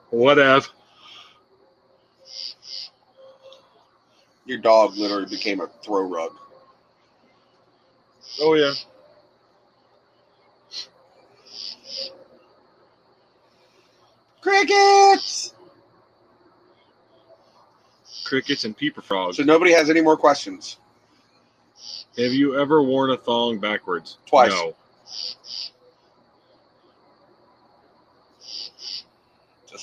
Whatever. 0.09 0.67
Your 4.45 4.59
dog 4.59 4.95
literally 4.95 5.25
became 5.25 5.59
a 5.59 5.67
throw 5.83 6.03
rug. 6.03 6.31
Oh 8.41 8.53
yeah. 8.53 8.73
Crickets. 14.41 15.53
Crickets 18.23 18.63
and 18.63 18.75
peeper 18.75 19.01
frogs. 19.01 19.37
So 19.37 19.43
nobody 19.43 19.73
has 19.73 19.89
any 19.89 20.01
more 20.01 20.15
questions. 20.15 20.77
Have 22.17 22.33
you 22.33 22.59
ever 22.59 22.81
worn 22.81 23.11
a 23.11 23.17
thong 23.17 23.59
backwards? 23.59 24.17
Twice. 24.25 24.51
No. 24.51 24.75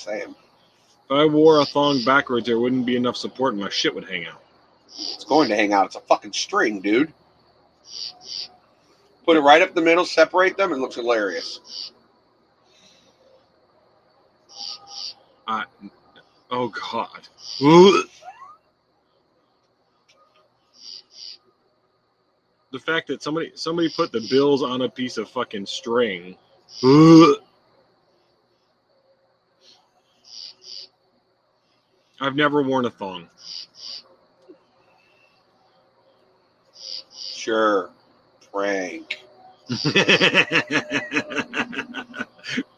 If 0.06 1.10
I 1.10 1.24
wore 1.26 1.60
a 1.60 1.66
thong 1.66 2.04
backwards, 2.04 2.46
there 2.46 2.58
wouldn't 2.58 2.86
be 2.86 2.96
enough 2.96 3.16
support 3.16 3.54
and 3.54 3.62
my 3.62 3.70
shit 3.70 3.94
would 3.94 4.08
hang 4.08 4.26
out. 4.26 4.42
It's 4.86 5.24
going 5.24 5.48
to 5.48 5.56
hang 5.56 5.72
out. 5.72 5.86
It's 5.86 5.96
a 5.96 6.00
fucking 6.00 6.32
string, 6.32 6.80
dude. 6.80 7.12
Put 9.24 9.36
it 9.36 9.40
right 9.40 9.62
up 9.62 9.74
the 9.74 9.80
middle, 9.80 10.04
separate 10.04 10.56
them, 10.56 10.72
it 10.72 10.78
looks 10.78 10.96
hilarious. 10.96 11.92
I, 15.46 15.64
oh 16.50 16.68
God. 16.68 17.28
The 22.72 22.78
fact 22.78 23.08
that 23.08 23.22
somebody 23.22 23.52
somebody 23.54 23.88
put 23.88 24.10
the 24.12 24.26
bills 24.30 24.62
on 24.62 24.82
a 24.82 24.88
piece 24.88 25.16
of 25.16 25.28
fucking 25.30 25.66
string. 25.66 26.36
Ugh. 26.82 27.36
I've 32.24 32.36
never 32.36 32.62
worn 32.62 32.86
a 32.86 32.90
thong. 32.90 33.28
Sure. 37.12 37.90
Prank. 38.50 39.20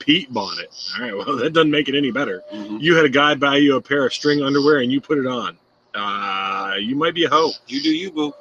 Pete 0.00 0.32
bought 0.32 0.58
it. 0.58 0.70
All 0.96 1.02
right, 1.02 1.16
well, 1.16 1.36
that 1.36 1.52
doesn't 1.52 1.70
make 1.70 1.88
it 1.88 1.94
any 1.96 2.10
better. 2.10 2.42
Mhm. 2.52 2.80
You 2.80 2.96
had 2.96 3.04
a 3.04 3.08
guy 3.08 3.34
buy 3.34 3.56
you 3.56 3.76
a 3.76 3.80
pair 3.80 4.06
of 4.06 4.12
string 4.12 4.42
underwear 4.42 4.78
and 4.78 4.90
you 4.90 5.00
put 5.00 5.18
it 5.18 5.26
on. 5.26 5.56
Uh, 5.94 6.74
you 6.80 6.96
might 6.96 7.14
be 7.14 7.24
a 7.24 7.28
hoe. 7.28 7.50
You 7.66 7.82
do 7.82 7.90
you, 7.90 8.10
boo. 8.10 8.32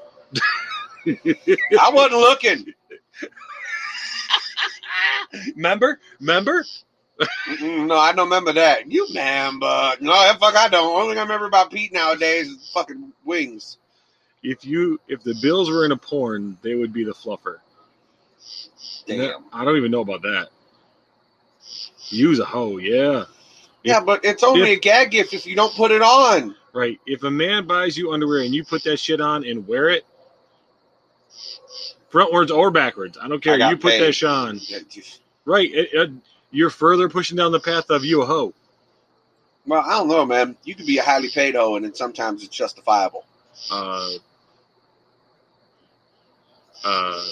I 1.07 1.89
wasn't 1.91 2.19
looking. 2.19 2.73
Remember? 5.55 5.99
Remember? 6.19 6.65
No, 7.61 7.95
I 7.97 8.11
don't 8.11 8.25
remember 8.27 8.51
that. 8.53 8.91
You 8.91 9.11
man, 9.13 9.59
but 9.59 10.01
no, 10.01 10.11
that 10.11 10.39
fuck 10.39 10.55
I 10.55 10.67
don't. 10.67 10.83
Only 10.95 11.13
thing 11.13 11.19
I 11.19 11.23
remember 11.23 11.45
about 11.45 11.71
Pete 11.71 11.93
nowadays 11.93 12.47
is 12.49 12.69
fucking 12.73 13.13
wings. 13.23 13.77
If 14.43 14.65
you 14.65 14.99
if 15.07 15.23
the 15.23 15.35
Bills 15.41 15.69
were 15.69 15.85
in 15.85 15.91
a 15.91 15.97
porn, 15.97 16.57
they 16.61 16.75
would 16.75 16.91
be 16.91 17.03
the 17.03 17.13
fluffer. 17.13 17.57
Damn. 19.07 19.45
I 19.53 19.63
don't 19.63 19.77
even 19.77 19.91
know 19.91 20.01
about 20.01 20.23
that. 20.23 20.49
Use 22.09 22.39
a 22.39 22.45
hoe, 22.45 22.77
yeah. 22.77 23.25
Yeah, 23.83 23.99
but 24.01 24.25
it's 24.25 24.43
only 24.43 24.71
if- 24.71 24.77
a 24.77 24.81
gag 24.81 25.11
gift 25.11 25.33
if 25.33 25.45
you 25.45 25.55
don't 25.55 25.73
put 25.75 25.91
it 25.91 26.01
on. 26.01 26.55
Right. 26.73 26.99
If 27.05 27.23
a 27.23 27.31
man 27.31 27.65
buys 27.65 27.97
you 27.97 28.11
underwear 28.11 28.41
and 28.41 28.53
you 28.53 28.65
put 28.65 28.83
that 28.83 28.97
shit 28.97 29.21
on 29.21 29.45
and 29.45 29.65
wear 29.67 29.89
it, 29.89 30.05
frontwards 32.11 32.53
or 32.55 32.69
backwards, 32.71 33.17
I 33.21 33.27
don't 33.29 33.41
care. 33.41 33.53
I 33.61 33.69
You 33.69 33.77
put 33.77 33.91
paid. 33.91 34.01
that 34.01 34.13
shit 34.13 34.29
on. 34.29 34.59
Right. 35.45 35.71
It, 35.73 35.89
it, 35.93 36.11
you're 36.55 36.69
further 36.69 37.09
pushing 37.09 37.37
down 37.37 37.51
the 37.51 37.59
path 37.59 37.89
of 37.89 38.03
you 38.05 38.21
a 38.21 38.25
hoe. 38.25 38.53
Well, 39.67 39.81
I 39.81 39.97
don't 39.97 40.07
know, 40.07 40.25
man. 40.25 40.55
You 40.63 40.75
could 40.75 40.85
be 40.85 40.97
a 40.99 41.03
highly 41.03 41.29
paid 41.29 41.55
hoe, 41.55 41.75
and 41.75 41.85
then 41.85 41.93
sometimes 41.95 42.43
it's 42.43 42.55
justifiable. 42.55 43.25
Uh, 43.71 44.09
uh, 46.83 47.23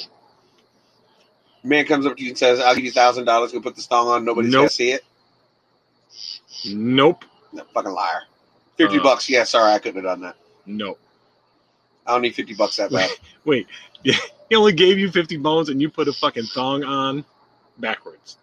Man 1.63 1.85
comes 1.85 2.05
up 2.05 2.17
to 2.17 2.23
you 2.23 2.29
and 2.29 2.37
says, 2.37 2.59
"I'll 2.59 2.75
give 2.75 2.83
you 2.83 2.91
thousand 2.91 3.25
dollars. 3.25 3.51
Go 3.53 3.61
put 3.61 3.75
the 3.75 3.81
thong 3.81 4.07
on. 4.07 4.25
Nobody's 4.25 4.53
gonna 4.53 4.69
see 4.69 4.91
it." 4.91 5.03
nope. 6.65 7.23
No, 7.53 7.63
fucking 7.73 7.91
liar. 7.91 8.23
Fifty 8.77 8.99
Uh. 8.99 9.03
bucks. 9.03 9.29
Yeah, 9.29 9.43
sorry, 9.43 9.71
I 9.73 9.79
couldn't 9.79 10.03
have 10.03 10.11
done 10.11 10.21
that. 10.21 10.35
Nope. 10.65 10.99
I 12.05 12.11
don't 12.13 12.21
need 12.21 12.35
fifty 12.35 12.53
bucks 12.53 12.77
that 12.77 12.91
bad. 12.91 13.09
Wait. 13.45 13.67
He 14.49 14.55
only 14.57 14.73
gave 14.73 14.99
you 14.99 15.09
50 15.09 15.37
bones 15.37 15.69
and 15.69 15.81
you 15.81 15.89
put 15.89 16.07
a 16.07 16.13
fucking 16.13 16.43
thong 16.43 16.83
on 16.83 17.25
backwards. 17.79 18.37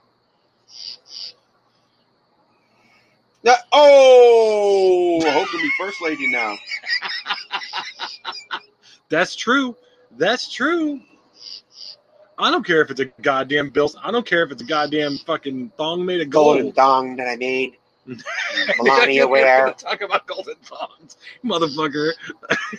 Oh, 3.73 5.21
Hope 5.25 5.49
can 5.49 5.61
be 5.61 5.71
first 5.79 6.03
lady 6.03 6.31
now. 6.31 6.57
That's 9.09 9.35
true. 9.37 9.77
That's 10.17 10.53
true. 10.53 11.01
I 12.39 12.51
don't 12.51 12.65
care 12.65 12.81
if 12.81 12.91
it's 12.91 13.01
a 13.01 13.07
goddamn 13.23 13.71
bill. 13.71 13.93
I 14.03 14.11
don't 14.11 14.27
care 14.27 14.43
if 14.43 14.51
it's 14.51 14.63
a 14.63 14.67
goddamn 14.67 15.19
fucking 15.19 15.73
thong 15.77 16.05
made 16.05 16.21
of 16.21 16.31
gold. 16.31 16.57
Golden 16.57 16.73
thong 16.73 17.17
that 17.17 17.29
I 17.29 17.37
made. 17.37 17.77
Melania 18.79 19.27
wear. 19.27 19.73
Talk 19.75 20.01
about 20.01 20.27
golden 20.27 20.57
thongs, 20.63 21.17
motherfucker. 21.45 22.13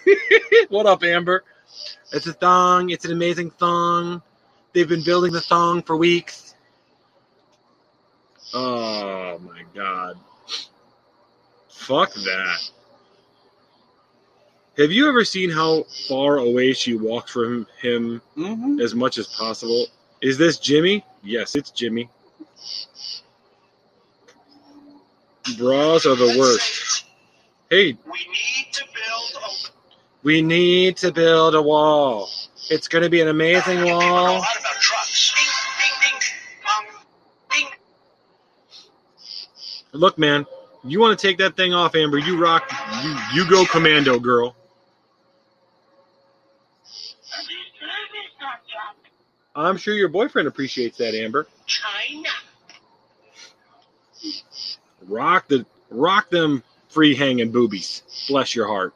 what 0.69 0.87
up, 0.87 1.03
Amber? 1.03 1.43
It's 2.11 2.27
a 2.27 2.33
thong. 2.33 2.89
It's 2.89 3.05
an 3.05 3.11
amazing 3.11 3.51
thong. 3.51 4.21
They've 4.73 4.89
been 4.89 5.03
building 5.03 5.31
the 5.31 5.41
thong 5.41 5.83
for 5.83 5.95
weeks. 5.95 6.50
Oh 8.53 9.39
my 9.39 9.63
god. 9.73 10.17
Fuck 11.69 12.13
that. 12.13 12.59
Have 14.77 14.91
you 14.91 15.07
ever 15.09 15.23
seen 15.25 15.49
how 15.49 15.83
far 16.07 16.37
away 16.37 16.73
she 16.73 16.95
walks 16.95 17.31
from 17.31 17.67
him 17.81 18.21
Mm-hmm. 18.37 18.79
as 18.79 18.95
much 18.95 19.17
as 19.17 19.27
possible? 19.27 19.85
Is 20.21 20.37
this 20.37 20.57
Jimmy? 20.57 21.03
Yes, 21.23 21.55
it's 21.55 21.71
Jimmy. 21.71 22.09
Bras 25.57 26.05
are 26.05 26.15
the 26.15 26.35
worst. 26.39 27.05
Hey, 27.69 27.97
We 28.05 28.19
need 28.31 28.67
to 28.73 28.83
build 28.93 29.43
a 29.43 29.71
we 30.23 30.41
need 30.41 30.97
to 30.97 31.11
build 31.11 31.55
a 31.55 31.61
wall. 31.61 32.29
It's 32.69 32.87
going 32.87 33.03
to 33.03 33.09
be 33.09 33.21
an 33.21 33.29
amazing 33.29 33.79
You 33.79 33.85
people 33.85 33.99
know 34.01 34.07
a 34.07 34.33
wall. 34.33 34.45
Look, 39.93 40.17
man, 40.17 40.45
you 40.83 40.99
want 40.99 41.17
to 41.17 41.27
take 41.27 41.37
that 41.39 41.55
thing 41.55 41.73
off, 41.73 41.95
Amber? 41.95 42.17
You 42.17 42.41
rock. 42.41 42.71
You, 43.03 43.17
you 43.33 43.49
go 43.49 43.65
commando, 43.65 44.19
girl. 44.19 44.55
I'm 49.55 49.77
sure 49.77 49.93
your 49.93 50.07
boyfriend 50.07 50.47
appreciates 50.47 50.97
that, 50.97 51.13
Amber. 51.13 51.45
China. 51.65 52.29
Rock 55.07 55.47
the 55.47 55.65
rock 55.89 56.29
them 56.29 56.63
free 56.89 57.15
hanging 57.15 57.51
boobies. 57.51 58.03
Bless 58.27 58.55
your 58.55 58.67
heart. 58.67 58.93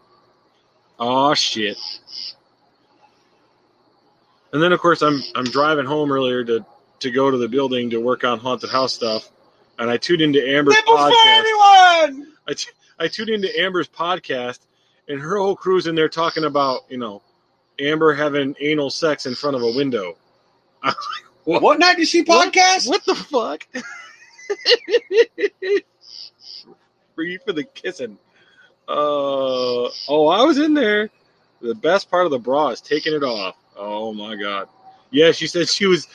Oh 0.99 1.33
shit. 1.33 1.77
And 4.53 4.61
then 4.61 4.71
of 4.71 4.79
course 4.79 5.01
I'm 5.01 5.21
I'm 5.35 5.45
driving 5.45 5.85
home 5.85 6.11
earlier 6.11 6.43
to 6.45 6.65
to 6.99 7.11
go 7.11 7.29
to 7.29 7.37
the 7.37 7.49
building 7.49 7.89
to 7.89 7.97
work 7.97 8.23
on 8.23 8.39
haunted 8.39 8.69
house 8.69 8.93
stuff, 8.93 9.29
and 9.79 9.89
I 9.89 9.97
tuned 9.97 10.21
into 10.21 10.45
Amber's 10.47 10.75
Nipples 10.75 10.99
for 10.99 11.05
podcast. 11.05 12.25
I, 12.47 12.53
t- 12.53 12.71
I 12.99 13.07
tuned 13.07 13.29
into 13.29 13.59
Amber's 13.59 13.87
podcast, 13.87 14.59
and 15.07 15.19
her 15.19 15.37
whole 15.37 15.55
crew's 15.55 15.87
in 15.87 15.95
there 15.95 16.09
talking 16.09 16.45
about 16.45 16.81
you 16.89 16.97
know 16.97 17.21
Amber 17.79 18.13
having 18.13 18.55
anal 18.59 18.89
sex 18.89 19.25
in 19.25 19.35
front 19.35 19.55
of 19.55 19.63
a 19.63 19.71
window. 19.71 20.17
Like, 20.83 20.95
what? 21.45 21.61
What 21.61 21.79
night 21.79 21.97
did 21.97 22.07
she 22.07 22.23
podcast? 22.23 22.87
What 22.87 23.05
the 23.05 23.13
fuck? 23.13 23.67
Free 27.15 27.37
for 27.45 27.53
the 27.53 27.63
kissing. 27.63 28.17
Uh, 28.87 29.89
oh, 30.09 30.27
I 30.27 30.43
was 30.43 30.57
in 30.57 30.73
there. 30.73 31.09
The 31.61 31.75
best 31.75 32.09
part 32.09 32.25
of 32.25 32.31
the 32.31 32.39
bra 32.39 32.69
is 32.69 32.81
taking 32.81 33.13
it 33.13 33.23
off. 33.23 33.55
Oh 33.75 34.13
my 34.13 34.35
god. 34.35 34.67
Yeah, 35.11 35.31
she 35.31 35.47
said 35.47 35.69
she 35.69 35.85
was 35.85 36.07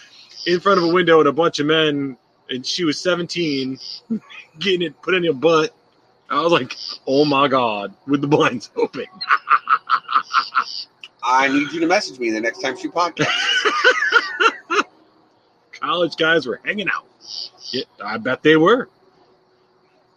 in 0.46 0.60
front 0.60 0.78
of 0.78 0.84
a 0.84 0.92
window 0.92 1.20
and 1.20 1.28
a 1.28 1.32
bunch 1.32 1.58
of 1.60 1.66
men, 1.66 2.16
and 2.50 2.66
she 2.66 2.84
was 2.84 3.00
17, 3.00 3.78
getting 4.58 4.82
it 4.82 5.00
put 5.02 5.14
in 5.14 5.24
your 5.24 5.34
butt. 5.34 5.74
I 6.28 6.40
was 6.42 6.52
like, 6.52 6.76
oh 7.06 7.24
my 7.24 7.48
god, 7.48 7.94
with 8.06 8.20
the 8.20 8.28
blinds 8.28 8.70
open. 8.76 9.06
I 11.22 11.48
need 11.48 11.72
you 11.72 11.80
to 11.80 11.86
message 11.86 12.18
me 12.18 12.30
the 12.30 12.40
next 12.40 12.60
time 12.60 12.76
she 12.76 12.88
podcasts. 12.88 13.26
College 15.72 16.16
guys 16.16 16.46
were 16.46 16.60
hanging 16.64 16.88
out. 16.88 17.06
Yeah, 17.72 17.84
I 18.02 18.18
bet 18.18 18.42
they 18.42 18.56
were. 18.56 18.88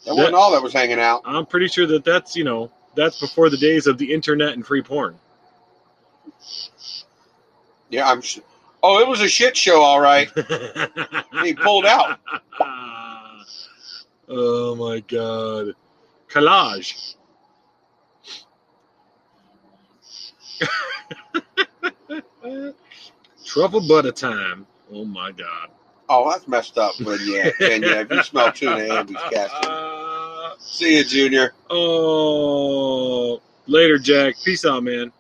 That 0.05 0.15
wasn't 0.15 0.35
all 0.35 0.51
that 0.51 0.61
was 0.61 0.73
hanging 0.73 0.99
out. 0.99 1.21
I'm 1.25 1.45
pretty 1.45 1.67
sure 1.67 1.87
that 1.87 2.03
that's 2.03 2.35
you 2.35 2.43
know 2.43 2.71
that's 2.95 3.19
before 3.19 3.49
the 3.49 3.57
days 3.57 3.87
of 3.87 3.97
the 3.97 4.13
internet 4.13 4.53
and 4.53 4.65
free 4.65 4.81
porn. 4.81 5.17
Yeah, 7.89 8.09
I'm. 8.09 8.21
Sh- 8.21 8.39
oh, 8.83 8.99
it 8.99 9.07
was 9.07 9.21
a 9.21 9.27
shit 9.27 9.57
show, 9.57 9.81
all 9.81 9.99
right. 9.99 10.29
He 11.41 11.55
pulled 11.55 11.85
out. 11.85 12.19
oh 14.29 14.75
my 14.75 14.99
god, 14.99 15.73
collage. 16.29 17.15
Truffle 23.45 23.87
butter 23.87 24.11
time. 24.11 24.65
Oh 24.91 25.05
my 25.05 25.31
god. 25.31 25.69
Oh, 26.09 26.29
that's 26.29 26.47
messed 26.47 26.77
up. 26.77 26.93
But 26.99 27.19
yeah, 27.21 27.49
and 27.61 27.83
yeah, 27.83 28.01
if 28.01 28.11
you 28.11 28.23
smell 28.23 28.51
tuna, 28.51 28.75
Andy's 28.75 29.17
casting. 29.31 29.69
See 30.59 30.97
you, 30.97 31.03
Junior. 31.03 31.53
Oh, 31.69 33.41
later, 33.67 33.97
Jack. 33.97 34.35
Peace 34.43 34.65
out, 34.65 34.83
man. 34.83 35.11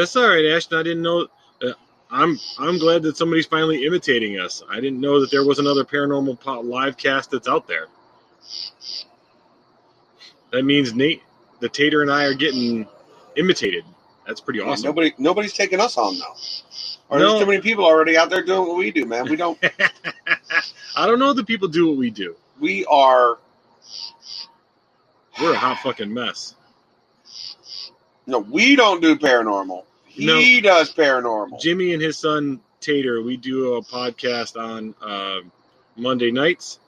That's 0.00 0.16
all 0.16 0.28
right, 0.28 0.46
Ashton. 0.46 0.78
I 0.78 0.82
didn't 0.82 1.02
know. 1.02 1.28
Uh, 1.62 1.72
I'm 2.10 2.38
I'm 2.58 2.78
glad 2.78 3.02
that 3.02 3.18
somebody's 3.18 3.44
finally 3.44 3.84
imitating 3.84 4.40
us. 4.40 4.62
I 4.70 4.76
didn't 4.76 4.98
know 5.00 5.20
that 5.20 5.30
there 5.30 5.44
was 5.44 5.58
another 5.58 5.84
paranormal 5.84 6.40
po- 6.40 6.62
live 6.62 6.96
cast 6.96 7.30
that's 7.32 7.46
out 7.48 7.68
there. 7.68 7.86
That 10.52 10.64
means 10.64 10.94
Nate, 10.94 11.22
the 11.60 11.68
Tater, 11.68 12.00
and 12.02 12.10
I 12.10 12.24
are 12.24 12.34
getting 12.34 12.88
imitated. 13.36 13.84
That's 14.26 14.40
pretty 14.40 14.60
Yeah, 14.60 14.70
awesome. 14.70 14.86
nobody, 14.88 15.12
nobody's 15.18 15.52
taking 15.52 15.80
us 15.80 15.98
on 15.98 16.18
though. 16.18 16.34
Or 17.10 17.18
No. 17.18 17.28
there's 17.28 17.40
too 17.42 17.46
many 17.46 17.60
people 17.60 17.84
already 17.84 18.16
out 18.16 18.30
there 18.30 18.42
doing 18.42 18.66
what 18.68 18.78
we 18.78 18.90
do, 18.90 19.04
man. 19.04 19.28
We 19.28 19.36
don't. 19.36 19.58
I 20.96 21.06
don't 21.06 21.18
know 21.18 21.34
that 21.34 21.46
people 21.46 21.68
do 21.68 21.88
what 21.88 21.98
we 21.98 22.10
do. 22.10 22.36
we 22.58 22.86
are. 22.86 23.38
We're 25.40 25.52
a 25.52 25.58
hot 25.58 25.78
fucking 25.80 26.12
mess. 26.12 26.54
No, 28.26 28.38
we 28.40 28.76
don't 28.76 29.02
do 29.02 29.16
paranormal. 29.16 29.84
He 30.10 30.60
does 30.60 30.92
paranormal. 30.92 31.60
Jimmy 31.60 31.92
and 31.92 32.02
his 32.02 32.18
son 32.18 32.60
Tater, 32.80 33.22
we 33.22 33.36
do 33.36 33.74
a 33.74 33.82
podcast 33.82 34.60
on 34.60 34.94
uh, 35.02 35.40
Monday 35.96 36.30
nights. 36.30 36.80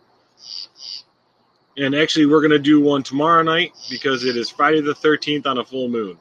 And 1.76 1.94
actually, 1.94 2.26
we're 2.26 2.40
going 2.40 2.50
to 2.50 2.58
do 2.58 2.80
one 2.80 3.02
tomorrow 3.02 3.42
night 3.42 3.72
because 3.90 4.24
it 4.24 4.36
is 4.36 4.50
Friday 4.50 4.80
the 4.80 4.94
13th 4.94 5.46
on 5.46 5.58
a 5.58 5.64
full 5.64 5.88
moon. 5.88 6.18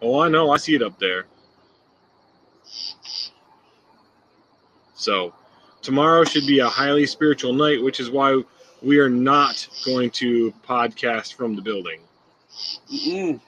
Oh, 0.00 0.20
I 0.20 0.28
know. 0.28 0.50
I 0.50 0.56
see 0.56 0.74
it 0.74 0.82
up 0.82 0.98
there. 0.98 1.26
So, 4.94 5.34
tomorrow 5.82 6.24
should 6.24 6.46
be 6.46 6.60
a 6.60 6.68
highly 6.68 7.06
spiritual 7.06 7.52
night, 7.52 7.82
which 7.82 8.00
is 8.00 8.10
why 8.10 8.40
we 8.82 8.98
are 8.98 9.10
not 9.10 9.68
going 9.84 10.10
to 10.10 10.52
podcast 10.66 11.34
from 11.34 11.54
the 11.56 11.62
building. 11.62 12.00
Mm-mm. 12.92 13.40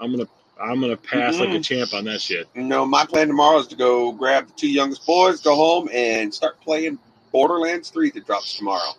I'm 0.00 0.10
gonna 0.10 0.28
I'm 0.60 0.80
gonna 0.80 0.96
pass 0.96 1.38
like 1.38 1.50
a 1.54 1.60
champ 1.60 1.92
on 1.94 2.04
that 2.04 2.20
shit. 2.20 2.48
No, 2.54 2.86
my 2.86 3.04
plan 3.04 3.28
tomorrow 3.28 3.58
is 3.58 3.66
to 3.68 3.76
go 3.76 4.12
grab 4.12 4.46
the 4.46 4.52
two 4.54 4.70
youngest 4.70 5.06
boys, 5.06 5.40
go 5.40 5.54
home, 5.54 5.88
and 5.92 6.32
start 6.32 6.60
playing 6.60 6.98
Borderlands 7.32 7.90
3 7.90 8.10
that 8.12 8.26
drops 8.26 8.56
tomorrow. 8.56 8.92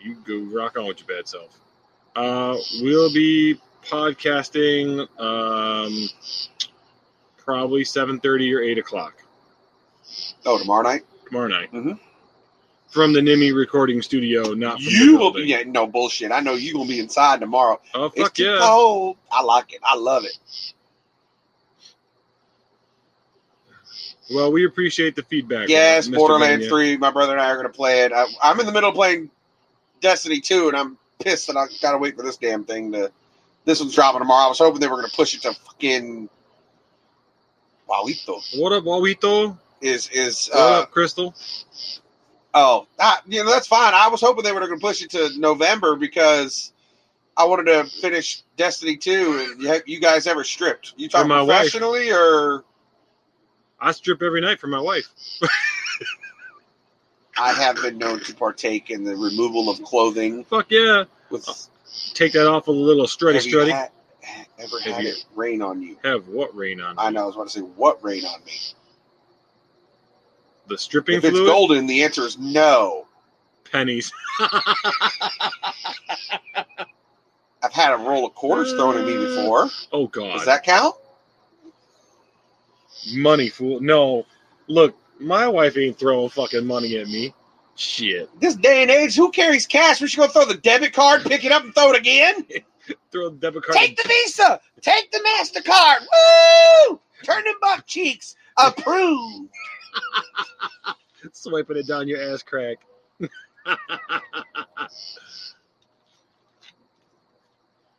You 0.00 0.16
go 0.26 0.38
rock 0.56 0.76
on 0.76 0.86
with 0.86 1.00
your 1.00 1.16
bad 1.16 1.28
self. 1.28 1.56
Uh, 2.16 2.56
we'll 2.82 3.12
be 3.12 3.60
podcasting 3.84 5.06
um, 5.20 6.08
probably 7.36 7.84
seven 7.84 8.18
thirty 8.20 8.52
or 8.54 8.60
eight 8.60 8.78
o'clock 8.78 9.22
Oh, 10.46 10.58
tomorrow 10.58 10.82
night? 10.82 11.04
tomorrow 11.26 11.48
night 11.48 11.72
Mhm. 11.72 11.98
from 12.88 13.12
the 13.12 13.20
Nimi 13.20 13.54
recording 13.54 14.02
studio. 14.02 14.54
Not 14.54 14.82
from 14.82 14.92
You 14.94 15.16
will 15.18 15.32
be. 15.32 15.42
Yeah, 15.42 15.62
no 15.64 15.86
bullshit. 15.86 16.32
I 16.32 16.40
know 16.40 16.54
you 16.54 16.72
going 16.72 16.86
to 16.86 16.92
be 16.92 17.00
inside 17.00 17.40
tomorrow. 17.40 17.80
Oh 17.94 18.06
It's 18.06 18.20
fuck 18.20 18.34
too 18.34 18.44
yeah! 18.44 18.58
cold. 18.58 19.16
I 19.30 19.42
like 19.42 19.72
it. 19.74 19.80
I 19.84 19.96
love 19.96 20.24
it. 20.24 20.36
Well, 24.30 24.52
we 24.52 24.66
appreciate 24.66 25.16
the 25.16 25.22
feedback. 25.22 25.68
Yes, 25.68 26.08
Mr. 26.08 26.16
Borderlands. 26.16 26.68
3. 26.68 26.96
My 26.98 27.10
brother 27.10 27.32
and 27.32 27.40
I 27.40 27.50
are 27.50 27.56
going 27.56 27.66
to 27.66 27.72
play 27.72 28.02
it. 28.02 28.12
I, 28.12 28.26
I'm 28.42 28.60
in 28.60 28.66
the 28.66 28.72
middle 28.72 28.90
of 28.90 28.94
playing 28.94 29.30
Destiny 30.00 30.40
2, 30.40 30.68
and 30.68 30.76
I'm 30.76 30.98
pissed 31.18 31.46
that 31.46 31.56
I 31.56 31.66
got 31.80 31.92
to 31.92 31.98
wait 31.98 32.16
for 32.16 32.22
this 32.22 32.36
damn 32.36 32.64
thing 32.64 32.92
to. 32.92 33.10
This 33.64 33.80
one's 33.80 33.94
dropping 33.94 34.20
tomorrow. 34.20 34.46
I 34.46 34.48
was 34.48 34.58
hoping 34.58 34.80
they 34.80 34.88
were 34.88 34.96
going 34.96 35.08
to 35.08 35.16
push 35.16 35.34
it 35.34 35.42
to 35.42 35.52
fucking. 35.52 36.28
Wowito 37.88 38.60
What 38.60 38.72
up, 38.72 38.84
Wawito? 38.84 39.56
is 39.80 40.08
is 40.10 40.50
What 40.52 40.58
uh 40.58 40.82
up, 40.82 40.90
Crystal? 40.90 41.34
oh 42.54 42.86
ah, 42.98 43.22
you 43.26 43.42
know 43.44 43.50
that's 43.50 43.66
fine. 43.66 43.94
I 43.94 44.08
was 44.08 44.20
hoping 44.20 44.44
they 44.44 44.52
were 44.52 44.60
going 44.60 44.78
to 44.78 44.80
push 44.80 45.02
it 45.02 45.10
to 45.10 45.30
November 45.38 45.96
because 45.96 46.72
I 47.36 47.44
wanted 47.44 47.66
to 47.72 47.84
finish 48.00 48.42
Destiny 48.56 48.96
2. 48.96 49.52
And 49.52 49.62
you, 49.62 49.80
you 49.86 50.00
guys 50.00 50.26
ever 50.26 50.44
stripped? 50.44 50.94
You 50.96 51.08
talking 51.08 51.28
my 51.28 51.40
wife. 51.40 51.58
professionally 51.58 52.10
or 52.10 52.64
I 53.80 53.92
strip 53.92 54.22
every 54.22 54.40
night 54.40 54.58
for 54.60 54.66
my 54.66 54.80
wife. 54.80 55.08
I 57.38 57.52
have 57.52 57.76
been 57.76 57.98
known 57.98 58.20
to 58.20 58.34
partake 58.34 58.90
in 58.90 59.04
the 59.04 59.14
removal 59.14 59.70
of 59.70 59.80
clothing 59.84 60.42
Fuck 60.44 60.66
yeah! 60.70 61.04
with 61.30 61.48
uh, 61.48 61.52
Take 62.14 62.32
that 62.32 62.48
off 62.48 62.66
with 62.66 62.76
a 62.76 62.80
little 62.80 63.06
strutty 63.06 63.34
Have 63.34 63.42
strutty. 63.44 63.70
had- 63.70 63.90
ever 64.58 64.80
Have 64.80 64.94
had 64.96 65.04
you- 65.04 65.10
it 65.10 65.24
rain 65.36 65.62
on 65.62 65.80
you? 65.80 65.96
Have 66.02 66.26
what 66.28 66.54
rain 66.56 66.80
on? 66.80 66.96
I 66.98 67.10
know. 67.10 67.22
I 67.22 67.26
was 67.26 67.36
about 67.36 67.44
to 67.48 67.50
say, 67.50 67.60
what 67.60 68.02
rain 68.02 68.24
on 68.24 68.44
me? 68.44 68.52
The 70.66 70.76
stripping 70.76 71.18
If 71.18 71.24
it's 71.24 71.38
golden, 71.38 71.86
the 71.86 72.02
answer 72.02 72.22
is 72.26 72.36
no. 72.38 73.06
Pennies. 73.70 74.12
I've 77.62 77.72
had 77.72 77.92
a 77.92 77.96
roll 77.96 78.26
of 78.26 78.34
quarters 78.34 78.72
thrown 78.72 78.96
at 78.96 79.06
me 79.06 79.16
before. 79.26 79.68
Oh 79.92 80.08
God. 80.08 80.34
Does 80.38 80.46
that 80.46 80.64
count? 80.64 80.96
Money 83.14 83.48
fool? 83.48 83.80
No. 83.80 84.26
Look, 84.66 84.96
my 85.18 85.48
wife 85.48 85.76
ain't 85.76 85.98
throwing 85.98 86.28
fucking 86.30 86.66
money 86.66 86.96
at 86.98 87.08
me. 87.08 87.34
Shit. 87.76 88.28
This 88.40 88.56
day 88.56 88.82
and 88.82 88.90
age, 88.90 89.14
who 89.14 89.30
carries 89.30 89.66
cash? 89.66 90.00
We 90.00 90.08
should 90.08 90.18
go 90.18 90.28
throw 90.28 90.44
the 90.44 90.54
debit 90.54 90.92
card, 90.92 91.22
pick 91.22 91.44
it 91.44 91.52
up, 91.52 91.64
and 91.64 91.74
throw 91.74 91.90
it 91.90 91.96
again. 91.96 92.44
Throw 93.12 93.28
the 93.28 93.36
debit 93.36 93.64
card. 93.64 93.76
Take 93.76 93.98
the 93.98 94.08
Visa. 94.08 94.58
Take 94.80 95.10
the 95.12 95.18
Mastercard. 95.18 96.06
Woo! 96.88 96.98
Turn 97.22 97.44
them 97.44 97.54
buck 97.60 97.86
cheeks. 97.86 98.34
Approved. 98.56 99.50
swiping 101.32 101.76
it 101.76 101.86
down 101.86 102.08
your 102.08 102.20
ass 102.32 102.42
crack. 102.42 102.78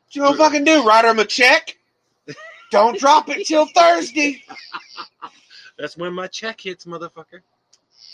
What 0.09 0.15
you 0.15 0.21
gonna 0.23 0.37
fucking 0.37 0.63
do? 0.63 0.83
Write 0.83 1.03
them 1.03 1.19
a 1.19 1.25
check. 1.25 1.77
Don't 2.71 2.99
drop 2.99 3.29
it 3.29 3.45
till 3.47 3.65
Thursday. 3.65 4.43
That's 5.77 5.97
when 5.97 6.13
my 6.13 6.27
check 6.27 6.61
hits, 6.61 6.85
motherfucker. 6.85 7.41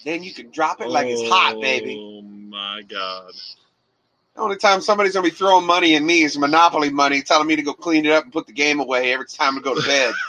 Then 0.03 0.23
you 0.23 0.33
can 0.33 0.51
drop 0.51 0.81
it 0.81 0.87
like 0.87 1.07
it's 1.07 1.27
hot, 1.27 1.59
baby. 1.59 1.97
Oh 1.99 2.21
my 2.21 2.83
god. 2.87 3.31
The 4.35 4.41
only 4.41 4.57
time 4.57 4.81
somebody's 4.81 5.13
gonna 5.13 5.23
be 5.23 5.31
throwing 5.31 5.65
money 5.65 5.95
at 5.95 6.03
me 6.03 6.23
is 6.23 6.37
Monopoly 6.37 6.89
money, 6.89 7.21
telling 7.21 7.47
me 7.47 7.55
to 7.55 7.61
go 7.61 7.73
clean 7.73 8.05
it 8.05 8.11
up 8.11 8.23
and 8.25 8.33
put 8.33 8.47
the 8.47 8.53
game 8.53 8.79
away 8.79 9.13
every 9.13 9.25
time 9.25 9.55
to 9.55 9.61
go 9.61 9.73
to 9.73 9.81
bed. 9.81 10.13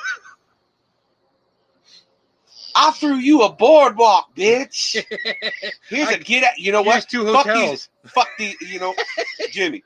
I 2.78 2.90
threw 2.90 3.14
you 3.16 3.42
a 3.42 3.52
boardwalk, 3.52 4.36
bitch. 4.36 5.02
Here's 5.88 6.08
a 6.10 6.18
get 6.18 6.44
out. 6.44 6.58
You 6.58 6.72
know 6.72 6.82
what? 6.82 7.08
two 7.08 7.24
Fuck 7.32 7.46
hotels. 7.46 7.88
these. 8.04 8.12
Fuck 8.12 8.28
these. 8.38 8.56
You 8.60 8.78
know, 8.80 8.94
Jimmy. 9.50 9.82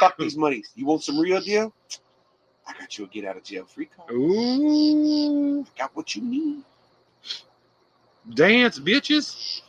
fuck 0.00 0.16
these 0.18 0.36
monies. 0.36 0.68
You 0.74 0.84
want 0.86 1.04
some 1.04 1.18
real 1.18 1.40
deal? 1.40 1.72
I 2.66 2.72
got 2.78 2.96
you 2.98 3.04
a 3.04 3.08
get 3.08 3.24
out 3.24 3.36
of 3.36 3.44
jail 3.44 3.64
free 3.64 3.86
card. 3.86 4.10
Ooh. 4.12 5.60
I 5.62 5.78
Got 5.78 5.94
what 5.94 6.14
you 6.16 6.22
need. 6.22 6.62
Dance, 8.34 8.78
bitches. 8.78 9.60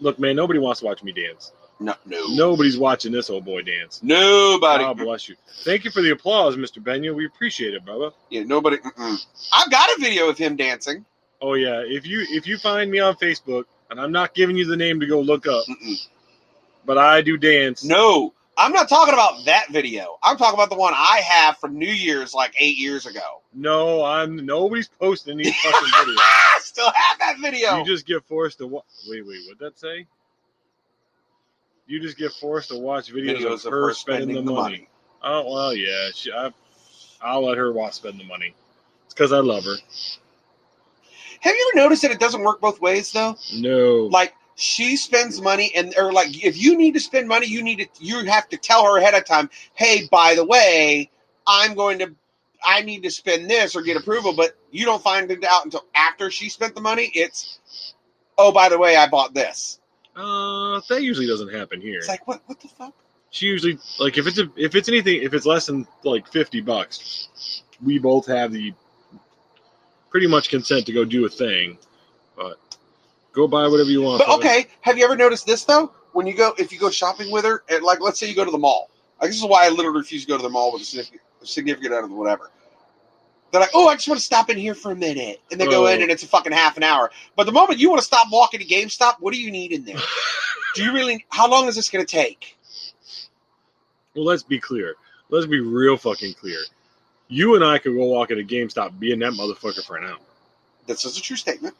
Look, 0.00 0.18
man, 0.18 0.36
nobody 0.36 0.58
wants 0.58 0.80
to 0.80 0.86
watch 0.86 1.02
me 1.02 1.12
dance. 1.12 1.52
No, 1.78 1.94
no, 2.06 2.26
Nobody's 2.28 2.78
watching 2.78 3.12
this 3.12 3.28
old 3.28 3.44
boy 3.44 3.60
dance. 3.60 4.00
nobody. 4.02 4.84
God 4.84 4.96
bless 4.96 5.28
you. 5.28 5.36
Thank 5.62 5.84
you 5.84 5.90
for 5.90 6.00
the 6.00 6.10
applause, 6.12 6.56
Mr. 6.56 6.82
Benya. 6.82 7.14
We 7.14 7.26
appreciate 7.26 7.74
it, 7.74 7.84
brother. 7.84 8.10
Yeah, 8.30 8.44
nobody. 8.44 8.78
Mm-mm. 8.78 9.26
I've 9.52 9.70
got 9.70 9.90
a 9.90 10.00
video 10.00 10.30
of 10.30 10.38
him 10.38 10.56
dancing. 10.56 11.04
Oh 11.42 11.52
yeah, 11.52 11.82
if 11.86 12.06
you 12.06 12.24
if 12.30 12.46
you 12.46 12.56
find 12.56 12.90
me 12.90 12.98
on 12.98 13.14
Facebook, 13.16 13.64
and 13.90 14.00
I'm 14.00 14.10
not 14.10 14.32
giving 14.32 14.56
you 14.56 14.64
the 14.64 14.76
name 14.76 15.00
to 15.00 15.06
go 15.06 15.20
look 15.20 15.46
up, 15.46 15.66
Mm-mm. 15.68 15.96
but 16.86 16.96
I 16.96 17.20
do 17.20 17.36
dance. 17.36 17.84
No, 17.84 18.32
I'm 18.58 18.72
not 18.72 18.88
talking 18.88 19.12
about 19.12 19.44
that 19.44 19.66
video. 19.70 20.18
I'm 20.22 20.36
talking 20.38 20.54
about 20.54 20.70
the 20.70 20.76
one 20.76 20.94
I 20.96 21.20
have 21.26 21.58
from 21.58 21.78
New 21.78 21.90
Year's 21.90 22.32
like 22.34 22.54
eight 22.58 22.78
years 22.78 23.04
ago. 23.06 23.42
No, 23.52 24.02
I'm 24.04 24.46
nobody's 24.46 24.88
posting 24.88 25.36
these 25.36 25.54
fucking 25.62 25.88
videos. 25.88 26.16
I 26.18 26.58
still 26.62 26.90
have 26.90 27.18
that 27.18 27.36
video. 27.40 27.78
You 27.78 27.84
just 27.84 28.06
get 28.06 28.24
forced 28.24 28.58
to 28.58 28.66
wa- 28.66 28.82
wait, 29.08 29.26
wait. 29.26 29.40
What'd 29.46 29.58
that 29.60 29.78
say? 29.78 30.06
You 31.86 32.00
just 32.00 32.16
get 32.18 32.32
forced 32.32 32.70
to 32.70 32.78
watch 32.78 33.12
videos, 33.12 33.38
Videos 33.38 33.64
of 33.66 33.72
her 33.72 33.92
spending, 33.94 34.34
the, 34.34 34.42
money. 34.42 34.54
money. 34.54 34.88
Oh 35.22 35.52
well, 35.52 35.74
yeah. 35.74 36.08
She, 36.14 36.32
I, 36.32 36.50
I'll 37.20 37.44
let 37.46 37.58
her 37.58 37.72
watch 37.72 37.94
spend 37.94 38.18
the 38.18 38.24
money. 38.24 38.54
It's 39.04 39.14
because 39.14 39.32
I 39.32 39.38
love 39.38 39.64
her. 39.64 39.76
Have 41.40 41.54
you 41.54 41.70
ever 41.74 41.84
noticed 41.84 42.02
that 42.02 42.10
it 42.10 42.18
doesn't 42.18 42.42
work 42.42 42.60
both 42.60 42.80
ways 42.80 43.12
though? 43.12 43.36
No, 43.54 44.06
Like 44.06 44.34
she 44.56 44.96
spends 44.96 45.40
money, 45.40 45.72
and 45.76 45.94
or 45.96 46.12
like 46.12 46.44
if 46.44 46.60
you 46.60 46.76
need 46.76 46.94
to 46.94 47.00
spend 47.00 47.28
money, 47.28 47.46
you 47.46 47.62
need 47.62 47.78
to 47.78 47.88
you 48.04 48.24
have 48.24 48.48
to 48.50 48.56
tell 48.56 48.84
her 48.84 48.98
ahead 48.98 49.14
of 49.14 49.24
time. 49.24 49.50
Hey, 49.74 50.08
by 50.10 50.34
the 50.34 50.44
way, 50.44 51.10
I'm 51.46 51.74
going 51.74 51.98
to. 52.00 52.14
I 52.66 52.82
need 52.82 53.02
to 53.04 53.10
spend 53.10 53.48
this 53.50 53.76
or 53.76 53.82
get 53.82 53.96
approval, 53.96 54.34
but 54.34 54.56
you 54.70 54.84
don't 54.86 55.02
find 55.02 55.30
it 55.30 55.44
out 55.44 55.64
until 55.64 55.84
after 55.94 56.30
she 56.30 56.48
spent 56.48 56.74
the 56.74 56.80
money. 56.80 57.10
It's, 57.14 57.60
oh, 58.38 58.50
by 58.50 58.68
the 58.70 58.78
way, 58.78 58.96
I 58.96 59.08
bought 59.08 59.34
this. 59.34 59.78
uh, 60.16 60.80
that 60.88 61.02
usually 61.02 61.26
doesn't 61.26 61.52
happen 61.52 61.80
here. 61.80 61.98
It's 61.98 62.08
like 62.08 62.26
what? 62.26 62.42
What 62.46 62.58
the 62.60 62.68
fuck? 62.68 62.94
she 63.30 63.46
usually 63.46 63.78
like 63.98 64.16
if 64.16 64.26
it's 64.26 64.38
a, 64.38 64.48
if 64.56 64.74
it's 64.74 64.88
anything 64.88 65.22
if 65.22 65.34
it's 65.34 65.44
less 65.44 65.66
than 65.66 65.86
like 66.04 66.26
fifty 66.28 66.60
bucks, 66.62 67.62
we 67.84 67.98
both 67.98 68.26
have 68.26 68.52
the 68.52 68.72
pretty 70.10 70.26
much 70.26 70.48
consent 70.48 70.86
to 70.86 70.92
go 70.92 71.04
do 71.04 71.26
a 71.26 71.28
thing, 71.28 71.78
go 73.36 73.46
buy 73.46 73.68
whatever 73.68 73.90
you 73.90 74.02
want. 74.02 74.18
But 74.26 74.28
okay, 74.38 74.66
have 74.80 74.98
you 74.98 75.04
ever 75.04 75.14
noticed 75.14 75.46
this 75.46 75.64
though? 75.64 75.92
When 76.12 76.26
you 76.26 76.34
go, 76.34 76.54
if 76.58 76.72
you 76.72 76.78
go 76.78 76.90
shopping 76.90 77.30
with 77.30 77.44
her, 77.44 77.62
and 77.68 77.84
like 77.84 78.00
let's 78.00 78.18
say 78.18 78.28
you 78.28 78.34
go 78.34 78.44
to 78.44 78.50
the 78.50 78.58
mall. 78.58 78.90
Like 79.20 79.30
this 79.30 79.38
is 79.38 79.44
why 79.44 79.66
I 79.66 79.68
literally 79.68 79.98
refuse 79.98 80.22
to 80.24 80.28
go 80.28 80.36
to 80.36 80.42
the 80.42 80.48
mall 80.48 80.72
with 80.72 80.82
a 80.82 80.84
significant, 80.84 81.22
significant 81.44 81.94
other, 81.94 82.08
whatever. 82.08 82.50
They're 83.52 83.60
like, 83.60 83.70
oh, 83.74 83.88
I 83.88 83.94
just 83.94 84.08
want 84.08 84.18
to 84.18 84.24
stop 84.24 84.50
in 84.50 84.56
here 84.56 84.74
for 84.74 84.90
a 84.90 84.96
minute, 84.96 85.40
and 85.50 85.60
they 85.60 85.66
go 85.66 85.84
Oh. 85.84 85.86
in, 85.86 86.02
and 86.02 86.10
it's 86.10 86.24
a 86.24 86.26
fucking 86.26 86.52
half 86.52 86.76
an 86.76 86.82
hour. 86.82 87.10
But 87.36 87.44
the 87.44 87.52
moment 87.52 87.78
you 87.78 87.88
want 87.88 88.00
to 88.00 88.04
stop 88.04 88.26
walking 88.30 88.58
to 88.60 88.66
GameStop, 88.66 89.14
what 89.20 89.32
do 89.32 89.40
you 89.40 89.50
need 89.52 89.72
in 89.72 89.84
there? 89.84 89.96
do 90.74 90.82
you 90.82 90.92
really? 90.92 91.24
How 91.28 91.48
long 91.48 91.68
is 91.68 91.76
this 91.76 91.88
going 91.88 92.04
to 92.04 92.10
take? 92.10 92.56
Well, 94.14 94.24
let's 94.24 94.42
be 94.42 94.58
clear. 94.58 94.94
Let's 95.28 95.46
be 95.46 95.60
real 95.60 95.96
fucking 95.96 96.34
clear. 96.34 96.58
You 97.28 97.54
and 97.54 97.64
I 97.64 97.78
could 97.78 97.94
go 97.94 98.04
walk 98.06 98.30
at 98.30 98.38
a 98.38 98.42
GameStop, 98.42 98.98
be 98.98 99.12
in 99.12 99.18
that 99.20 99.32
motherfucker 99.32 99.84
for 99.84 99.96
an 99.96 100.04
hour. 100.04 100.18
This 100.86 101.04
is 101.04 101.16
a 101.18 101.20
true 101.22 101.36
statement. 101.36 101.74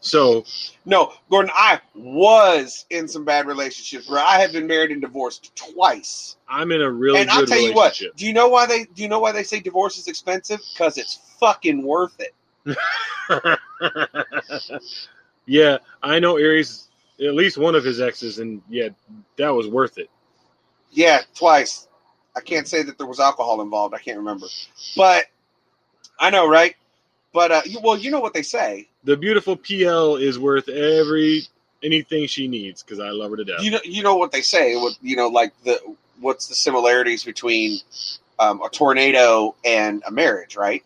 So 0.00 0.44
No, 0.86 1.12
Gordon, 1.30 1.50
I 1.54 1.80
was 1.94 2.86
in 2.90 3.06
some 3.06 3.24
bad 3.24 3.46
relationships 3.46 4.08
where 4.08 4.20
I 4.20 4.38
have 4.38 4.52
been 4.52 4.66
married 4.66 4.90
and 4.90 5.00
divorced 5.00 5.54
twice. 5.54 6.36
I'm 6.48 6.72
in 6.72 6.80
a 6.80 6.90
really 6.90 7.20
and 7.20 7.28
good 7.28 7.40
I'll 7.40 7.46
tell 7.46 7.60
you 7.60 7.74
what. 7.74 8.00
Do 8.16 8.26
you 8.26 8.32
know 8.32 8.48
why 8.48 8.66
they? 8.66 8.84
Do 8.84 9.02
you 9.02 9.08
know 9.08 9.20
why 9.20 9.32
they 9.32 9.42
say 9.42 9.60
divorce 9.60 9.98
is 9.98 10.08
expensive? 10.08 10.60
Because 10.72 10.96
it's 10.96 11.20
fucking 11.38 11.82
worth 11.82 12.18
it. 12.18 12.34
yeah, 15.46 15.78
I 16.02 16.18
know 16.18 16.36
Aries, 16.36 16.88
at 17.22 17.34
least 17.34 17.58
one 17.58 17.74
of 17.74 17.84
his 17.84 18.00
exes, 18.00 18.38
and 18.38 18.62
yeah, 18.68 18.88
that 19.36 19.50
was 19.50 19.68
worth 19.68 19.98
it. 19.98 20.10
Yeah, 20.90 21.20
twice. 21.34 21.88
I 22.36 22.40
can't 22.40 22.66
say 22.66 22.82
that 22.82 22.96
there 22.96 23.06
was 23.06 23.20
alcohol 23.20 23.60
involved. 23.60 23.94
I 23.94 23.98
can't 23.98 24.18
remember, 24.18 24.46
but 24.96 25.26
I 26.18 26.30
know, 26.30 26.48
right? 26.48 26.74
But 27.32 27.52
uh, 27.52 27.62
well, 27.82 27.96
you 27.96 28.10
know 28.10 28.20
what 28.20 28.34
they 28.34 28.42
say. 28.42 28.89
The 29.04 29.16
beautiful 29.16 29.56
PL 29.56 30.16
is 30.16 30.38
worth 30.38 30.68
every 30.68 31.42
anything 31.82 32.26
she 32.26 32.48
needs 32.48 32.82
because 32.82 33.00
I 33.00 33.10
love 33.10 33.30
her 33.30 33.38
to 33.38 33.44
death. 33.44 33.62
You 33.62 33.70
know, 33.72 33.80
you 33.84 34.02
know 34.02 34.16
what 34.16 34.32
they 34.32 34.42
say. 34.42 34.76
What 34.76 34.98
you 35.00 35.16
know, 35.16 35.28
like 35.28 35.52
the 35.64 35.78
what's 36.20 36.48
the 36.48 36.54
similarities 36.54 37.24
between 37.24 37.80
um, 38.38 38.60
a 38.62 38.68
tornado 38.68 39.54
and 39.64 40.02
a 40.06 40.10
marriage, 40.10 40.56
right? 40.56 40.84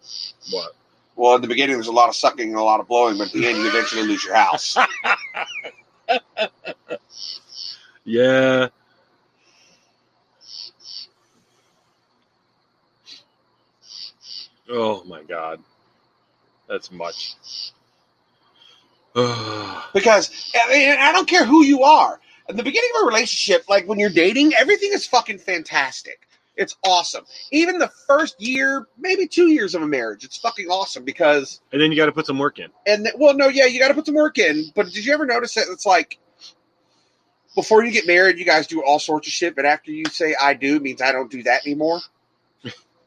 what? 0.51 0.73
Well, 1.17 1.37
in 1.37 1.43
the 1.43 1.49
beginning, 1.49 1.77
there's 1.77 1.87
a 1.87 1.93
lot 1.93 2.09
of 2.09 2.17
sucking 2.17 2.49
and 2.49 2.59
a 2.59 2.63
lot 2.63 2.81
of 2.81 2.89
blowing, 2.89 3.19
but 3.19 3.29
at 3.29 3.33
the 3.33 3.47
end, 3.47 3.59
you 3.59 3.69
eventually 3.69 4.03
lose 4.03 4.25
your 4.25 4.35
house. 4.35 4.77
Yeah. 8.05 8.69
Oh 14.69 15.05
my 15.05 15.23
god. 15.23 15.61
That's 16.69 16.91
much. 16.91 17.35
Because 19.15 20.31
I, 20.55 21.11
don't 21.13 21.29
care 21.29 21.45
who 21.45 21.65
you 21.65 21.83
are. 21.83 22.21
At 22.49 22.57
the 22.57 22.63
beginning 22.63 22.91
of 22.97 23.05
a 23.05 23.07
relationship, 23.07 23.69
like 23.69 23.89
when 23.89 23.99
you're 23.99 24.11
dating, 24.11 24.55
everything 24.55 24.91
is 24.93 25.07
fucking 25.07 25.39
fantastic. 25.39 26.27
It's 26.57 26.77
awesome. 26.85 27.25
Even 27.51 27.79
the 27.79 27.91
first 28.07 28.41
year, 28.41 28.87
maybe 28.99 29.27
two 29.27 29.49
years 29.49 29.75
of 29.75 29.83
a 29.83 29.87
marriage, 29.87 30.25
it's 30.25 30.37
fucking 30.37 30.67
awesome 30.67 31.05
because 31.05 31.61
and 31.73 31.81
then 31.81 31.91
you 31.91 31.97
got 31.97 32.07
to 32.07 32.13
put 32.13 32.27
some 32.27 32.39
work 32.39 32.59
in. 32.59 32.69
and 32.87 33.05
th- 33.05 33.17
well, 33.19 33.35
no, 33.35 33.49
yeah, 33.49 33.67
you 33.67 33.81
got 33.81 33.89
to 33.89 33.95
put 33.95 34.07
some 34.07 34.15
work 34.15 34.39
in. 34.39 34.67
But 34.75 34.87
did 34.87 35.05
you 35.05 35.13
ever 35.15 35.27
notice 35.27 35.55
that 35.55 35.67
it's 35.71 35.87
like 35.87 36.19
before 37.57 37.85
you 37.85 37.91
get 37.91 38.07
married, 38.07 38.39
you 38.39 38.45
guys 38.45 38.67
do 38.67 38.85
all 38.85 38.99
sorts 38.99 39.27
of 39.27 39.33
shit, 39.33 39.57
but 39.57 39.65
after 39.65 39.91
you 39.91 40.05
say 40.11 40.35
"I 40.41 40.55
do," 40.55 40.77
it 40.77 40.83
means 40.83 41.03
I 41.03 41.13
don't 41.13 41.31
do 41.31 41.43
that 41.45 41.67
anymore. 41.67 42.01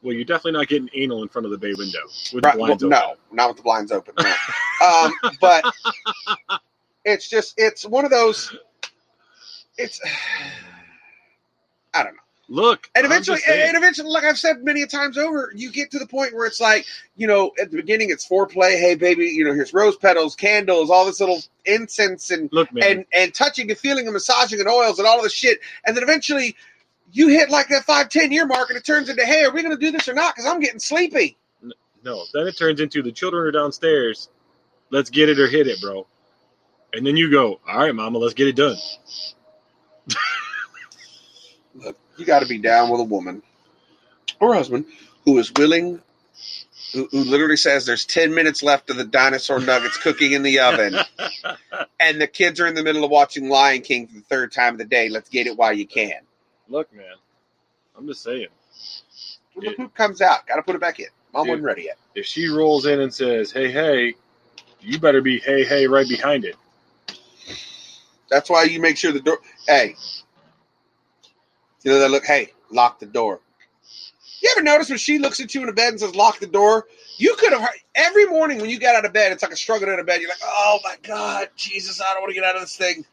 Well, 0.03 0.14
you're 0.15 0.26
definitely 0.26 0.53
not 0.53 0.68
getting 0.69 0.90
anal 0.95 1.24
in 1.24 1.30
front 1.30 1.45
of 1.45 1.52
the 1.52 1.57
bay 1.60 1.74
window 1.76 2.14
with 2.34 2.45
Right, 2.45 2.53
the 2.53 2.57
blinds 2.57 2.84
well, 2.84 2.90
open. 2.90 3.02
no, 3.02 3.15
not 3.32 3.49
with 3.49 3.57
the 3.57 3.64
blinds 3.64 3.91
open. 3.91 4.15
no. 4.19 4.36
um, 4.86 5.14
but 5.41 5.65
it's 7.06 7.30
just 7.30 7.56
it's 7.57 7.86
one 7.86 8.06
of 8.06 8.11
those. 8.11 8.56
It's 9.78 10.02
I 11.94 12.03
don't 12.03 12.14
know. 12.15 12.22
Look, 12.49 12.90
And 12.95 13.06
eventually, 13.06 13.40
and 13.48 13.78
eventually, 13.78 14.10
like 14.10 14.26
I've 14.26 14.38
said 14.40 14.64
many 14.64 14.82
a 14.84 14.88
times 14.88 15.18
over, 15.18 15.52
you 15.56 15.72
get 15.72 15.91
to 15.91 15.99
the 15.99 16.07
point 16.07 16.36
where 16.36 16.45
it's 16.45 16.61
like, 16.61 16.86
you 17.15 17.28
know, 17.28 17.52
at 17.61 17.72
the 17.72 17.78
beginning 17.78 18.10
it's 18.11 18.28
foreplay. 18.28 18.80
Hey, 18.80 18.95
baby, 18.95 19.28
you 19.28 19.45
know, 19.45 19.53
here's 19.53 19.74
rose 19.74 19.98
petals, 19.98 20.36
candles, 20.36 20.90
all 20.90 21.06
this 21.06 21.22
little 21.22 21.41
incense, 21.65 22.32
and 22.32 22.52
look, 22.52 22.69
and 22.82 23.06
and 23.14 23.34
touching 23.34 23.69
and 23.72 23.80
feeling 23.80 24.06
and 24.07 24.14
massaging 24.14 24.60
and 24.60 24.69
oils 24.69 24.99
and 24.99 25.07
all 25.07 25.18
of 25.18 25.24
this 25.24 25.34
shit. 25.34 25.60
And 25.86 25.95
then 25.98 26.03
eventually, 26.03 26.56
you 27.12 27.30
hit 27.30 27.50
like 27.50 27.70
that 27.70 27.84
five 27.84 28.10
ten 28.10 28.32
year 28.32 28.46
mark, 28.46 28.70
and 28.70 28.78
it 28.78 28.86
turns 28.86 29.10
into, 29.10 29.26
hey, 29.26 29.44
are 29.44 29.52
we 29.52 29.62
going 29.64 29.76
to 29.76 29.84
do 29.84 29.92
this 29.92 30.08
or 30.08 30.14
not? 30.14 30.36
Because 30.36 30.50
I'm 30.50 30.60
getting 30.60 30.80
sleepy. 30.80 31.38
no, 32.04 32.24
then 32.34 32.48
it 32.48 32.58
turns 32.58 32.80
into 32.80 33.02
the 33.02 33.12
children 33.12 33.46
are 33.46 33.52
downstairs. 33.52 34.30
Let's 34.90 35.10
get 35.10 35.30
it 35.30 35.40
or 35.40 35.48
hit 35.48 35.68
it, 35.68 35.82
bro. 35.82 36.08
And 36.94 37.06
then 37.06 37.18
you 37.18 37.30
go, 37.30 37.60
all 37.68 37.80
right, 37.80 37.94
mama, 37.94 38.18
let's 38.18 38.34
get 38.34 38.48
it 38.48 38.56
done. 38.56 38.78
Look, 41.76 41.98
you 42.18 42.26
got 42.26 42.40
to 42.40 42.48
be 42.48 42.58
down 42.58 42.90
with 42.90 43.02
a 43.02 43.04
woman 43.04 43.44
or 44.40 44.54
husband 44.54 44.86
who 45.26 45.38
is 45.38 45.52
willing. 45.54 46.02
Who, 46.94 47.08
who 47.12 47.20
literally 47.26 47.58
says 47.58 47.86
there's 47.86 48.06
10 48.06 48.34
minutes 48.34 48.64
left 48.64 48.90
of 48.90 48.96
the 48.96 49.04
dinosaur 49.04 49.60
nuggets 49.60 49.98
cooking 49.98 50.32
in 50.32 50.42
the 50.42 50.60
oven, 50.60 50.96
and 52.00 52.22
the 52.22 52.28
kids 52.28 52.62
are 52.62 52.68
in 52.68 52.76
the 52.76 52.84
middle 52.84 53.04
of 53.04 53.12
watching 53.12 53.50
Lion 53.50 53.82
King 53.82 54.08
for 54.08 54.14
the 54.16 54.22
third 54.22 54.54
time 54.54 54.74
of 54.76 54.78
the 54.78 54.86
day. 54.86 55.10
Let's 55.10 55.30
get 55.30 55.48
it 55.48 55.58
while 55.58 55.74
you 55.74 55.86
can. 55.86 56.22
Look, 56.69 56.94
man, 56.94 57.15
I'm 57.98 58.07
just 58.07 58.23
saying. 58.23 58.48
When 59.53 59.65
the 59.65 59.73
poop 59.73 59.94
comes 59.95 60.22
out, 60.22 60.45
got 60.48 60.57
to 60.57 60.61
put 60.61 60.76
it 60.76 60.81
back 60.81 60.99
in. 60.99 61.07
Mom 61.34 61.44
Dude. 61.44 61.52
wasn't 61.52 61.65
ready 61.65 61.84
yet. 61.84 61.98
If 62.15 62.26
she 62.26 62.48
rolls 62.48 62.85
in 62.85 62.99
and 62.99 63.14
says, 63.14 63.52
hey, 63.52 63.72
hey, 63.72 64.15
you 64.81 64.99
better 64.99 65.22
be 65.22 65.39
hey, 65.39 65.64
hey 65.64 65.88
right 65.88 66.07
behind 66.07 66.45
it. 66.45 66.56
That's 68.30 68.49
why 68.49 68.64
you 68.64 68.80
make 68.80 68.98
sure 68.98 69.11
the 69.11 69.19
door. 69.19 69.39
Hey, 69.68 69.95
you 71.84 71.91
know 71.91 71.99
that 71.99 72.11
look. 72.11 72.26
Hey, 72.26 72.52
lock 72.72 72.99
the 72.99 73.06
door. 73.06 73.39
You 74.41 74.49
ever 74.56 74.64
notice 74.64 74.89
when 74.89 74.98
she 74.98 75.18
looks 75.18 75.39
at 75.39 75.56
you 75.56 75.61
in 75.61 75.68
the 75.68 75.73
bed 75.73 75.89
and 75.89 75.99
says 75.99 76.15
lock 76.15 76.39
the 76.39 76.48
door? 76.48 76.85
You 77.18 77.35
could 77.39 77.52
have 77.53 77.61
heard 77.61 77.80
every 77.95 78.26
morning 78.26 78.60
when 78.60 78.69
you 78.69 78.80
got 78.80 78.95
out 78.95 79.06
of 79.06 79.14
bed. 79.14 79.31
It's 79.31 79.41
like 79.41 79.52
a 79.52 79.57
struggle 79.57 79.89
out 79.89 79.99
of 79.99 80.06
bed. 80.06 80.22
You're 80.22 80.30
like, 80.30 80.38
oh 80.44 80.80
my 80.84 80.95
god, 81.02 81.49
Jesus, 81.56 82.02
I 82.02 82.14
don't 82.14 82.22
want 82.22 82.31
to 82.31 82.35
get 82.35 82.44
out 82.44 82.56
of 82.56 82.61
this 82.61 82.76
thing. 82.76 83.06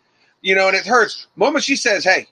You 0.43 0.55
know, 0.55 0.69
and 0.69 0.77
it 0.77 0.87
hurts. 0.87 1.29
Moment 1.37 1.65
she 1.65 1.77
says, 1.77 2.05
"Hey, 2.05 2.27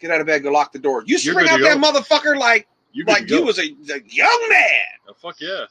get 0.00 0.10
out 0.10 0.20
of 0.20 0.26
bed, 0.26 0.42
go 0.42 0.50
lock 0.50 0.72
the 0.72 0.78
door." 0.78 1.02
You 1.02 1.18
You're 1.18 1.34
spring 1.34 1.48
out 1.48 1.60
that 1.60 1.78
motherfucker 1.78 2.38
like 2.38 2.68
You 2.92 3.04
like 3.04 3.28
you 3.28 3.44
was 3.44 3.58
a, 3.58 3.62
a 3.62 4.02
young 4.06 4.46
man. 4.50 4.86
Oh, 5.08 5.14
fuck 5.14 5.40
yeah. 5.40 5.64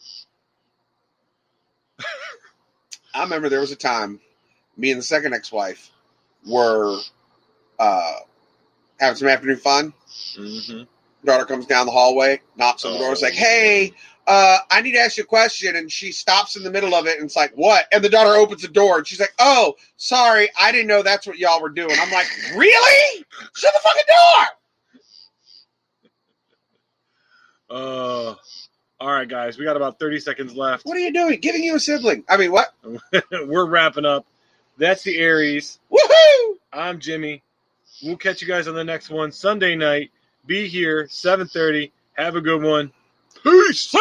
I 3.14 3.24
remember 3.24 3.50
there 3.50 3.62
was 3.62 3.72
a 3.72 3.76
time 3.76 4.20
me 4.78 4.92
and 4.92 5.00
the 5.00 5.04
second 5.04 5.34
ex-wife 5.34 5.92
were 6.46 7.00
uh, 7.80 8.14
having 9.00 9.18
some 9.18 9.28
afternoon 9.28 9.58
fun. 9.58 9.94
hmm 10.36 10.84
daughter 11.28 11.46
comes 11.46 11.66
down 11.68 11.86
the 11.86 11.92
hallway, 11.92 12.42
knocks 12.56 12.86
on 12.86 12.94
the 12.94 13.00
door, 13.00 13.12
it's 13.12 13.22
like, 13.22 13.34
"Hey, 13.34 13.94
uh, 14.26 14.60
I 14.72 14.82
need 14.82 14.94
to 14.94 15.00
ask 15.00 15.18
you 15.18 15.24
a 15.24 15.28
question," 15.28 15.76
and 15.76 15.92
she 15.92 16.12
stops 16.12 16.56
in 16.56 16.64
the 16.64 16.72
middle 16.72 16.96
of 16.96 17.06
it, 17.06 17.18
and 17.18 17.26
it's 17.26 17.36
like, 17.36 17.52
"What?" 17.54 17.86
And 17.92 18.04
the 18.04 18.10
daughter 18.10 18.32
opens 18.32 18.64
the 18.64 18.68
door, 18.68 18.98
and 18.98 19.08
she's 19.08 19.20
like, 19.20 19.34
"Oh, 19.38 19.76
sorry, 19.98 20.50
I 20.60 20.72
didn't 20.72 20.88
know 20.88 21.04
that's 21.04 21.28
what 21.28 21.38
y'all 21.38 21.62
were 21.62 21.70
doing." 21.70 21.96
I'm 22.00 22.12
like, 22.12 22.28
"Really? 22.56 23.26
Shut 23.54 23.74
the 23.74 23.80
fucking 23.84 24.04
door!" 24.08 24.48
Uh, 27.70 28.36
all 29.00 29.12
right, 29.12 29.28
guys, 29.28 29.58
we 29.58 29.66
got 29.66 29.76
about 29.76 30.00
30 30.00 30.20
seconds 30.20 30.56
left. 30.56 30.86
What 30.86 30.98
are 30.98 31.02
you 31.02 31.14
doing? 31.14 31.40
Giving 31.40 31.64
you 31.64 31.76
a 31.76 31.80
sibling? 31.80 32.24
I 32.30 32.38
mean, 32.38 32.52
what? 32.52 32.74
We're 33.32 33.66
wrapping 33.66 34.06
up. 34.06 34.26
That's 34.78 35.04
the 35.04 35.18
Aries. 35.18 35.80
Woohoo! 35.92 36.54
I'm 36.72 37.00
Jimmy. 37.00 37.44
We'll 38.04 38.18
catch 38.18 38.42
you 38.42 38.48
guys 38.48 38.68
on 38.68 38.76
the 38.76 38.84
next 38.84 39.10
one 39.10 39.32
Sunday 39.32 39.76
night. 39.76 40.12
Be 40.48 40.68
here 40.68 41.08
7:30. 41.08 41.92
Have 42.14 42.36
a 42.36 42.42
good 42.42 42.64
one. 42.64 42.92
Peace. 43.44 43.94